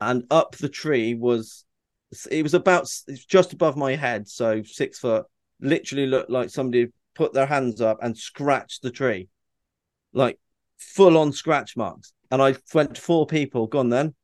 and 0.00 0.24
up 0.30 0.56
the 0.56 0.68
tree 0.68 1.14
was 1.14 1.64
it 2.30 2.44
was 2.44 2.54
about 2.54 2.88
just 3.28 3.52
above 3.52 3.76
my 3.76 3.96
head, 3.96 4.28
so 4.28 4.62
six 4.62 5.00
foot. 5.00 5.26
Literally 5.60 6.06
looked 6.06 6.30
like 6.30 6.50
somebody 6.50 6.92
put 7.16 7.32
their 7.32 7.46
hands 7.46 7.80
up 7.80 7.98
and 8.00 8.16
scratched 8.16 8.82
the 8.82 8.92
tree, 8.92 9.28
like 10.12 10.38
full 10.78 11.18
on 11.18 11.32
scratch 11.32 11.76
marks. 11.76 12.12
And 12.30 12.40
I 12.40 12.54
went 12.72 12.94
to 12.94 13.00
four 13.00 13.26
people. 13.26 13.66
Gone 13.66 13.88
then. 13.90 14.14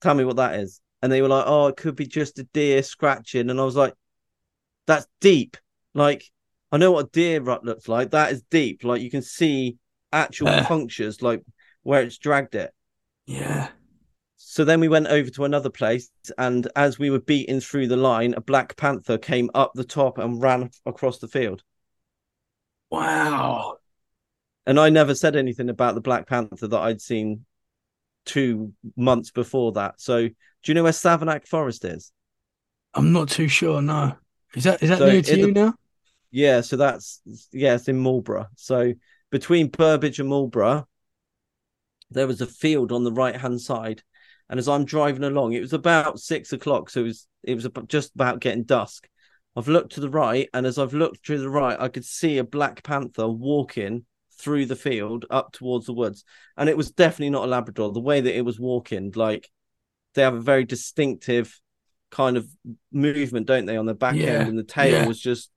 Tell 0.00 0.14
me 0.14 0.24
what 0.24 0.36
that 0.36 0.56
is. 0.56 0.80
And 1.06 1.12
they 1.12 1.22
were 1.22 1.28
like, 1.28 1.44
"Oh, 1.46 1.68
it 1.68 1.76
could 1.76 1.94
be 1.94 2.08
just 2.08 2.40
a 2.40 2.42
deer 2.52 2.82
scratching." 2.82 3.48
And 3.48 3.60
I 3.60 3.62
was 3.62 3.76
like, 3.76 3.94
"That's 4.88 5.06
deep." 5.20 5.56
Like 5.94 6.28
I 6.72 6.78
know 6.78 6.90
what 6.90 7.06
a 7.06 7.10
deer 7.12 7.40
rut 7.40 7.64
looks 7.64 7.86
like. 7.86 8.10
That 8.10 8.32
is 8.32 8.42
deep. 8.50 8.82
Like 8.82 9.02
you 9.02 9.08
can 9.08 9.22
see 9.22 9.76
actual 10.12 10.48
uh, 10.48 10.64
punctures, 10.64 11.22
like 11.22 11.44
where 11.84 12.02
it's 12.02 12.18
dragged 12.18 12.56
it. 12.56 12.74
Yeah. 13.24 13.68
So 14.34 14.64
then 14.64 14.80
we 14.80 14.88
went 14.88 15.06
over 15.06 15.30
to 15.30 15.44
another 15.44 15.70
place, 15.70 16.10
and 16.38 16.66
as 16.74 16.98
we 16.98 17.10
were 17.10 17.20
beating 17.20 17.60
through 17.60 17.86
the 17.86 17.96
line, 17.96 18.34
a 18.34 18.40
black 18.40 18.76
panther 18.76 19.16
came 19.16 19.48
up 19.54 19.74
the 19.74 19.84
top 19.84 20.18
and 20.18 20.42
ran 20.42 20.70
across 20.84 21.20
the 21.20 21.28
field. 21.28 21.62
Wow. 22.90 23.76
And 24.66 24.80
I 24.80 24.90
never 24.90 25.14
said 25.14 25.36
anything 25.36 25.68
about 25.68 25.94
the 25.94 26.00
black 26.00 26.26
panther 26.26 26.66
that 26.66 26.80
I'd 26.80 27.00
seen 27.00 27.46
two 28.24 28.72
months 28.96 29.30
before 29.30 29.72
that. 29.72 30.00
So, 30.00 30.28
do 30.66 30.72
you 30.72 30.74
know 30.74 30.82
where 30.82 30.90
Savernake 30.90 31.46
Forest 31.46 31.84
is? 31.84 32.10
I'm 32.92 33.12
not 33.12 33.28
too 33.28 33.46
sure. 33.46 33.80
No. 33.80 34.16
Is 34.56 34.64
that 34.64 34.82
is 34.82 34.88
that 34.88 34.98
so 34.98 35.08
near 35.08 35.22
to 35.22 35.38
you 35.38 35.46
the, 35.46 35.52
now? 35.52 35.74
Yeah, 36.32 36.60
so 36.60 36.76
that's 36.76 37.20
yeah, 37.52 37.76
it's 37.76 37.86
in 37.86 37.98
Marlborough. 37.98 38.48
So 38.56 38.94
between 39.30 39.68
Burbage 39.68 40.18
and 40.18 40.28
Marlborough, 40.28 40.88
there 42.10 42.26
was 42.26 42.40
a 42.40 42.48
field 42.48 42.90
on 42.90 43.04
the 43.04 43.12
right 43.12 43.36
hand 43.36 43.60
side, 43.60 44.02
and 44.50 44.58
as 44.58 44.68
I'm 44.68 44.84
driving 44.84 45.22
along, 45.22 45.52
it 45.52 45.60
was 45.60 45.72
about 45.72 46.18
six 46.18 46.52
o'clock, 46.52 46.90
so 46.90 47.02
it 47.02 47.04
was 47.04 47.28
it 47.44 47.54
was 47.54 47.68
just 47.86 48.16
about 48.16 48.40
getting 48.40 48.64
dusk. 48.64 49.08
I've 49.54 49.68
looked 49.68 49.92
to 49.92 50.00
the 50.00 50.10
right, 50.10 50.48
and 50.52 50.66
as 50.66 50.80
I've 50.80 50.94
looked 50.94 51.26
to 51.26 51.38
the 51.38 51.48
right, 51.48 51.78
I 51.78 51.86
could 51.86 52.04
see 52.04 52.38
a 52.38 52.44
black 52.44 52.82
panther 52.82 53.28
walking 53.28 54.04
through 54.36 54.66
the 54.66 54.74
field 54.74 55.26
up 55.30 55.52
towards 55.52 55.86
the 55.86 55.92
woods, 55.92 56.24
and 56.56 56.68
it 56.68 56.76
was 56.76 56.90
definitely 56.90 57.30
not 57.30 57.44
a 57.44 57.50
Labrador. 57.50 57.92
The 57.92 58.00
way 58.00 58.20
that 58.20 58.36
it 58.36 58.44
was 58.44 58.58
walking, 58.58 59.12
like 59.14 59.48
they 60.16 60.22
have 60.22 60.34
a 60.34 60.40
very 60.40 60.64
distinctive 60.64 61.60
kind 62.10 62.36
of 62.36 62.48
movement, 62.90 63.46
don't 63.46 63.66
they, 63.66 63.76
on 63.76 63.86
the 63.86 63.94
back 63.94 64.16
yeah. 64.16 64.26
end, 64.26 64.48
and 64.48 64.58
the 64.58 64.64
tail 64.64 65.02
yeah. 65.02 65.06
was 65.06 65.20
just 65.20 65.50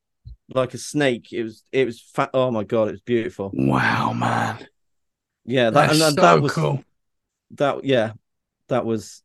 like 0.54 0.74
a 0.74 0.78
snake. 0.78 1.34
It 1.34 1.44
was 1.44 1.64
it 1.72 1.86
was 1.86 2.00
fat. 2.00 2.30
Oh 2.34 2.52
my 2.52 2.64
god, 2.64 2.90
it 2.90 2.92
was 2.92 3.02
beautiful. 3.02 3.52
Wow, 3.54 4.14
man. 4.14 4.68
Yeah, 5.46 5.72
that 5.72 5.92
and, 5.92 6.02
and 6.02 6.16
so 6.16 6.22
that 6.22 6.42
was 6.42 6.52
cool. 6.52 6.84
That 7.52 7.84
yeah, 7.84 8.14
that 8.68 8.86
was 8.86 9.24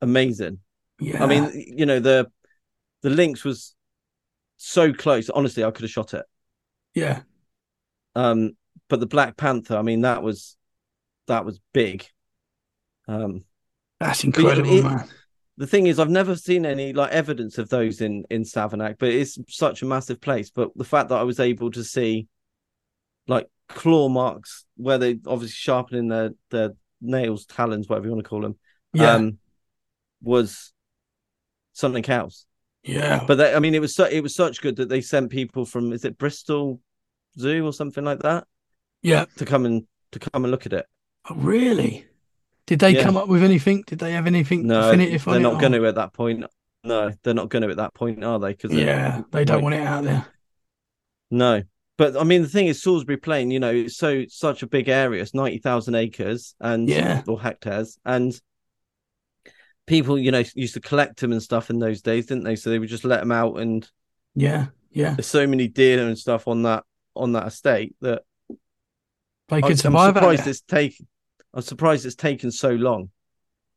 amazing. 0.00 0.58
Yeah. 1.00 1.24
I 1.24 1.26
mean, 1.26 1.50
you 1.76 1.86
know, 1.86 1.98
the 1.98 2.30
the 3.02 3.10
lynx 3.10 3.44
was 3.44 3.74
so 4.56 4.92
close. 4.92 5.30
Honestly, 5.30 5.64
I 5.64 5.70
could 5.70 5.82
have 5.82 5.90
shot 5.90 6.14
it. 6.14 6.24
Yeah. 6.94 7.22
Um, 8.14 8.52
but 8.88 9.00
the 9.00 9.06
Black 9.06 9.36
Panther, 9.36 9.76
I 9.76 9.82
mean, 9.82 10.02
that 10.02 10.22
was 10.22 10.56
that 11.26 11.44
was 11.44 11.60
big. 11.72 12.06
Um, 13.08 13.44
that's 14.00 14.24
incredible, 14.24 14.70
it, 14.70 14.82
man 14.84 15.08
the 15.60 15.66
thing 15.66 15.86
is, 15.86 15.98
I've 15.98 16.08
never 16.08 16.36
seen 16.36 16.64
any 16.64 16.94
like 16.94 17.12
evidence 17.12 17.58
of 17.58 17.68
those 17.68 18.00
in 18.00 18.24
in 18.30 18.44
Savernake, 18.44 18.96
but 18.98 19.10
it's 19.10 19.38
such 19.46 19.82
a 19.82 19.84
massive 19.84 20.18
place. 20.18 20.48
But 20.48 20.70
the 20.74 20.84
fact 20.84 21.10
that 21.10 21.18
I 21.18 21.22
was 21.22 21.38
able 21.38 21.70
to 21.72 21.84
see 21.84 22.28
like 23.28 23.46
claw 23.68 24.08
marks 24.08 24.64
where 24.78 24.96
they 24.96 25.18
obviously 25.26 25.50
sharpening 25.50 26.08
their 26.08 26.30
their 26.48 26.70
nails, 27.02 27.44
talons, 27.44 27.90
whatever 27.90 28.06
you 28.06 28.12
want 28.12 28.24
to 28.24 28.28
call 28.28 28.40
them, 28.40 28.58
yeah. 28.94 29.12
um, 29.12 29.36
was 30.22 30.72
something 31.74 32.08
else. 32.08 32.46
Yeah, 32.82 33.22
but 33.26 33.34
they, 33.34 33.54
I 33.54 33.58
mean, 33.58 33.74
it 33.74 33.82
was 33.82 33.94
so, 33.94 34.06
it 34.06 34.22
was 34.22 34.34
such 34.34 34.62
good 34.62 34.76
that 34.76 34.88
they 34.88 35.02
sent 35.02 35.30
people 35.30 35.66
from 35.66 35.92
is 35.92 36.06
it 36.06 36.16
Bristol 36.16 36.80
Zoo 37.38 37.66
or 37.66 37.74
something 37.74 38.02
like 38.02 38.20
that? 38.20 38.46
Yeah, 39.02 39.26
to 39.36 39.44
come 39.44 39.66
and 39.66 39.86
to 40.12 40.18
come 40.18 40.46
and 40.46 40.50
look 40.50 40.64
at 40.64 40.72
it. 40.72 40.86
Oh, 41.28 41.34
really? 41.34 42.06
Did 42.70 42.78
they 42.78 42.94
yeah. 42.94 43.02
come 43.02 43.16
up 43.16 43.26
with 43.26 43.42
anything? 43.42 43.82
Did 43.84 43.98
they 43.98 44.12
have 44.12 44.28
anything 44.28 44.68
definitive? 44.68 44.86
no, 44.92 44.92
definitive? 44.92 45.24
They're 45.24 45.40
not 45.40 45.60
going 45.60 45.72
to 45.72 45.86
at 45.88 45.96
that 45.96 46.12
point. 46.12 46.44
No, 46.84 47.10
they're 47.24 47.34
not 47.34 47.48
going 47.48 47.62
to 47.62 47.68
at 47.70 47.78
that 47.78 47.94
point, 47.94 48.22
are 48.22 48.38
they? 48.38 48.52
Because 48.52 48.72
yeah, 48.72 49.22
they 49.32 49.44
don't 49.44 49.56
like, 49.56 49.62
want 49.64 49.74
it 49.74 49.82
out 49.84 50.04
there. 50.04 50.24
No, 51.32 51.64
but 51.98 52.16
I 52.16 52.22
mean, 52.22 52.42
the 52.42 52.48
thing 52.48 52.68
is, 52.68 52.80
Salisbury 52.80 53.16
Plain, 53.16 53.50
you 53.50 53.58
know, 53.58 53.72
it's 53.72 53.96
so 53.96 54.24
such 54.28 54.62
a 54.62 54.68
big 54.68 54.88
area. 54.88 55.20
It's 55.20 55.34
ninety 55.34 55.58
thousand 55.58 55.96
acres 55.96 56.54
and 56.60 56.88
yeah, 56.88 57.24
or 57.26 57.40
hectares, 57.40 57.98
and 58.04 58.40
people, 59.88 60.16
you 60.16 60.30
know, 60.30 60.44
used 60.54 60.74
to 60.74 60.80
collect 60.80 61.18
them 61.18 61.32
and 61.32 61.42
stuff 61.42 61.70
in 61.70 61.80
those 61.80 62.02
days, 62.02 62.26
didn't 62.26 62.44
they? 62.44 62.54
So 62.54 62.70
they 62.70 62.78
would 62.78 62.88
just 62.88 63.04
let 63.04 63.18
them 63.18 63.32
out, 63.32 63.58
and 63.58 63.84
yeah, 64.36 64.66
yeah. 64.92 65.14
There's 65.14 65.26
so 65.26 65.44
many 65.44 65.66
deer 65.66 66.06
and 66.06 66.16
stuff 66.16 66.46
on 66.46 66.62
that 66.62 66.84
on 67.16 67.32
that 67.32 67.48
estate 67.48 67.96
that 68.00 68.22
they 69.48 69.60
could 69.60 69.80
survive. 69.80 70.10
I'm 70.10 70.14
surprised 70.14 70.46
it's 70.46 70.60
taken. 70.60 71.08
I'm 71.52 71.62
surprised 71.62 72.06
it's 72.06 72.14
taken 72.14 72.50
so 72.50 72.70
long. 72.70 73.10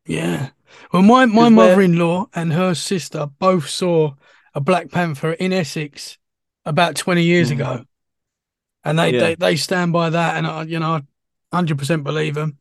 Yeah. 0.05 0.49
Well, 0.91 1.01
my, 1.01 1.25
my 1.25 1.49
mother 1.49 1.81
in 1.81 1.97
law 1.97 2.27
and 2.33 2.53
her 2.53 2.73
sister 2.73 3.27
both 3.39 3.69
saw 3.69 4.13
a 4.53 4.61
Black 4.61 4.91
Panther 4.91 5.33
in 5.33 5.53
Essex 5.53 6.17
about 6.65 6.95
20 6.95 7.23
years 7.23 7.49
mm. 7.49 7.53
ago. 7.53 7.85
And 8.83 8.99
they, 8.99 9.13
yeah. 9.13 9.19
they, 9.19 9.35
they 9.35 9.55
stand 9.55 9.93
by 9.93 10.09
that. 10.09 10.35
And, 10.37 10.45
I, 10.45 10.63
you 10.63 10.79
know, 10.79 11.01
I 11.51 11.61
100% 11.61 12.03
believe 12.03 12.35
them. 12.35 12.57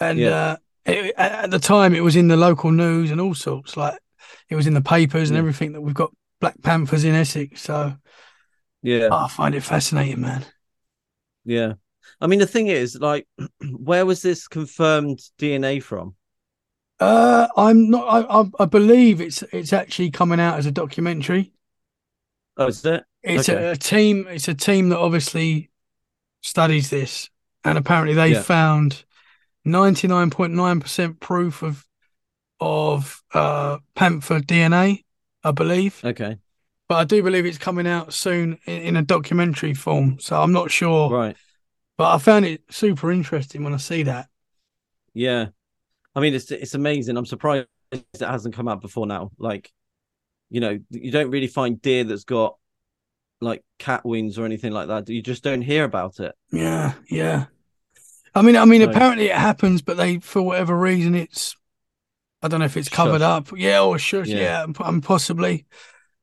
And 0.00 0.18
yeah. 0.18 0.30
uh, 0.30 0.56
it, 0.84 1.14
at 1.16 1.50
the 1.50 1.58
time, 1.58 1.94
it 1.94 2.02
was 2.02 2.16
in 2.16 2.28
the 2.28 2.36
local 2.36 2.72
news 2.72 3.10
and 3.10 3.20
all 3.20 3.34
sorts. 3.34 3.76
Like, 3.76 3.98
it 4.48 4.56
was 4.56 4.66
in 4.66 4.74
the 4.74 4.80
papers 4.80 5.30
and 5.30 5.38
everything 5.38 5.72
that 5.72 5.80
we've 5.80 5.94
got 5.94 6.12
Black 6.40 6.60
Panthers 6.62 7.04
in 7.04 7.14
Essex. 7.14 7.62
So, 7.62 7.94
yeah. 8.82 9.08
I 9.12 9.28
find 9.28 9.54
it 9.54 9.62
fascinating, 9.62 10.20
man. 10.20 10.44
Yeah. 11.44 11.74
I 12.20 12.26
mean, 12.26 12.38
the 12.38 12.46
thing 12.46 12.68
is, 12.68 12.98
like, 13.00 13.26
where 13.78 14.06
was 14.06 14.22
this 14.22 14.48
confirmed 14.48 15.20
DNA 15.38 15.82
from? 15.82 16.14
Uh, 17.00 17.48
I'm 17.56 17.90
not. 17.90 18.06
I, 18.06 18.40
I, 18.40 18.44
I 18.60 18.64
believe 18.66 19.20
it's 19.20 19.42
it's 19.52 19.72
actually 19.72 20.10
coming 20.10 20.40
out 20.40 20.58
as 20.58 20.66
a 20.66 20.70
documentary. 20.70 21.52
Oh, 22.56 22.68
is 22.68 22.84
it? 22.84 23.04
It's 23.22 23.48
okay. 23.48 23.64
a, 23.64 23.72
a, 23.72 23.76
team. 23.76 24.26
It's 24.28 24.48
a 24.48 24.54
team 24.54 24.90
that 24.90 24.98
obviously 24.98 25.70
studies 26.42 26.90
this, 26.90 27.30
and 27.64 27.76
apparently 27.76 28.14
they 28.14 28.32
yeah. 28.32 28.42
found 28.42 29.04
ninety 29.64 30.06
nine 30.06 30.30
point 30.30 30.52
nine 30.52 30.78
percent 30.78 31.18
proof 31.18 31.62
of 31.62 31.84
of 32.60 33.22
uh, 33.32 33.78
panther 33.96 34.40
DNA, 34.40 35.04
I 35.42 35.50
believe. 35.50 36.00
Okay. 36.04 36.38
But 36.88 36.94
I 36.96 37.04
do 37.04 37.22
believe 37.22 37.46
it's 37.46 37.58
coming 37.58 37.86
out 37.86 38.12
soon 38.12 38.58
in, 38.66 38.82
in 38.82 38.96
a 38.96 39.02
documentary 39.02 39.74
form. 39.74 40.18
So 40.20 40.40
I'm 40.40 40.52
not 40.52 40.70
sure. 40.70 41.10
Right. 41.10 41.36
But 41.96 42.14
I 42.14 42.18
found 42.18 42.44
it 42.44 42.62
super 42.70 43.12
interesting 43.12 43.62
when 43.62 43.74
I 43.74 43.78
see 43.78 44.04
that. 44.04 44.28
Yeah. 45.12 45.48
I 46.14 46.20
mean, 46.20 46.34
it's 46.34 46.50
it's 46.50 46.74
amazing. 46.74 47.16
I'm 47.16 47.26
surprised 47.26 47.68
it 47.92 48.04
hasn't 48.20 48.54
come 48.54 48.68
out 48.68 48.80
before 48.80 49.06
now. 49.06 49.30
Like, 49.38 49.72
you 50.50 50.60
know, 50.60 50.78
you 50.90 51.10
don't 51.10 51.30
really 51.30 51.46
find 51.46 51.80
deer 51.80 52.04
that's 52.04 52.24
got 52.24 52.56
like 53.40 53.62
cat 53.78 54.04
wings 54.04 54.38
or 54.38 54.44
anything 54.44 54.72
like 54.72 54.88
that. 54.88 55.08
You 55.08 55.22
just 55.22 55.42
don't 55.42 55.62
hear 55.62 55.84
about 55.84 56.20
it. 56.20 56.34
Yeah, 56.50 56.94
yeah. 57.08 57.46
I 58.34 58.42
mean, 58.42 58.56
I 58.56 58.64
mean, 58.64 58.82
so, 58.82 58.90
apparently 58.90 59.26
it 59.26 59.36
happens, 59.36 59.82
but 59.82 59.96
they, 59.96 60.18
for 60.18 60.42
whatever 60.42 60.76
reason, 60.76 61.14
it's 61.14 61.56
I 62.42 62.48
don't 62.48 62.60
know 62.60 62.66
if 62.66 62.76
it's 62.76 62.88
covered 62.88 63.20
shush. 63.20 63.52
up. 63.52 63.52
Yeah, 63.56 63.82
or 63.82 63.98
shush. 63.98 64.28
Yeah, 64.28 64.64
yeah 64.66 64.86
and 64.86 65.02
possibly. 65.02 65.66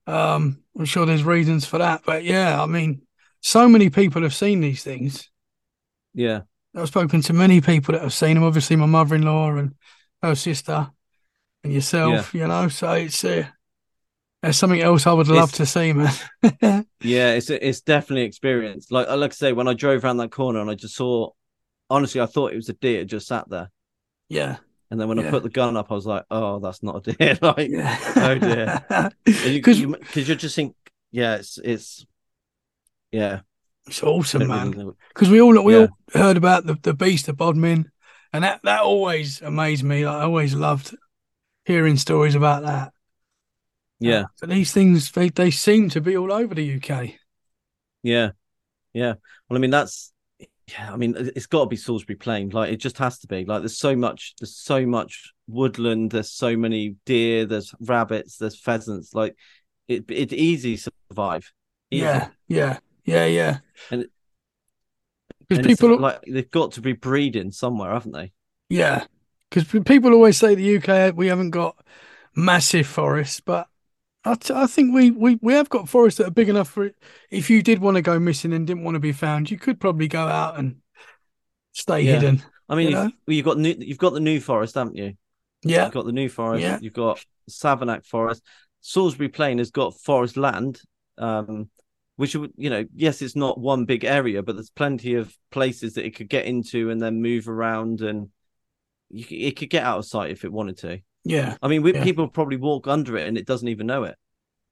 Um, 0.07 0.63
I'm 0.77 0.85
sure 0.85 1.05
there's 1.05 1.23
reasons 1.23 1.65
for 1.65 1.77
that, 1.77 2.01
but 2.05 2.23
yeah, 2.23 2.61
I 2.61 2.65
mean, 2.65 3.01
so 3.39 3.69
many 3.69 3.89
people 3.89 4.23
have 4.23 4.33
seen 4.33 4.59
these 4.61 4.83
things. 4.83 5.30
Yeah, 6.13 6.41
I've 6.75 6.87
spoken 6.87 7.21
to 7.21 7.33
many 7.33 7.61
people 7.61 7.93
that 7.93 8.01
have 8.01 8.13
seen 8.13 8.37
him. 8.37 8.43
Obviously, 8.43 8.75
my 8.75 8.85
mother-in-law 8.85 9.55
and 9.55 9.75
her 10.21 10.35
sister, 10.35 10.91
and 11.63 11.73
yourself. 11.73 12.33
Yeah. 12.33 12.41
You 12.41 12.47
know, 12.47 12.67
so 12.69 12.91
it's 12.93 13.23
uh, 13.23 13.45
there's 14.41 14.57
something 14.57 14.81
else 14.81 15.05
I 15.05 15.13
would 15.13 15.27
love 15.27 15.49
it's, 15.49 15.57
to 15.57 15.65
see, 15.65 15.93
man. 15.93 16.13
yeah, 17.01 17.33
it's 17.33 17.49
it's 17.49 17.81
definitely 17.81 18.23
experience. 18.23 18.89
Like 18.89 19.07
like 19.09 19.31
I 19.31 19.35
say, 19.35 19.53
when 19.53 19.67
I 19.67 19.73
drove 19.73 20.03
around 20.03 20.17
that 20.17 20.31
corner 20.31 20.59
and 20.59 20.69
I 20.69 20.75
just 20.75 20.95
saw, 20.95 21.29
honestly, 21.89 22.21
I 22.21 22.25
thought 22.25 22.53
it 22.53 22.57
was 22.57 22.69
a 22.69 22.73
deer 22.73 23.05
just 23.05 23.27
sat 23.27 23.49
there. 23.49 23.69
Yeah. 24.29 24.57
And 24.89 24.99
then 24.99 25.07
when 25.07 25.19
yeah. 25.19 25.27
I 25.27 25.29
put 25.29 25.43
the 25.43 25.49
gun 25.49 25.77
up, 25.77 25.89
I 25.89 25.93
was 25.93 26.05
like, 26.05 26.25
"Oh, 26.29 26.59
that's 26.59 26.83
not 26.83 27.07
a 27.07 27.13
deer!" 27.13 27.37
like, 27.41 27.69
yeah. 27.69 27.97
oh 28.17 28.35
dear, 28.37 29.11
because 29.23 29.79
you, 29.79 29.95
you, 30.13 30.21
you 30.21 30.35
just 30.35 30.55
think, 30.55 30.75
yeah, 31.11 31.35
it's 31.35 31.57
it's, 31.57 32.05
yeah, 33.09 33.39
it's 33.91 34.03
awesome, 34.03 34.47
man. 34.47 34.93
Because 35.09 35.29
we 35.29 35.41
all 35.41 35.61
we 35.63 35.75
yeah. 35.75 35.81
all 35.81 35.87
heard 36.13 36.37
about 36.37 36.65
the, 36.65 36.77
the 36.81 36.93
beast 36.93 37.27
of 37.27 37.37
Bodmin, 37.37 37.91
and 38.31 38.43
that 38.43 38.61
that 38.63 38.81
always 38.81 39.41
amazed 39.41 39.83
me. 39.83 40.05
Like, 40.05 40.15
I 40.15 40.23
always 40.23 40.53
loved 40.53 40.95
hearing 41.65 41.97
stories 41.97 42.35
about 42.35 42.63
that. 42.63 42.93
Yeah. 43.99 44.25
Uh, 44.41 44.47
these 44.47 44.71
things 44.71 45.11
they, 45.11 45.29
they 45.29 45.51
seem 45.51 45.89
to 45.89 46.01
be 46.01 46.17
all 46.17 46.31
over 46.31 46.55
the 46.55 46.75
UK. 46.75 47.11
Yeah. 48.01 48.31
Yeah. 48.93 49.13
Well, 49.47 49.57
I 49.57 49.59
mean 49.59 49.71
that's 49.71 50.13
yeah, 50.39 50.91
I 50.91 50.95
mean 50.95 51.15
it's 51.17 51.47
got 51.47 51.65
to 51.65 51.69
be 51.69 51.75
Salisbury 51.75 52.15
Plain. 52.15 52.49
Like 52.49 52.71
it 52.71 52.77
just 52.77 52.97
has 52.97 53.19
to 53.19 53.27
be. 53.27 53.45
Like 53.45 53.61
there's 53.61 53.77
so 53.77 53.95
much 53.95 54.35
there's 54.39 54.55
so 54.55 54.85
much 54.85 55.33
woodland, 55.47 56.11
there's 56.11 56.31
so 56.31 56.55
many 56.55 56.95
deer, 57.05 57.45
there's 57.45 57.75
rabbits, 57.81 58.37
there's 58.37 58.57
pheasants. 58.57 59.13
Like 59.13 59.35
it 59.87 60.05
it's 60.09 60.33
easy 60.33 60.77
to 60.77 60.91
survive. 61.09 61.51
Easy. 61.91 62.03
Yeah, 62.03 62.29
yeah, 62.47 62.79
yeah, 63.05 63.25
yeah. 63.25 63.57
And 63.89 64.07
because 65.47 65.65
people 65.65 65.97
like 65.97 66.21
they've 66.27 66.49
got 66.49 66.73
to 66.73 66.81
be 66.81 66.93
breeding 66.93 67.51
somewhere, 67.51 67.91
haven't 67.91 68.13
they? 68.13 68.31
Yeah, 68.69 69.05
because 69.49 69.65
people 69.83 70.13
always 70.13 70.37
say 70.37 70.55
the 70.55 70.77
UK 70.77 71.15
we 71.15 71.27
haven't 71.27 71.51
got 71.51 71.75
massive 72.35 72.87
forests, 72.87 73.39
but 73.39 73.67
I, 74.23 74.35
t- 74.35 74.53
I 74.53 74.67
think 74.67 74.93
we, 74.93 75.11
we, 75.11 75.39
we 75.41 75.53
have 75.53 75.69
got 75.69 75.89
forests 75.89 76.19
that 76.19 76.27
are 76.27 76.31
big 76.31 76.49
enough 76.49 76.69
for 76.69 76.85
it. 76.85 76.95
If 77.31 77.49
you 77.49 77.63
did 77.63 77.79
want 77.79 77.95
to 77.95 78.01
go 78.01 78.19
missing 78.19 78.53
and 78.53 78.67
didn't 78.67 78.83
want 78.83 78.95
to 78.95 78.99
be 78.99 79.13
found, 79.13 79.49
you 79.49 79.57
could 79.57 79.79
probably 79.79 80.07
go 80.07 80.27
out 80.27 80.59
and 80.59 80.77
stay 81.71 82.01
yeah. 82.01 82.13
hidden. 82.13 82.43
I 82.69 82.75
mean, 82.75 82.89
you 82.91 82.95
have 82.95 83.11
you've 83.27 83.45
got 83.45 83.57
new, 83.57 83.75
you've 83.77 83.97
got 83.97 84.13
the 84.13 84.19
New 84.19 84.39
Forest, 84.39 84.75
haven't 84.75 84.95
you? 84.95 85.13
Yeah, 85.63 85.85
you've 85.85 85.93
got 85.93 86.05
the 86.05 86.11
New 86.11 86.29
Forest. 86.29 86.61
Yeah. 86.61 86.79
You've 86.81 86.93
got 86.93 87.23
Savernake 87.49 88.05
Forest. 88.05 88.43
Salisbury 88.81 89.29
Plain 89.29 89.57
has 89.57 89.71
got 89.71 89.99
forest 89.99 90.37
land, 90.37 90.81
um, 91.17 91.69
which 92.21 92.35
you 92.35 92.69
know, 92.69 92.85
yes, 92.93 93.23
it's 93.23 93.35
not 93.35 93.59
one 93.59 93.85
big 93.85 94.05
area, 94.05 94.43
but 94.43 94.55
there's 94.55 94.69
plenty 94.69 95.15
of 95.15 95.35
places 95.49 95.95
that 95.95 96.05
it 96.05 96.15
could 96.15 96.29
get 96.29 96.45
into 96.45 96.91
and 96.91 97.01
then 97.01 97.19
move 97.19 97.49
around, 97.49 98.01
and 98.01 98.29
you, 99.09 99.25
it 99.31 99.57
could 99.57 99.71
get 99.71 99.83
out 99.83 99.97
of 99.97 100.05
sight 100.05 100.29
if 100.29 100.45
it 100.45 100.51
wanted 100.51 100.77
to. 100.77 100.99
Yeah. 101.23 101.57
I 101.63 101.67
mean, 101.67 101.81
we, 101.81 101.95
yeah. 101.95 102.03
people 102.03 102.27
probably 102.27 102.57
walk 102.57 102.87
under 102.87 103.17
it 103.17 103.27
and 103.27 103.39
it 103.39 103.47
doesn't 103.47 103.67
even 103.67 103.87
know 103.87 104.03
it. 104.03 104.15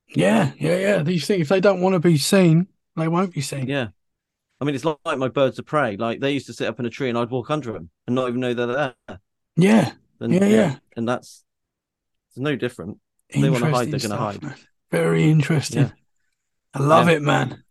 Yeah, 0.10 0.52
yeah, 0.60 0.78
yeah. 0.78 1.02
These 1.02 1.26
things, 1.26 1.42
if 1.42 1.50
they 1.50 1.60
don't 1.60 1.82
want 1.82 1.94
to 1.94 2.00
be 2.00 2.20
seen, 2.20 2.68
they 2.96 3.08
won't 3.08 3.34
be 3.34 3.42
seen. 3.42 3.68
Yeah. 3.68 3.88
I 4.62 4.66
mean, 4.66 4.76
it's 4.76 4.86
like 4.86 5.18
my 5.18 5.30
birds 5.30 5.58
of 5.58 5.66
prey. 5.66 5.98
Like 5.98 6.20
they 6.20 6.34
used 6.34 6.46
to 6.48 6.54
sit 6.54 6.68
up 6.68 6.80
in 6.80 6.86
a 6.86 6.92
tree 6.92 7.10
and 7.10 7.18
I'd 7.18 7.32
walk 7.32 7.50
under 7.50 7.74
them 7.74 7.90
and 8.06 8.16
not 8.16 8.28
even 8.28 8.42
know 8.42 8.54
they're 8.54 8.94
there. 9.08 9.20
Yeah. 9.56 9.94
And, 10.20 10.34
yeah, 10.34 10.46
yeah. 10.46 10.76
And 10.96 11.10
that's 11.10 11.44
it's 12.30 12.38
no 12.38 12.56
different. 12.56 13.00
They 13.34 13.50
want 13.50 13.64
to 13.64 13.72
hide, 13.72 13.90
they're 13.90 14.00
going 14.00 14.12
to 14.12 14.18
hide. 14.18 14.44
Man. 14.44 14.56
Very 14.92 15.32
interesting. 15.32 15.84
Yeah. 15.84 15.92
I 16.74 16.80
love 16.80 17.08
yeah. 17.08 17.16
it, 17.16 17.22
man. 17.22 17.64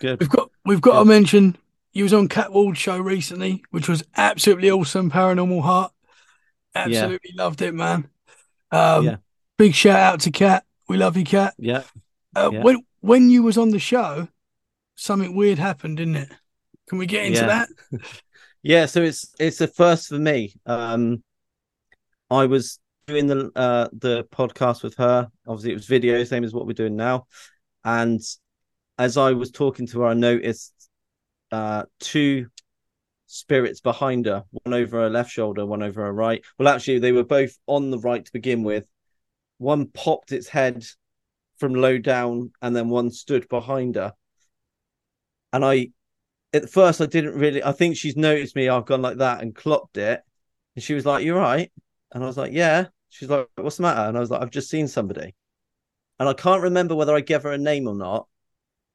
Good. 0.00 0.20
We've 0.20 0.28
got 0.28 0.50
we've 0.64 0.80
got 0.80 0.92
Good. 0.92 0.98
to 1.00 1.04
mention 1.04 1.56
you 1.92 2.04
was 2.04 2.14
on 2.14 2.28
Cat 2.28 2.52
Ward 2.52 2.76
show 2.78 2.98
recently, 2.98 3.62
which 3.70 3.88
was 3.88 4.04
absolutely 4.16 4.70
awesome. 4.70 5.10
Paranormal 5.10 5.62
Heart. 5.62 5.92
Absolutely 6.74 7.30
yeah. 7.34 7.42
loved 7.42 7.62
it, 7.62 7.74
man. 7.74 8.08
Um, 8.70 9.04
yeah. 9.04 9.16
Big 9.58 9.74
shout 9.74 9.98
out 9.98 10.20
to 10.20 10.30
Cat. 10.30 10.64
We 10.88 10.96
love 10.96 11.16
you, 11.16 11.24
Cat. 11.24 11.54
Yeah. 11.58 11.82
Uh, 12.34 12.50
yeah. 12.52 12.62
When 12.62 12.84
when 13.00 13.30
you 13.30 13.42
was 13.42 13.58
on 13.58 13.70
the 13.70 13.78
show, 13.78 14.28
something 14.94 15.34
weird 15.34 15.58
happened, 15.58 15.96
didn't 15.96 16.16
it? 16.16 16.28
Can 16.88 16.98
we 16.98 17.06
get 17.06 17.26
into 17.26 17.42
that? 17.42 17.68
yeah. 18.62 18.86
So 18.86 19.02
it's 19.02 19.34
it's 19.38 19.60
a 19.60 19.68
first 19.68 20.08
for 20.08 20.18
me. 20.18 20.54
Um, 20.66 21.22
I 22.30 22.46
was 22.46 22.78
doing 23.06 23.26
the 23.26 23.50
uh 23.56 23.88
the 23.92 24.24
podcast 24.24 24.82
with 24.82 24.96
her. 24.96 25.28
Obviously, 25.46 25.72
it 25.72 25.76
was 25.76 25.86
video, 25.86 26.22
same 26.24 26.44
as 26.44 26.54
what 26.54 26.66
we're 26.66 26.72
doing 26.72 26.96
now. 26.96 27.26
And 27.84 28.20
as 28.98 29.16
I 29.16 29.32
was 29.32 29.50
talking 29.50 29.86
to 29.88 30.00
her, 30.02 30.06
I 30.08 30.14
noticed 30.14 30.74
uh 31.52 31.84
two 31.98 32.48
spirits 33.26 33.80
behind 33.80 34.26
her, 34.26 34.44
one 34.50 34.74
over 34.74 35.00
her 35.00 35.10
left 35.10 35.30
shoulder, 35.30 35.64
one 35.66 35.82
over 35.82 36.04
her 36.04 36.12
right. 36.12 36.44
Well, 36.58 36.68
actually, 36.68 36.98
they 36.98 37.12
were 37.12 37.24
both 37.24 37.56
on 37.66 37.90
the 37.90 37.98
right 37.98 38.24
to 38.24 38.32
begin 38.32 38.64
with. 38.64 38.86
One 39.58 39.86
popped 39.88 40.32
its 40.32 40.48
head 40.48 40.84
from 41.58 41.74
low 41.74 41.98
down, 41.98 42.52
and 42.62 42.74
then 42.74 42.88
one 42.88 43.10
stood 43.10 43.48
behind 43.48 43.96
her. 43.96 44.14
And 45.52 45.64
I, 45.64 45.90
at 46.52 46.70
first, 46.70 47.00
I 47.00 47.06
didn't 47.06 47.36
really. 47.36 47.62
I 47.62 47.72
think 47.72 47.96
she's 47.96 48.16
noticed 48.16 48.56
me. 48.56 48.68
I've 48.68 48.86
gone 48.86 49.02
like 49.02 49.18
that 49.18 49.42
and 49.42 49.54
clocked 49.54 49.96
it, 49.96 50.22
and 50.76 50.82
she 50.84 50.94
was 50.94 51.06
like, 51.06 51.24
"You're 51.24 51.38
right," 51.38 51.72
and 52.12 52.22
I 52.24 52.26
was 52.26 52.36
like, 52.36 52.52
"Yeah." 52.52 52.88
She's 53.10 53.28
like, 53.30 53.48
"What's 53.56 53.76
the 53.76 53.82
matter?" 53.82 54.08
And 54.08 54.16
I 54.16 54.20
was 54.20 54.30
like, 54.30 54.42
"I've 54.42 54.50
just 54.50 54.70
seen 54.70 54.88
somebody," 54.88 55.34
and 56.20 56.28
I 56.28 56.34
can't 56.34 56.62
remember 56.62 56.94
whether 56.94 57.14
I 57.16 57.20
gave 57.20 57.42
her 57.42 57.52
a 57.52 57.58
name 57.58 57.88
or 57.88 57.96
not. 57.96 58.28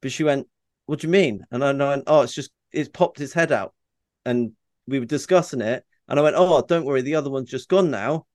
But 0.01 0.13
she 0.13 0.23
went, 0.23 0.47
"What 0.85 0.99
do 0.99 1.07
you 1.07 1.11
mean?" 1.11 1.45
And 1.51 1.63
I 1.63 1.73
went, 1.73 2.03
"Oh, 2.07 2.21
it's 2.21 2.33
just 2.33 2.51
it's 2.71 2.89
popped 2.89 3.19
its 3.19 3.33
head 3.33 3.51
out." 3.51 3.73
and 4.25 4.51
we 4.87 4.99
were 4.99 5.05
discussing 5.05 5.61
it, 5.61 5.85
and 6.07 6.19
I 6.19 6.23
went, 6.23 6.35
"Oh, 6.37 6.63
don't 6.67 6.85
worry, 6.85 7.01
the 7.01 7.15
other 7.15 7.29
one's 7.29 7.49
just 7.49 7.69
gone 7.69 7.91
now." 7.91 8.25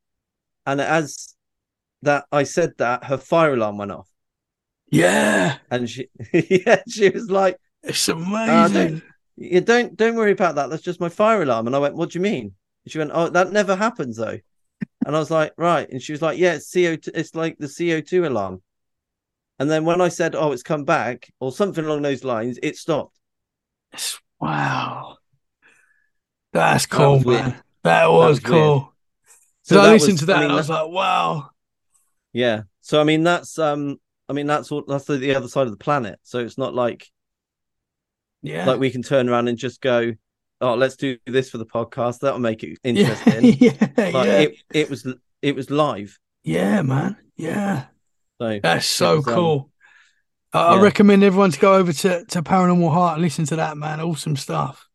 And 0.67 0.81
as 0.81 1.35
that 2.03 2.27
I 2.33 2.45
said 2.45 2.75
that, 2.79 3.05
her 3.05 3.19
fire 3.19 3.55
alarm 3.55 3.79
went 3.79 3.93
off. 3.93 4.09
Yeah, 4.91 5.59
and 5.71 5.89
she, 5.89 6.09
yeah, 6.33 6.83
she 6.89 7.11
was 7.11 7.31
like, 7.31 7.59
"It's 7.83 8.09
uh, 8.09 8.17
amazing." 8.17 9.03
you 9.37 9.61
don't 9.61 9.97
don't 9.97 10.17
worry 10.17 10.33
about 10.33 10.57
that. 10.57 10.71
That's 10.71 10.83
just 10.83 11.01
my 11.01 11.09
fire 11.09 11.43
alarm. 11.43 11.67
And 11.67 11.77
I 11.77 11.81
went, 11.81 11.97
"What 11.97 12.11
do 12.11 12.19
you 12.19 12.23
mean?" 12.23 12.55
And 12.85 12.93
she 12.93 12.99
went, 12.99 13.11
"Oh, 13.13 13.29
that 13.29 13.53
never 13.53 13.77
happens 13.77 14.17
though." 14.17 14.39
and 15.07 15.17
I 15.17 15.19
was 15.19 15.31
like, 15.31 15.53
"Right." 15.57 15.89
And 15.91 16.03
she 16.03 16.13
was 16.13 16.23
like, 16.23 16.39
"Yeah, 16.39 16.55
it's 16.55 16.71
CO2, 16.71 17.11
It's 17.15 17.35
like 17.35 17.59
the 17.59 17.69
CO 17.69 18.01
two 18.01 18.27
alarm." 18.27 18.63
And 19.61 19.71
then 19.71 19.85
when 19.85 20.01
I 20.01 20.09
said, 20.09 20.35
"Oh, 20.35 20.51
it's 20.53 20.63
come 20.63 20.85
back," 20.85 21.31
or 21.39 21.53
something 21.53 21.85
along 21.85 22.03
those 22.03 22.25
lines, 22.25 22.59
it 22.63 22.77
stopped. 22.77 23.17
Wow. 24.41 25.19
That's 26.53 26.87
cool, 26.87 27.19
that 27.19 27.27
man. 27.27 27.45
Weird. 27.45 27.63
That 27.85 28.11
was, 28.11 28.41
that 28.41 28.51
was 28.51 28.61
cool. 28.61 28.95
So 29.63 29.81
I 29.81 29.93
listened 29.93 30.13
was, 30.15 30.21
to 30.21 30.27
that 30.27 30.37
I 30.37 30.41
mean, 30.41 30.45
and 30.47 30.53
I 30.55 30.57
was 30.57 30.69
like, 30.69 30.89
wow. 30.89 31.51
Yeah. 32.33 32.63
So 32.81 33.01
I 33.01 33.05
mean 33.05 33.23
that's 33.23 33.59
um 33.59 34.01
I 34.29 34.33
mean 34.33 34.47
that's 34.47 34.71
what 34.71 34.89
that's 34.89 35.05
the, 35.05 35.17
the 35.17 35.35
other 35.35 35.49
side 35.49 35.67
of 35.67 35.73
the 35.73 35.77
planet. 35.77 36.19
So 36.23 36.39
it's 36.39 36.59
not 36.59 36.75
like 36.75 37.07
yeah, 38.43 38.67
like 38.67 38.81
we 38.81 38.91
can 38.91 39.03
turn 39.03 39.29
around 39.29 39.49
and 39.49 39.59
just 39.59 39.81
go, 39.81 40.15
oh, 40.61 40.75
let's 40.75 40.97
do 40.97 41.19
this 41.27 41.51
for 41.51 41.59
the 41.59 41.67
podcast. 41.67 42.21
That'll 42.21 42.41
make 42.41 42.65
it 42.65 42.79
interesting. 42.85 43.45
yeah, 43.61 43.89
yeah. 43.97 44.25
It 44.25 44.57
it 44.73 44.91
was 44.91 45.07
it 45.43 45.55
was 45.55 45.71
live. 45.71 46.19
Yeah, 46.43 46.83
man. 46.83 47.17
Yeah. 47.37 47.85
So 48.41 48.59
that's 48.63 48.87
so 48.87 49.19
um, 49.19 49.23
cool. 49.23 49.71
Um, 50.53 50.63
I, 50.63 50.75
yeah. 50.77 50.83
Recommend 50.83 51.23
everyone 51.23 51.51
to 51.51 51.61
go 51.61 51.75
over 51.75 51.93
to, 51.93 52.25
to 52.25 52.43
Paranormal 52.43 52.93
Heart 52.93 53.15
and 53.15 53.23
listen 53.23 53.45
to 53.47 53.57
that, 53.57 53.77
man. 53.77 54.01
Awesome 54.01 54.35
stuff. 54.35 54.89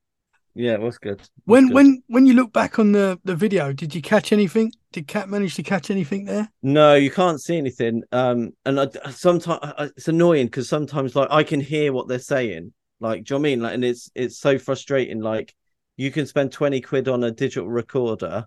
Yeah, 0.55 0.73
it 0.73 0.81
was 0.81 0.97
good. 0.97 1.19
It 1.19 1.19
was 1.19 1.29
when 1.45 1.67
good. 1.67 1.73
when 1.73 2.03
when 2.07 2.25
you 2.25 2.33
look 2.33 2.51
back 2.53 2.79
on 2.79 2.91
the 2.91 3.19
the 3.23 3.35
video, 3.35 3.71
did 3.71 3.93
you 3.93 4.01
catch 4.01 4.31
anything? 4.31 4.71
Did 4.93 5.07
Cat 5.07 5.29
manage 5.29 5.55
to 5.55 5.63
catch 5.63 5.91
anything 5.91 6.25
there? 6.25 6.49
No, 6.63 6.95
you 6.95 7.11
can't 7.11 7.41
see 7.41 7.57
anything. 7.57 8.03
Um, 8.11 8.53
and 8.65 8.79
I, 8.79 8.87
sometimes 9.11 9.59
it's 9.95 10.07
annoying 10.07 10.47
because 10.47 10.67
sometimes 10.67 11.15
like 11.15 11.27
I 11.29 11.43
can 11.43 11.59
hear 11.59 11.93
what 11.93 12.07
they're 12.07 12.19
saying. 12.19 12.73
Like, 12.99 13.25
do 13.25 13.35
you 13.35 13.39
know 13.39 13.41
I 13.41 13.49
mean? 13.49 13.61
Like, 13.61 13.73
and 13.75 13.85
it's 13.85 14.09
it's 14.15 14.39
so 14.39 14.57
frustrating. 14.57 15.19
Like, 15.21 15.53
you 15.97 16.09
can 16.09 16.25
spend 16.25 16.51
twenty 16.51 16.81
quid 16.81 17.09
on 17.09 17.23
a 17.23 17.31
digital 17.31 17.69
recorder, 17.69 18.45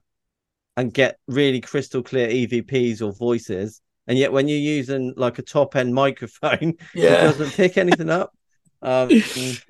and 0.77 0.93
get 0.93 1.19
really 1.29 1.61
crystal 1.61 2.03
clear 2.03 2.29
EVPs 2.29 3.03
or 3.03 3.13
voices. 3.13 3.81
And 4.09 4.19
yet, 4.19 4.33
when 4.33 4.49
you're 4.49 4.59
using 4.59 5.15
like 5.17 5.39
a 5.39 5.43
top 5.43 5.77
end 5.77 5.95
microphone, 5.95 6.75
Yeah. 6.95 7.29
it 7.29 7.39
doesn't 7.39 7.53
pick 7.53 7.77
anything 7.79 8.11
up. 8.11 8.35
Um, 8.83 9.09
it's 9.11 9.65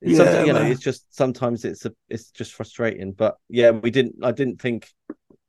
Yeah, 0.00 0.40
you 0.44 0.52
know, 0.52 0.62
man. 0.62 0.72
it's 0.72 0.80
just 0.82 1.14
sometimes 1.14 1.64
it's 1.64 1.84
a, 1.84 1.92
it's 2.08 2.30
just 2.32 2.54
frustrating. 2.54 3.12
But 3.12 3.36
yeah, 3.48 3.70
we 3.70 3.90
didn't. 3.92 4.16
I 4.24 4.32
didn't 4.32 4.60
think. 4.60 4.88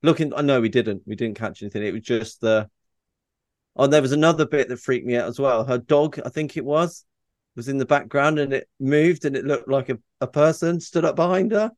Looking, 0.04 0.34
I 0.34 0.42
know 0.42 0.60
we 0.62 0.70
didn't. 0.70 1.02
We 1.08 1.16
didn't 1.16 1.38
catch 1.40 1.64
anything. 1.64 1.82
It 1.84 1.94
was 1.94 2.04
just 2.04 2.42
the. 2.42 2.70
Oh, 3.76 3.88
there 3.88 4.02
was 4.04 4.12
another 4.12 4.46
bit 4.46 4.68
that 4.70 4.78
freaked 4.80 5.08
me 5.08 5.16
out 5.16 5.28
as 5.28 5.40
well. 5.40 5.64
Her 5.64 5.80
dog, 5.80 6.20
I 6.24 6.30
think 6.30 6.58
it 6.58 6.66
was, 6.66 7.06
was 7.56 7.70
in 7.70 7.80
the 7.80 7.86
background 7.88 8.38
and 8.38 8.54
it 8.54 8.68
moved 8.80 9.26
and 9.26 9.36
it 9.36 9.46
looked 9.46 9.68
like 9.68 9.90
a, 9.90 9.98
a 10.22 10.28
person 10.28 10.80
stood 10.80 11.06
up 11.06 11.16
behind 11.16 11.52
her. 11.54 11.72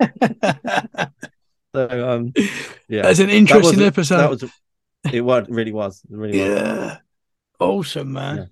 So 1.74 2.08
um, 2.10 2.32
yeah, 2.88 3.02
That's 3.02 3.18
an 3.18 3.28
interesting 3.30 3.82
a- 3.82 3.86
episode. 3.86 4.16
That 4.18 4.30
was, 4.30 4.44
it 5.12 5.20
was 5.20 5.46
really 5.48 5.72
was, 5.72 6.02
it 6.10 6.16
really 6.16 6.34
was. 6.34 6.46
yeah. 6.46 6.98
Awesome, 7.60 8.12
man. 8.12 8.36
Yeah. 8.36 8.44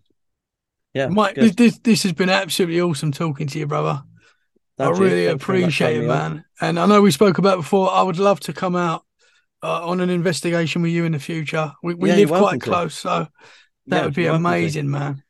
Yeah, 0.95 1.09
Mike, 1.09 1.35
this, 1.35 1.55
this 1.55 1.79
this 1.79 2.03
has 2.05 2.13
been 2.13 2.31
absolutely 2.31 2.81
awesome 2.81 3.13
talking 3.13 3.47
to 3.49 3.59
you, 3.59 3.67
brother. 3.67 4.03
Thank 4.79 4.97
I 4.97 4.99
really 4.99 5.27
Thank 5.27 5.41
you 5.41 5.47
very 5.47 5.61
much 5.61 5.77
for 5.77 5.85
appreciate 5.85 5.97
it, 5.97 6.01
on. 6.01 6.07
man. 6.09 6.45
And 6.61 6.79
I 6.79 6.87
know 6.87 7.03
we 7.03 7.11
spoke 7.11 7.39
about 7.39 7.59
before. 7.59 7.91
I 7.93 8.03
would 8.03 8.19
love 8.19 8.41
to 8.41 8.53
come 8.53 8.77
out 8.77 9.05
uh, 9.63 9.87
on 9.87 10.01
an 10.01 10.11
investigation 10.11 10.83
with 10.83 10.93
you 10.93 11.05
in 11.05 11.13
the 11.13 11.19
future. 11.19 11.73
We 11.83 11.95
we 11.95 12.09
Yeah, 12.09 12.17
live 12.17 12.29
quite 12.29 12.41
welcome 12.41 12.61
to. 12.61 12.71
close, 12.71 12.95
so 12.95 13.29
that 13.87 13.99
Yeah, 13.99 14.05
would 14.05 14.15
be 14.15 14.23
you're 14.23 14.33
welcome 14.33 14.45
to. 14.45 14.57
amazing, 14.59 14.91
man. 14.91 15.23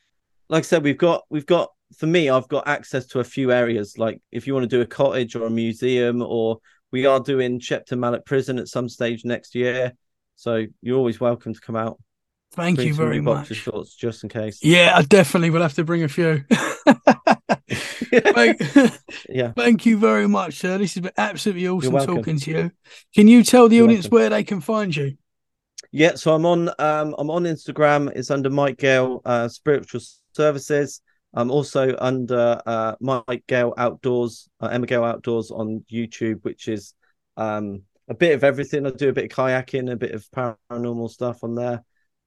Like 0.48 0.60
I 0.60 0.62
said, 0.62 0.82
we've 0.84 0.98
got 0.98 1.24
we've 1.30 1.46
got 1.46 1.70
for 1.98 2.06
me, 2.06 2.30
I've 2.30 2.48
got 2.48 2.66
access 2.68 3.06
to 3.06 3.20
a 3.20 3.24
few 3.24 3.52
areas. 3.52 3.98
Like 3.98 4.20
if 4.32 4.46
you 4.46 4.54
want 4.54 4.64
to 4.70 4.76
do 4.76 4.82
a 4.82 4.86
cottage 4.86 5.34
or 5.36 5.46
a 5.46 5.50
museum, 5.50 6.22
or 6.22 6.58
we 6.92 7.06
are 7.06 7.20
doing 7.20 7.58
Shepton 7.60 7.98
Mallet 7.98 8.24
Prison 8.24 8.58
at 8.58 8.68
some 8.68 8.88
stage 8.88 9.24
next 9.24 9.54
year. 9.54 9.92
So 10.36 10.66
you're 10.82 10.98
always 10.98 11.18
welcome 11.18 11.54
to 11.54 11.60
come 11.60 11.76
out. 11.76 11.98
Thank 12.52 12.80
you 12.80 12.94
very 12.94 13.20
much. 13.20 13.48
shorts 13.48 13.94
just 13.94 14.22
in 14.22 14.28
case. 14.28 14.62
Yeah, 14.62 14.92
I 14.94 15.02
definitely 15.02 15.50
will 15.50 15.62
have 15.62 15.74
to 15.74 15.84
bring 15.84 16.04
a 16.04 16.08
few. 16.08 16.44
thank, 18.12 18.60
yeah. 19.28 19.52
thank 19.56 19.86
you 19.86 19.98
very 19.98 20.28
much, 20.28 20.58
sir. 20.58 20.78
This 20.78 20.94
has 20.94 21.02
been 21.02 21.12
absolutely 21.16 21.68
awesome 21.68 21.92
talking 21.92 22.38
to 22.38 22.50
you. 22.50 22.70
Can 23.14 23.28
you 23.28 23.42
tell 23.42 23.68
the 23.68 23.76
You're 23.76 23.86
audience 23.86 24.04
welcome. 24.04 24.16
where 24.16 24.30
they 24.30 24.44
can 24.44 24.60
find 24.60 24.94
you? 24.94 25.16
Yeah, 25.90 26.14
so 26.14 26.34
I'm 26.34 26.46
on 26.46 26.68
um 26.78 27.14
I'm 27.18 27.30
on 27.30 27.44
Instagram. 27.44 28.12
It's 28.14 28.30
under 28.30 28.50
Mike 28.50 28.78
Gale 28.78 29.22
uh 29.24 29.48
Spiritual 29.48 30.00
Services. 30.32 31.00
I'm 31.34 31.50
also 31.50 31.96
under 31.98 32.60
uh 32.66 32.94
Mike 33.00 33.44
Gale 33.46 33.74
Outdoors, 33.76 34.48
uh, 34.60 34.66
Emma 34.66 34.86
Gale 34.86 35.04
Outdoors 35.04 35.50
on 35.50 35.84
YouTube, 35.90 36.42
which 36.44 36.68
is 36.68 36.94
um 37.36 37.82
a 38.08 38.14
bit 38.14 38.34
of 38.34 38.44
everything. 38.44 38.86
I 38.86 38.90
do 38.90 39.08
a 39.08 39.12
bit 39.12 39.30
of 39.32 39.36
kayaking, 39.36 39.90
a 39.90 39.96
bit 39.96 40.12
of 40.12 40.24
paranormal 40.30 41.10
stuff 41.10 41.42
on 41.42 41.54
there. 41.54 41.84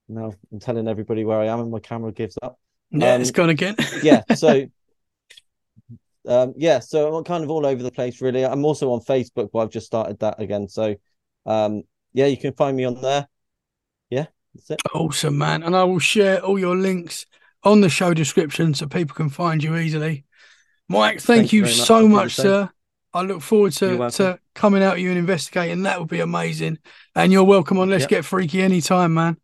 Now 0.08 0.34
I'm 0.52 0.60
telling 0.60 0.88
everybody 0.88 1.24
where 1.24 1.40
I 1.40 1.48
am, 1.48 1.60
and 1.60 1.72
my 1.72 1.80
camera 1.80 2.12
gives 2.12 2.38
up. 2.42 2.60
Yeah, 2.92 3.16
Um, 3.16 3.22
it's 3.22 3.32
gone 3.32 3.50
again. 3.50 3.76
yeah 4.04 4.24
so 4.34 4.66
um 6.28 6.54
yeah 6.58 6.80
so 6.80 7.16
i'm 7.16 7.24
kind 7.24 7.44
of 7.44 7.50
all 7.50 7.66
over 7.66 7.82
the 7.82 7.92
place 7.92 8.22
really 8.22 8.46
i'm 8.46 8.66
also 8.66 8.92
on 8.92 9.00
facebook 9.00 9.50
but 9.54 9.60
i've 9.60 9.70
just 9.70 9.86
started 9.86 10.20
that 10.20 10.40
again 10.40 10.68
so 10.68 10.96
um 11.46 11.84
yeah 12.14 12.26
you 12.26 12.38
can 12.38 12.54
find 12.54 12.76
me 12.76 12.84
on 12.84 13.00
there 13.02 13.28
yeah 14.10 14.26
that's 14.54 14.72
it 14.72 14.82
Awesome, 14.94 15.38
man. 15.38 15.64
And 15.64 15.76
I 15.76 15.84
will 15.84 16.00
share 16.00 16.44
all 16.44 16.58
your 16.58 16.76
links 16.76 17.26
on 17.64 17.82
the 17.82 17.90
show 17.90 18.14
description 18.14 18.74
so 18.74 18.88
people 18.88 19.16
can 19.16 19.30
find 19.30 19.64
you 19.64 19.76
easily. 19.78 20.26
Mike, 20.88 21.20
thank, 21.20 21.40
Thank 21.42 21.54
you 21.54 21.60
you 21.60 21.66
much. 21.66 21.76
so 21.76 21.96
I'll 21.96 22.02
do 22.04 22.10
the 22.10 22.16
much, 22.16 22.36
sir. 22.36 22.70
I 23.14 23.22
look 23.24 23.42
forward 23.42 23.74
to, 23.74 24.10
to 24.12 24.40
coming 24.54 24.84
out 24.84 25.00
you 25.00 25.10
and 25.10 25.18
investigating. 25.18 25.84
That 25.84 26.00
would 26.00 26.10
be 26.10 26.20
amazing. 26.20 26.78
And 27.16 27.32
you're 27.32 27.44
welcome 27.44 27.80
on 27.80 27.90
Let's 27.90 28.04
Yep. 28.04 28.10
Get 28.10 28.26
Freaky 28.26 28.62
anytime, 28.62 29.14
man. 29.16 29.38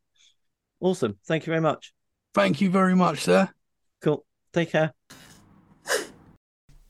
awesome 0.79 1.17
thank 1.25 1.45
you 1.47 1.51
very 1.51 1.61
much 1.61 1.93
Thank 2.33 2.59
you 2.61 2.69
very 2.69 2.95
much, 2.95 3.21
sir. 3.21 3.49
cool 4.01 4.25
take 4.53 4.71
care 4.71 4.93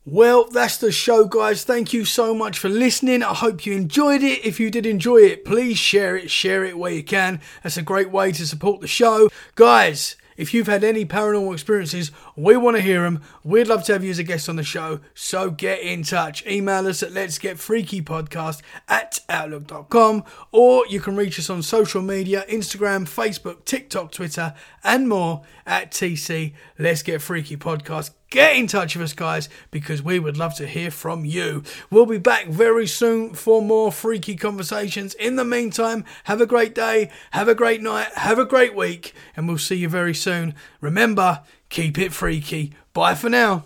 Well, 0.07 0.45
that's 0.49 0.77
the 0.77 0.91
show, 0.91 1.26
guys. 1.26 1.64
Thank 1.64 1.91
you 1.91 2.06
so 2.06 2.35
much 2.35 2.60
for 2.60 2.69
listening. 2.69 3.23
I 3.23 3.34
hope 3.34 3.65
you 3.65 3.73
enjoyed 3.73 4.22
it. 4.22 4.45
If 4.45 4.60
you 4.60 4.69
did 4.69 4.85
enjoy 4.85 5.18
it, 5.18 5.43
please 5.45 5.80
share 5.80 6.15
it. 6.15 6.30
Share 6.30 6.64
it 6.64 6.77
where 6.77 6.91
you 6.91 7.03
can. 7.03 7.41
That's 7.64 7.77
a 7.77 7.81
great 7.81 8.11
way 8.11 8.31
to 8.34 8.45
support 8.45 8.81
the 8.81 8.88
show. 8.88 9.30
Guys, 9.56 10.15
if 10.38 10.53
you've 10.53 10.68
had 10.68 10.84
any 10.84 11.06
paranormal 11.07 11.53
experiences, 11.53 12.11
we 12.36 12.57
want 12.57 12.78
to 12.78 12.82
hear 12.82 13.03
them. 13.03 13.22
We'd 13.44 13.68
love 13.68 13.84
to 13.86 13.94
have 13.94 14.03
you 14.03 14.12
as 14.12 14.20
a 14.20 14.24
guest 14.24 14.49
on 14.49 14.56
the 14.56 14.64
show. 14.64 14.99
So 15.14 15.49
get 15.49 15.82
in 15.82 16.03
touch. 16.03 16.45
Email 16.45 16.88
us 16.88 17.02
at 17.02 17.12
let's 17.12 17.38
get 17.38 17.60
freaky 17.60 18.02
podcast 18.02 18.62
at 18.88 19.20
outlook.com 19.30 20.24
or 20.52 20.86
you 20.88 20.99
can 20.99 21.16
reach 21.16 21.40
us 21.40 21.49
on 21.49 21.62
social 21.62 22.02
media 22.02 22.45
Instagram, 22.49 23.06
Facebook, 23.06 23.66
TikTok, 23.66 24.12
Twitter, 24.12 24.53
and 24.84 25.07
more 25.07 25.44
at 25.66 25.91
TC 25.91 26.53
Let's 26.78 27.03
Get 27.03 27.22
Freaky 27.22 27.57
Podcast. 27.57 28.12
Get 28.30 28.56
in 28.56 28.68
touch 28.68 28.95
with 28.95 29.03
us, 29.06 29.14
guys, 29.14 29.49
because 29.72 30.02
we 30.02 30.20
would 30.20 30.36
love 30.36 30.56
to 30.56 30.68
hear 30.68 30.91
from 30.91 31.26
you. 31.26 31.64
We'll 31.90 32.06
be 32.06 32.18
back 32.18 32.48
very 32.48 32.88
soon 32.88 33.34
for 33.34 33.62
more 33.62 33.91
freaky 33.91 34.36
conversations. 34.36 35.14
In 35.14 35.38
the 35.38 35.45
meantime, 35.45 36.03
have 36.26 36.41
a 36.41 36.45
great 36.45 36.76
day, 36.76 37.12
have 37.32 37.48
a 37.48 37.56
great 37.56 37.82
night, 37.82 38.07
have 38.16 38.38
a 38.38 38.45
great 38.45 38.76
week, 38.76 39.14
and 39.38 39.48
we'll 39.48 39.57
see 39.57 39.76
you 39.76 39.88
very 39.88 40.14
soon. 40.14 40.53
Remember, 40.82 41.44
keep 41.76 41.97
it 41.97 42.14
freaky. 42.14 42.72
Bye 42.93 43.15
for 43.15 43.30
now. 43.30 43.65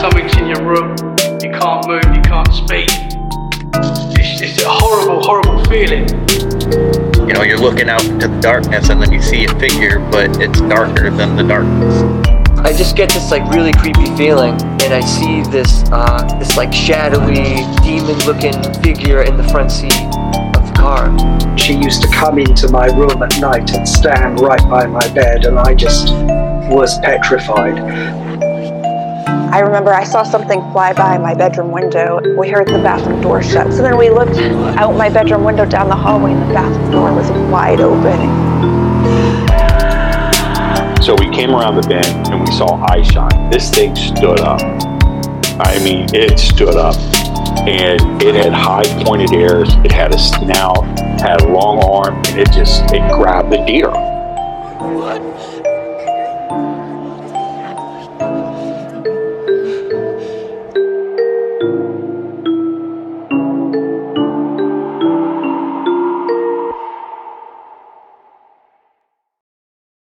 Something's 0.00 0.36
in 0.36 0.48
your 0.48 0.64
room. 0.64 0.96
You 1.40 1.52
can't 1.52 1.86
move, 1.86 2.02
you 2.12 2.22
can't 2.22 2.52
speak. 2.52 2.88
It's, 4.18 4.40
it's 4.40 4.62
a 4.64 4.68
horrible, 4.68 5.22
horrible 5.22 5.64
feeling. 5.66 6.08
You 7.28 7.34
know, 7.34 7.42
you're 7.42 7.56
looking 7.56 7.88
out 7.88 8.04
into 8.04 8.26
the 8.26 8.40
darkness 8.40 8.88
and 8.88 9.00
then 9.00 9.12
you 9.12 9.22
see 9.22 9.44
a 9.44 9.58
figure, 9.60 10.00
but 10.10 10.42
it's 10.42 10.60
darker 10.62 11.10
than 11.10 11.36
the 11.36 11.44
darkness. 11.44 12.35
I 12.66 12.72
just 12.72 12.96
get 12.96 13.10
this 13.10 13.30
like 13.30 13.48
really 13.54 13.72
creepy 13.74 14.06
feeling, 14.16 14.60
and 14.82 14.92
I 14.92 15.00
see 15.00 15.42
this 15.52 15.84
uh, 15.92 16.26
this 16.40 16.56
like 16.56 16.72
shadowy 16.72 17.62
demon-looking 17.84 18.60
figure 18.82 19.22
in 19.22 19.36
the 19.36 19.44
front 19.50 19.70
seat 19.70 19.94
of 19.94 20.66
the 20.66 20.74
car. 20.76 21.56
She 21.56 21.74
used 21.74 22.02
to 22.02 22.08
come 22.08 22.40
into 22.40 22.68
my 22.68 22.86
room 22.86 23.22
at 23.22 23.38
night 23.40 23.72
and 23.72 23.88
stand 23.88 24.40
right 24.40 24.68
by 24.68 24.84
my 24.84 25.06
bed, 25.14 25.44
and 25.44 25.60
I 25.60 25.74
just 25.76 26.12
was 26.68 26.98
petrified. 26.98 27.78
I 29.52 29.60
remember 29.60 29.94
I 29.94 30.02
saw 30.02 30.24
something 30.24 30.60
fly 30.72 30.92
by 30.92 31.18
my 31.18 31.34
bedroom 31.34 31.70
window. 31.70 32.18
We 32.36 32.48
heard 32.48 32.66
the 32.66 32.82
bathroom 32.82 33.20
door 33.20 33.44
shut. 33.44 33.72
So 33.72 33.80
then 33.80 33.96
we 33.96 34.10
looked 34.10 34.38
out 34.76 34.96
my 34.96 35.08
bedroom 35.08 35.44
window 35.44 35.66
down 35.66 35.88
the 35.88 35.94
hallway, 35.94 36.32
and 36.32 36.42
the 36.50 36.54
bathroom 36.54 36.90
door 36.90 37.14
was 37.14 37.30
wide 37.48 37.80
open. 37.80 38.75
So 41.06 41.14
we 41.14 41.30
came 41.30 41.54
around 41.54 41.76
the 41.76 41.86
bend 41.86 42.32
and 42.32 42.40
we 42.40 42.50
saw 42.50 42.84
eye 42.90 43.00
shine. 43.00 43.48
This 43.48 43.70
thing 43.70 43.94
stood 43.94 44.40
up. 44.40 44.60
I 45.60 45.78
mean, 45.84 46.08
it 46.12 46.36
stood 46.36 46.74
up. 46.74 46.96
And 47.64 48.20
it 48.20 48.34
had 48.34 48.52
high 48.52 48.82
pointed 49.04 49.32
ears. 49.32 49.68
It 49.84 49.92
had 49.92 50.12
a 50.12 50.18
snout, 50.18 50.82
had 51.20 51.42
a 51.42 51.48
long 51.52 51.78
arm, 51.84 52.16
and 52.16 52.40
it 52.40 52.50
just 52.50 52.92
it 52.92 53.08
grabbed 53.12 53.52
the 53.52 53.58
deer. 53.58 53.88
What? 53.88 55.22